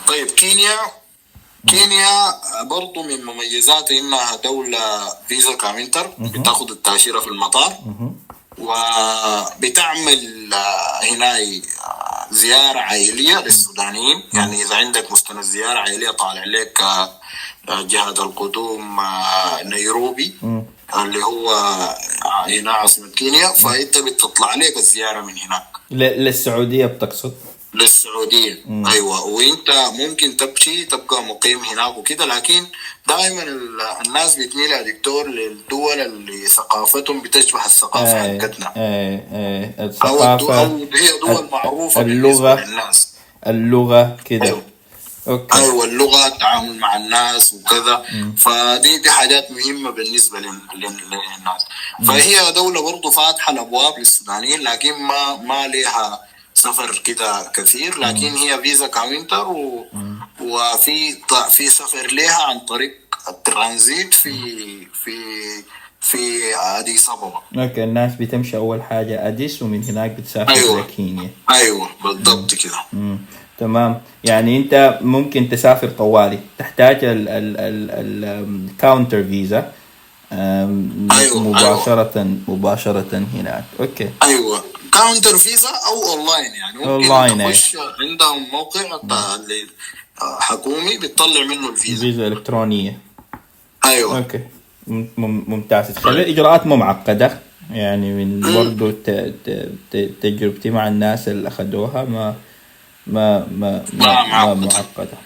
طيب 0.07 0.27
كينيا 0.27 0.77
كينيا 1.69 2.33
برضو 2.63 3.03
من 3.03 3.25
مميزاتها 3.25 3.99
إنها 3.99 4.35
دولة 4.35 5.09
فيزا 5.27 5.53
كامنتر 5.55 6.11
بتاخذ 6.19 6.71
التأشيرة 6.71 7.19
في 7.19 7.27
المطار. 7.27 7.73
وبتعمل 9.57 10.53
آه، 10.53 11.03
هنا 11.03 11.37
آه، 11.37 11.61
زيارة 12.31 12.79
عائلية 12.79 13.39
للسودانيين. 13.39 14.23
يعني 14.33 14.61
إذا 14.63 14.75
عندك 14.75 15.11
مستند 15.11 15.41
زيارة 15.41 15.79
عائلية 15.79 16.09
طالع 16.11 16.43
لك 16.45 16.81
آه، 16.81 17.11
جهة 17.81 18.09
القدوم 18.09 19.01
نيروبي 19.63 20.35
اللي 20.95 21.23
هو 21.23 21.49
هنا 22.47 22.71
عاصمة 22.71 23.09
كينيا. 23.09 23.47
فأنت 23.53 23.97
بتطلع 23.97 24.55
لك 24.55 24.77
الزيارة 24.77 25.21
من 25.21 25.37
هناك. 25.37 25.67
ل- 25.91 26.23
للسعودية. 27.73 28.49
للسعودية 28.49 28.91
أيوة. 28.91 29.25
وإنت 29.25 29.69
ممكن 29.93 30.37
تمشي 30.37 30.85
تبقى 30.85 31.23
مقيم 31.23 31.59
هناك 31.59 31.97
وكده 31.97 32.25
لكن 32.25 32.65
دائما 33.07 33.43
ال- 33.43 33.81
الناس 34.07 34.35
بتميل 34.35 34.71
يا 34.71 34.81
دكتور 34.81 35.27
للدول 35.27 35.99
اللي 36.01 36.47
ثقافتهم 36.47 37.21
بتشبه 37.21 37.65
الثقافة 37.65 38.25
إيه 38.25 38.39
حقتنا 38.41 38.65
أو, 38.67 38.73
الدو 38.75 39.85
الثقافة 39.85 40.59
أو 40.61 40.77
هي 40.93 41.19
دول 41.21 41.31
ال- 41.31 41.49
معروفة 41.51 42.01
اللغة. 42.01 42.55
بالنسبة 42.55 42.55
للناس. 42.55 43.07
اللغة 43.47 44.17
كده. 44.25 44.45
أيوة. 44.45 44.63
أوكي. 45.27 45.57
أيوه 45.57 45.85
اللغة 45.85 46.27
التعامل 46.27 46.79
مع 46.79 46.95
الناس 46.95 47.53
وكذا. 47.53 48.05
فدي 48.37 48.97
دي 48.97 49.11
حاجات 49.11 49.51
مهمة 49.51 49.89
بالنسبة 49.91 50.39
لل- 50.39 50.45
لل- 50.75 51.09
للناس. 51.09 51.61
فهي 52.07 52.51
دولة 52.51 52.81
برضه 52.81 53.09
فاتحة 53.09 53.53
الأبواب 53.53 53.99
للسودانيين 53.99 54.61
لكن 54.61 54.93
ما 54.93 55.35
ما 55.35 55.67
لها 55.67 56.19
سفر 56.57 57.01
كده 57.03 57.51
كثير 57.55 57.99
لكن 57.99 58.27
هي 58.27 58.61
فيزا 58.63 58.87
counter 58.87 59.47
و... 59.47 59.85
وفي 60.41 61.15
في 61.49 61.67
سفر 61.67 62.07
لها 62.11 62.43
عن 62.43 62.59
طريق 62.59 62.93
الترانزيت 63.29 64.13
في 64.13 64.33
في 64.93 65.11
في 66.01 66.17
أديس 66.55 67.09
أبابا. 67.09 67.41
أوكي 67.57 67.83
الناس 67.83 68.15
بتمشي 68.15 68.57
أول 68.57 68.83
حاجة 68.83 69.27
أديس 69.27 69.61
ومن 69.61 69.83
هناك 69.83 70.11
بتسافر 70.11 70.51
أيوة. 70.51 70.81
لكينيا. 70.81 71.29
أيوه 71.49 71.89
بالضبط 72.03 72.53
كده. 72.55 73.11
تمام. 73.59 74.01
يعني 74.23 74.57
أنت 74.57 74.99
ممكن 75.01 75.49
تسافر 75.49 75.89
طوالي 75.89 76.39
تحتاج 76.57 77.03
ال 77.03 77.29
ال 77.29 77.57
ال 77.59 78.25
ال 78.69 78.76
counter 78.76 79.23
فيزا 79.23 79.71
أيوة، 80.31 81.39
مباشرة 81.39 82.27
مباشرة 82.47 83.25
هناك. 83.33 83.63
أوكي. 83.79 84.09
أيوه. 84.23 84.63
counter 84.93 85.37
فيزا 85.37 85.69
أو 85.69 86.11
اونلاين 86.11 86.51
يعني. 86.55 86.77
ممكن 86.77 86.89
أونلاين، 86.89 87.41
أي. 87.41 87.51
تخش 87.53 87.77
عندهم 88.09 88.47
موقع 88.51 88.81
اللي- 89.35 89.67
آه، 90.21 90.39
حكومي 90.39 90.97
بتطلع 90.97 91.43
منه 91.49 91.69
الفيزا. 91.69 92.01
فيزا 92.01 92.27
الكترونية 92.27 92.97
أيوه. 93.85 94.17
أوكي. 94.17 94.39
مم- 94.87 95.09
مم- 95.17 95.43
ممتاز. 95.47 95.85
الاجراءات 96.07 96.67
مو 96.67 96.75
معقدة. 96.75 97.39
يعني 97.71 98.13
من 98.25 98.53
برضو 98.55 98.91
تجربتي 100.21 100.69
مع 100.69 100.87
الناس 100.87 101.27
اللي 101.27 101.47
أخذوها 101.47 102.03
ما 102.03 102.35
ما 103.07 103.39
ما 103.51 103.85
ما, 103.93 104.23
ما 104.27 104.53
ما 104.53 104.53
معقدة. 104.53 105.17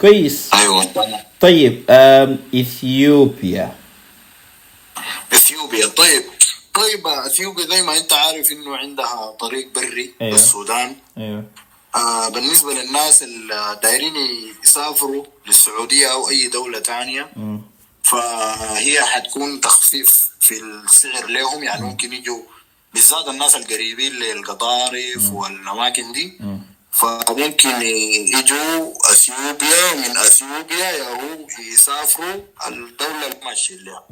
كويس. 0.00 0.50
أيوه. 0.54 0.84
طيب 1.40 1.82
إثيوبيا. 2.54 3.72
إثيوبيا. 5.32 5.86
طيب 5.86 6.24
طيب 6.74 7.06
إثيوبيا 7.06 7.66
زي 7.66 7.82
ما 7.82 7.96
أنت 7.98 8.12
عارف 8.12 8.52
إنه 8.52 8.76
عندها 8.76 9.30
طريق 9.40 9.68
بري 9.74 10.14
أيوة. 10.22 10.32
للسودان 10.32 10.96
أيوه. 11.18 11.44
آه 11.94 12.28
بالنسبة 12.28 12.74
للناس 12.74 13.22
اللي 13.22 13.78
دايرين 13.82 14.16
يسافروا 14.64 15.24
للسعودية 15.46 16.12
أو 16.12 16.28
أي 16.28 16.48
دولة 16.48 16.82
مم. 17.36 17.62
فهي 18.02 19.02
حتكون 19.04 19.60
تخفيف 19.60 20.30
في 20.40 20.60
السعر 20.60 21.26
لهم. 21.26 21.62
يعني 21.62 21.82
ممكن 21.82 22.12
يجوا 22.12 22.42
بالذات 22.94 23.28
الناس 23.28 23.56
القريبين 23.56 24.12
للقطارف 24.12 25.30
والأماكن 25.32 26.12
دي. 26.12 26.38
فممكن 26.92 27.82
يجوا 27.82 28.92
إثيوبيا 29.12 29.94
من 29.94 30.16
إثيوبيا 30.16 30.90
يهو 30.92 31.46
يسافروا 31.72 32.40
الدولة 32.66 33.26
اللي 33.26 33.44
ماشيين 33.44 33.80
لها 33.84 34.04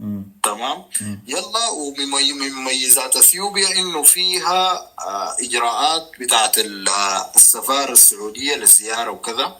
مم. 0.00 0.24
تمام؟ 0.42 0.84
يلا 1.28 1.68
ومن 1.68 2.06
من 2.38 2.52
مميزات 2.52 3.16
اثيوبيا 3.16 3.68
إنه 3.68 4.02
فيها 4.02 4.72
آه، 4.98 5.36
إجراءات 5.40 6.10
بتاعت 6.20 6.58
آه، 6.58 7.32
السفارة 7.36 7.92
السعودية 7.92 8.56
للزيارة 8.56 9.10
وكذا. 9.10 9.56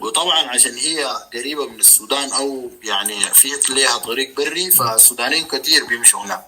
وطبعا 0.00 0.38
عشان 0.48 0.74
هي 0.74 1.04
قريبة 1.34 1.66
من 1.68 1.80
السودان 1.80 2.32
أو 2.32 2.70
يعني 2.84 3.20
في 3.20 3.48
لها 3.70 3.98
طريق 3.98 4.36
بري 4.36 4.70
فالسودانيين 4.70 5.44
كثير 5.44 5.84
بيمشوا 5.86 6.20
هناك. 6.24 6.46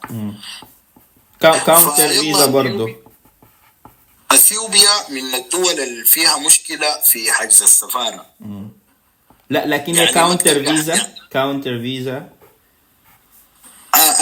كا- 1.40 1.58
counter 1.58 2.08
فيزا 2.08 2.46
برضو. 2.46 2.88
إثيوبيا 4.30 4.90
من 5.10 5.34
الدول 5.34 5.80
اللي 5.80 6.04
فيها 6.04 6.38
مشكلة 6.38 7.00
في 7.00 7.32
حجز 7.32 7.62
السفارة. 7.62 8.26
لا 9.50 9.66
لكن 9.66 9.94
يعني 9.94 10.12
counter 10.12 10.64
فيزا 10.64 11.14
counter 11.30 11.78
فيزا 11.80 12.28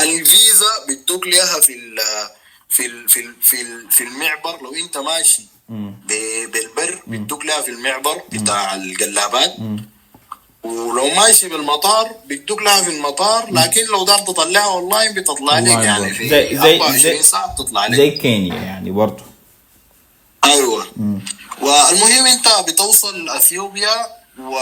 الفيزا 0.02 0.66
بتدوك 0.88 1.26
لها 1.26 1.60
في 1.60 1.72
ال 1.74 1.98
في 2.68 2.86
ال 2.86 3.08
في 3.08 3.20
ال 3.20 3.34
في, 3.42 3.60
ال 3.62 3.90
في 3.90 4.04
المعبر. 4.04 4.62
لو 4.62 4.74
انت 4.74 4.96
ماشي 4.98 5.42
بالبر 6.48 7.02
بتدوك 7.06 7.44
لها 7.46 7.62
في 7.62 7.70
المعبر 7.70 8.22
بتاع 8.32 8.74
القلابات 8.74 9.54
ولو 10.62 11.08
ماشي 11.14 11.48
بالمطار 11.48 12.10
بتدوك 12.26 12.62
لها 12.62 12.82
في 12.82 12.90
المطار 12.90 13.50
لكن 13.52 13.84
لو 13.84 14.04
دار 14.04 14.18
تطلعها 14.18 14.64
اونلاين 14.66 15.14
بتطلع 15.14 15.58
لك 15.58 15.66
يعني 15.68 16.00
برضه. 16.04 16.14
في 16.14 16.28
زي- 16.28 16.48
زي- 16.56 16.74
24 16.76 16.98
زي- 16.98 17.22
ساعة 17.22 17.54
بتطلع 17.54 17.86
لك. 17.86 17.94
زي 17.96 18.10
كينيا 18.10 18.54
يعني 18.54 18.90
برضو 18.90 19.22
أيوه. 20.44 20.86
والمهم 21.62 22.26
انت 22.26 22.48
بتوصل 22.68 23.28
اثيوبيا 23.28 24.06
و 24.38 24.58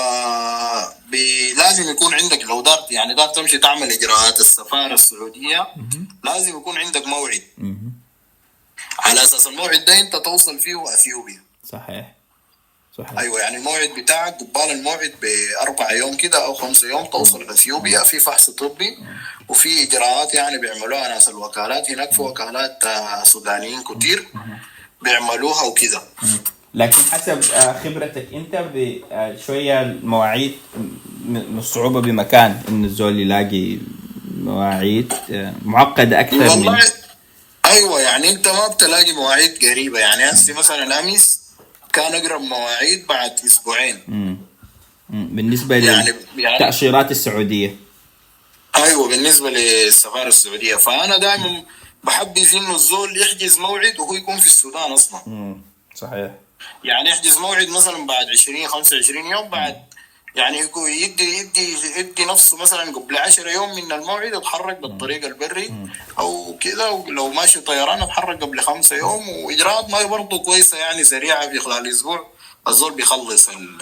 ب- 1.09 1.55
لازم 1.59 1.91
يكون 1.91 2.15
عندك 2.15 2.43
لو 2.43 2.61
دار 2.61 2.87
يعني 2.91 3.15
دار 3.15 3.29
تمشي 3.29 3.59
تعمل 3.59 3.93
إجراءات 3.93 4.41
السفارة 4.41 4.95
السعودية 4.95 5.67
لازم 6.25 6.57
يكون 6.57 6.79
عندك 6.79 7.07
موعد. 7.07 7.43
على 8.99 9.23
أساس 9.25 9.47
الموعد 9.47 9.85
ده 9.85 10.01
أنت 10.01 10.17
توصل 10.17 10.59
فيه 10.59 10.95
اثيوبيا 10.95 11.43
صحيح. 11.73 12.15
صحيح. 12.99 13.19
أيوه 13.19 13.41
يعني 13.41 13.57
الموعد 13.57 13.89
بتاعك 13.89 14.35
قبال 14.41 14.71
الموعد 14.71 15.15
بأربع 15.23 15.93
يوم 15.93 16.17
كده 16.17 16.45
أو 16.45 16.55
خمسة 16.55 16.89
يوم 16.89 17.05
توصل 17.07 17.43
أثيوبيا. 17.51 18.03
في 18.03 18.21
فحص 18.21 18.51
طبي 18.51 18.99
وفي 19.49 19.83
إجراءات 19.83 20.35
يعني 20.35 20.59
بيعملوها 20.59 21.09
ناس 21.09 21.29
الوكالات 21.29 21.91
هناك 21.91 22.13
في 22.13 22.23
وكالات 22.23 22.85
آه، 22.85 23.25
سودانيين 23.25 23.83
كتير 23.83 24.29
بيعملوها 25.03 25.63
وكده. 25.63 26.03
لكن 26.75 26.97
حسب 27.13 27.53
آه، 27.53 27.81
خبرتك 27.85 28.29
انت 28.35 28.55
آه، 29.13 29.37
شوية 29.47 29.83
المواعيد 29.83 30.55
من 31.29 31.59
الصعوبه 31.59 32.01
بمكان 32.01 32.63
إن 32.69 32.85
الزول 32.85 33.19
يلاقي 33.21 33.79
مواعيد 34.39 35.13
آه، 35.31 35.53
معقدة 35.65 36.21
أكثر 36.21 36.37
من 36.37 36.49
والله 36.49 36.79
أيوه 37.65 38.01
يعني 38.01 38.31
أنت 38.31 38.49
ما 38.49 38.69
بتلاقي 38.69 39.13
مواعيد 39.13 39.65
قريبة 39.65 39.99
يعني 39.99 40.25
هسه 40.31 40.55
مثلا 40.59 41.01
امس 41.01 41.41
كان 41.93 42.15
أقرب 42.15 42.41
مواعيد 42.41 43.07
بعد 43.07 43.33
أسبوعين 43.47 44.01
مم. 44.09 44.37
مم. 45.11 45.29
بالنسبة 45.33 45.77
يعني- 45.77 46.15
يعني- 46.37 46.53
للتاشيرات 46.53 47.11
السعودية 47.11 47.77
أيوه 48.77 49.09
بالنسبة 49.09 49.51
للسفارة 49.51 50.29
السعودية 50.29 50.77
فأنا 50.77 51.19
دائما 51.19 51.63
بحبذ 52.05 52.57
إنه 52.57 52.75
الزول 52.75 53.21
يحجز 53.21 53.59
موعد 53.59 53.99
وهو 54.01 54.15
يكون 54.15 54.37
في 54.37 54.47
السودان 54.47 54.93
أصلا 54.93 55.21
مم. 55.27 55.63
صحيح 55.95 56.31
يعني 56.85 57.11
يحجز 57.11 57.39
موعد 57.39 57.69
مثلا 57.69 58.07
بعد 58.07 58.27
20 58.29 58.67
25 58.69 59.27
يوم 59.27 59.49
بعد 59.49 59.77
يعني 60.35 60.59
يكون 60.59 60.91
يدي 60.91 61.39
يدي 61.39 61.77
يدي 61.99 62.25
نفسه 62.25 62.57
مثلا 62.57 62.93
قبل 62.97 63.17
10 63.19 63.51
يوم 63.51 63.75
من 63.75 63.93
الموعد 63.93 64.33
يتحرك 64.35 64.79
بالطريق 64.79 65.25
البري 65.25 65.75
أو 66.19 66.57
كذا 66.61 66.89
ولو 66.89 67.29
ماشي 67.29 67.61
طيران 67.61 68.03
يتحرك 68.03 68.43
قبل 68.43 68.61
خمسة 68.61 68.97
يوم 68.97 69.29
واجراءات 69.29 69.91
ما 69.91 70.03
برضه 70.03 70.39
كويسة 70.39 70.79
يعني 70.79 71.05
سريعة 71.05 71.49
في 71.51 71.59
خلال 71.59 71.89
أسبوع 71.91 72.27
الزول 72.69 72.93
بيخلص 72.95 73.49
ال. 73.49 73.79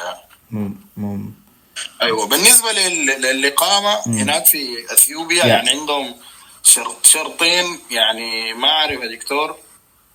أيوه. 2.03 2.27
بالنسبة 2.27 2.73
لل- 2.73 3.07
للإقامة 3.23 4.01
هناك 4.07 4.47
في 4.47 4.93
إثيوبيا. 4.93 5.45
يعني 5.47 5.71
عندهم 5.71 6.15
شرط 6.63 7.07
شرطين 7.07 7.79
يعني 7.91 8.55
ما 8.55 8.69
أعرف 8.69 9.01
يا 9.01 9.07
دكتور 9.17 9.57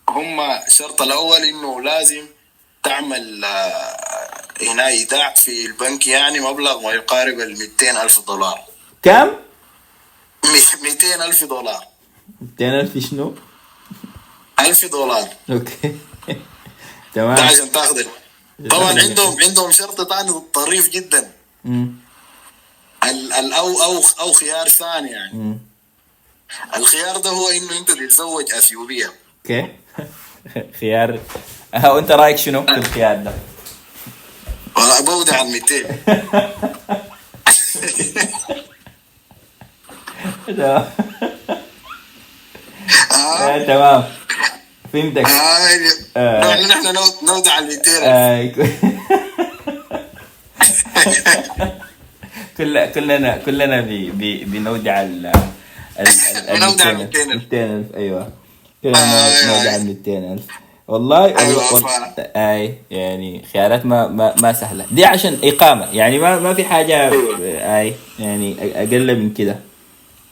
هم 0.09 0.39
الشرط 0.41 1.01
الأول 1.01 1.41
إنه 1.43 1.81
لازم 1.81 2.25
تعمل 2.83 3.45
آه، 3.45 3.97
هنا 4.61 4.87
إيداع 4.87 5.33
في 5.33 5.65
البنك 5.65 6.07
يعني 6.07 6.39
مبلغ 6.39 6.81
ما 6.81 6.91
يقارب 6.91 7.39
ال 7.39 7.59
200 7.59 8.03
ألف 8.03 8.19
دولار. 8.27 8.59
كم؟ 9.03 9.27
مش 10.45 10.75
200 10.83 11.25
ألف 11.25 11.43
دولار. 11.43 11.83
200000 12.59 12.97
شنو؟ 13.09 13.35
1000 14.59 14.85
دولار. 14.85 15.27
أوكي. 15.49 15.75
ده 16.27 16.35
تمام 17.13 17.39
عشان 17.47 17.71
تاخذ 17.71 18.03
طبعا 18.71 18.99
عندهم 19.01 19.39
عندهم 19.41 19.71
شرط 19.71 20.01
ثاني 20.01 20.43
طريف 20.53 20.89
جدا. 20.89 21.31
ال 21.65 23.33
ال 23.33 23.53
أو 23.53 23.83
أو 23.83 24.01
أو 24.19 24.31
خيار 24.31 24.69
ثاني 24.69 25.11
يعني. 25.11 25.33
مم. 25.33 25.57
الخيار 26.75 27.17
ده 27.17 27.29
هو 27.29 27.49
إنه 27.49 27.77
أنت 27.79 27.91
تتزوج 27.91 28.51
أثيوبية. 28.51 29.13
أوكي. 29.45 29.75
خيار 30.79 31.19
وأنت 31.73 32.11
رأيك 32.11 32.37
شنو 32.37 32.65
في 32.65 32.71
الخيار 32.77 33.15
ده؟ 33.15 33.31
بودع 35.05 35.37
على 35.37 35.49
200 35.49 35.85
تمام 40.47 40.85
آه. 43.11 43.49
آه، 43.49 43.65
تمام 43.65 44.03
فهمتك 44.93 45.25
آه. 45.25 45.67
آه. 46.17 46.61
نحن 46.61 46.67
نحن 46.71 46.93
نو- 46.93 47.27
نودع 47.33 47.51
على 47.51 47.65
200 47.65 47.91
آه، 48.03 48.45
كل 52.57 52.85
كلنا 52.85 53.37
كلنا 53.37 53.81
بي 53.81 54.11
بي 54.11 54.43
بنودع 54.45 55.01
ال 55.01 55.25
ال 55.25 56.07
ال- 56.37 56.59
بنودع 56.59 56.91
200,000. 56.93 56.99
200,000. 56.99 57.35
200,000 57.51 57.95
أيوه 57.95 58.31
كلنا 58.83 58.97
آه، 58.99 59.45
نودع 59.47 59.73
آه. 59.73 59.75
ال 59.75 59.85
200000 59.85 60.39
والله 60.87 61.21
والله- 61.21 61.79
فعلا. 61.87 62.31
أي 62.35 62.77
يعني 62.91 63.45
خيارات 63.53 63.85
ما 63.85 64.07
ما 64.07 64.35
ما 64.41 64.53
سهلة. 64.53 64.85
دي 64.91 65.05
عشان 65.05 65.39
إقامة. 65.43 65.85
يعني 65.91 66.17
ما 66.19 66.39
ما 66.39 66.53
في 66.53 66.65
حاجة 66.65 67.09
أيوة. 67.11 67.37
أي 67.79 67.93
يعني 68.19 68.55
أقل 68.75 69.19
من 69.19 69.33
كده. 69.33 69.59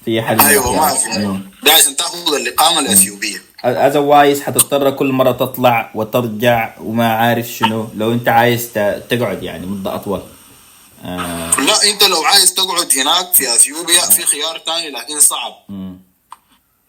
في 0.05 0.21
حل 0.21 0.39
أيوه 0.41 0.75
ما. 0.75 0.89
في 0.95 1.39
ده 1.63 1.71
عشان 1.71 1.95
تأخذ 1.95 2.33
الإقامة 2.35 2.79
الأثيوبية. 2.79 3.37
اذروايز 3.65 4.41
حتضطر 4.41 4.91
كل 4.91 5.11
مرة 5.11 5.31
تطلع 5.31 5.91
وترجع 5.95 6.73
وما 6.81 7.13
عارف 7.13 7.47
شنو. 7.47 7.87
لو 7.95 8.11
أنت 8.11 8.27
عايز 8.27 8.73
تقعد 9.09 9.43
يعني 9.43 9.65
مدة 9.65 9.95
أطول. 9.95 10.21
آه. 11.05 11.51
لا 11.61 11.83
أنت 11.91 12.03
لو 12.03 12.23
عايز 12.23 12.53
تقعد 12.53 12.87
هناك 12.97 13.33
في 13.33 13.55
أثيوبيا 13.55 14.01
في 14.01 14.21
خيار 14.25 14.57
تاني 14.57 14.89
لكن 14.89 15.19
صعب. 15.19 15.53
مم. 15.69 15.97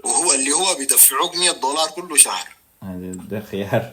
وهو 0.05 0.33
اللي 0.33 0.53
هو 0.53 0.75
بيدفعوك 0.79 1.37
100 1.37 1.51
دولار 1.51 1.89
كل 1.89 2.19
شهر. 2.21 2.49
ده 2.83 3.43
خيار. 3.51 3.93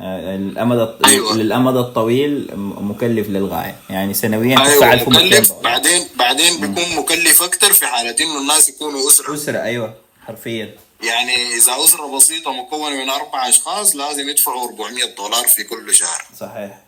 آه، 0.00 0.36
الامد 0.36 0.78
الط- 0.78 1.06
أيوة. 1.06 1.36
للأمد 1.36 1.76
الطويل 1.76 2.50
مكلف 2.56 3.28
للغاية. 3.28 3.76
يعني 3.90 4.14
سنويا 4.14 4.56
1200 4.56 5.08
مكلف. 5.10 5.52
بعدين 5.52 6.08
بعدين 6.16 6.60
بيكون 6.60 6.96
مكلف 6.96 7.42
أكثر 7.42 7.72
في 7.72 7.86
حاله 7.86 8.10
إنه 8.20 8.40
الناس 8.40 8.68
يكونوا 8.68 9.08
أسرة. 9.08 9.34
أسرة 9.34 9.62
أيوه 9.62 9.94
حرفيا. 10.26 10.74
يعني 11.02 11.46
إذا 11.56 11.84
أسرة 11.84 12.16
بسيطة 12.16 12.52
مكونة 12.52 13.04
من 13.04 13.10
أربع 13.10 13.48
أشخاص 13.48 13.96
لازم 13.96 14.28
يدفعوا 14.28 14.68
400 14.68 15.04
دولار 15.16 15.44
في 15.48 15.64
كل 15.64 15.94
شهر. 15.94 16.22
صحيح. 16.40 16.78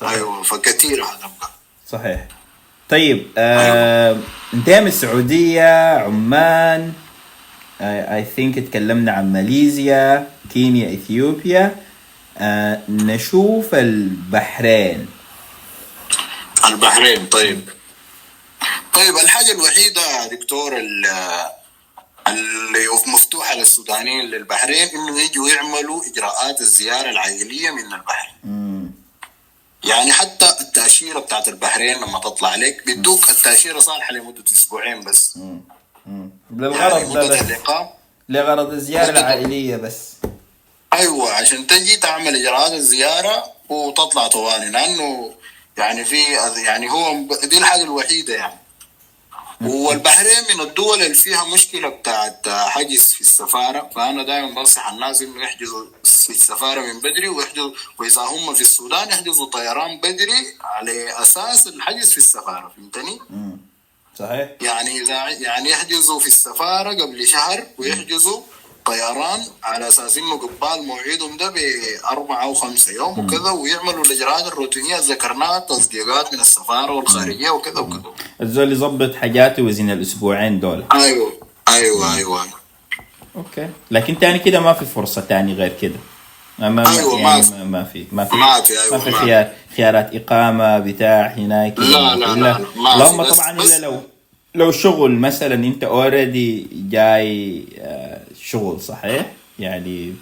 صحيح. 0.00 0.12
أيوه 0.12 0.42
فكثير 0.42 1.04
هتبقى 1.04 1.50
صحيح. 1.88 2.26
طيب 2.88 3.26
آه 3.38 4.18
انت 4.54 4.70
من 4.70 4.86
السعودية 4.86 5.98
عمان. 5.98 6.92
اي 7.80 8.24
ثينك 8.36 8.58
اتكلمنا 8.58 9.12
عن 9.12 9.32
ماليزيا 9.32 10.30
كينيا 10.52 10.94
إثيوبيا. 10.94 11.76
آه 12.38 12.80
نشوف 12.88 13.74
البحرين. 13.74 15.06
البحرين 16.68 17.26
طيب. 17.26 17.68
طيب 18.92 19.16
الحاجة 19.16 19.52
الوحيدة 19.52 20.26
دكتور 20.26 20.76
ال- 20.76 21.06
اللي 22.28 22.86
مفتوحة 23.06 23.54
للسودانيين 23.54 24.30
للبحرين 24.30 24.88
إنه 24.88 25.20
يجوا 25.20 25.48
يعملوا 25.48 26.02
إجراءات 26.12 26.60
الزيارة 26.60 27.10
العائلية 27.10 27.70
من 27.70 27.92
البحرين 27.94 28.34
مم. 28.44 28.90
يعني 29.84 30.12
حتى 30.12 30.54
التأشيرة 30.60 31.18
بتاعت 31.18 31.48
البحرين 31.48 31.96
لما 31.96 32.18
تطلع 32.18 32.54
لك 32.54 32.82
بيدوك 32.86 33.30
التأشيرة 33.30 33.78
صالحة 33.80 34.12
لمدة 34.12 34.44
أسبوعين 34.56 35.00
بس. 35.00 35.36
مم. 35.36 35.60
يعني 36.08 36.30
للغرض 36.56 37.12
ده 37.12 37.24
مدة 37.24 37.42
بس. 37.42 37.52
لغرض 38.28 38.72
الزيارة 38.72 39.10
العائلية 39.10 39.76
بس. 39.76 40.08
أيوه 40.92 41.32
عشان 41.32 41.66
تجي 41.66 41.96
تعمل 41.96 42.36
إجراءات 42.36 42.72
الزيارة 42.72 43.44
وتطلع 43.68 44.26
طوالي 44.28 44.70
لأنه 44.70 45.34
يعني 45.78 46.04
في 46.04 46.22
يعني 46.66 46.90
هو 46.90 47.16
دي 47.44 47.58
الحاجة 47.58 47.82
الوحيدة 47.82 48.34
يعني. 48.34 48.58
والبحرين 49.60 50.44
من 50.54 50.60
الدول 50.60 51.02
اللي 51.02 51.14
فيها 51.14 51.44
مشكلة 51.44 51.88
بتاعت 51.88 52.48
حجز 52.48 53.12
في 53.12 53.20
السفارة 53.20 53.90
فأنا 53.94 54.22
دائما 54.22 54.50
بنصح 54.50 54.88
الناس 54.92 55.22
إنه 55.22 55.42
يحجزوا 55.42 55.86
في 56.04 56.30
السفارة 56.30 56.80
من 56.80 57.00
بدري 57.00 57.28
ويحجزوا 57.28 57.70
وإذا 57.98 58.22
هم 58.22 58.54
في 58.54 58.60
السودان 58.60 59.08
يحجزوا 59.08 59.50
طيران 59.50 59.98
بدري 60.00 60.56
على 60.60 61.22
أساس 61.22 61.66
الحجز 61.66 62.10
في 62.10 62.18
السفارة 62.18 62.72
فهمتني؟ 62.76 63.20
صحيح؟ 64.18 64.48
يعني 64.62 64.90
إذا 65.02 65.28
يعني 65.28 65.70
يحجزوا 65.70 66.20
في 66.20 66.26
السفارة 66.26 66.90
قبل 66.90 67.26
شهر 67.28 67.62
ويحجزوا 67.78 68.40
طيران 68.86 69.40
على 69.64 69.88
أساس 69.88 70.18
إنه 70.18 70.36
قبال 70.38 70.86
موعدهم 70.86 71.36
ده 71.36 71.50
بأربعة 71.50 72.42
أو 72.42 72.54
خمسة 72.54 72.92
يوم 72.92 73.18
وكذا 73.18 73.50
ويعملوا 73.50 74.04
الإجراءات 74.04 74.46
الروتينية 74.52 74.98
ذكرناها 74.98 75.58
تصديقات 75.58 76.34
من 76.34 76.40
السفارة 76.40 76.92
والخارجية 76.92 77.50
وكذا 77.50 77.80
وكذا. 77.80 78.02
الزول 78.40 78.72
يظبط 78.72 79.14
حاجاته 79.14 79.62
وزن 79.62 79.90
الأسبوعين 79.90 80.60
دول. 80.60 80.84
أيوه 80.92 81.32
أيوه 81.68 82.16
أيوه 82.16 82.46
أوكي. 83.36 83.68
لكن 83.90 84.18
تاني 84.18 84.38
كده 84.38 84.60
ما 84.60 84.72
في 84.72 84.84
فرصة 84.84 85.20
تاني 85.20 85.54
غير 85.54 85.72
كده. 85.82 85.98
ما 86.58 86.68
ما 86.68 86.90
أيوة، 86.98 87.20
يعني 87.20 87.24
ما 87.24 87.42
في. 87.42 87.64
ما, 87.64 87.84
في. 87.84 88.06
ما 88.12 88.24
في 88.24 88.36
ما 88.36 88.60
في، 88.60 88.80
أيوة، 88.80 88.92
ما 88.92 88.98
في 88.98 89.10
ما 89.10 89.18
في. 89.18 89.24
خيار. 89.24 89.52
خيارات 89.78 90.14
إقامة 90.14 90.78
بتاع 90.78 91.26
هناك 91.26 91.78
لا،. 91.78 92.16
لا، 92.16 92.34
لا، 92.34 92.54
في. 92.54 92.62
اللهم 92.74 93.22
طبعا 93.22 93.50
الا 93.62 93.78
لو 93.78 94.02
لو 94.54 94.72
شغل 94.72 95.10
مثلا 95.10 95.54
أنت 95.54 95.84
already 95.84 96.66
جاي 96.90 97.64
آه، 97.78 98.20
شغل 98.42 98.80
صحيح 98.80 99.26
يعني 99.58 100.14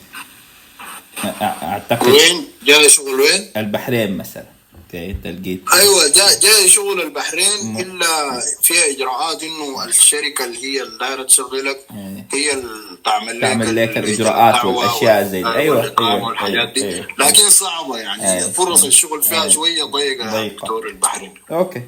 أعتقد 1.62 2.06
وين 2.06 2.44
جاي 2.64 2.88
شغل 2.88 3.20
وين؟ 3.20 3.46
البحرين 3.56 4.16
مثلا 4.16 4.55
إنت 4.94 5.26
لقيت 5.26 5.60
أيوه 5.72 6.08
جاي 6.08 6.38
جاي 6.42 6.68
شغل 6.68 7.00
البحرين 7.00 7.80
إلا 7.80 8.40
فيها 8.62 8.90
إجراءات 8.90 9.42
إنه 9.42 9.84
الشركة 9.84 10.44
اللي 10.44 10.64
هي 10.64 10.82
اللي 10.82 10.98
دايره 10.98 11.22
تشغلك 11.22 11.80
إيه. 11.90 12.26
هي 12.32 12.52
اللي 12.52 12.68
تعمل 13.04 13.36
لك 13.40 13.42
تعمل 13.48 13.76
لك 13.76 13.88
ال- 13.98 14.04
الإجراءات 14.04 14.54
الدعوة 14.54 14.76
والأشياء 14.76 15.24
زي 15.24 15.38
دي. 15.38 15.44
وال- 15.44 15.56
أيوة، 15.56 15.94
أيوة، 15.98 16.24
والحاجات 16.26 16.68
دي 16.68 16.84
أيوة. 16.94 17.06
لكن 17.18 17.50
صعبة 17.50 17.98
يعني 17.98 18.32
أيوة. 18.32 18.50
فرص 18.50 18.84
الشغل 18.84 19.22
فيها 19.22 19.40
أيوة. 19.42 19.48
شوية 19.52 19.84
ضيقة 19.84 20.48
دكتور 20.48 20.86
البحرين 20.88 21.34
أوكي 21.50 21.82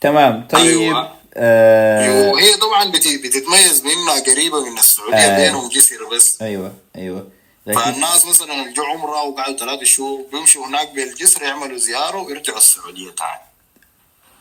تمام 0.00 0.48
طيب 0.52 0.80
أيوة. 0.80 1.12
آه 1.34 2.30
وهي 2.30 2.56
طبعا 2.56 2.84
بت- 2.90 3.20
بتتميز 3.24 3.80
بإنها 3.80 4.20
قريبة 4.20 4.64
من 4.70 4.78
السعودية 4.78 5.16
آه. 5.16 5.44
بينهم 5.44 5.68
جسر 5.68 5.96
بس 6.16 6.42
أيوه 6.42 6.72
أيوه 6.96 7.28
فالناس 7.66 8.26
مثلا 8.26 8.52
اللي 8.62 8.72
جو 8.72 8.82
عمره 8.82 9.22
وقعدوا 9.22 9.56
ثلاثة 9.56 9.84
شهور 9.84 10.26
بيمشوا 10.32 10.66
هناك 10.66 10.94
بالجسر 10.94 11.42
يعملوا 11.42 11.78
زيارة 11.78 12.16
ويرجعوا 12.22 12.58
السعودية 12.58 13.10
تاني. 13.10 13.40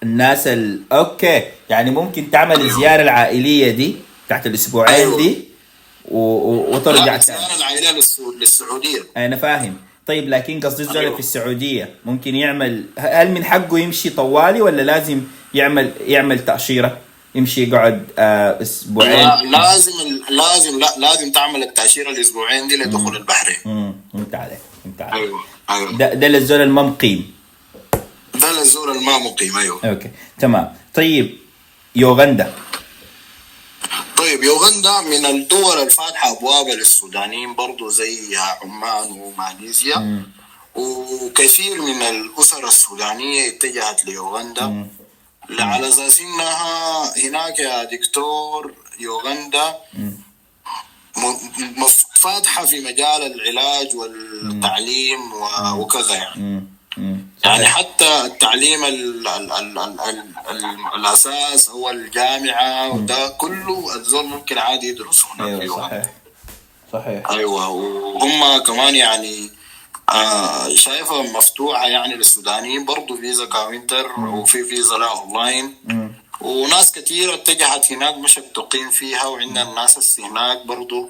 الناس 0.04 0.48
ال... 0.48 0.82
أوكي. 0.92 1.44
يعني 1.70 1.92
ممكن 1.92 2.32
تعمل 2.32 2.62
الزيارة 2.62 3.02
العائلية 3.02 3.72
دي 3.72 3.96
بتاعت 4.26 4.48
الأسبوعين 4.48 4.96
أيوة. 4.96 5.18
دي 5.18 5.44
و... 6.06 6.18
و... 6.20 6.76
وترجع 6.76 7.06
لا 7.06 7.18
تاني. 7.18 7.40
الزيارة 7.40 7.56
العائلية 7.58 8.02
للسعو- 8.02 8.40
للسعودية. 8.40 9.00
أنا 9.18 9.36
فاهم. 9.38 9.78
طيب 10.08 10.30
لكن 10.30 10.60
قصدي 10.60 10.82
الزول 10.84 10.98
أيوة. 10.98 11.14
في 11.14 11.20
السعودية 11.20 11.96
ممكن 12.06 12.36
يعمل 12.36 12.86
هل 12.98 13.32
من 13.32 13.44
حقه 13.46 13.80
يمشي 13.80 14.10
طوالي 14.10 14.62
ولا 14.62 14.82
لازم 14.82 15.22
يعمل 15.54 15.92
يعمل 16.08 16.46
تأشيرة؟ 16.46 16.98
يمشي 17.36 17.64
يقعد 17.64 18.08
آه 18.20 18.62
أسبوعين. 18.62 19.12
لا 19.28 19.44
لازم 19.44 19.94
لازم 20.30 20.80
لا 20.80 20.96
لازم 20.98 21.32
تعمل 21.32 21.64
التأشيرة 21.64 22.10
الأسبوعين 22.10 22.68
دي 22.68 22.76
لدخول 22.76 23.16
البحرين. 23.18 23.58
امم 23.66 23.94
فهمت 24.14 24.36
عليك 24.36 24.60
فهمت 24.84 25.02
عليك 25.02 25.14
أيوه 25.14 25.40
أيوه. 25.70 25.98
ده 25.98 26.14
ده 26.14 26.28
للزول 26.28 26.62
الما 26.62 26.84
مقيم 26.84 27.34
ده 28.36 28.52
للزول 28.52 28.98
الما 28.98 29.18
مقيم 29.18 29.58
أيوه. 29.58 29.80
أوكي 29.86 30.12
تمام. 30.40 30.76
طيب 30.94 31.38
يوغندا. 31.96 32.54
طيب 34.18 34.44
يوغندا 34.44 35.02
من 35.02 35.26
الدول 35.26 35.78
الفاتحة 35.78 36.32
ابوابها 36.32 36.76
للسودانيين 36.76 37.56
برضو 37.56 37.90
زي 37.90 38.38
عمان 38.62 39.12
وماليزيا. 39.12 40.24
وكثير 40.76 41.82
من 41.82 42.02
الأسر 42.02 42.68
السودانية 42.68 43.48
اتجهت 43.50 44.06
ليوغندا. 44.06 44.88
على 45.60 45.88
أساس 45.88 46.22
إنها 46.22 47.14
هناك 47.28 47.60
يا 47.60 47.84
دكتور 47.84 48.74
يوغندا 49.00 49.76
فاتحة 52.14 52.66
في 52.66 52.80
مجال 52.80 53.34
العلاج 53.34 53.96
والتعليم 53.96 55.20
وكذا 55.76 56.16
يعني. 56.16 56.68
يعني 57.44 57.66
حتى 57.66 58.22
التعليم 58.26 58.84
ال 58.86 59.28
ال 59.28 59.52
ال 59.52 59.80
ال 59.80 60.00
ال 60.00 60.24
ال 60.50 60.78
الأساس 60.96 61.70
هو 61.70 61.90
الجامعة 61.90 62.90
وده 62.96 63.28
كله 63.30 63.96
الزول 63.96 64.26
ممكن 64.26 64.58
عادي 64.58 64.88
يدرس 64.88 65.26
هناك 65.26 65.48
أيوه 65.48 65.64
يوغندا. 65.64 65.88
صحيح. 65.90 66.12
صحيح. 66.94 67.30
أيوه 67.30 67.68
وهم 67.70 68.58
كمان 68.64 68.96
يعني 68.96 69.50
آه 70.12 70.70
شايفها 70.76 71.22
مفتوحة 71.22 71.88
يعني 71.88 72.16
للسودانيين 72.16 72.86
برضه 72.86 73.16
فيزا 73.16 73.46
counter 73.46 74.20
وفي 74.20 74.64
فيزا 74.64 74.98
لا 74.98 75.12
أونلاين. 75.12 75.76
وناس 76.42 76.92
كثيرة 76.92 77.34
اتجهت 77.34 77.92
هناك 77.92 78.18
مشت 78.18 78.44
تقيم 78.56 78.90
فيها 78.90 79.26
وعندنا 79.26 79.70
الناس 79.70 80.20
هناك 80.20 80.66
برضو. 80.66 81.10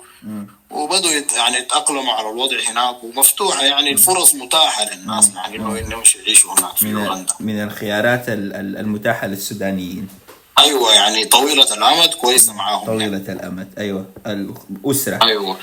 وبدوا 0.70 1.12
يت 1.12 1.34
يعني 1.34 1.58
يتأقلموا 1.58 2.14
على 2.14 2.30
الوضع 2.30 2.58
هناك 2.70 3.04
ومفتوحة 3.04 3.64
يعني 3.64 3.92
الفرص 3.92 4.36
متاحة 4.36 4.86
للناس 4.94 5.30
يعني 5.36 5.56
إنه 5.56 5.80
إنهم 5.80 6.04
يعيشوا 6.16 6.54
هناك 6.54 6.78
في 6.78 6.86
من 6.86 6.92
يوغندا 6.92 7.34
من 7.40 7.64
الخيارات 7.64 8.30
ال- 8.30 8.54
ال- 8.56 8.78
المتاحة 8.78 9.28
للسودانيين. 9.28 10.08
أيوه 10.60 10.94
يعني 10.94 11.26
طويلة 11.26 11.74
الأمد 11.74 12.14
كويسة 12.14 12.54
معاهم 12.54 12.86
طويلة 12.86 13.18
الأمد 13.34 13.74
أيوه. 13.78 14.06
الأسرة. 14.28 15.20
أيوه. 15.28 15.58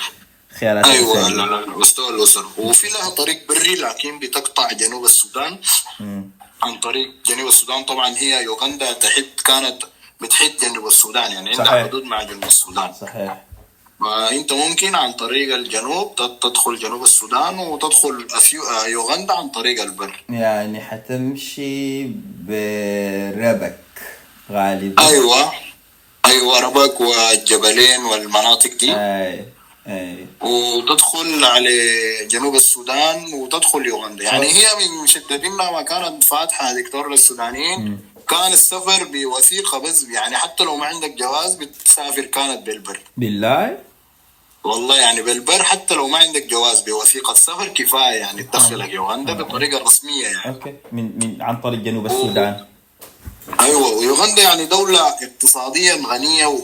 خيارات 0.60 0.86
أيوه 0.86 1.28
لا 1.28 1.66
مستوى 1.66 2.08
الاسر 2.08 2.44
وفي 2.58 2.88
لها 2.88 3.10
طريق 3.10 3.48
بري 3.48 3.74
لكن 3.74 4.18
بتقطع 4.18 4.72
جنوب 4.72 5.04
السودان. 5.04 5.58
مم. 6.00 6.30
عن 6.62 6.78
طريق 6.80 7.10
جنوب 7.26 7.48
السودان. 7.48 7.82
طبعا 7.84 8.08
هي 8.16 8.42
يوغندا 8.44 8.92
تحد 8.92 9.24
كانت 9.44 9.82
بتحد 10.20 10.52
جنوب 10.62 10.86
السودان 10.86 11.32
يعني 11.32 11.48
عندها 11.50 11.64
صحيح. 11.64 11.84
حدود 11.86 12.04
مع 12.04 12.22
جنوب 12.22 12.44
السودان. 12.44 12.92
صحيح. 13.00 13.42
فانت 14.00 14.52
ممكن 14.52 14.94
عن 14.94 15.12
طريق 15.12 15.54
الجنوب 15.54 16.14
تد- 16.16 16.38
تدخل 16.38 16.78
جنوب 16.78 17.04
السودان 17.04 17.58
وتدخل 17.58 18.26
أثيو... 18.36 18.62
آه، 18.62 18.86
يوغندا 18.86 19.34
عن 19.34 19.48
طريق 19.48 19.82
البر. 19.82 20.24
يعني 20.28 20.80
حتمشي 20.80 22.04
بربك 22.48 23.78
غالبا. 24.52 25.06
أيوه. 25.08 25.52
أيوه 26.26 26.60
ربك 26.60 27.00
والجبلين 27.00 28.00
والمناطق 28.00 28.70
دي. 28.74 28.94
إيه 28.94 29.57
وتدخل 30.40 31.44
على 31.44 31.70
جنوب 32.26 32.54
السودان 32.54 33.34
وتدخل 33.34 33.86
يوغندا. 33.86 34.24
يعني 34.24 34.46
هي 34.46 34.66
من 35.00 35.06
شدة 35.06 35.46
انها 35.46 35.70
ما 35.70 35.82
كانت 35.82 36.24
فاتحة 36.24 36.72
دكتور 36.72 37.10
للسودانيين. 37.10 37.98
كان 38.28 38.52
السفر 38.52 39.04
بوثيقة 39.04 39.78
بس 39.78 40.02
يعني 40.02 40.36
حتى 40.36 40.64
لو 40.64 40.76
ما 40.76 40.86
عندك 40.86 41.14
جواز 41.14 41.54
بتسافر 41.54 42.22
كانت 42.22 42.66
بالبر. 42.66 43.00
بالله؟ 43.16 43.78
والله 44.64 44.96
يعني 44.96 45.22
بالبر 45.22 45.62
حتى 45.62 45.94
لو 45.94 46.08
ما 46.08 46.18
عندك 46.18 46.46
جواز 46.46 46.80
بوثيقة 46.80 47.34
سفر 47.34 47.68
كفاية 47.68 48.16
يعني 48.16 48.42
تدخلك 48.42 48.92
يوغندا 48.92 49.32
بطريقة 49.32 49.84
رسمية 49.84 50.26
يعني. 50.26 50.54
أوكي. 50.54 50.74
من 50.92 51.04
من 51.04 51.42
عن 51.42 51.60
طريق 51.60 51.78
جنوب 51.78 52.06
السودان. 52.06 52.64
أيوه 53.60 53.92
ويوغندا 53.92 54.42
يعني 54.42 54.64
دولة 54.64 55.08
اقتصاديا 55.08 56.02
غنية 56.06 56.46
و... 56.46 56.60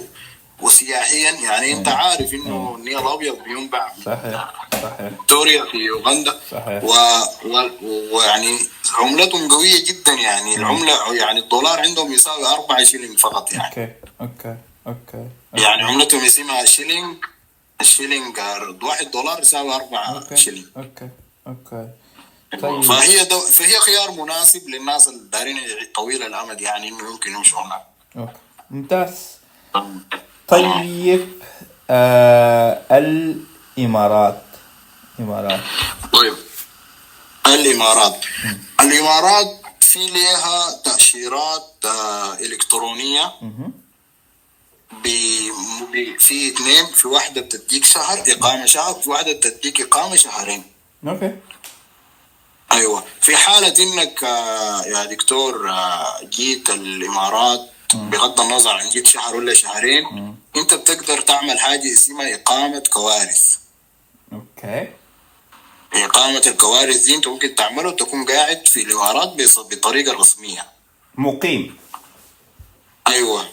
وسياحيا 0.61 1.31
يعني 1.31 1.73
أنت 1.73 1.89
عارف 1.89 2.35
إنه 2.35 2.75
النيل 2.79 2.99
الابيض 2.99 3.43
بينبع 3.43 3.93
صحيح 4.07 4.55
صحيح. 4.73 5.11
في 5.71 5.77
يوغندا 5.77 6.41
صحيح. 6.51 6.85
و... 6.85 6.93
و... 7.45 7.71
ويعني 8.17 8.59
عملتهم 8.95 9.49
قوية 9.49 9.85
جدا 9.85 10.13
يعني 10.13 10.57
العملة 10.57 11.15
يعني 11.15 11.41
الدولار 11.41 11.81
عندهم 11.81 12.13
يساوي 12.13 12.47
4 12.47 12.85
شيلينج 12.85 13.19
فقط 13.19 13.53
يعني. 13.53 13.65
أوكي 13.69 13.93
أوكي 14.21 14.57
أوكي. 14.87 15.29
يعني 15.53 15.83
عملتهم 15.83 16.25
اسمها 16.25 16.65
شيلينج 16.65 17.17
الشيلينج 17.81 18.39
واحد 18.83 19.11
دولار 19.11 19.41
يساوي 19.41 19.75
4 19.75 20.15
أوكي 20.15 20.37
شيلينج. 20.37 20.67
أوكي 20.77 21.09
أوكي. 21.47 21.89
طيب. 22.63 22.81
فهي 22.81 23.25
دو... 23.25 23.41
فهي 23.41 23.79
خيار 23.79 24.11
مناسب 24.11 24.69
للناس 24.69 25.09
اللي 25.09 25.29
دارين 25.33 25.57
طويل 25.95 26.23
الأمد 26.23 26.61
يعني 26.61 26.89
إنه 26.89 27.11
يمكن 27.11 27.33
يمشوا 27.33 27.61
هناك. 27.61 27.87
أوكي. 28.17 28.33
ممتاز. 28.71 29.15
طيب 30.49 31.43
آه 31.91 32.83
الإمارات. 32.91 34.43
إمارات. 35.21 35.61
طيب 36.13 36.35
الإمارات. 37.47 38.25
الإمارات 38.81 39.61
في 39.81 40.07
لها 40.07 40.81
تأشيرات 40.85 41.75
آه،. 41.85 42.39
ب... 45.05 45.09
في 46.19 46.49
اثنين 46.49 46.87
في 46.87 47.09
واحدة 47.09 47.41
بتديك 47.41 47.85
شهر 47.85 48.23
إقامة 48.29 48.67
شهر 48.67 48.95
في 48.95 49.11
واحدة 49.11 49.33
بتديك 49.33 49.81
إقامة 49.81 50.17
شهرين. 50.17 50.63
أوكي. 51.07 51.37
أيوه. 52.73 53.05
في 53.21 53.37
حالة 53.37 53.75
إنك 53.83 54.25
آه، 54.25 54.83
يا 54.83 55.05
دكتور 55.05 55.71
آه، 55.71 56.21
جيت 56.25 56.71
الإمارات 56.71 57.74
بغض 57.95 58.41
النظر 58.41 58.71
عن 58.71 58.89
جيت 58.89 59.07
شهر 59.07 59.37
ولا 59.37 59.55
شهرين 59.55 60.35
انت 60.57 60.75
بتقدر 60.75 61.21
تعمل 61.21 61.59
حاجة 61.59 61.93
اسمها 61.93 62.35
إقامة 62.35 62.83
كوارث. 62.93 63.57
أوكي. 64.33 64.89
إقامة 65.95 66.43
الكوارث 66.47 67.05
دي 67.05 67.15
أنت 67.17 67.29
ممكن 67.29 67.55
تعمله 67.55 67.91
تكون 67.91 68.25
قاعد 68.25 68.67
في 68.67 68.81
الإمارات 68.83 69.29
بطريقة 69.59 70.13
رسمية. 70.21 70.67
مقيم. 71.15 71.77
أيوة. 73.09 73.49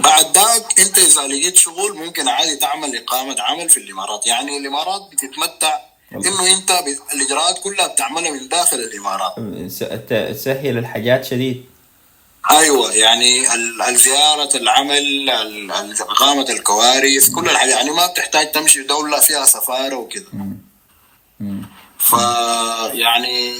بعد 0.00 0.38
ذاك 0.38 0.80
أنت 0.80 0.98
إذا 0.98 1.22
لقيت 1.26 1.56
شغل 1.56 1.96
ممكن 1.96 2.28
عادي 2.28 2.56
تعمل 2.56 2.96
إقامة 2.96 3.36
عمل 3.40 3.68
في 3.70 3.76
الإمارات. 3.80 4.26
يعني 4.26 4.56
الإمارات 4.56 5.02
بتتمتع 5.12 5.78
إنه 6.12 6.50
أنت 6.56 6.72
ب- 6.72 7.14
الإجراءات 7.14 7.58
كلها 7.58 7.86
بتعملها 7.86 8.30
من 8.30 8.48
داخل 8.48 8.76
الإمارات. 8.76 9.32
س- 9.70 9.78
ت- 9.78 10.30
تسهل 10.34 10.78
الحاجات 10.78 11.24
شديد. 11.24 11.66
أيوه 12.50 12.92
يعني 12.92 13.54
ال- 13.54 13.82
الزيارة 13.82 14.56
العمل 14.56 14.98
ال- 14.98 15.30
ال- 15.70 16.00
إقامة 16.00 16.46
الكوارث 16.50 17.30
كل 17.30 17.44
الحاجات 17.50 17.74
يعني 17.74 17.90
ما 17.90 18.06
بتحتاج 18.06 18.52
تمشي 18.52 18.82
دولة 18.82 19.20
فيها 19.20 19.44
سفارة 19.44 19.96
وكده. 19.96 20.24
ف 21.98 22.12
يعني 22.92 23.52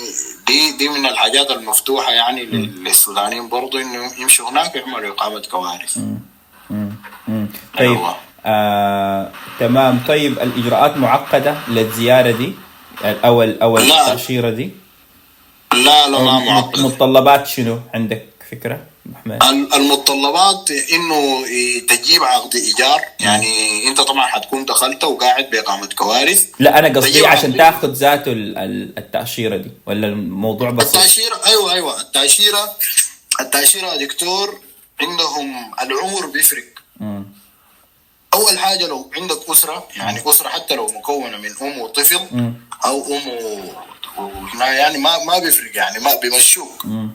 دي 0.47 0.73
دي 0.79 0.89
من 0.89 1.07
الحاجات 1.07 1.51
المفتوحة 1.51 2.13
يعني 2.13 2.45
لل- 2.45 2.85
للسودانيين 2.85 3.49
برضو 3.49 3.79
إنه 3.79 4.13
يمشوا 4.19 4.51
هناك 4.51 4.77
يعملوا 4.77 5.11
إقامة 5.15 5.41
كوارث. 5.51 5.99
مم. 6.71 6.91
طيب 7.79 7.91
أيوة. 7.91 8.17
آه، 8.47 9.33
تمام. 9.61 10.01
طيب 10.09 10.39
الإجراءات 10.39 10.97
معقدة 10.97 11.57
للزيارة 11.69 12.31
دي؟ 12.31 12.53
أو 13.05 13.43
أو. 13.43 13.79
التأشيرة 13.79 14.51
دي؟ 14.51 14.71
لا 15.73 16.09
لا 16.09 16.19
ما 16.19 16.39
مت- 16.41 16.47
معقد 16.49 16.81
متطلبات 16.81 17.47
شنو 17.47 17.81
عندك؟ 17.95 18.27
فكرة. 18.51 18.87
احمد 19.17 19.43
ال- 19.43 19.75
المتطلبات 19.75 20.71
إنه 20.71 21.45
تجيب 21.89 22.23
عقد 22.25 22.55
إيجار 22.57 23.01
يعني 23.21 23.87
أنت 23.89 24.01
طبعا 24.01 24.27
حتكون 24.27 24.65
دخلت 24.65 25.05
وقاعد 25.05 25.51
بإقامة 25.51 25.87
كوارث. 25.87 26.47
لا 26.59 26.79
أنا 26.79 26.89
قصدي 27.01 27.27
عشان 27.27 27.57
تاخذ 27.57 27.93
ذاته 27.93 28.33
ال- 28.33 28.59
ال- 28.59 28.99
التأشيرة 28.99 29.57
دي 29.57 29.71
ولا 29.87 30.07
الموضوع 30.07 30.71
بسيط؟ 30.71 30.97
التأشيرة 30.97 31.41
أيوه 31.47 31.73
أيوه. 31.73 32.01
التأشيرة 32.01 32.77
التأشيرة 33.41 33.87
يا 33.87 33.97
دكتور 34.07 34.61
عندهم 35.01 35.73
العمر 35.83 36.27
بيفرق. 36.27 36.65
مم. 37.01 37.25
أول 38.35 38.59
حاجة 38.59 38.87
لو 38.87 39.11
عندك 39.17 39.51
أسرة 39.51 39.89
يعني 39.97 40.21
أسرة 40.31 40.49
حتى 40.49 40.75
لو 40.75 40.87
مكونة 40.87 41.37
من 41.37 41.51
أم 41.63 41.79
وطفل 41.81 42.21
مم. 42.33 42.55
أو 42.85 43.07
أم 43.07 43.29
و- 43.29 43.73
يعني 44.63 44.99
ما 44.99 45.25
ما 45.25 45.39
بيفرق 45.39 45.77
يعني 45.77 45.99
ما 45.99 46.15
بيمشوك. 46.15 46.85
مم. 46.87 47.11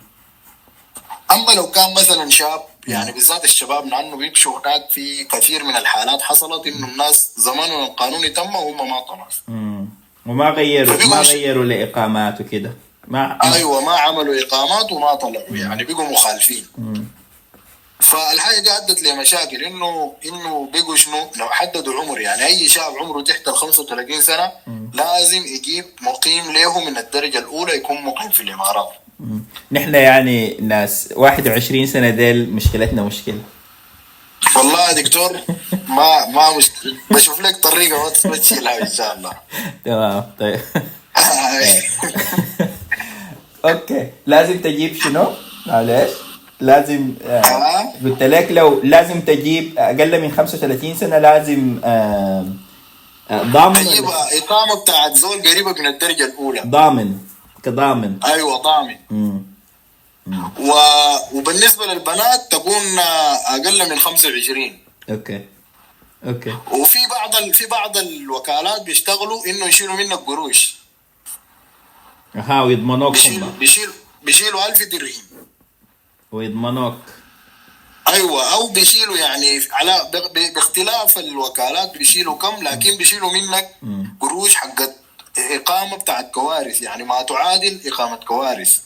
أما 1.34 1.52
لو 1.52 1.72
كان 1.72 1.94
مثلا 1.94 2.30
شاب 2.30 2.62
يعني 2.88 3.12
بالذات 3.12 3.44
الشباب 3.44 3.86
لأنه 3.88 4.18
بيمشوا 4.18 4.60
هناك 4.60 4.90
في 4.90 5.24
كثير 5.24 5.64
من 5.64 5.76
الحالات 5.76 6.22
حصلت 6.22 6.68
إنه 6.68 6.88
الناس 6.88 7.32
زمانهم 7.38 7.84
القانوني 7.84 8.30
تم 8.30 8.56
وهم 8.56 8.90
ما 8.90 9.00
طلعوا. 9.00 9.86
وما 10.26 10.50
غيروا 10.50 11.06
ما 11.06 11.22
غيروا 11.22 11.66
لإقامات 11.66 12.42
وكده. 12.42 12.74
ما 13.08 13.38
أيوه 13.56 13.82
ما 13.82 13.92
عملوا 13.92 14.42
إقامات 14.42 14.92
وما 14.92 15.16
طلعوا 15.16 15.56
يعني 15.58 15.84
بقوا 15.84 16.06
مخالفين. 16.10 16.68
فالحاجة 18.00 18.60
دي 18.60 18.72
أدت 18.72 19.04
لمشاكل 19.04 19.64
انه 19.64 20.14
إنه 20.26 20.70
بقوا 20.74 20.96
شنو؟ 20.96 21.32
لو 21.36 21.50
حددوا 21.50 22.02
عمر 22.02 22.20
يعني 22.20 22.46
أي 22.46 22.70
شاب 22.70 22.98
عمره 22.98 23.22
تحت 23.22 23.48
ال 23.48 23.58
35 23.58 24.22
سنة 24.22 24.52
لازم 24.94 25.46
يجيب 25.46 25.86
مقيم 26.02 26.52
له 26.52 26.80
من 26.80 26.98
الدرجة 26.98 27.40
الأولى 27.40 27.76
يكون 27.76 28.02
مقيم 28.02 28.30
في 28.30 28.44
الإمارات. 28.44 28.90
نحن 29.72 29.96
يعني 29.96 30.58
ناس 30.62 31.10
21 31.16 31.86
سنة 31.88 32.10
ديل 32.10 32.50
مشكلتنا 32.54 33.04
مشكلة. 33.04 33.42
والله 34.58 34.90
يا 34.90 34.94
دكتور 35.02 35.32
ما 35.88 36.26
ما 36.26 36.58
مشكله 36.58 36.94
بشوف 37.12 37.42
لك 37.42 37.56
طريقة 37.58 38.14
ما 38.26 38.38
تشيلها 38.38 38.82
إن 38.82 38.90
شاء 38.92 39.18
الله. 39.18 39.32
تمام 39.86 40.24
طيب. 40.40 40.60
أوكي. 43.66 44.08
لازم 44.26 44.62
تجيب 44.62 44.96
شنو؟ 44.96 45.28
معلش. 45.68 46.10
لازم 46.60 47.14
آه 47.26 47.42
آه. 47.42 47.94
قلت 48.06 48.24
لك 48.24 48.48
لو 48.52 48.82
لازم 48.84 49.22
تجيب 49.22 49.74
أقل 49.78 50.22
من 50.22 50.32
35 50.32 50.96
سنة 50.96 51.18
لازم 51.18 51.80
آه 51.84 52.46
ضامن. 53.34 53.76
تجيب 53.76 54.06
اقامه 54.06 54.82
بتاعت 54.84 55.14
زول 55.16 55.42
قريبك 55.42 55.80
من 55.80 55.88
الدرجة 55.88 56.26
الأولى. 56.26 56.62
ضامن. 56.68 57.18
كضامن. 57.64 58.20
أيوه 58.26 58.58
ضامن. 58.58 58.96
مم. 59.10 59.44
و... 60.60 60.72
وبالنسبة 61.34 61.86
للبنات 61.86 62.52
تكون 62.52 63.00
أقل 63.00 63.90
من 63.90 64.00
25 64.00 64.80
okay. 65.10 65.46
okay. 66.28 66.58
وفي 66.72 67.00
بعض 67.10 67.36
ال... 67.36 67.54
في 67.54 67.66
بعض 67.66 67.98
الوكالات 67.98 68.82
بيشتغلوا 68.82 69.46
إنه 69.46 69.66
يشيلوا 69.66 69.96
منك 69.96 70.20
قروش. 70.20 70.76
ها 72.36 72.62
ويضمنوك 72.62 73.12
بيشيلوا 73.14 73.48
هم 73.48 73.58
بيشيلوا 73.60 73.94
بيشيلوا 74.24 74.68
1000 74.70 74.84
درهم. 74.84 75.48
ويضمنوك. 76.32 76.98
أيوه 78.08 78.54
أو 78.54 78.68
بيشيلوا 78.68 79.18
يعني 79.18 79.62
على. 79.72 80.12
باختلاف 80.56 81.18
الوكالات 81.18 81.98
بيشيلوا 81.98 82.38
كم 82.38 82.64
لكن 82.64 82.98
بيشيلوا 82.98 83.32
منك 83.32 83.70
قروش 84.20 84.56
حقت 84.56 84.96
إقامة 85.38 85.98
بتاعت 85.98 86.32
كوارث 86.32 86.82
يعني 86.82 87.04
ما 87.04 87.22
تعادل 87.22 87.82
إقامة 87.86 88.16
كوارث 88.16 88.80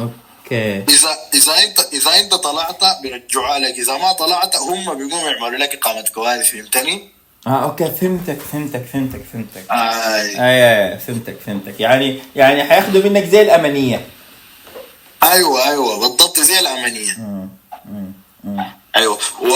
أوكي 0.00 0.78
إذا 0.88 1.16
إذا 1.34 1.58
أنت 1.64 1.80
إذا 1.92 2.20
أنت 2.20 2.34
طلعت 2.34 2.84
بيرجعوا 3.02 3.58
لك 3.58 3.78
إذا 3.78 3.98
ما 3.98 4.12
طلعت 4.12 4.56
هم 4.56 4.94
بيقوموا 4.94 5.30
يعملوا 5.30 5.58
لك 5.58 5.74
إقامة 5.74 6.04
كوارث 6.14 6.50
فهمتني؟ 6.50 7.08
آه 7.46 7.64
okay 7.64 7.90
فهمتك 7.90 8.38
فهمتك 8.52 8.84
فهمتك 8.92 9.20
فهمتك. 9.32 9.70
آي 9.70 10.92
اي 10.92 10.98
فهمتك 10.98 11.36
فهمتك 11.46 11.80
يعني 11.80 12.20
يعني 12.36 12.64
حياخذوا 12.64 13.02
منك 13.10 13.24
زي 13.24 13.42
الأمنية 13.42 14.06
أيوه 15.22 15.68
أيوه 15.68 15.98
بالضبط 15.98 16.40
زي 16.40 16.58
الأمنية 16.60 17.12
مم. 17.18 17.48
مم. 17.84 18.12
مم. 18.44 18.64
أيوه 18.96 19.18
و 19.40 19.52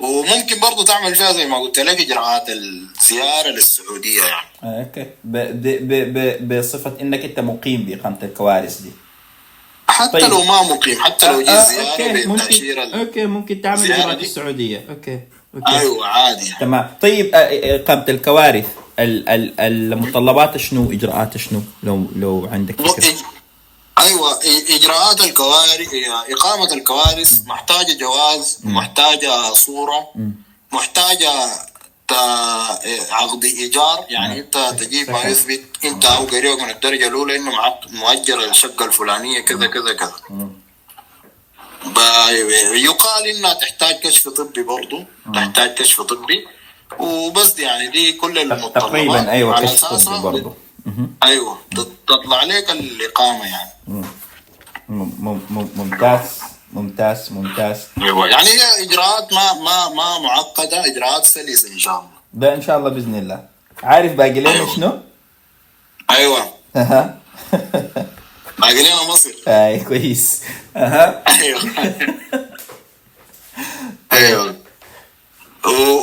وممكن 0.00 0.60
برضو 0.60 0.82
تعمل 0.82 1.14
فيها 1.14 1.32
زي 1.32 1.46
ما 1.46 1.58
قلت 1.58 1.78
لك 1.80 2.00
إجراءات 2.00 2.48
الزيارة 2.48 3.48
للسعودية 3.48 4.22
يعني 4.24 4.46
آه، 4.46 4.51
okay. 4.64 5.06
ب 5.24 5.36
ب 5.36 5.62
ب 5.88 6.18
ب 6.48 6.58
بصفة 6.58 6.92
إنك 7.00 7.24
أنت 7.24 7.40
مقيم 7.40 7.82
بإقامة 7.82 8.18
الكوارث 8.22 8.80
دي. 8.80 8.90
حتى 9.88 10.12
طيب. 10.20 10.30
لو 10.30 10.42
ما 10.44 10.62
مقيم 10.62 10.98
حتى 11.02 11.32
لو 11.32 11.38
جيت 11.38 11.48
آه، 11.48 11.62
زيارة 11.68 11.90
okay. 11.90 12.12
ممكن 12.26 12.32
بالتاشيره 12.36 12.82
ال- 12.82 12.94
okay 12.94 13.26
ممكن 13.26 13.60
تعمل 13.62 13.92
إجراءات 13.92 14.18
دي. 14.18 14.24
السعودية. 14.24 14.84
okay 14.90 15.20
okay. 15.54 15.72
أيوه 15.78 16.06
عادي 16.06 16.46
يعني. 16.46 16.60
تمام. 16.60 16.90
طيب 17.02 17.34
آه، 17.34 17.38
آه، 17.38 17.76
إقامة 17.76 18.04
الكوارث 18.08 18.66
ال- 18.98 19.28
ال- 19.28 19.60
المتطلبات 19.60 20.56
شنو؟ 20.56 20.92
إجراءات 20.92 21.36
شنو؟ 21.36 21.60
لو 21.82 22.06
لو 22.16 22.48
عندك 22.52 22.82
فكرة. 22.88 23.04
أيوه 23.98 24.38
إجراءات 24.76 25.20
الكوارث 25.20 25.88
إقامة 26.32 26.72
الكوارث 26.72 27.42
محتاجة 27.46 27.92
جواز 28.00 28.58
محتاجة 28.64 29.52
صورة 29.52 30.08
محتاجة 30.72 31.30
تا- 32.12 33.14
عقد 33.14 33.44
إيجار 33.44 34.04
يعني 34.08 34.40
انت 34.40 34.74
تجيب 34.78 35.10
ما. 35.10 35.22
يثبت 35.24 35.64
انت 35.84 36.04
أو 36.04 36.24
قريبك 36.24 36.62
من 36.62 36.70
الدرجة 36.70 37.06
الأولى 37.08 37.36
إنه 37.36 37.50
معك 37.50 37.78
مؤجر 37.90 38.44
الشقة 38.44 38.84
الفلانية 38.84 39.40
كذا 39.40 39.66
كذا 39.66 39.92
كذا. 39.92 40.12
ب- 41.86 42.74
يقال 42.74 43.26
إنها 43.26 43.54
تحتاج 43.54 43.94
كشف 43.94 44.28
طبي 44.28 44.62
برضه 44.62 45.04
تحتاج 45.34 45.74
كشف 45.74 46.00
طبي. 46.02 46.46
وبس 46.98 47.58
يعني 47.58 47.88
دي 47.88 48.12
كل 48.12 48.38
المتطلبات. 48.38 48.82
تقريبا 48.82 49.30
أيوة 49.30 49.54
على 49.56 49.66
طبي 49.68 50.18
برضه. 50.22 50.54
أيوه 51.22 51.58
تط- 51.76 51.92
تطلع 52.08 52.42
لك 52.44 52.70
الإقامة 52.70 53.44
يعني. 53.46 53.70
مم- 53.88 54.04
مم- 54.88 55.40
مم- 55.50 55.68
ممتاز. 55.76 56.20
ممتاز 56.72 57.32
ممتاز. 57.32 57.78
أيوه 58.02 58.28
يعني 58.28 58.48
هي 58.48 58.82
إجراءات 58.82 59.32
ما 59.32 59.52
ما 59.52 59.88
ما 59.88 60.18
معقدة 60.18 60.86
إجراءات 60.86 61.24
سلسة 61.24 61.72
إن 61.72 61.78
شاء 61.78 61.98
الله. 61.98 62.10
ده 62.34 62.54
إن 62.54 62.62
شاء 62.62 62.78
الله 62.78 62.90
بإذن 62.90 63.14
الله. 63.14 63.46
عارف 63.82 64.12
باقي 64.12 64.40
لنا 64.40 64.50
أيوة. 64.50 64.74
شنو؟ 64.76 65.00
أيوه. 66.10 66.54
أها. 66.76 67.18
باقي 68.58 68.82
لنا 68.82 69.02
مصر. 69.02 69.30
اي 69.48 69.80
كويس. 69.80 70.42
أها. 70.76 71.24
أيوه. 71.28 71.60
أيوه. 74.12 74.56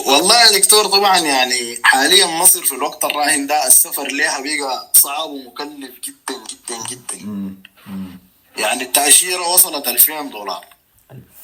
والله 0.07 0.41
يا 0.41 0.59
دكتور 0.59 0.85
طبعا 0.85 1.17
يعني 1.17 1.79
حاليا 1.83 2.25
مصر 2.25 2.65
في 2.65 2.75
الوقت 2.75 3.05
الراهن 3.05 3.47
ده 3.47 3.67
السفر 3.67 4.07
لها 4.07 4.39
بقى 4.41 4.91
صعب 4.93 5.29
ومكلف 5.29 5.91
جدا 6.03 6.35
جدا 6.49 6.77
جدا. 6.89 7.55
يعني 8.59 8.83
التأشيرة 8.83 9.47
وصلت 9.47 9.87
2000 9.87 10.21
دولار. 10.21 10.65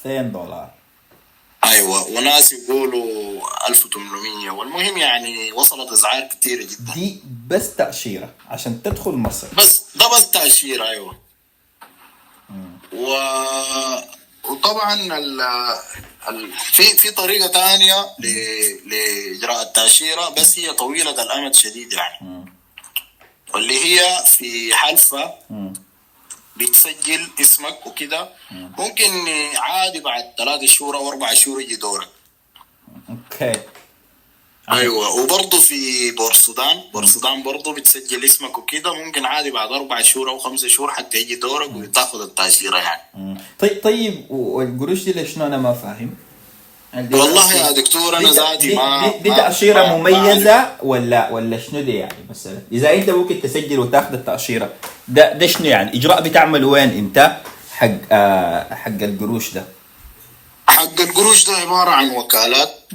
2000 0.05 0.21
دولار. 0.21 0.71
أيوه 1.63 2.07
وناس 2.07 2.53
يقولوا 2.53 3.41
1800 3.69 4.49
والمهم 4.51 4.97
يعني 4.97 5.51
وصلت 5.51 5.91
اسعار 5.91 6.21
كثيره 6.27 6.63
جدا. 6.63 6.93
دي 6.93 7.19
بس 7.47 7.75
تأشيرة 7.75 8.33
عشان 8.49 8.83
تدخل 8.83 9.11
مصر. 9.11 9.47
بس 9.57 9.81
ده 9.95 10.07
بس 10.07 10.31
تأشيرة 10.31 10.87
أيوة. 10.89 11.19
و... 12.93 13.15
وطبعا 14.49 14.93
ال... 14.93 15.41
ال... 16.29 16.53
في 16.73 16.83
في 16.83 17.11
طريقة 17.11 17.47
تانية 17.47 18.05
ل... 18.19 18.27
لإجراء 18.85 19.61
التأشيرة 19.61 20.29
بس 20.29 20.59
هي 20.59 20.73
طويلة 20.73 21.23
الأمد 21.23 21.55
شديد 21.55 21.93
يعني. 21.93 22.45
واللي 23.53 23.85
هي 23.85 24.23
في 24.25 24.75
حلفة 24.75 25.33
مم. 25.49 25.73
بتسجل 26.57 27.27
اسمك 27.41 27.87
وكده. 27.87 28.29
ممكن 28.51 29.11
عادي 29.57 29.99
بعد 29.99 30.23
ثلاثة 30.37 30.65
شهور 30.65 30.97
أو 30.97 31.09
أربع 31.09 31.33
شهور 31.33 31.61
يجي 31.61 31.75
دورك. 31.75 32.07
أوكي. 33.09 33.59
أيوه. 34.71 35.15
وبرضه 35.15 35.59
في 35.59 36.11
بورسودان. 36.11 36.81
بورسودان 36.93 37.43
برضه 37.43 37.73
بتسجل 37.73 38.25
اسمك 38.25 38.57
وكده. 38.57 38.93
ممكن 38.93 39.25
عادي 39.25 39.51
بعد 39.51 39.71
أربع 39.71 40.01
شهور 40.01 40.29
أو 40.29 40.39
خمسة 40.39 40.67
شهور 40.67 40.91
حتى 40.91 41.17
يجي 41.17 41.35
دورك 41.35 41.75
وتاخذ 41.75 42.21
التأشيرة 42.21 42.77
يعني. 42.77 43.39
طيب 43.59 43.83
طيب 43.83 44.31
والقروش 44.31 45.03
دي 45.03 45.11
ليش 45.11 45.37
أنا 45.37 45.57
ما 45.57 45.73
فاهم؟ 45.73 46.15
والله 46.95 47.53
يا 47.53 47.71
دكتور 47.71 48.17
أنا 48.17 48.29
ذاتي 48.29 48.75
ما 48.75 49.11
دي, 49.23 49.29
دي 49.29 49.73
ما 49.73 49.97
مميزة 49.97 50.75
ولا 50.83 51.31
ولا 51.31 51.59
شنو 51.59 51.81
دي 51.81 51.95
يعني؟ 51.95 52.25
مثلا 52.29 52.61
إذا 52.71 52.93
أنت 52.93 53.09
ممكن 53.09 53.41
تسجل 53.41 53.79
وتاخذ 53.79 54.13
التأشيرة. 54.13 54.73
ده 55.07 55.33
ده 55.33 55.47
شنو 55.47 55.65
يعني؟ 55.65 55.97
إجراء 55.97 56.21
بتعمل 56.21 56.65
وين 56.65 56.89
أنت؟ 56.89 57.37
حق 57.71 57.89
آه 58.11 58.73
حق 58.73 59.01
القروش 59.01 59.53
ده. 59.53 59.65
حق 60.67 61.01
القروش 61.01 61.45
ده 61.49 61.53
عبارة 61.55 61.89
عن 61.89 62.09
وكالات. 62.09 62.89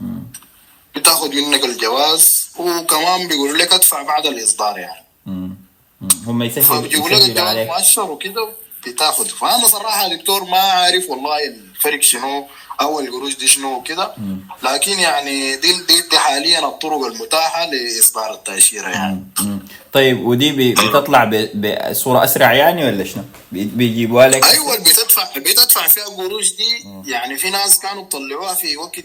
بتاخذ 0.97 1.35
منك 1.35 1.65
الجواز 1.65 2.51
وكمان 2.59 3.29
بيقولوا 3.29 3.57
لك 3.57 3.73
أدفع 3.75 4.03
بعد 4.03 4.27
الإصدار 4.27 4.79
يعني. 4.79 5.07
هم 6.27 6.43
يسجلوا 6.43 6.67
فبيجيبوا 6.81 7.09
لك 7.09 7.23
الجواز 7.23 7.67
مؤشر 7.67 8.11
وكده. 8.11 8.49
بتاخذ 8.87 9.29
فأنا 9.29 9.67
صراحة 9.69 10.09
دكتور 10.09 10.45
ما 10.45 10.59
عارف 10.59 11.11
والله 11.11 11.37
الفرق 11.47 12.03
شنو 12.03 12.47
أو 12.81 13.01
القروش 13.01 13.37
دي 13.37 13.47
شنو 13.47 13.77
وكده. 13.77 14.15
لكن 14.63 14.99
يعني 14.99 15.57
دي 15.57 15.73
دي, 15.73 16.01
دي 16.11 16.19
حاليا 16.19 16.67
الطرق 16.69 17.07
المتاحة 17.07 17.67
لإصدار 17.71 18.35
التأشيرة 18.35 18.89
يعني. 18.89 19.25
طيب 19.93 20.27
ودي 20.27 20.73
بتطلع 20.75 21.25
ب- 21.25 21.51
بصورة 21.91 22.25
أسرع 22.25 22.53
يعني 22.53 22.85
ولا 22.85 23.05
شنو؟ 23.05 23.23
بي- 23.53 23.65
بيجيبوها 23.65 24.29
لك؟ 24.29 24.45
أيوه 24.45 24.77
بتدفع 24.79 25.25
بتدفع 25.37 25.87
فيها 25.87 26.05
قروش 26.05 26.53
دي. 26.57 26.85
يعني 27.11 27.37
في 27.39 27.51
ناس 27.51 27.79
كانوا 27.79 28.03
بيطلعوها 28.03 28.55
في 28.55 28.77
وقت 28.77 29.01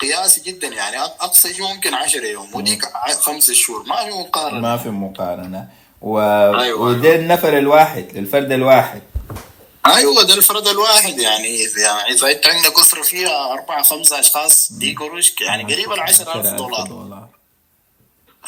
قياسي 0.00 0.40
جدا. 0.40 0.68
يعني 0.68 1.00
أقصى 1.00 1.54
شيء 1.54 1.62
ممكن 1.74 1.94
10 1.94 2.24
يوم 2.26 2.54
وديك 2.54 2.84
ع- 2.84 3.12
خمس 3.12 3.50
شهور. 3.50 3.84
ما 3.86 3.96
في 4.04 4.10
مقارنة. 4.10 4.60
ما 4.60 4.76
في 4.76 4.88
مقارنة. 4.88 5.68
و... 6.02 6.18
أيوة. 6.60 6.80
وده 6.80 7.14
النفر 7.14 7.58
الواحد 7.58 8.04
للفرد 8.14 8.52
الواحد. 8.52 9.02
أيوه 9.86 10.22
ده 10.22 10.34
الفرد 10.34 10.68
الواحد 10.68 11.18
يعني 11.18 11.58
يعني 11.58 12.10
إذا 12.10 12.30
أنت 12.30 12.46
عندك 12.46 12.78
أسرة 12.78 13.02
فيها 13.02 13.52
أربعة 13.52 13.82
خمسة 13.82 14.20
أشخاص 14.20 14.72
دي 14.72 14.94
قروش 14.94 15.32
يعني 15.40 15.74
قريبه 15.74 15.96
ل 15.96 16.00
10000 16.00 16.46
دولار. 16.54 16.86
دولار. 16.86 17.28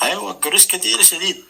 أيوه 0.02 0.32
قروش 0.32 0.66
كثير 0.66 1.02
شديد. 1.02 1.44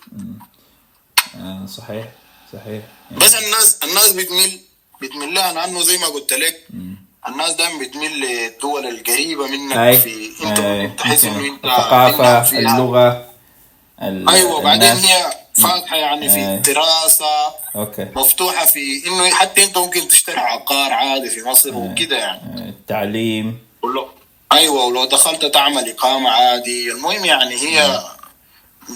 آه 1.36 1.66
صحيح 1.66 2.04
صحيح. 2.52 2.82
بس 3.10 3.34
الناس 3.34 3.78
الناس 3.84 4.12
بتميل 4.12 4.60
بتميل 5.02 5.34
لها 5.34 5.52
لأنه 5.52 5.82
زي 5.82 5.98
ما 5.98 6.06
قلت 6.06 6.32
لك 6.32 6.66
الناس 7.28 7.52
دائما 7.52 7.78
بتميل 7.84 8.12
للدول 8.20 8.86
القريبة 8.86 9.46
منك 9.46 9.76
أي 9.76 10.00
في 10.00 10.30
أنت. 10.44 11.00
تحس 11.00 11.24
إنه 11.24 11.38
أنت 11.46 11.64
الثقافة 11.64 11.96
عندك 12.36 12.48
فيها- 12.48 12.58
اللغة. 12.76 13.08
ال- 13.10 13.26
أيوه 14.02 14.62
بعدين 14.62 14.82
الناس. 14.90 15.04
هي 15.06 15.30
فاتحة 15.54 15.96
يعني 15.96 16.28
في 16.28 16.36
أي. 16.36 16.54
الدراسه 16.54 17.26
أوكي. 17.76 18.06
مفتوحة 18.16 18.66
في 18.66 19.02
إنه 19.06 19.30
حتى 19.30 19.64
أنت 19.64 19.78
ممكن 19.78 20.08
تشتري 20.08 20.36
عقار 20.38 20.92
عادي 20.92 21.30
في 21.30 21.42
مصر 21.42 21.76
وكده 21.76 22.16
يعني. 22.18 22.40
آه، 22.40 22.68
التعليم. 22.68 23.58
ولو 23.82 24.08
أيوه 24.52 24.84
ولو 24.84 25.04
دخلت 25.04 25.44
تعمل 25.44 25.88
إقامة 25.90 26.30
عادي. 26.30 26.92
المهم 26.92 27.24
يعني 27.24 27.54
هي 27.54 28.00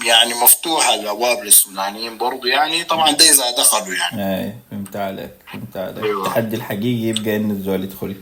يعني 0.05 0.33
مفتوحة 0.33 0.93
الابواب 0.95 1.43
للسودانيين 1.43 2.17
برضو 2.17 2.47
يعني. 2.47 2.83
طبعا 2.83 3.11
ده 3.11 3.25
اذا 3.29 3.51
دخلوا 3.51 3.95
يعني. 3.95 4.43
اي 4.45 4.53
فهمت 4.71 4.95
عليك 4.95 5.31
فهمت 5.53 5.77
عليك. 5.77 6.03
أيوة. 6.03 6.27
التحدي 6.27 6.55
الحقيقي 6.55 7.07
يبقى 7.19 7.35
انه 7.35 7.53
الزول 7.53 7.83
يدخل. 7.83 8.15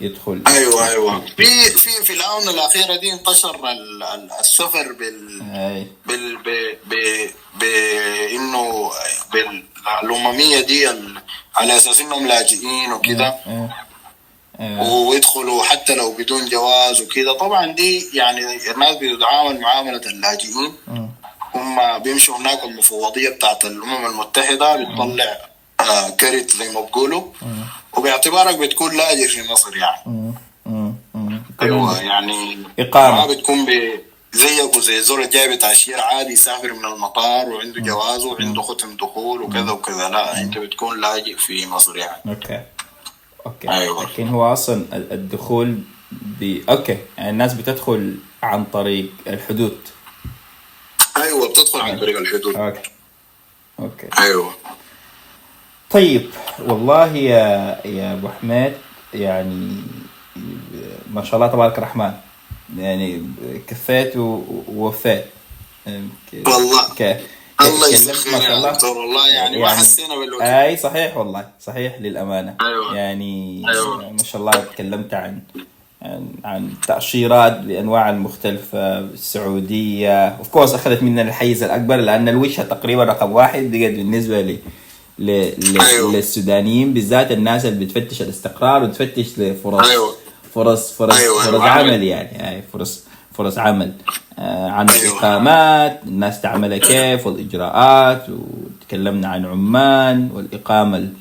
يدخل. 0.00 0.42
أيوه 0.46 0.88
أيوه. 0.88 1.26
في 1.36 1.44
في 1.70 2.04
في 2.04 2.12
الآونة 2.12 2.50
الأخيرة 2.50 2.96
دي 2.96 3.12
انتشر 3.12 3.54
ال- 3.70 4.02
ال- 4.02 4.30
السفر 4.40 4.92
بال 4.92 5.40
بال 6.06 6.36
ب 6.36 6.48
ب 6.86 6.94
بانه 7.58 8.90
بالامميه 9.32 10.60
دي 10.60 10.88
على 11.56 11.76
أساس 11.76 12.00
إنهم 12.00 12.26
لاجئين 12.26 12.92
وكده. 12.92 13.26
آه. 13.46 13.70
ويدخلوا 14.90 15.62
حتى 15.64 15.94
لو 15.94 16.12
بدون 16.12 16.48
جواز 16.48 17.00
وكده. 17.00 17.32
طبعا 17.38 17.66
دي 17.66 18.10
يعني 18.14 18.70
الناس 18.70 18.96
بتتعامل 18.96 19.60
معامله 19.60 19.96
اللاجئين. 20.06 20.74
هم 21.54 21.98
بيمشوا 21.98 22.36
هناك 22.36 22.64
المفوضية 22.64 23.28
بتاعت 23.28 23.64
الأمم 23.64 24.06
المتحدة 24.06 24.76
بتطلع 24.76 25.38
آه 25.86 26.10
كرت 26.10 26.50
زي 26.50 26.72
ما 26.72 26.80
بيقولوا 26.80 27.22
وباعتبارك 27.96 28.58
بتكون 28.58 28.96
لاجئ 28.96 29.26
في 29.28 29.52
مصر 29.52 29.76
يعني. 29.76 30.32
مم. 30.66 30.94
أيوه 31.62 32.00
يعني 32.02 32.58
إقامة. 32.78 33.26
ما 33.26 33.32
بتكون 33.34 33.66
ب 33.66 33.70
زيك 34.32 34.76
وزي 34.76 35.00
زول 35.02 35.30
جاي 35.30 35.56
بتاشير 35.56 36.00
عادي 36.00 36.32
يسافر 36.32 36.72
من 36.72 36.84
المطار 36.84 37.48
وعنده 37.48 37.80
جواز 37.80 38.24
وعنده 38.24 38.62
ختم 38.62 38.96
دخول 38.96 39.42
وكذا 39.42 39.70
وكذا. 39.70 40.08
لا 40.08 40.40
أنت 40.40 40.58
بتكون 40.58 41.00
لاجئ 41.00 41.36
في 41.36 41.66
مصر 41.66 41.96
يعني. 41.96 42.22
okay. 42.28 42.62
okay. 43.46 43.70
أيوة. 43.70 44.04
لكن 44.04 44.28
هو 44.28 44.52
أصلا 44.52 44.74
ال- 44.92 45.12
الدخول 45.12 45.78
ب 46.12 46.60
okay. 46.68 46.98
يعني 47.18 47.30
الناس 47.30 47.54
بتدخل 47.54 48.16
عن 48.42 48.64
طريق 48.64 49.10
الحدود. 49.26 49.78
أيوه 51.16 51.48
بتدخل 51.48 51.80
عن 51.80 51.98
طريق 51.98 52.18
الحدود. 52.18 52.56
أوكي. 52.56 52.90
أوكي. 53.80 54.08
أيوه. 54.18 54.54
طيب 55.90 56.26
والله 56.60 57.16
يا 57.16 57.78
يا 57.84 58.12
أبو 58.12 58.28
حميد 58.28 58.72
يعني 59.14 59.72
ما 61.10 61.24
شاء 61.24 61.34
الله 61.36 61.46
تبارك 61.46 61.78
الرحمن. 61.78 62.12
يعني 62.78 63.22
كفيت 63.68 64.16
و- 64.16 64.42
ووفيت. 64.68 65.24
والله. 66.46 66.82
ك- 66.98 67.20
الله 67.60 67.88
يسخر 67.88 68.30
ما 68.32 68.40
شاء 68.40 68.56
الله. 68.56 68.72
دكتور 68.72 68.96
والله 68.98 69.28
يعني 69.34 69.58
ما 69.62 69.68
حسينا 69.68 70.14
بالوقت 70.16 70.42
أي 70.42 70.76
صحيح 70.76 71.16
والله 71.16 71.44
صحيح 71.60 72.00
للأمانة. 72.00 72.54
أيوة. 72.60 72.96
يعني 72.96 73.62
أيوة. 73.68 74.10
ما 74.12 74.22
شاء 74.24 74.40
الله 74.40 74.52
تكلمت 74.52 75.14
عن 75.14 75.40
عن, 76.02 76.28
عن 76.44 76.70
تأشيرات 76.86 77.60
بأنواع 77.60 78.10
المختلفة 78.10 78.98
السعودية. 78.98 80.28
of 80.28 80.48
course 80.48 80.74
أخذت 80.74 81.02
مننا 81.02 81.22
الحيز 81.22 81.62
الأكبر 81.62 81.96
لأن 81.96 82.28
الوجهة 82.28 82.62
تقريبا 82.64 83.04
رقم 83.04 83.32
واحد 83.32 83.62
بقت 83.62 83.90
بالنسبة 83.92 84.40
لي. 84.40 84.58
ل... 85.18 85.24
ل... 85.74 85.80
أيوه. 85.80 86.12
للسودانيين 86.12 86.92
بالذات 86.94 87.32
الناس 87.32 87.66
اللي 87.66 87.84
بتفتش 87.84 88.22
الاستقرار 88.22 88.82
وتفتش 88.84 89.38
لفرص 89.38 89.88
أيوه. 89.90 90.14
فرص 90.54 90.92
فرص 90.92 91.16
أيوه، 91.18 91.34
فرص 91.42 91.46
أيوه، 91.54 91.68
عمل 91.70 91.90
عمل. 91.90 92.02
يعني 92.02 92.28
يعني 92.38 92.62
فرص 92.72 93.04
فرص 93.32 93.58
عمل 93.58 93.92
آه 94.38 94.70
عن 94.70 94.88
أيوه. 94.90 95.02
الإقامات 95.02 96.00
الناس 96.06 96.40
تعملها 96.40 96.78
كيف 96.78 97.26
والإجراءات 97.26 98.26
وتكلمنا 98.28 99.28
عن 99.28 99.46
عمان 99.46 100.30
والإقامة 100.34 100.96
ال- 100.98 101.12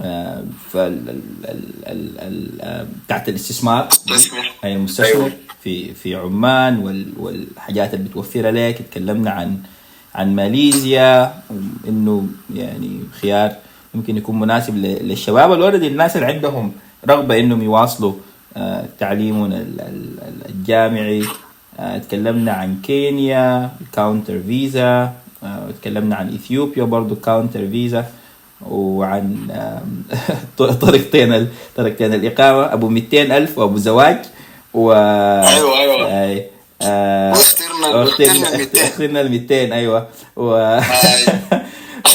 آه، 0.00 0.44
فال 0.72 1.08
ال- 1.08 1.20
ال- 1.44 1.86
ال- 1.86 2.18
ال- 2.20 2.60
آه، 2.60 2.86
بتاعت 3.06 3.28
الاستثمار. 3.28 3.88
أي 4.64 4.72
المستثمر 4.72 5.06
أيوه. 5.06 5.32
في 5.62 5.94
في 5.94 6.14
عمان 6.14 6.78
وال- 6.78 7.12
والحاجات 7.18 7.94
اللي 7.94 8.08
بتوفرها 8.08 8.50
لك 8.50 8.78
تكلمنا 8.90 9.30
عن 9.30 9.56
عن 10.14 10.36
ماليزيا 10.36 11.34
إنه 11.88 12.26
يعني 12.54 13.00
خيار 13.20 13.52
ممكن 13.94 14.16
يكون 14.16 14.40
مناسب 14.40 14.76
للشباب. 14.76 15.52
الولد 15.52 15.82
الناس 15.82 16.16
اللي 16.16 16.26
عندهم 16.26 16.72
رغبة 17.08 17.38
إنهم 17.38 17.62
يواصلوا 17.62 18.12
آه، 18.56 18.84
تعليمهم 18.98 19.44
ال- 19.44 19.52
ال- 19.80 20.18
ال- 20.28 20.48
الجامعي. 20.50 21.22
آه، 21.80 21.98
تكلمنا 21.98 22.52
عن 22.52 22.76
كينيا 22.82 23.70
counter 23.92 24.40
visa 24.46 25.12
آه، 25.44 25.66
وتكلمنا 25.68 26.16
عن 26.16 26.34
إثيوبيا 26.34 26.84
برضو 26.84 27.14
counter 27.16 27.68
visa 27.68 28.04
وعن 28.70 29.36
طريقتين 30.80 31.48
طريقتين 31.76 32.14
الإقامة. 32.14 32.72
أبو 32.72 32.88
200 32.88 33.36
ألف 33.36 33.58
وأبو 33.58 33.76
زواج. 33.76 34.18
و 34.74 34.92
أيوة، 34.92 35.78
أيوة. 36.22 36.44
آه، 36.82 37.32
واخترنا- 37.32 38.54
ال 38.54 38.58
200. 38.58 38.82
اخترنا 38.82 39.20
ال 39.20 39.30
200 39.30 39.72
أيوه. 39.72 40.06
و 40.36 40.54
أي. 40.54 41.24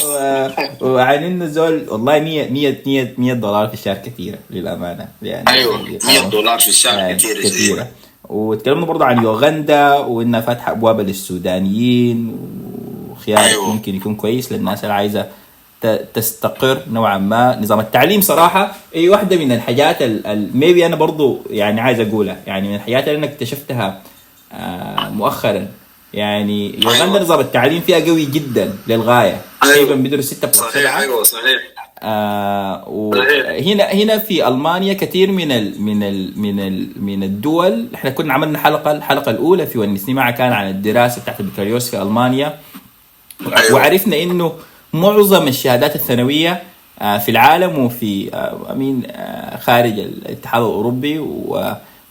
و- 0.06 0.48
وعن 0.80 1.24
إنه 1.24 1.46
زول 1.46 1.86
والله 1.88 2.18
100 2.20 2.50
100 2.50 2.76
100 2.86 3.14
100 3.18 3.32
دولار 3.34 3.68
في 3.68 3.74
الشهر 3.74 3.96
كثيرة 3.96 4.38
للأمانة. 4.50 5.08
يعني 5.22 5.50
أيوه 5.50 5.82
100 5.82 6.28
دولار 6.30 6.58
في 6.58 6.68
الشهر 6.68 7.00
آه، 7.10 7.12
كثير 7.12 7.42
كثيرة. 7.42 7.86
وتكلمنا 8.28 8.86
برضه 8.86 9.04
عن 9.04 9.22
يوغندا 9.22 9.94
وإنها 9.94 10.40
فاتحة 10.40 10.72
أبواب 10.72 11.00
للسودانيين 11.00 12.36
وخيار 13.10 13.38
أيوه. 13.38 13.72
ممكن 13.72 13.94
يكون 13.94 14.14
كويس 14.14 14.52
للناس 14.52 14.84
اللي 14.84 14.94
عايزة 14.94 15.26
تستقر 16.14 16.82
نوعا 16.92 17.18
ما. 17.18 17.58
نظام 17.62 17.80
التعليم 17.80 18.20
صراحة 18.20 18.74
هي 18.94 19.08
واحدة 19.08 19.36
من 19.36 19.52
الحاجات 19.52 20.02
ميبي 20.54 20.86
أنا 20.86 20.96
برضو 20.96 21.38
يعني 21.50 21.80
عايز 21.80 22.00
أقولها. 22.00 22.36
يعني 22.46 22.68
من 22.68 22.74
الحاجات 22.74 23.08
اللي 23.08 23.18
أنا 23.18 23.26
اكتشفتها 23.26 23.86
آه، 23.86 24.00
مؤخرا. 25.10 25.68
يعني 26.14 26.82
يوغندا 26.82 27.04
أيوه. 27.04 27.20
نظام 27.22 27.40
التعليم 27.40 27.80
فيها 27.80 27.98
قوي 27.98 28.24
جدا 28.24 28.74
للغاية. 28.86 29.40
أيوه. 29.62 29.74
تقريبا 29.74 29.94
بيدرس 29.94 30.34
6 30.34 30.52
صحيح 30.52 30.96
أيوه 30.96 31.22
صحيح. 31.22 31.62
آه 32.02 32.88
وهنا 32.88 33.84
هنا 33.84 34.18
في 34.18 34.48
ألمانيا 34.48 34.94
كثير 34.94 35.30
من 35.32 35.52
ال 35.52 35.82
من 35.82 36.02
ال 36.02 36.40
من 36.40 36.60
ال 36.60 36.88
من 36.96 37.22
الدول. 37.22 37.88
إحنا 37.94 38.10
كنا 38.10 38.34
عملنا 38.34 38.58
حلقة 38.58 38.92
الحلقة 38.92 39.30
الأولى 39.30 39.66
في 39.66 39.78
ونسني 39.78 40.14
معها 40.14 40.30
كان 40.30 40.52
عن 40.52 40.70
الدراسة 40.70 41.22
بتاعت 41.22 41.40
البكالوريوس 41.40 41.90
في 41.90 42.02
ألمانيا. 42.02 42.58
أيوه. 43.56 43.74
وعرفنا 43.74 44.22
إنه 44.22 44.52
معظم 44.92 45.48
الشهادات 45.48 45.96
الثانوية 45.96 46.62
آه، 47.00 47.18
في 47.18 47.30
العالم 47.30 47.78
وفي 47.78 48.34
آه، 48.34 48.72
امين 48.72 49.02
آه، 49.10 49.56
خارج 49.56 49.98
الاتحاد 49.98 50.62
الأوروبي 50.62 51.18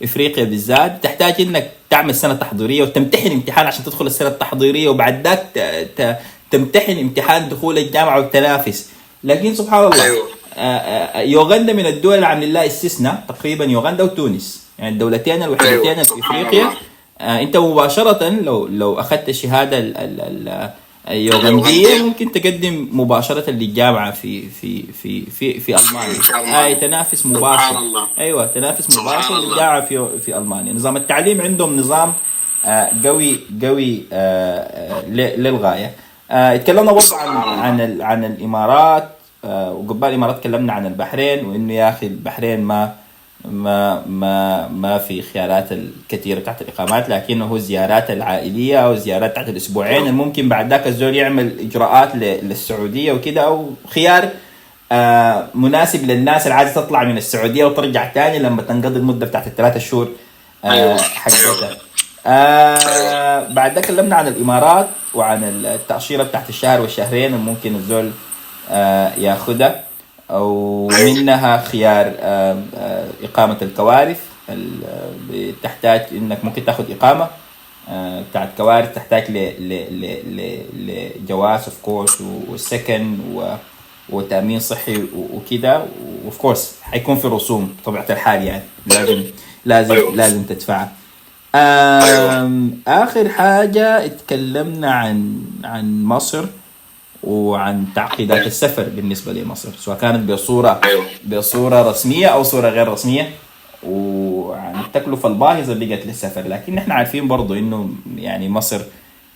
وافريقيا 0.02 0.44
بالذات 0.44 1.04
تحتاج 1.04 1.36
إنك 1.42 1.72
تعمل 1.90 2.16
سنة 2.16 2.34
تحضيرية 2.34 2.84
وتمتحن 2.84 3.32
امتحان 3.32 3.68
عشان 3.68 3.86
تدخل 3.86 4.08
السنة 4.08 4.28
التحضيرية 4.28 4.90
وبعد 4.90 5.28
ذاك 5.28 6.20
تمتحن 6.52 6.98
امتحان 7.00 7.50
دخول 7.50 7.78
الجامعة 7.78 8.20
وتنافس 8.20 8.90
لكن 9.24 9.56
سبحان 9.56 9.84
الله 9.86 10.04
أيوه. 10.04 10.26
آه، 10.58 10.60
آه، 10.78 11.22
يوغندا 11.22 11.74
من 11.74 11.86
الدول 11.86 12.16
اللي 12.16 12.26
عاملين 12.26 12.54
لها 12.54 12.66
استثناء 12.66 13.24
تقريبا 13.28 13.66
يوغندا 13.66 14.04
وتونس 14.04 14.64
يعني 14.80 14.94
الدولتين 14.94 15.44
الوحيدتين 15.44 15.88
أيوه، 15.90 16.04
في 16.04 16.20
إفريقيا. 16.20 16.70
آه، 17.22 17.42
أنت 17.42 17.58
مباشرة 17.58 18.30
لو 18.30 18.68
لو 18.68 19.00
أخذت 19.00 19.30
الشهاده 19.30 19.78
ال- 19.80 19.98
ال- 19.98 20.22
ال- 20.22 20.70
اليوغنديه 21.10 21.50
اليوغندية. 21.50 22.04
ممكن 22.04 22.32
تقدم 22.32 22.90
مباشرة 22.92 23.50
للجامعة 23.50 24.12
في 24.12 24.50
في 24.50 24.84
في 24.84 25.26
في 25.26 25.60
في 25.60 25.76
ألمانيا. 25.78 26.66
أي 26.66 26.76
تنافس 26.76 27.18
سبحان 27.18 27.34
مباشر 27.34 27.80
الله. 27.80 28.08
أيوه 28.20 28.46
تنافس 28.46 28.98
مباشر. 28.98 29.40
للجامعة 29.40 29.82
في 29.86 30.10
في 30.26 30.38
ألمانيا 30.38 30.74
نظام 30.74 30.98
التعليم 30.98 31.42
عندهم 31.42 31.78
نظام 31.78 32.14
آه، 32.66 32.90
قوي 33.06 33.40
قوي 33.64 34.04
آه، 34.14 34.60
آه، 34.60 35.06
للغاية 35.38 35.92
اتكلمنا 36.30 36.92
برضه 36.92 37.16
عن. 37.18 37.38
عن 37.60 38.02
عن 38.02 38.26
الإمارات 38.26 39.10
وقبل 39.44 40.08
الإمارات 40.10 40.40
تكلمنا 40.40 40.74
عن 40.74 40.86
البحرين 40.86 41.46
وإنه 41.46 41.74
يا 41.74 41.90
أخي 41.90 42.08
البحرين 42.08 42.62
ما 42.62 42.96
ما 43.52 44.02
ما 44.08 44.68
ما 44.68 44.98
في 44.98 45.22
خيارات 45.22 45.72
الكثيره 45.72 46.40
بتاعت 46.40 46.62
الإقامات 46.62 47.10
لكنه 47.10 47.58
زيارات 47.58 48.12
العائلية 48.12 48.78
أو 48.78 48.96
زيارات 48.96 49.32
بتاعت 49.32 49.50
الأسبوعين. 49.50 50.14
ممكن 50.14 50.50
بعد 50.50 50.70
ذاك 50.70 50.88
الزول 50.88 51.16
يعمل 51.16 51.60
إجراءات 51.60 52.16
للسعودية 52.16 53.12
وكده 53.12 53.42
أو 53.42 53.70
خيار 53.90 54.30
آه 54.92 55.48
مناسب 55.56 56.04
للناس 56.04 56.44
اللي 56.44 56.54
عايزه 56.56 56.74
تطلع 56.82 57.04
من 57.04 57.18
السعودية 57.18 57.66
وترجع 57.66 58.06
تاني 58.06 58.40
لما 58.40 58.62
تنقضي 58.62 59.00
المدة 59.00 59.26
بتاعت 59.26 59.48
الثلاثة 59.48 59.80
شهور 59.80 60.10
آه 60.66 60.72
أيوة. 60.72 60.98
حقتها 60.98 61.78
آه 62.28 63.48
بعد 63.50 63.74
ذاك 63.76 63.86
تكلمنا 63.86 64.16
عن 64.16 64.28
الإمارات 64.28 64.88
وعن 65.14 65.44
التأشيرة 65.44 66.24
بتاعت 66.24 66.50
الشهر 66.50 66.82
والشهرين 66.82 67.34
وممكن 67.34 67.76
الزول 67.76 68.12
آه 68.72 69.12
ياخذها. 69.18 69.85
ومنها 70.30 71.58
خيار 71.58 72.14
آه 72.20 72.58
آه 72.78 73.08
إقامة 73.24 73.58
الكوارث 73.62 74.20
ال- 74.50 74.84
آه، 74.88 75.10
بتحتاج 75.32 76.02
إنك 76.12 76.46
ممكن 76.46 76.66
تأخذ 76.66 76.92
إقامة 76.92 77.28
آه، 77.90 78.22
بتاعت 78.30 78.50
كوارث 78.58 78.96
تحتاج 78.96 79.32
ل 79.32 79.34
ل 79.60 79.70
ل 80.02 80.06
ل 80.38 81.10
لجواز 81.22 81.60
of 81.64 81.74
course 81.82 82.22
والسكن 82.50 83.18
و 83.34 83.54
وتأمين 84.10 84.60
صحي 84.60 84.98
و- 84.98 85.08
وكده 85.34 85.86
و 86.24 86.29
of 86.29 86.38
course 86.38 86.76
حيكون 86.82 87.16
في 87.16 87.28
رسوم 87.28 87.76
بطبيعة 87.82 88.06
الحال 88.10 88.44
يعني. 88.44 88.64
لازم 88.88 89.24
لازم 89.66 89.94
أيوة. 89.96 90.16
لازم 90.16 90.44
تدفعها 90.44 90.92
آم، 91.56 92.80
آخر 92.88 93.30
حاجة 93.30 94.06
اتكلمنا 94.06 94.92
عن 94.92 95.42
عن 95.64 96.04
مصر. 96.04 96.46
وعن 97.26 97.86
تعقيدات 97.96 98.48
السفر 98.48 98.84
بالنسبة 98.96 99.34
لمصر 99.34 99.70
سواء 99.80 99.98
كانت 99.98 100.32
بصوره. 100.32 100.82
بصورة 101.30 101.90
رسمية 101.90 102.28
أو 102.28 102.44
صورة 102.44 102.70
غير 102.70 102.88
رسمية 102.88 103.30
وعن 103.84 104.76
التكلفة 104.80 105.30
الباهظة 105.30 105.74
اللي 105.74 105.86
بقت 105.86 106.06
للسفر 106.06 106.48
لكن 106.48 106.78
إحنا 106.78 106.94
عارفين 106.94 107.28
برضو 107.28 107.54
إنه 107.54 107.90
يعني 108.18 108.50
مصر 108.50 108.82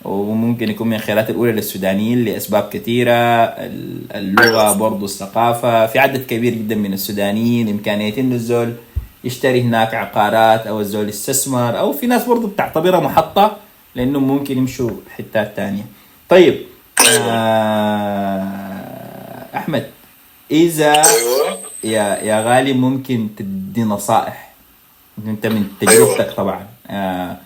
وممكن 0.06 0.70
يكون 0.70 0.88
من 0.88 0.96
الخيارات 0.96 1.30
الأولى 1.30 1.52
للسودانيين 1.52 2.26
لأسباب 2.26 2.70
كثيرة 2.74 3.12
ال- 3.12 4.02
اللغة 4.16 4.74
برضو 4.74 5.06
الثقافة 5.06 5.86
في 5.86 6.00
عدد 6.00 6.26
كبير 6.26 6.54
جدا 6.54 6.76
من 6.76 6.94
السودانيين 6.94 7.70
إمكانية 7.70 8.18
إنه 8.18 8.36
الزول 8.36 8.74
يشتري 9.24 9.62
هناك 9.62 9.94
عقارات 9.94 10.68
أو 10.68 10.80
الزول 10.80 11.10
يستثمر 11.10 11.80
أو 11.80 11.94
في 11.94 12.08
ناس 12.08 12.26
برضو 12.26 12.48
بتعتبرها 12.48 13.00
محطة 13.00 13.58
لأنه 13.96 14.20
ممكن 14.20 14.58
يمشوا 14.58 14.92
حتات 15.18 15.56
تانية 15.56 15.86
طيب 16.30 16.56
أحمد 19.56 19.90
إذا 20.52 20.92
أيوه. 20.94 21.60
يا 21.84 22.16
يا 22.24 22.42
غالي 22.42 22.74
ممكن 22.74 23.30
تدي 23.38 23.84
نصائح؟ 23.84 24.54
أنت 25.28 25.48
من 25.48 25.68
تجربتك 25.82 26.20
أيوة. 26.22 26.34
طبعا 26.34 26.68
آه 26.90 27.38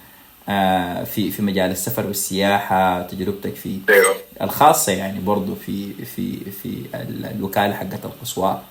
آه 0.49 1.03
في 1.03 1.31
في 1.31 1.41
مجال 1.41 1.71
السفر 1.71 2.05
والسياحة 2.07 3.01
تجربتك 3.01 3.55
في 3.55 3.80
أيوه. 3.89 4.15
الخاصة 4.41 4.91
يعني 4.91 5.19
برضو 5.19 5.55
في 5.55 5.93
في 6.05 6.51
في 6.51 6.67
ال- 6.95 7.25
الوكالة 7.25 7.73
حقت 7.73 8.05
القصوى. 8.05 8.61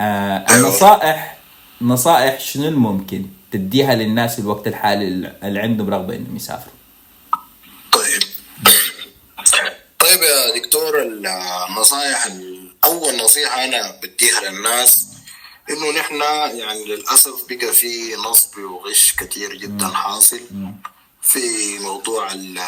آه 0.00 0.44
أيوة. 0.50 0.60
النصائح 0.66 1.36
نصائح 1.80 2.40
شنو 2.40 2.68
الممكن 2.68 3.26
تديها 3.50 3.94
للناس 3.94 4.34
في 4.34 4.40
الوقت 4.42 4.66
الحالي 4.66 5.32
اللي 5.42 5.60
عندهم 5.60 5.90
رغبه 5.90 6.16
إنهم 6.16 6.36
يسافروا؟ 6.36 6.72
طيب. 7.92 8.22
دكتور 10.66 11.02
النصائح 11.02 12.28
أول 12.84 13.16
نصيحة 13.16 13.64
أنا 13.64 14.00
بديها 14.02 14.40
للناس 14.40 15.06
إنه 15.70 15.90
نحن 15.90 16.20
يعني 16.58 16.84
للأسف 16.84 17.34
بقى 17.50 17.72
في 17.72 18.14
نصب 18.16 18.58
وغش 18.58 19.12
كثير 19.18 19.54
جدا 19.54 19.88
حاصل 19.88 20.40
في 21.22 21.78
موضوع 21.78 22.32
ال- 22.32 22.58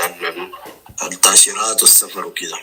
ال- 0.00 0.26
ال- 0.26 0.52
التأشيرات 1.02 1.82
والسفر 1.82 2.26
وكذا 2.26 2.58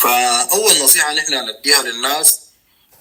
فأول 0.00 0.82
نصيحة 0.84 1.14
نحن 1.14 1.34
نديها 1.34 1.82
للناس 1.82 2.40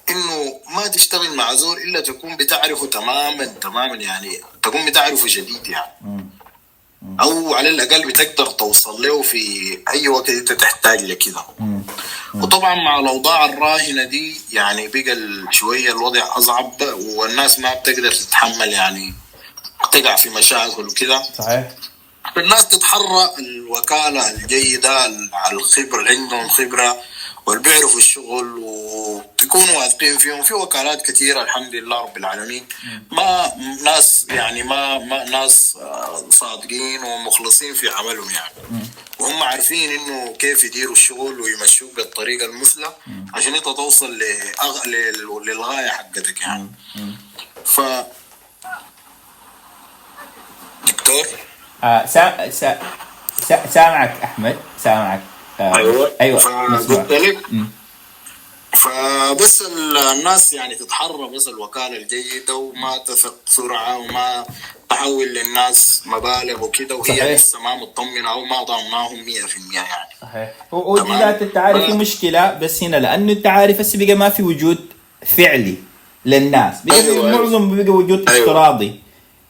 إنه 0.09 0.59
ما 0.75 0.87
تشتغل 0.87 1.35
مع 1.35 1.53
زول 1.53 1.77
إلا 1.77 1.99
تكون 2.01 2.37
بتعرفه 2.37 2.87
تماما 2.87 3.45
تماما 3.45 3.95
يعني 3.95 4.41
تكون 4.63 4.85
بتعرفه 4.85 5.27
شديد 5.27 5.67
يعني. 5.67 5.91
أو 7.21 7.53
على 7.53 7.69
الأقل 7.69 8.07
بتقدر 8.07 8.45
توصل 8.45 9.01
له 9.01 9.21
في 9.21 9.77
أي 9.89 10.07
وقت 10.07 10.29
أنت 10.29 10.51
تحتاج 10.51 11.01
لكده. 11.01 11.45
وطبعا 12.35 12.75
مع 12.75 12.99
الأوضاع 12.99 13.45
الراهنة 13.45 14.03
دي 14.03 14.41
يعني 14.53 14.87
بقى 14.87 15.17
شوية 15.51 15.91
الوضع 15.91 16.37
أصعب 16.37 16.81
والناس 16.99 17.59
ما 17.59 17.73
بتقدر 17.73 18.11
تتحمل 18.11 18.69
يعني 18.73 19.13
تقع 19.91 20.15
في 20.15 20.29
مشاكل 20.29 20.87
وكده. 20.87 21.23
صحيح. 21.37 21.71
الناس 22.37 22.67
تتحرى 22.67 23.29
الوكالة 23.39 24.31
الجيدة 24.31 24.99
على 25.33 25.55
الخبرة 25.55 25.99
اللي 25.99 26.09
عندهم 26.09 26.47
خبرة. 26.49 26.97
واللي 27.47 27.63
بيعرفوا 27.63 27.97
الشغل 27.99 28.57
وتكونوا 28.59 29.77
واثقين 29.77 30.17
فيهم. 30.17 30.41
في 30.43 30.53
وكالات 30.53 31.01
كثيرة 31.11 31.41
الحمد 31.41 31.75
لله 31.75 32.01
رب 32.01 32.17
العالمين. 32.17 32.67
ما 33.11 33.51
ناس 33.83 34.25
يعني 34.29 34.63
ما, 34.63 34.97
ما 34.97 35.23
ناس 35.23 35.77
آه، 35.81 36.25
صادقين 36.29 37.03
ومخلصين 37.03 37.73
في 37.73 37.89
عملهم 37.89 38.29
يعني. 38.29 38.85
وهم 39.19 39.43
عارفين 39.43 39.99
إنه 39.99 40.33
كيف 40.33 40.63
يديروا 40.63 40.93
الشغل 40.93 41.41
ويمشوك 41.41 41.95
بالطريقة 41.95 42.45
المثلى 42.45 42.93
عشان 43.33 43.55
أنت 43.55 43.65
توصل 43.65 44.17
لأغ... 44.17 44.85
لل- 44.87 45.41
للغاية 45.45 45.87
حقتك 45.89 46.41
يعني. 46.41 46.67
ف 47.65 47.81
دكتور؟ 50.87 51.25
آه 51.83 52.05
سا... 52.05 52.49
سا... 52.49 52.79
سا... 53.47 53.69
سامعك 53.69 54.17
أحمد 54.23 54.59
سامعك. 54.83 55.21
أيوه 55.59 56.11
أيوه 56.21 56.39
فقلت 56.39 57.11
لك. 57.11 57.37
فبس 58.71 59.61
ال- 59.61 59.97
الناس 59.97 60.53
يعني 60.53 60.75
تتحرى 60.75 61.29
بس 61.35 61.47
الوكالة 61.47 61.97
الجيدة 61.97 62.55
وما 62.55 62.97
تثق 62.97 63.35
بسرعة 63.47 63.97
وما 63.99 64.45
تحول 64.89 65.27
للناس 65.27 66.03
مبالغ 66.05 66.63
وكده 66.63 67.03
صحيح. 67.03 67.23
وهي 67.23 67.35
لسه 67.35 67.59
ما 67.59 67.75
مطمنة 67.75 68.29
أو 68.31 68.45
ما 68.45 68.63
ضامناهم 68.63 69.25
100% 69.25 69.75
يعني 69.75 69.87
صحيح 70.21 70.73
ودي. 70.73 71.09
ذات 71.11 71.41
التعارف 71.41 71.85
في 71.85 71.91
مشكلة 71.93 72.53
بس 72.53 72.83
هنا 72.83 72.97
لأنه 72.97 73.31
التعارف 73.31 73.79
هسه 73.79 74.05
بقى 74.05 74.15
ما 74.15 74.29
في 74.29 74.43
وجود 74.43 74.77
فعلي 75.37 75.75
للناس 76.25 76.75
بقى 76.85 76.95
أيوة، 76.95 77.05
في 77.21 77.27
أيوة. 77.27 77.41
معظم 77.41 77.75
بقى 77.77 77.89
وجود 77.89 78.29
أيوة. 78.29 78.43
افتراضي 78.45 78.99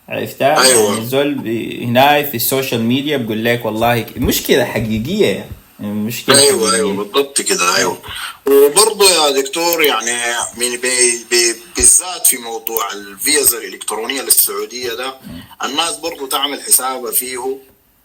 عرفتها؟ 0.10 0.64
أيوة. 0.64 0.84
يعني 0.90 0.98
الزول 1.02 1.34
بي- 1.34 1.86
هنا 1.86 2.24
في 2.24 2.36
ال 2.38 2.44
social 2.44 2.84
media 2.84 3.18
بقول 3.18 3.46
لك 3.46 3.66
والله 3.66 4.06
مشكلة 4.18 4.66
حقيقية 4.66 5.26
يعني 5.28 5.52
مشكلة 5.80 6.40
أيوه. 6.40 6.74
أيوه 6.74 6.94
بالضبط 6.94 7.42
كده 7.42 7.76
أيوه. 7.76 7.98
وبرضه 8.48 9.10
يا 9.10 9.42
دكتور 9.42 9.84
يعني 9.84 10.36
من 10.58 10.76
بي 10.78 11.24
بي 11.30 11.56
بالذات 11.76 12.28
في 12.28 12.38
موضوع 12.38 12.92
الفيزا 12.92 13.58
الإلكترونية 13.58 14.22
للسعودية 14.22 14.94
ده 14.94 15.16
الناس 15.64 15.96
برضه 15.96 16.28
تعمل 16.28 16.62
حسابها 16.62 17.12
فيه. 17.12 17.58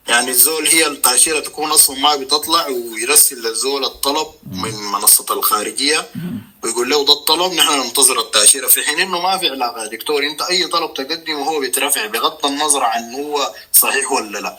يعني 0.08 0.30
الزول 0.30 0.66
هي 0.66 0.86
التأشيرة 0.86 1.40
تكون 1.40 1.70
أصلا 1.70 1.98
ما 1.98 2.16
بتطلع 2.16 2.66
ويرسل 2.68 3.36
للزول 3.42 3.84
الطلب 3.84 4.26
من 4.52 4.74
منصة 4.92 5.26
الخارجية 5.30 6.08
ويقول 6.64 6.90
له 6.90 7.04
ده 7.04 7.12
الطلب 7.12 7.52
نحن 7.52 7.78
ننتظر 7.86 8.20
التأشيرة. 8.20 8.66
في 8.66 8.82
حين 8.82 8.98
إنه 9.00 9.20
ما 9.20 9.38
في 9.38 9.48
علاقة 9.48 9.82
يا 9.82 9.88
دكتور 9.88 10.26
أنت 10.26 10.42
أي 10.42 10.66
طلب 10.66 10.94
تقدمه 10.94 11.42
هو 11.48 11.60
بيترفع 11.60 12.06
بغض 12.06 12.46
النظر 12.46 12.82
عن 12.82 13.14
هو 13.14 13.54
صحيح 13.72 14.12
ولا 14.12 14.38
لا. 14.38 14.58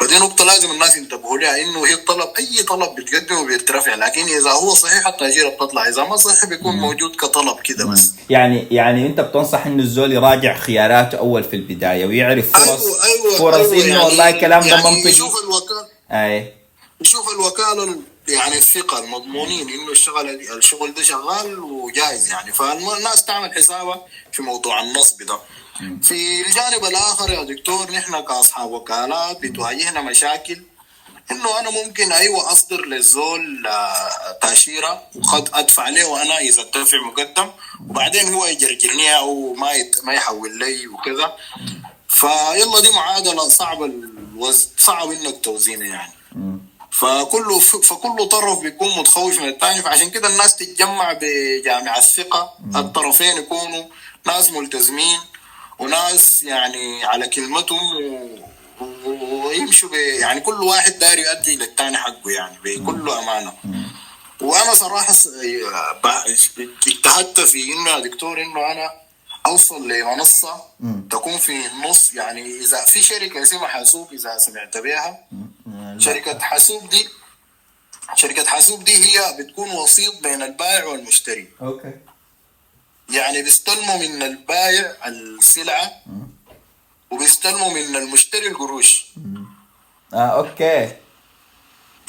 فدي 0.00 0.14
نقطة 0.18 0.44
لازم 0.44 0.70
الناس 0.70 0.96
ينتبهوا 0.96 1.38
لها 1.38 1.62
إنه 1.62 1.86
هي 1.86 1.94
الطلب 1.94 2.28
أي 2.38 2.62
طلب 2.62 2.94
بتقدمه 2.94 3.46
بيترفع 3.46 3.94
لكن 3.94 4.22
إذا 4.24 4.50
هو 4.50 4.74
صحيح 4.74 5.06
التأجيرة 5.08 5.48
بتطلع 5.48 5.88
إذا 5.88 6.04
ما 6.04 6.16
صحيح 6.16 6.44
بيكون 6.44 6.76
موجود 6.76 7.16
كطلب 7.16 7.60
كده 7.60 7.84
بس. 7.84 8.12
يعني 8.30 8.66
يعني 8.70 9.06
أنت 9.06 9.20
بتنصح 9.20 9.66
إنه 9.66 9.82
الزول 9.82 10.12
يراجع 10.12 10.58
خياراته 10.58 11.18
أول 11.18 11.44
في 11.44 11.56
البداية 11.56 12.06
ويعرف 12.06 12.52
فرص 12.52 12.68
أيوه 12.86 13.04
أيوه 13.04 13.38
فرص 13.38 13.70
أيوة 13.72 13.84
إنه 13.84 14.04
والله 14.04 14.28
الكلام 14.28 14.60
ده 14.62 14.68
يعني 14.68 14.82
منطقي. 14.90 15.10
يشوف 15.10 15.42
الوكالة. 15.44 15.86
أي. 16.10 16.52
يشوف 17.00 17.28
الوكالة 17.32 17.84
ال- 17.84 18.00
يعني 18.28 18.56
الثقة 18.58 18.98
المضمونين 19.04 19.68
إنه 19.70 19.90
الشغل 19.92 20.28
الشغل 20.56 20.94
ده 20.94 21.02
شغال 21.02 21.58
وجايز 21.58 22.30
يعني. 22.30 22.52
فالناس 22.52 23.24
تعمل 23.24 23.52
حسابها 23.54 24.06
في 24.32 24.42
موضوع 24.42 24.80
النصب 24.82 25.22
ده. 25.22 25.38
في 26.02 26.46
الجانب 26.46 26.84
الآخر 26.84 27.30
يا 27.30 27.42
دكتور 27.42 27.90
نحن 27.90 28.20
كأصحاب 28.20 28.70
وكالات 28.70 29.40
بتواجهنا 29.40 30.00
مشاكل 30.00 30.62
إنه 31.30 31.58
أنا 31.60 31.70
ممكن 31.70 32.12
أيوه 32.12 32.52
أصدر 32.52 32.84
للزول 32.86 33.66
آه، 33.66 34.38
تأشيرة 34.42 35.02
وقد 35.14 35.48
أدفع 35.54 35.88
له 35.88 36.06
وأنا 36.08 36.38
إذا 36.38 36.62
الدفع 36.62 36.98
مقدم 37.06 37.50
وبعدين 37.88 38.34
هو 38.34 38.46
يجرجرني 38.46 39.16
أو 39.16 39.54
ما 39.54 39.72
يت... 39.72 40.04
ما 40.04 40.12
يحول 40.12 40.58
لي 40.58 40.86
وكذا. 40.86 41.36
فيلا 42.08 42.80
دي 42.80 42.90
معادلة 42.90 43.48
صعبة 43.48 43.84
الوز... 43.84 44.68
صعب 44.78 45.10
إنك 45.10 45.40
توزينها 45.44 45.86
يعني. 45.86 46.12
فكله 46.90 47.58
فكل 47.60 48.28
طرف 48.28 48.58
بيكون 48.58 48.98
متخوف 48.98 49.40
من 49.40 49.48
الثاني 49.48 49.82
فعشان 49.82 50.10
كده 50.10 50.28
الناس 50.28 50.56
تتجمع 50.56 51.12
بجامع 51.20 51.96
الثقة 51.98 52.54
الطرفين 52.76 53.36
يكونوا 53.36 53.84
ناس 54.26 54.50
ملتزمين 54.50 55.18
وناس 55.78 56.42
يعني 56.42 57.04
على 57.04 57.28
كلمتهم 57.28 57.96
و... 57.96 58.38
ويمشوا 59.46 59.88
ب... 59.88 59.92
يعني 59.94 60.40
كل 60.40 60.62
واحد 60.62 60.98
داير 60.98 61.18
يؤدي 61.18 61.56
للثاني 61.56 61.96
حقه 61.96 62.30
يعني 62.30 62.58
بكل 62.64 63.08
صراحة 64.74 65.12
س- 65.12 65.28
ب- 66.04 66.66
اجتهدت 66.86 67.40
في 67.40 67.72
إنه 67.72 67.90
يا 67.90 67.98
دكتور 67.98 68.42
إنه 68.42 68.72
أنا 68.72 68.90
أوصل 69.46 69.88
لمنصة 69.88 70.62
تكون 71.10 71.38
في 71.38 71.66
النص. 71.66 72.14
يعني 72.14 72.42
إذا 72.60 72.84
في 72.84 73.02
شركة 73.02 73.42
اسمها 73.42 73.66
حاسوب 73.68 74.12
إذا 74.12 74.38
سمعت 74.38 74.76
بها. 74.76 75.24
شركة 75.98 76.38
حاسوب 76.38 76.88
دي 76.90 77.08
شركة 78.14 78.44
حاسوب 78.44 78.84
دي 78.84 78.94
هي 79.04 79.36
بتكون 79.38 79.70
وسيط 79.70 80.22
بين 80.22 80.42
البائع 80.42 80.84
والمشتري. 80.84 81.48
أوكي. 81.62 81.92
يعني 83.10 83.42
بيستلموا 83.42 83.96
من 83.96 84.22
البائع 84.22 84.94
السلعة 85.06 85.92
وبيستلموا 87.10 87.68
من 87.68 87.96
المشتري 87.96 88.46
القروش. 88.48 89.06
آه 90.14 90.16
أوكي. 90.16 90.92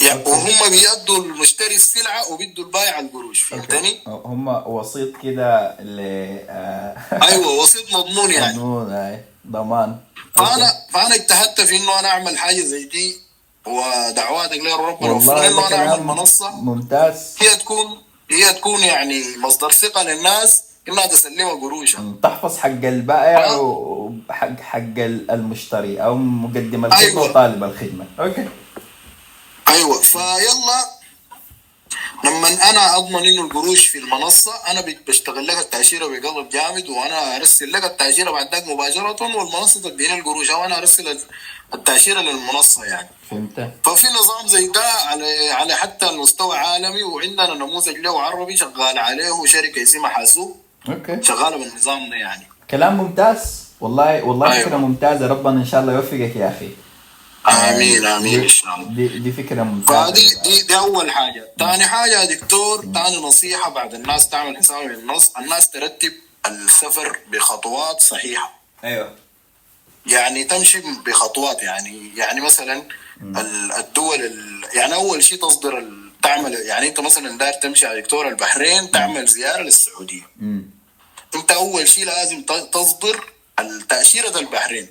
يعني 0.01 0.23
وهم 0.25 0.69
بيدوا 0.69 1.17
المشتري 1.23 1.75
السلعة 1.75 2.31
وبيدوا 2.31 2.63
البائع 2.65 2.99
القروش 2.99 3.43
فهمتني؟ 3.43 3.99
هم 4.07 4.47
وسيط 4.47 5.17
كده 5.17 5.75
ل 5.81 5.99
آه، 6.49 6.95
أيوه 7.21 7.47
وسيط 7.63 7.93
مضمون 7.93 8.31
يعني. 8.31 8.45
قانون 8.45 8.91
أي 8.91 9.23
ضمان. 9.47 9.97
فانا 10.35 10.73
فأنا 10.93 11.15
اجتهدت 11.15 11.61
في 11.61 11.77
إنه 11.77 11.99
أنا 11.99 12.07
أعمل 12.07 12.37
حاجة 12.37 12.61
زي 12.61 12.83
دي 12.83 13.17
ودعواتك 13.67 14.57
لي 14.57 14.73
ربنا 14.73 15.11
وفقني 15.11 15.47
والله 15.47 15.47
إنه 15.47 15.67
أنا 15.67 15.91
أعمل 15.91 16.03
منصة. 16.03 16.51
ممتاز. 16.51 17.35
هي 17.39 17.55
تكون 17.55 18.01
هي 18.31 18.53
تكون 18.53 18.79
يعني 18.79 19.37
مصدر 19.37 19.71
ثقة 19.71 20.03
للناس 20.03 20.63
انها 20.91 21.07
تسلمها 21.07 21.53
قروشها 21.53 22.13
تحفظ 22.23 22.57
حق 22.57 22.67
البائع 22.69 23.45
آه. 23.45 23.59
وحق 24.29 24.59
حق 24.61 24.97
المشتري 24.97 26.03
أو 26.03 26.15
مقدم 26.15 26.85
الخدمة 26.85 27.07
أيوة. 27.07 27.23
وطالب 27.29 27.63
الخدمة. 27.63 28.05
أوكي. 28.19 28.47
أيوه. 29.67 30.01
فيلا 30.01 30.99
لما 32.23 32.69
أنا 32.69 32.97
أضمن 32.97 33.25
إنه 33.27 33.41
القروش 33.41 33.87
في 33.87 33.97
المنصة 33.97 34.51
أنا 34.67 34.85
بشتغل 35.07 35.47
لك 35.47 35.57
التأشيرة 35.57 36.07
بقلب 36.07 36.49
جامد 36.49 36.89
وأنا 36.89 37.35
أرسل 37.35 37.71
لك 37.71 37.83
التأشيرة 37.85 38.31
بعد 38.31 38.51
ذاك 38.55 38.67
مباشرة 38.67 39.23
والمنصة 39.23 39.81
تديني 39.89 40.19
القروش 40.19 40.51
أو 40.51 40.65
أنا 40.65 40.77
أرسل 40.77 41.19
التأشيرة 41.73 42.21
للمنصة 42.21 42.83
يعني. 42.85 43.09
فهمت. 43.31 43.71
ففي 43.85 44.07
نظام 44.07 44.47
زي 44.47 44.67
ده 44.67 44.85
على 44.85 45.49
على 45.49 45.75
حتى 45.75 46.09
المستوى 46.09 46.57
عالمي 46.57 47.03
وعندنا 47.03 47.53
نموذج 47.53 47.97
له 47.97 48.21
عربي 48.21 48.57
شغال 48.57 48.97
عليه 48.97 49.45
شركه 49.45 49.83
اسمها 49.83 50.09
حاسوب. 50.09 50.57
أوكي. 50.89 51.23
شغاله 51.23 51.57
بالنظام 51.57 52.09
ده 52.09 52.15
يعني. 52.15 52.47
كلام 52.71 52.97
ممتاز. 52.97 53.63
والله 53.81 54.23
والله 54.23 54.51
أيوة. 54.53 54.65
فكرة 54.65 54.77
ممتازة. 54.77 55.27
ربنا 55.27 55.59
إن 55.61 55.65
شاء 55.65 55.81
الله 55.81 55.93
يوفقك 55.93 56.35
يا 56.35 56.49
أخي. 56.57 56.69
آمين 57.47 58.05
آمين 58.05 58.39
إن 58.41 58.47
شاء 58.47 58.75
الله. 58.75 58.89
دي, 58.93 59.07
دي 59.19 59.31
فكرة 59.31 59.63
ممتازة. 59.63 60.05
فدي 60.11 60.35
دي, 60.43 60.61
دي 60.61 60.77
أول 60.77 61.11
حاجة. 61.11 61.47
ثاني 61.59 61.83
حاجة 61.87 62.19
يا 62.21 62.25
دكتور 62.25 62.81
ثاني 62.93 63.17
نصيحة 63.17 63.69
بعد 63.69 63.93
الناس 63.93 64.29
تعمل 64.29 64.57
حساب 64.57 64.85
من 64.85 64.91
النص. 64.95 65.31
الناس 65.37 65.69
ترتب 65.69 66.11
السفر 66.47 67.17
بخطوات 67.31 68.01
صحيحة. 68.01 68.59
أيوه. 68.83 69.15
يعني 70.05 70.43
تمشي 70.43 70.81
بخطوات 71.05 71.63
يعني. 71.63 72.11
يعني 72.17 72.41
مثلا 72.41 72.83
ال- 73.21 73.71
الدول 73.71 74.21
ال- 74.21 74.65
يعني 74.77 74.93
أول 74.93 75.23
شيء 75.23 75.41
تصدر 75.41 75.83
تعمل 76.23 76.53
يعني 76.53 76.87
انت 76.87 76.99
مثلا 76.99 77.37
داير 77.37 77.53
تمشي 77.53 77.87
على 77.87 78.01
دكتور 78.01 78.27
البحرين 78.27 78.91
تعمل 78.91 79.25
زيارة 79.25 79.61
للسعودية. 79.61 80.27
امم 80.41 80.69
انت 81.35 81.51
أول 81.51 81.89
شيء 81.89 82.05
لازم 82.05 82.43
تصدر 82.71 83.33
تاشيره 83.89 84.39
البحرين. 84.39 84.87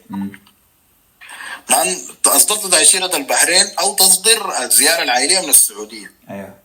لأن 1.70 1.96
اصدرت 2.26 2.66
تأشيرة 2.66 3.16
البحرين 3.16 3.66
أو 3.80 3.94
تصدر 3.94 4.62
الزيارة 4.62 5.02
العائلية 5.02 5.40
من 5.40 5.48
السعودية. 5.48 6.12
أيوه. 6.30 6.58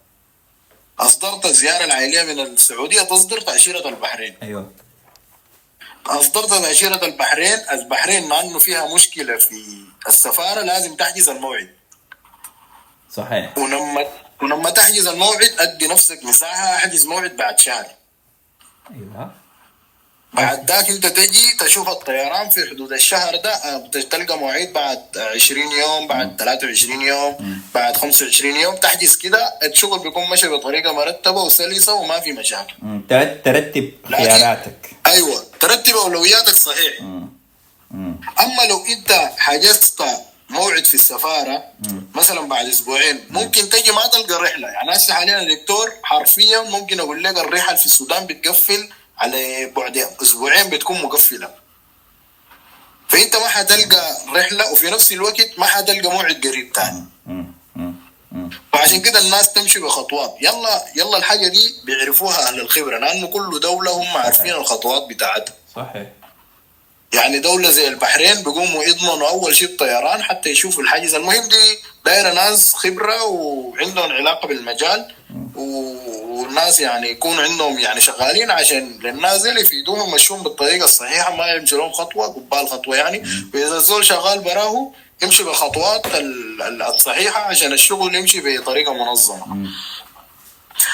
أصدرت 1.00 1.46
الزيارة 1.46 1.84
العائلية 1.84 2.24
من 2.24 2.40
السعودية 2.40 3.02
تصدر 3.02 3.42
تأشيرة 3.42 3.90
البحرين. 3.90 4.36
أيوه. 4.44 4.72
أصدرت 6.06 6.50
تأشيرة 6.50 7.06
البحرين 7.06 7.60
البحرين 7.72 8.28
مع 8.28 8.40
انه 8.40 8.60
فيها 8.60 8.96
مشكلة 8.96 9.38
في 9.38 9.86
السفارة 10.08 10.62
لازم 10.62 10.96
تحجز 10.96 11.30
الموعد. 11.30 11.76
صحيح. 13.12 13.58
ولما 13.58 14.08
ولما 14.42 14.70
تحجز 14.70 15.08
الموعد 15.08 15.50
أدي 15.60 15.88
نفسك 15.88 16.24
مساحة 16.24 16.76
أحجز 16.76 17.06
موعد 17.06 17.36
بعد 17.38 17.60
شهر. 17.60 17.86
أيوه. 18.92 19.32
بعد 20.34 20.72
ذاك 20.72 20.90
أنت 20.90 21.08
تجي 21.08 21.54
تشوف 21.60 21.90
الطيران 21.90 22.50
في 22.50 22.70
حدود 22.70 22.94
الشهر 22.94 23.36
ده 23.36 23.54
آه، 23.54 23.88
تلقى 23.88 24.38
مواعيد 24.38 24.74
بعد 24.74 25.18
20 25.18 25.72
يوم 25.72 26.08
بعد 26.08 26.36
23 26.40 27.02
يوم 27.02 27.62
بعد 27.76 27.98
25 27.98 28.56
يوم 28.56 28.76
تحجز 28.76 29.16
كده 29.16 29.54
الشغل 29.64 30.00
بيكون 30.00 30.30
ماشي 30.30 30.48
بطريقة 30.48 30.94
مرتبة 30.94 31.42
وسلسة 31.42 31.94
وما 31.94 32.20
في 32.20 32.32
مشاكل. 32.32 32.74
ترتب 33.46 33.92
خياراتك. 34.12 34.90
أيوه 35.06 35.46
ترتب 35.60 35.96
أولوياتك 35.96 36.56
صحيح. 36.56 37.02
مم. 37.02 37.30
مم. 37.92 38.22
أما 38.40 38.62
لو 38.70 38.86
أنت 38.86 39.12
حجزت 39.38 40.04
موعد 40.54 40.86
في 40.86 40.94
السفارة 40.94 41.64
مثلا 42.16 42.42
بعد 42.42 42.66
أسبوعين 42.66 43.26
ممكن 43.30 43.70
تجي 43.70 43.92
ما 43.92 44.08
تلقى 44.08 44.36
الرحله 44.36 44.68
يعني 44.68 44.96
هسه 44.96 45.14
حاليا 45.14 45.38
يا 45.38 45.56
دكتور 45.56 45.92
حرفيا 46.04 46.62
ممكن 46.62 47.00
أقول 47.00 47.24
لك 47.24 47.38
الرحل 47.38 47.78
في 47.78 47.86
السودان 47.86 48.26
بتقفل 48.26 48.90
على 49.18 49.66
بعد 49.66 49.98
أسبوعين 50.22 50.70
بتكون 50.70 51.02
مقفلة. 51.02 51.50
فأنت 53.08 53.36
ما 53.36 53.48
حتلقى 53.48 54.18
رحلة 54.34 54.72
وفي 54.72 54.90
نفس 54.90 55.12
الوقت 55.12 55.50
ما 55.58 55.66
حتلقى 55.66 56.10
موعد 56.12 56.48
قريب 56.48 56.74
تاني. 56.74 57.06
فعشان 58.74 59.02
كده 59.02 59.20
الناس 59.20 59.54
تمشي 59.54 59.80
بخطوات. 59.80 60.36
يلا 60.42 60.86
يلا 60.96 61.18
الحاجة 61.18 61.48
دي 61.48 61.76
بيعرفوها 61.84 62.48
أهل 62.48 62.62
الخبرة 62.62 62.98
لأنه 62.98 63.28
كل 63.28 63.60
دولة 63.60 63.92
هم 63.92 64.18
عارفين 64.18 64.52
الخطوات 64.54 65.04
بتاعتها. 65.10 65.56
صحيح. 65.76 66.08
يعني 67.14 67.40
دولة 67.40 67.70
زي 67.72 67.88
البحرين 67.88 68.36
بيقوموا 68.36 68.84
يضمنوا 68.84 69.30
أول 69.30 69.56
شيء 69.56 69.68
الطيران 69.68 70.24
حتى 70.24 70.50
يشوفوا 70.50 70.84
الحاجز. 70.84 71.16
المهم 71.16 71.50
دي 71.50 71.78
دايرة 72.06 72.34
ناس 72.34 72.74
خبرة 72.74 73.24
وعندهم 73.26 74.12
علاقة 74.12 74.48
بالمجال 74.48 75.12
و- 75.56 76.34
والناس 76.42 76.80
يعني 76.80 77.10
يكونوا 77.10 77.44
عندهم 77.44 77.80
يعني 77.80 78.02
شغالين 78.02 78.52
عشان 78.52 79.00
للناس 79.04 79.42
دي 79.42 79.50
يفيدوهم 79.50 80.10
يمشون 80.10 80.44
بالطريقة 80.44 80.86
الصحيحة 80.86 81.36
ما 81.36 81.48
يمشي 81.48 81.76
لهم 81.76 81.92
خطوة 81.92 82.28
قبال 82.28 82.68
خطوة 82.68 82.96
يعني. 82.96 83.24
وإذا 83.54 83.78
الزول 83.78 84.06
شغال 84.06 84.40
براه 84.40 84.92
يمشي 85.24 85.44
بالخطوات 85.44 86.06
ال- 86.06 86.62
ال- 86.62 86.82
الصحيحة 86.82 87.40
عشان 87.42 87.74
الشغل 87.74 88.16
يمشي 88.16 88.58
بطريقة 88.58 88.94
منظمة. 88.94 89.68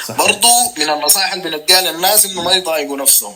صحيح. 0.07 0.17
برضو 0.17 0.47
من 0.77 0.89
النصائح 0.89 1.33
اللي 1.33 1.49
بنديها 1.57 1.81
للناس 1.81 2.25
إنه 2.25 2.43
ما 2.43 2.51
يضايقوا 2.53 2.97
نفسهم. 2.97 3.35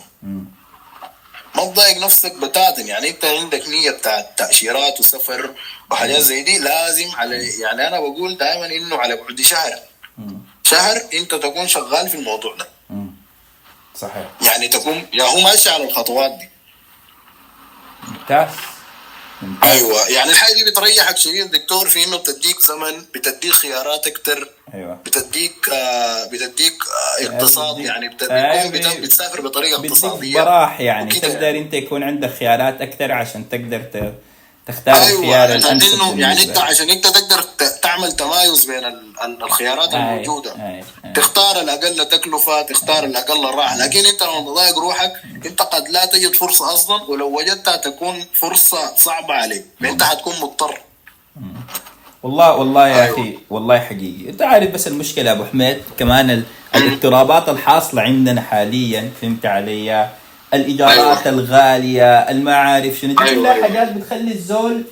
ما 1.54 1.64
تضايق 1.64 1.98
نفسك 1.98 2.32
بتاتا 2.34 2.80
يعني 2.82 3.08
انت 3.10 3.24
عندك 3.24 3.68
نية 3.68 3.90
بتاعت 3.90 4.38
تاشيرات 4.38 5.00
وسفر 5.00 5.54
وحاجات 5.90 6.18
زي 6.20 6.42
دي 6.42 6.58
لازم 6.58 7.10
على 7.16 7.60
يعني 7.60 7.88
أنا 7.88 8.00
بقول 8.00 8.36
دائما 8.36 8.66
إنه 8.66 8.96
على 8.96 9.16
بعد 9.16 9.40
شهر. 9.40 9.78
شهر 10.62 11.00
أنت 11.14 11.34
تكون 11.34 11.68
شغال 11.68 12.08
في 12.08 12.14
الموضوع 12.14 12.54
ده. 12.56 12.68
صحيح. 13.94 14.26
يعني 14.42 14.68
تكون 14.68 15.06
يا 15.12 15.24
هو 15.24 15.40
ماشي 15.40 15.70
على 15.70 15.84
الخطوات 15.84 16.30
دي. 16.30 16.48
ممتاز. 18.08 18.48
أيوه. 19.62 20.08
يعني 20.08 20.30
الحاجة 20.30 20.54
دي 20.54 20.64
بتريحك 20.70 21.16
شديد 21.16 21.50
دكتور 21.50 21.88
في 21.88 22.04
انه 22.04 22.16
بتديك 22.16 22.60
زمن 22.60 23.04
بتديك 23.14 23.52
خيارات 23.52 24.06
أكتر. 24.06 24.48
أيوه. 24.74 24.94
بتديك 25.06 25.68
آه 25.72 26.24
بتديك 26.26 26.72
آه 27.22 27.26
اقتصاد. 27.26 27.78
يعني 27.78 28.08
بت- 28.08 28.22
أيوة. 28.22 28.70
بتكون 28.70 28.90
بت- 28.92 29.00
بتسافر 29.00 29.40
بطريقة 29.40 29.80
اقتصادية. 29.80 30.42
براح 30.42 30.80
يعني. 30.80 31.20
تقدر 31.20 31.50
أنت 31.50 31.74
يكون 31.74 32.02
عندك 32.02 32.30
خيارات 32.38 32.80
أكثر 32.80 33.12
عشان 33.12 33.48
تقدر 33.48 33.80
ت- 33.80 34.14
تختار 34.66 34.94
أيوه 34.94 35.18
الخيار 35.20 35.52
الأنسب 35.54 36.18
يعني 36.18 36.42
أنت. 36.44 36.58
عشان 36.58 36.90
أنت 36.90 37.06
تقدر 37.06 37.42
تعمل 37.82 38.12
تمايز 38.12 38.64
بين 38.64 38.84
ال- 38.84 39.14
ال- 39.24 39.42
الخيارات 39.42 39.90
أي- 39.90 39.94
الموجودة. 39.94 40.52
أي- 40.54 40.58
أي. 41.06 41.12
تختار 41.14 41.60
الأقل 41.60 42.04
تكلفة 42.08 42.62
تختار 42.62 43.04
الأقل 43.04 43.44
راحة. 43.54 43.76
لكن 43.76 43.98
أنت 44.06 44.22
لما 44.22 44.40
تضايق 44.40 44.78
روحك 44.78 45.12
أنت 45.46 45.62
قد 45.62 45.88
لا 45.88 46.04
تجد 46.04 46.34
فرصة 46.34 46.74
أصلا 46.74 47.02
ولو 47.02 47.38
وجدتها 47.38 47.76
تكون 47.76 48.24
فرصة 48.40 48.96
صعبة 48.96 49.34
عليك. 49.34 49.64
أنت 49.84 50.02
حتكون 50.02 50.34
مضطر. 50.40 50.80
والله 52.22 52.54
والله 52.56 52.88
يا 52.88 53.02
أيوة. 53.04 53.14
أخي 53.14 53.38
والله 53.50 53.80
حقيقي. 53.80 54.30
أنت 54.30 54.42
عارف 54.42 54.70
بس 54.70 54.86
المشكلة 54.86 55.30
يا 55.30 55.32
أبو 55.36 55.44
حميد؟ 55.44 55.82
كمان 55.98 56.30
ال- 56.30 56.44
الاضطرابات 56.74 57.48
الحاصلة 57.48 58.02
عندنا 58.02 58.40
حاليا 58.42 59.12
فهمت 59.22 59.46
علي؟ 59.46 60.08
الايجارات 60.54 61.26
أيوة. 61.26 61.28
الغالية 61.28 62.18
المعارف 62.18 62.98
شنو 62.98 63.12
دي 63.14 63.24
أيوة، 63.24 63.34
كلها 63.42 63.54
أيوة. 63.54 63.64
حاجات 63.66 63.92
بتخلي 63.92 64.32
الزول 64.32 64.82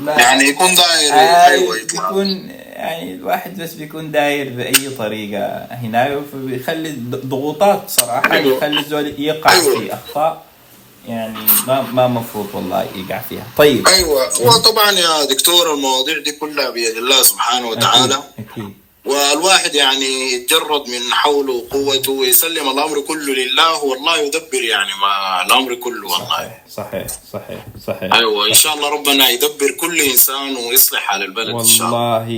ما 0.00 0.12
يعني 0.12 0.44
يكون 0.44 0.74
داير 0.74 1.12
آه 1.12 1.46
أيوه 1.46 1.76
بيكون 1.92 2.48
يعني 2.72 3.14
الواحد 3.14 3.62
بس 3.62 3.72
بيكون 3.74 4.10
داير 4.10 4.48
بأي 4.48 4.90
طريقة 4.98 5.66
هنا 5.70 6.20
فبيخلي 6.32 6.90
ض- 6.90 7.26
ضغوطات 7.26 7.82
صراحة 7.90 8.32
أيوة. 8.32 8.54
بيخلي 8.54 8.80
الزول 8.80 9.14
يقع 9.20 9.52
أيوة. 9.52 9.78
في 9.80 9.94
أخطاء 9.94 10.42
يعني 11.08 11.38
ما 11.66 11.82
ما 11.82 12.08
مفروض 12.08 12.46
والله 12.54 12.86
يقع 12.96 13.18
فيها 13.28 13.46
طيب 13.56 13.88
أيوه 13.88 14.28
وطبعا 14.40 14.90
يا 14.90 15.24
دكتور 15.24 15.74
المواضيع 15.74 16.18
دي 16.18 16.32
كلها 16.32 16.70
بيد 16.70 16.96
الله 16.96 17.22
سبحانه 17.22 17.68
وتعالى 17.68 18.14
أكيد, 18.14 18.46
أكيد. 18.52 18.72
والواحد 19.04 19.74
يعني 19.74 20.32
يتجرد 20.32 20.88
من 20.88 21.02
حوله 21.12 21.52
وقوته 21.52 22.12
ويسلم 22.12 22.68
الأمر 22.70 23.00
كله 23.00 23.32
لله 23.34 23.84
والله 23.84 24.16
يدبر 24.18 24.62
يعني 24.62 24.90
ما 25.02 25.42
الأمر 25.46 25.74
كله 25.74 26.06
والله. 26.08 26.26
صحيح 26.28 26.64
صحيح 26.70 27.06
صحيح 27.32 27.60
صحيح. 27.86 28.14
أيوه 28.14 28.48
إن 28.48 28.54
شاء 28.54 28.74
الله 28.74 28.88
ربنا 28.88 29.28
يدبر 29.28 29.70
كل 29.80 30.00
إنسان 30.00 30.56
ويصلح 30.56 31.00
حال 31.00 31.22
البلد 31.22 31.48
إن 31.54 31.64
شاء 31.64 31.86
الله. 31.86 31.98
والله 31.98 32.28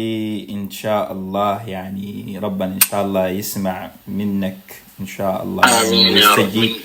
إن 0.51 0.71
شاء 0.71 1.13
الله 1.13 1.69
يعني 1.69 2.39
ربنا 2.43 2.73
إن 2.75 2.81
شاء 2.91 3.03
الله 3.05 3.29
يسمع 3.29 3.91
منك 4.09 4.65
إن 5.01 5.07
شاء 5.07 5.43
الله 5.43 5.81
آمين 5.81 6.17
يا 6.19 6.35
رب. 6.35 6.39
ويستجيب. 6.39 6.77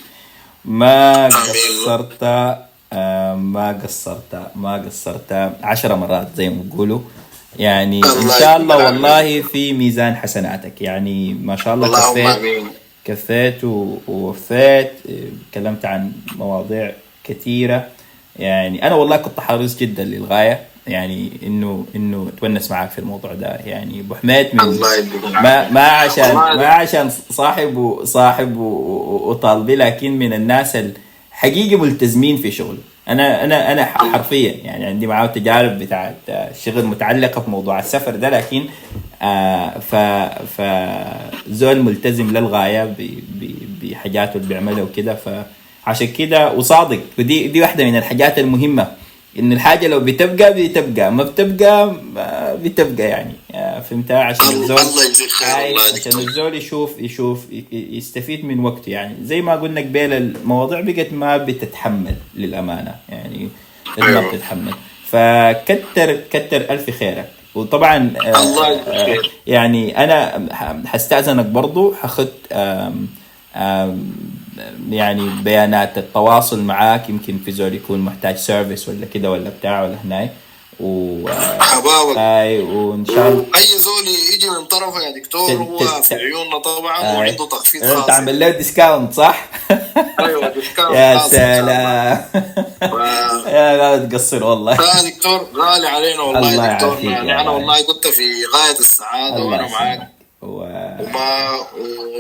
ما. 0.66 1.28
قصرت 1.28 2.24
آه، 2.94 3.36
ما 3.36 3.82
قصرت 3.84 4.52
ما 4.56 4.74
قصرت 4.86 5.32
عشر 5.64 5.96
مرات 5.96 6.28
زي 6.36 6.50
ما 6.50 6.62
بيقولوا. 6.64 7.00
يعني 7.58 7.98
إن 8.06 8.30
شاء 8.40 8.58
الله 8.58 8.76
والله 8.86 9.42
في 9.42 9.74
ميزان 9.74 10.16
حسناتك. 10.16 10.82
يعني 10.82 11.34
ما 11.34 11.56
شاء 11.56 11.74
الله 11.74 11.88
كفيت 12.12 12.64
كفيت 13.06 13.64
ووفيت. 14.08 14.92
تكلمت 15.52 15.86
عن 15.86 16.12
مواضيع 16.36 16.92
كثيرة. 17.24 17.88
يعني 18.40 18.88
أنا 18.88 18.96
والله 18.96 19.18
كنت 19.18 19.40
حريص 19.40 19.78
جدا 19.78 20.04
للغاية. 20.04 20.60
يعني 20.88 21.32
إنه 21.44 21.86
إنه 21.96 22.30
أتونس 22.38 22.72
معك 22.72 22.92
في 22.92 23.00
الموضوع 23.00 23.34
ده. 23.34 23.60
يعني 23.66 24.00
أبو 24.00 24.16
حميد 24.16 24.48
من 24.54 24.60
ما 25.44 25.70
ما 25.70 25.82
عشان 25.82 26.34
ما 26.34 26.68
عشان 26.68 27.12
صاحب 28.04 28.58
و- 28.58 29.30
وطالبي 29.30 29.76
لكن 29.76 30.12
من 30.20 30.34
الناس 30.34 30.76
الحقيقي 30.76 31.76
ملتزمين 31.76 32.38
في 32.38 32.52
شغله. 32.52 32.78
أنا 33.10 33.44
أنا 33.44 33.72
أنا 33.72 33.86
حرفيا 33.86 34.56
يعني 34.64 34.86
عندي 34.86 35.08
معاه 35.08 35.26
تجارب 35.28 35.80
بتاعت 35.80 36.16
آه، 36.30 36.50
شغل 36.66 36.86
متعلقة 36.86 37.42
في 37.42 37.50
موضوع 37.50 37.80
السفر 37.80 38.16
ده 38.16 38.30
لكن 38.30 38.66
آه 39.22 39.70
ف 39.80 39.96
ف 40.58 40.62
زول 41.50 41.82
ملتزم 41.82 42.38
للغاية 42.38 42.94
بحاجاته 43.82 44.38
اللي 44.38 44.48
بيعملها 44.48 44.84
وكده 44.84 45.16
فعشان 45.86 46.08
كده 46.08 46.54
وصادق 46.54 47.00
ودي 47.20 47.48
دي 47.48 47.62
واحدة 47.62 47.84
من 47.86 47.96
الحاجات 47.98 48.40
المهمة. 48.40 48.88
إن 49.40 49.54
الحاجة 49.54 49.88
لو 49.88 50.00
بتبقى 50.00 50.54
بتبقى 50.54 51.12
ما 51.12 51.24
بتبقى 51.24 51.96
بتبقى 52.64 53.08
يعني. 53.08 53.34
آه، 53.56 53.80
فهمتها 53.80 54.24
عشان 54.24 54.46
الزول 54.46 54.80
عشان 55.96 56.20
الزول 56.20 56.56
يشوف 56.56 57.00
يشوف 57.00 57.46
يستفيد 57.72 58.46
من 58.46 58.60
وقته 58.60 58.90
يعني. 58.90 59.16
زي 59.24 59.42
ما 59.42 59.56
قلنا 59.56 59.82
قبل 59.82 60.14
المواضيع 60.14 60.82
بقت 60.82 61.14
ما 61.14 61.38
بتتحمل 61.38 62.16
للأمانة 62.36 62.96
يعني 63.10 63.50
ما 63.98 64.08
أيوة. 64.08 64.32
بتتحمل. 64.32 64.74
فكتر 65.06 66.16
كتر 66.32 66.62
ألف 66.70 66.90
خيرك. 66.90 67.30
وطبعا 67.56 68.14
آه، 68.26 68.44
الله 68.44 68.68
آه،. 68.68 69.22
يعني 69.48 70.04
أنا 70.04 70.48
حستأذنك 70.86 71.46
برضو. 71.46 71.96
آم، 72.52 73.08
يعني 74.90 75.30
بيانات 75.44 75.98
التواصل 75.98 76.60
معاك 76.62 77.10
يمكن 77.10 77.40
في 77.46 77.52
زول 77.52 77.74
يكون 77.74 78.00
محتاج 78.00 78.36
سيرفيس 78.38 78.90
ولا 78.90 79.06
كده 79.06 79.32
ولا 79.32 79.50
بتاع 79.60 79.84
ولا 79.84 79.96
هناك 80.06 80.34
و 80.80 81.28
حبابك 81.60 82.18
اي 82.18 82.60
وإن 82.62 83.06
شاء 83.06 83.28
الله 83.30 83.46
أي 83.56 83.78
زول 83.80 84.08
يجي 84.34 84.50
من 84.50 84.66
طرفه 84.66 85.00
يا 85.02 85.12
دكتور 85.12 85.52
هو 85.52 85.78
في 86.02 86.16
عيوننا 86.16 86.58
طبعا 86.58 87.12
آي. 87.12 87.18
وعنده 87.18 87.46
تخفيض 87.46 87.84
أنت 87.84 87.94
خاص 88.00 88.10
عامل 88.10 88.40
له 88.40 88.50
discount 88.50 89.14
صح؟ 89.14 89.46
أيوه 90.20 90.50
discount 90.50 90.96
يا. 90.96 91.20
سلام 91.28 92.24
يا 93.48 93.78
لا 93.78 93.98
تقصر 94.06 94.44
والله 94.44 94.76
لا 94.78 95.10
دكتور 95.10 95.48
غالي 95.56 95.88
علينا 95.88 96.22
والله 96.22 96.52
الله 96.52 96.68
يا 96.68 96.74
دكتور 96.74 96.98
يعني 97.12 97.42
أنا. 97.42 97.50
والله 97.50 97.82
كنت 97.82 98.08
في 98.08 98.24
غاية 98.56 98.80
السعادة 98.80 99.44
وأنا 99.44 99.68
معاك 99.68 100.10
و... 100.42 100.46
وما 101.00 101.60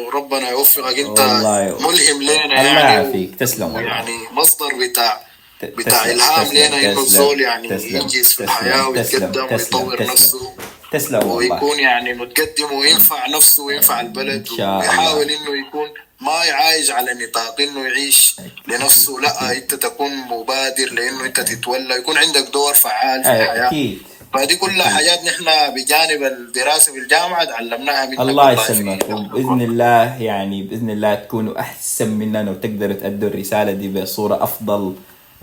وربنا 0.07 0.49
يوفقك 0.49 0.99
انت. 0.99 1.19
ملهم 1.19 2.23
لنا 2.23 2.45
الله 2.45 2.55
يعني 2.55 2.79
يعافيك. 2.79 3.35
تسلم 3.35 3.75
والله. 3.75 3.89
يعني 3.89 4.17
مصدر 4.31 4.67
بتاع 4.75 5.21
بتاع 5.63 6.05
إلهام 6.05 6.53
لنا 6.53 6.91
انه 6.91 6.99
الزول 6.99 7.41
يعني 7.41 7.67
تسلم، 7.69 7.95
ينجز 7.95 8.27
في 8.27 8.43
الحياة 8.43 8.89
ويتقدم 8.89 9.47
ويطور. 9.51 10.03
نفسه. 10.03 10.53
تسلم. 10.91 11.15
والله. 11.15 11.33
ويكون 11.35 11.79
يعني 11.79 12.13
متقدم 12.13 12.73
وينفع 12.73 13.27
نفسه 13.27 13.63
وينفع 13.63 14.01
البلد 14.01 14.51
ويحاول 14.51 15.21
الله. 15.21 15.37
إنه 15.37 15.67
يكون 15.67 15.89
ما 16.21 16.45
يعايش 16.45 16.91
على 16.91 17.13
نطاق 17.13 17.61
إنه 17.61 17.87
يعيش 17.87 18.35
لنفسه. 18.67 19.19
لا 19.19 19.51
أنت 19.51 19.75
تكون 19.75 20.11
مبادر 20.15 20.93
لإنه 20.93 21.25
أنت 21.25 21.39
تتولى. 21.39 21.95
يكون 21.95 22.17
عندك 22.17 22.47
دور 22.53 22.73
فعال 22.73 23.23
في 23.23 23.29
الحياة. 23.29 23.67
أكيد. 23.67 24.01
فدي 24.33 24.55
كلها 24.55 24.89
حاجات 24.89 25.19
نحن 25.25 25.45
بجانب 25.75 26.23
الدراسة 26.23 26.93
في 26.93 26.99
الجامعة 26.99 27.43
تعلمناها 27.43 28.05
منك. 28.05 28.19
الله 28.19 28.51
يسلمك. 28.51 29.05
وباذن 29.09 29.61
الله 29.61 30.21
يعني 30.21 30.63
بإذن 30.63 30.89
الله 30.89 31.15
تكونوا 31.15 31.59
أحسن 31.59 32.09
مننا 32.09 32.51
وتقدروا 32.51 32.93
تأدوا 32.93 33.29
الرسالة 33.29 33.71
دي 33.71 33.87
بصورة 33.87 34.43
أفضل. 34.43 34.93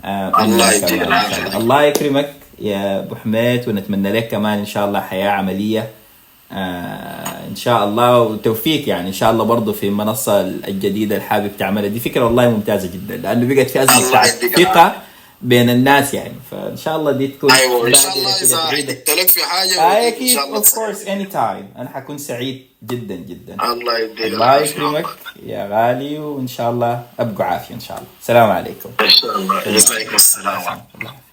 آه، 0.05 0.43
الله 0.43 0.77
العافية. 0.87 1.57
الله. 1.57 1.83
يكرمك 1.83 2.33
يا 2.59 2.99
أبو 2.99 3.15
حميد 3.15 3.69
ونتمنى 3.69 4.11
لك 4.11 4.27
كمان 4.27 4.59
إن 4.59 4.65
شاء 4.65 4.87
الله 4.87 4.99
حياة 4.99 5.29
عملية. 5.29 5.89
آه 6.51 7.47
إن 7.49 7.55
شاء 7.55 7.83
الله 7.83 8.21
وتوفيق 8.21 8.89
يعني. 8.89 9.07
إن 9.07 9.13
شاء 9.13 9.31
الله 9.31 9.43
برضه 9.43 9.73
في 9.73 9.87
المنصه 9.87 10.41
الجديدة 10.41 11.15
اللي 11.15 11.27
حابب 11.27 11.51
تعملها. 11.59 11.89
دي 11.89 11.99
فكرة 11.99 12.25
والله 12.25 12.49
ممتازة 12.49 12.89
جدا 12.93 13.17
لأنه 13.17 13.55
بقت 13.55 13.69
في 13.69 13.83
أزمة 13.83 14.23
ثقه 14.55 14.95
بين 15.41 15.69
الناس 15.69 16.13
يعني. 16.13 16.33
فإن 16.51 16.77
شاء 16.77 16.95
الله 16.95 17.11
دي 17.11 17.27
تكون 17.27 17.51
أيوه 17.51 17.87
إن 17.87 17.93
شاء 17.93 18.17
الله 18.17 18.41
إذا. 18.41 18.55
احتجت 18.57 19.09
لك 19.09 19.27
في 19.27 19.43
حاجة 19.43 19.81
آه 19.81 19.99
إن 20.01 20.07
أكيد 20.07 20.35
شاء 20.35 20.45
الله 20.45 20.57
of 20.57 20.75
course 20.75 21.01
anytime 21.07 21.69
أنا 21.77 21.89
حكون 21.89 22.17
سعيد 22.17 22.65
جدا 22.83 23.15
جدا. 23.15 23.57
الله 23.63 23.97
يديك 23.99 24.25
الله. 24.33 24.55
يكرمك 24.55 25.05
يا 25.45 25.67
غالي 25.71 26.19
وإن 26.19 26.47
شاء 26.47 26.71
الله 26.71 27.03
أبقوا 27.19 27.45
عافية 27.45 27.75
إن 27.75 27.79
شاء 27.79 27.97
الله. 27.97 28.09
السلام 28.21 28.51
عليكم. 28.51 28.89
إن 29.01 29.09
شاء 29.09 29.37
الله. 29.37 30.15
السلام. 30.15 30.81
الله 31.01 31.26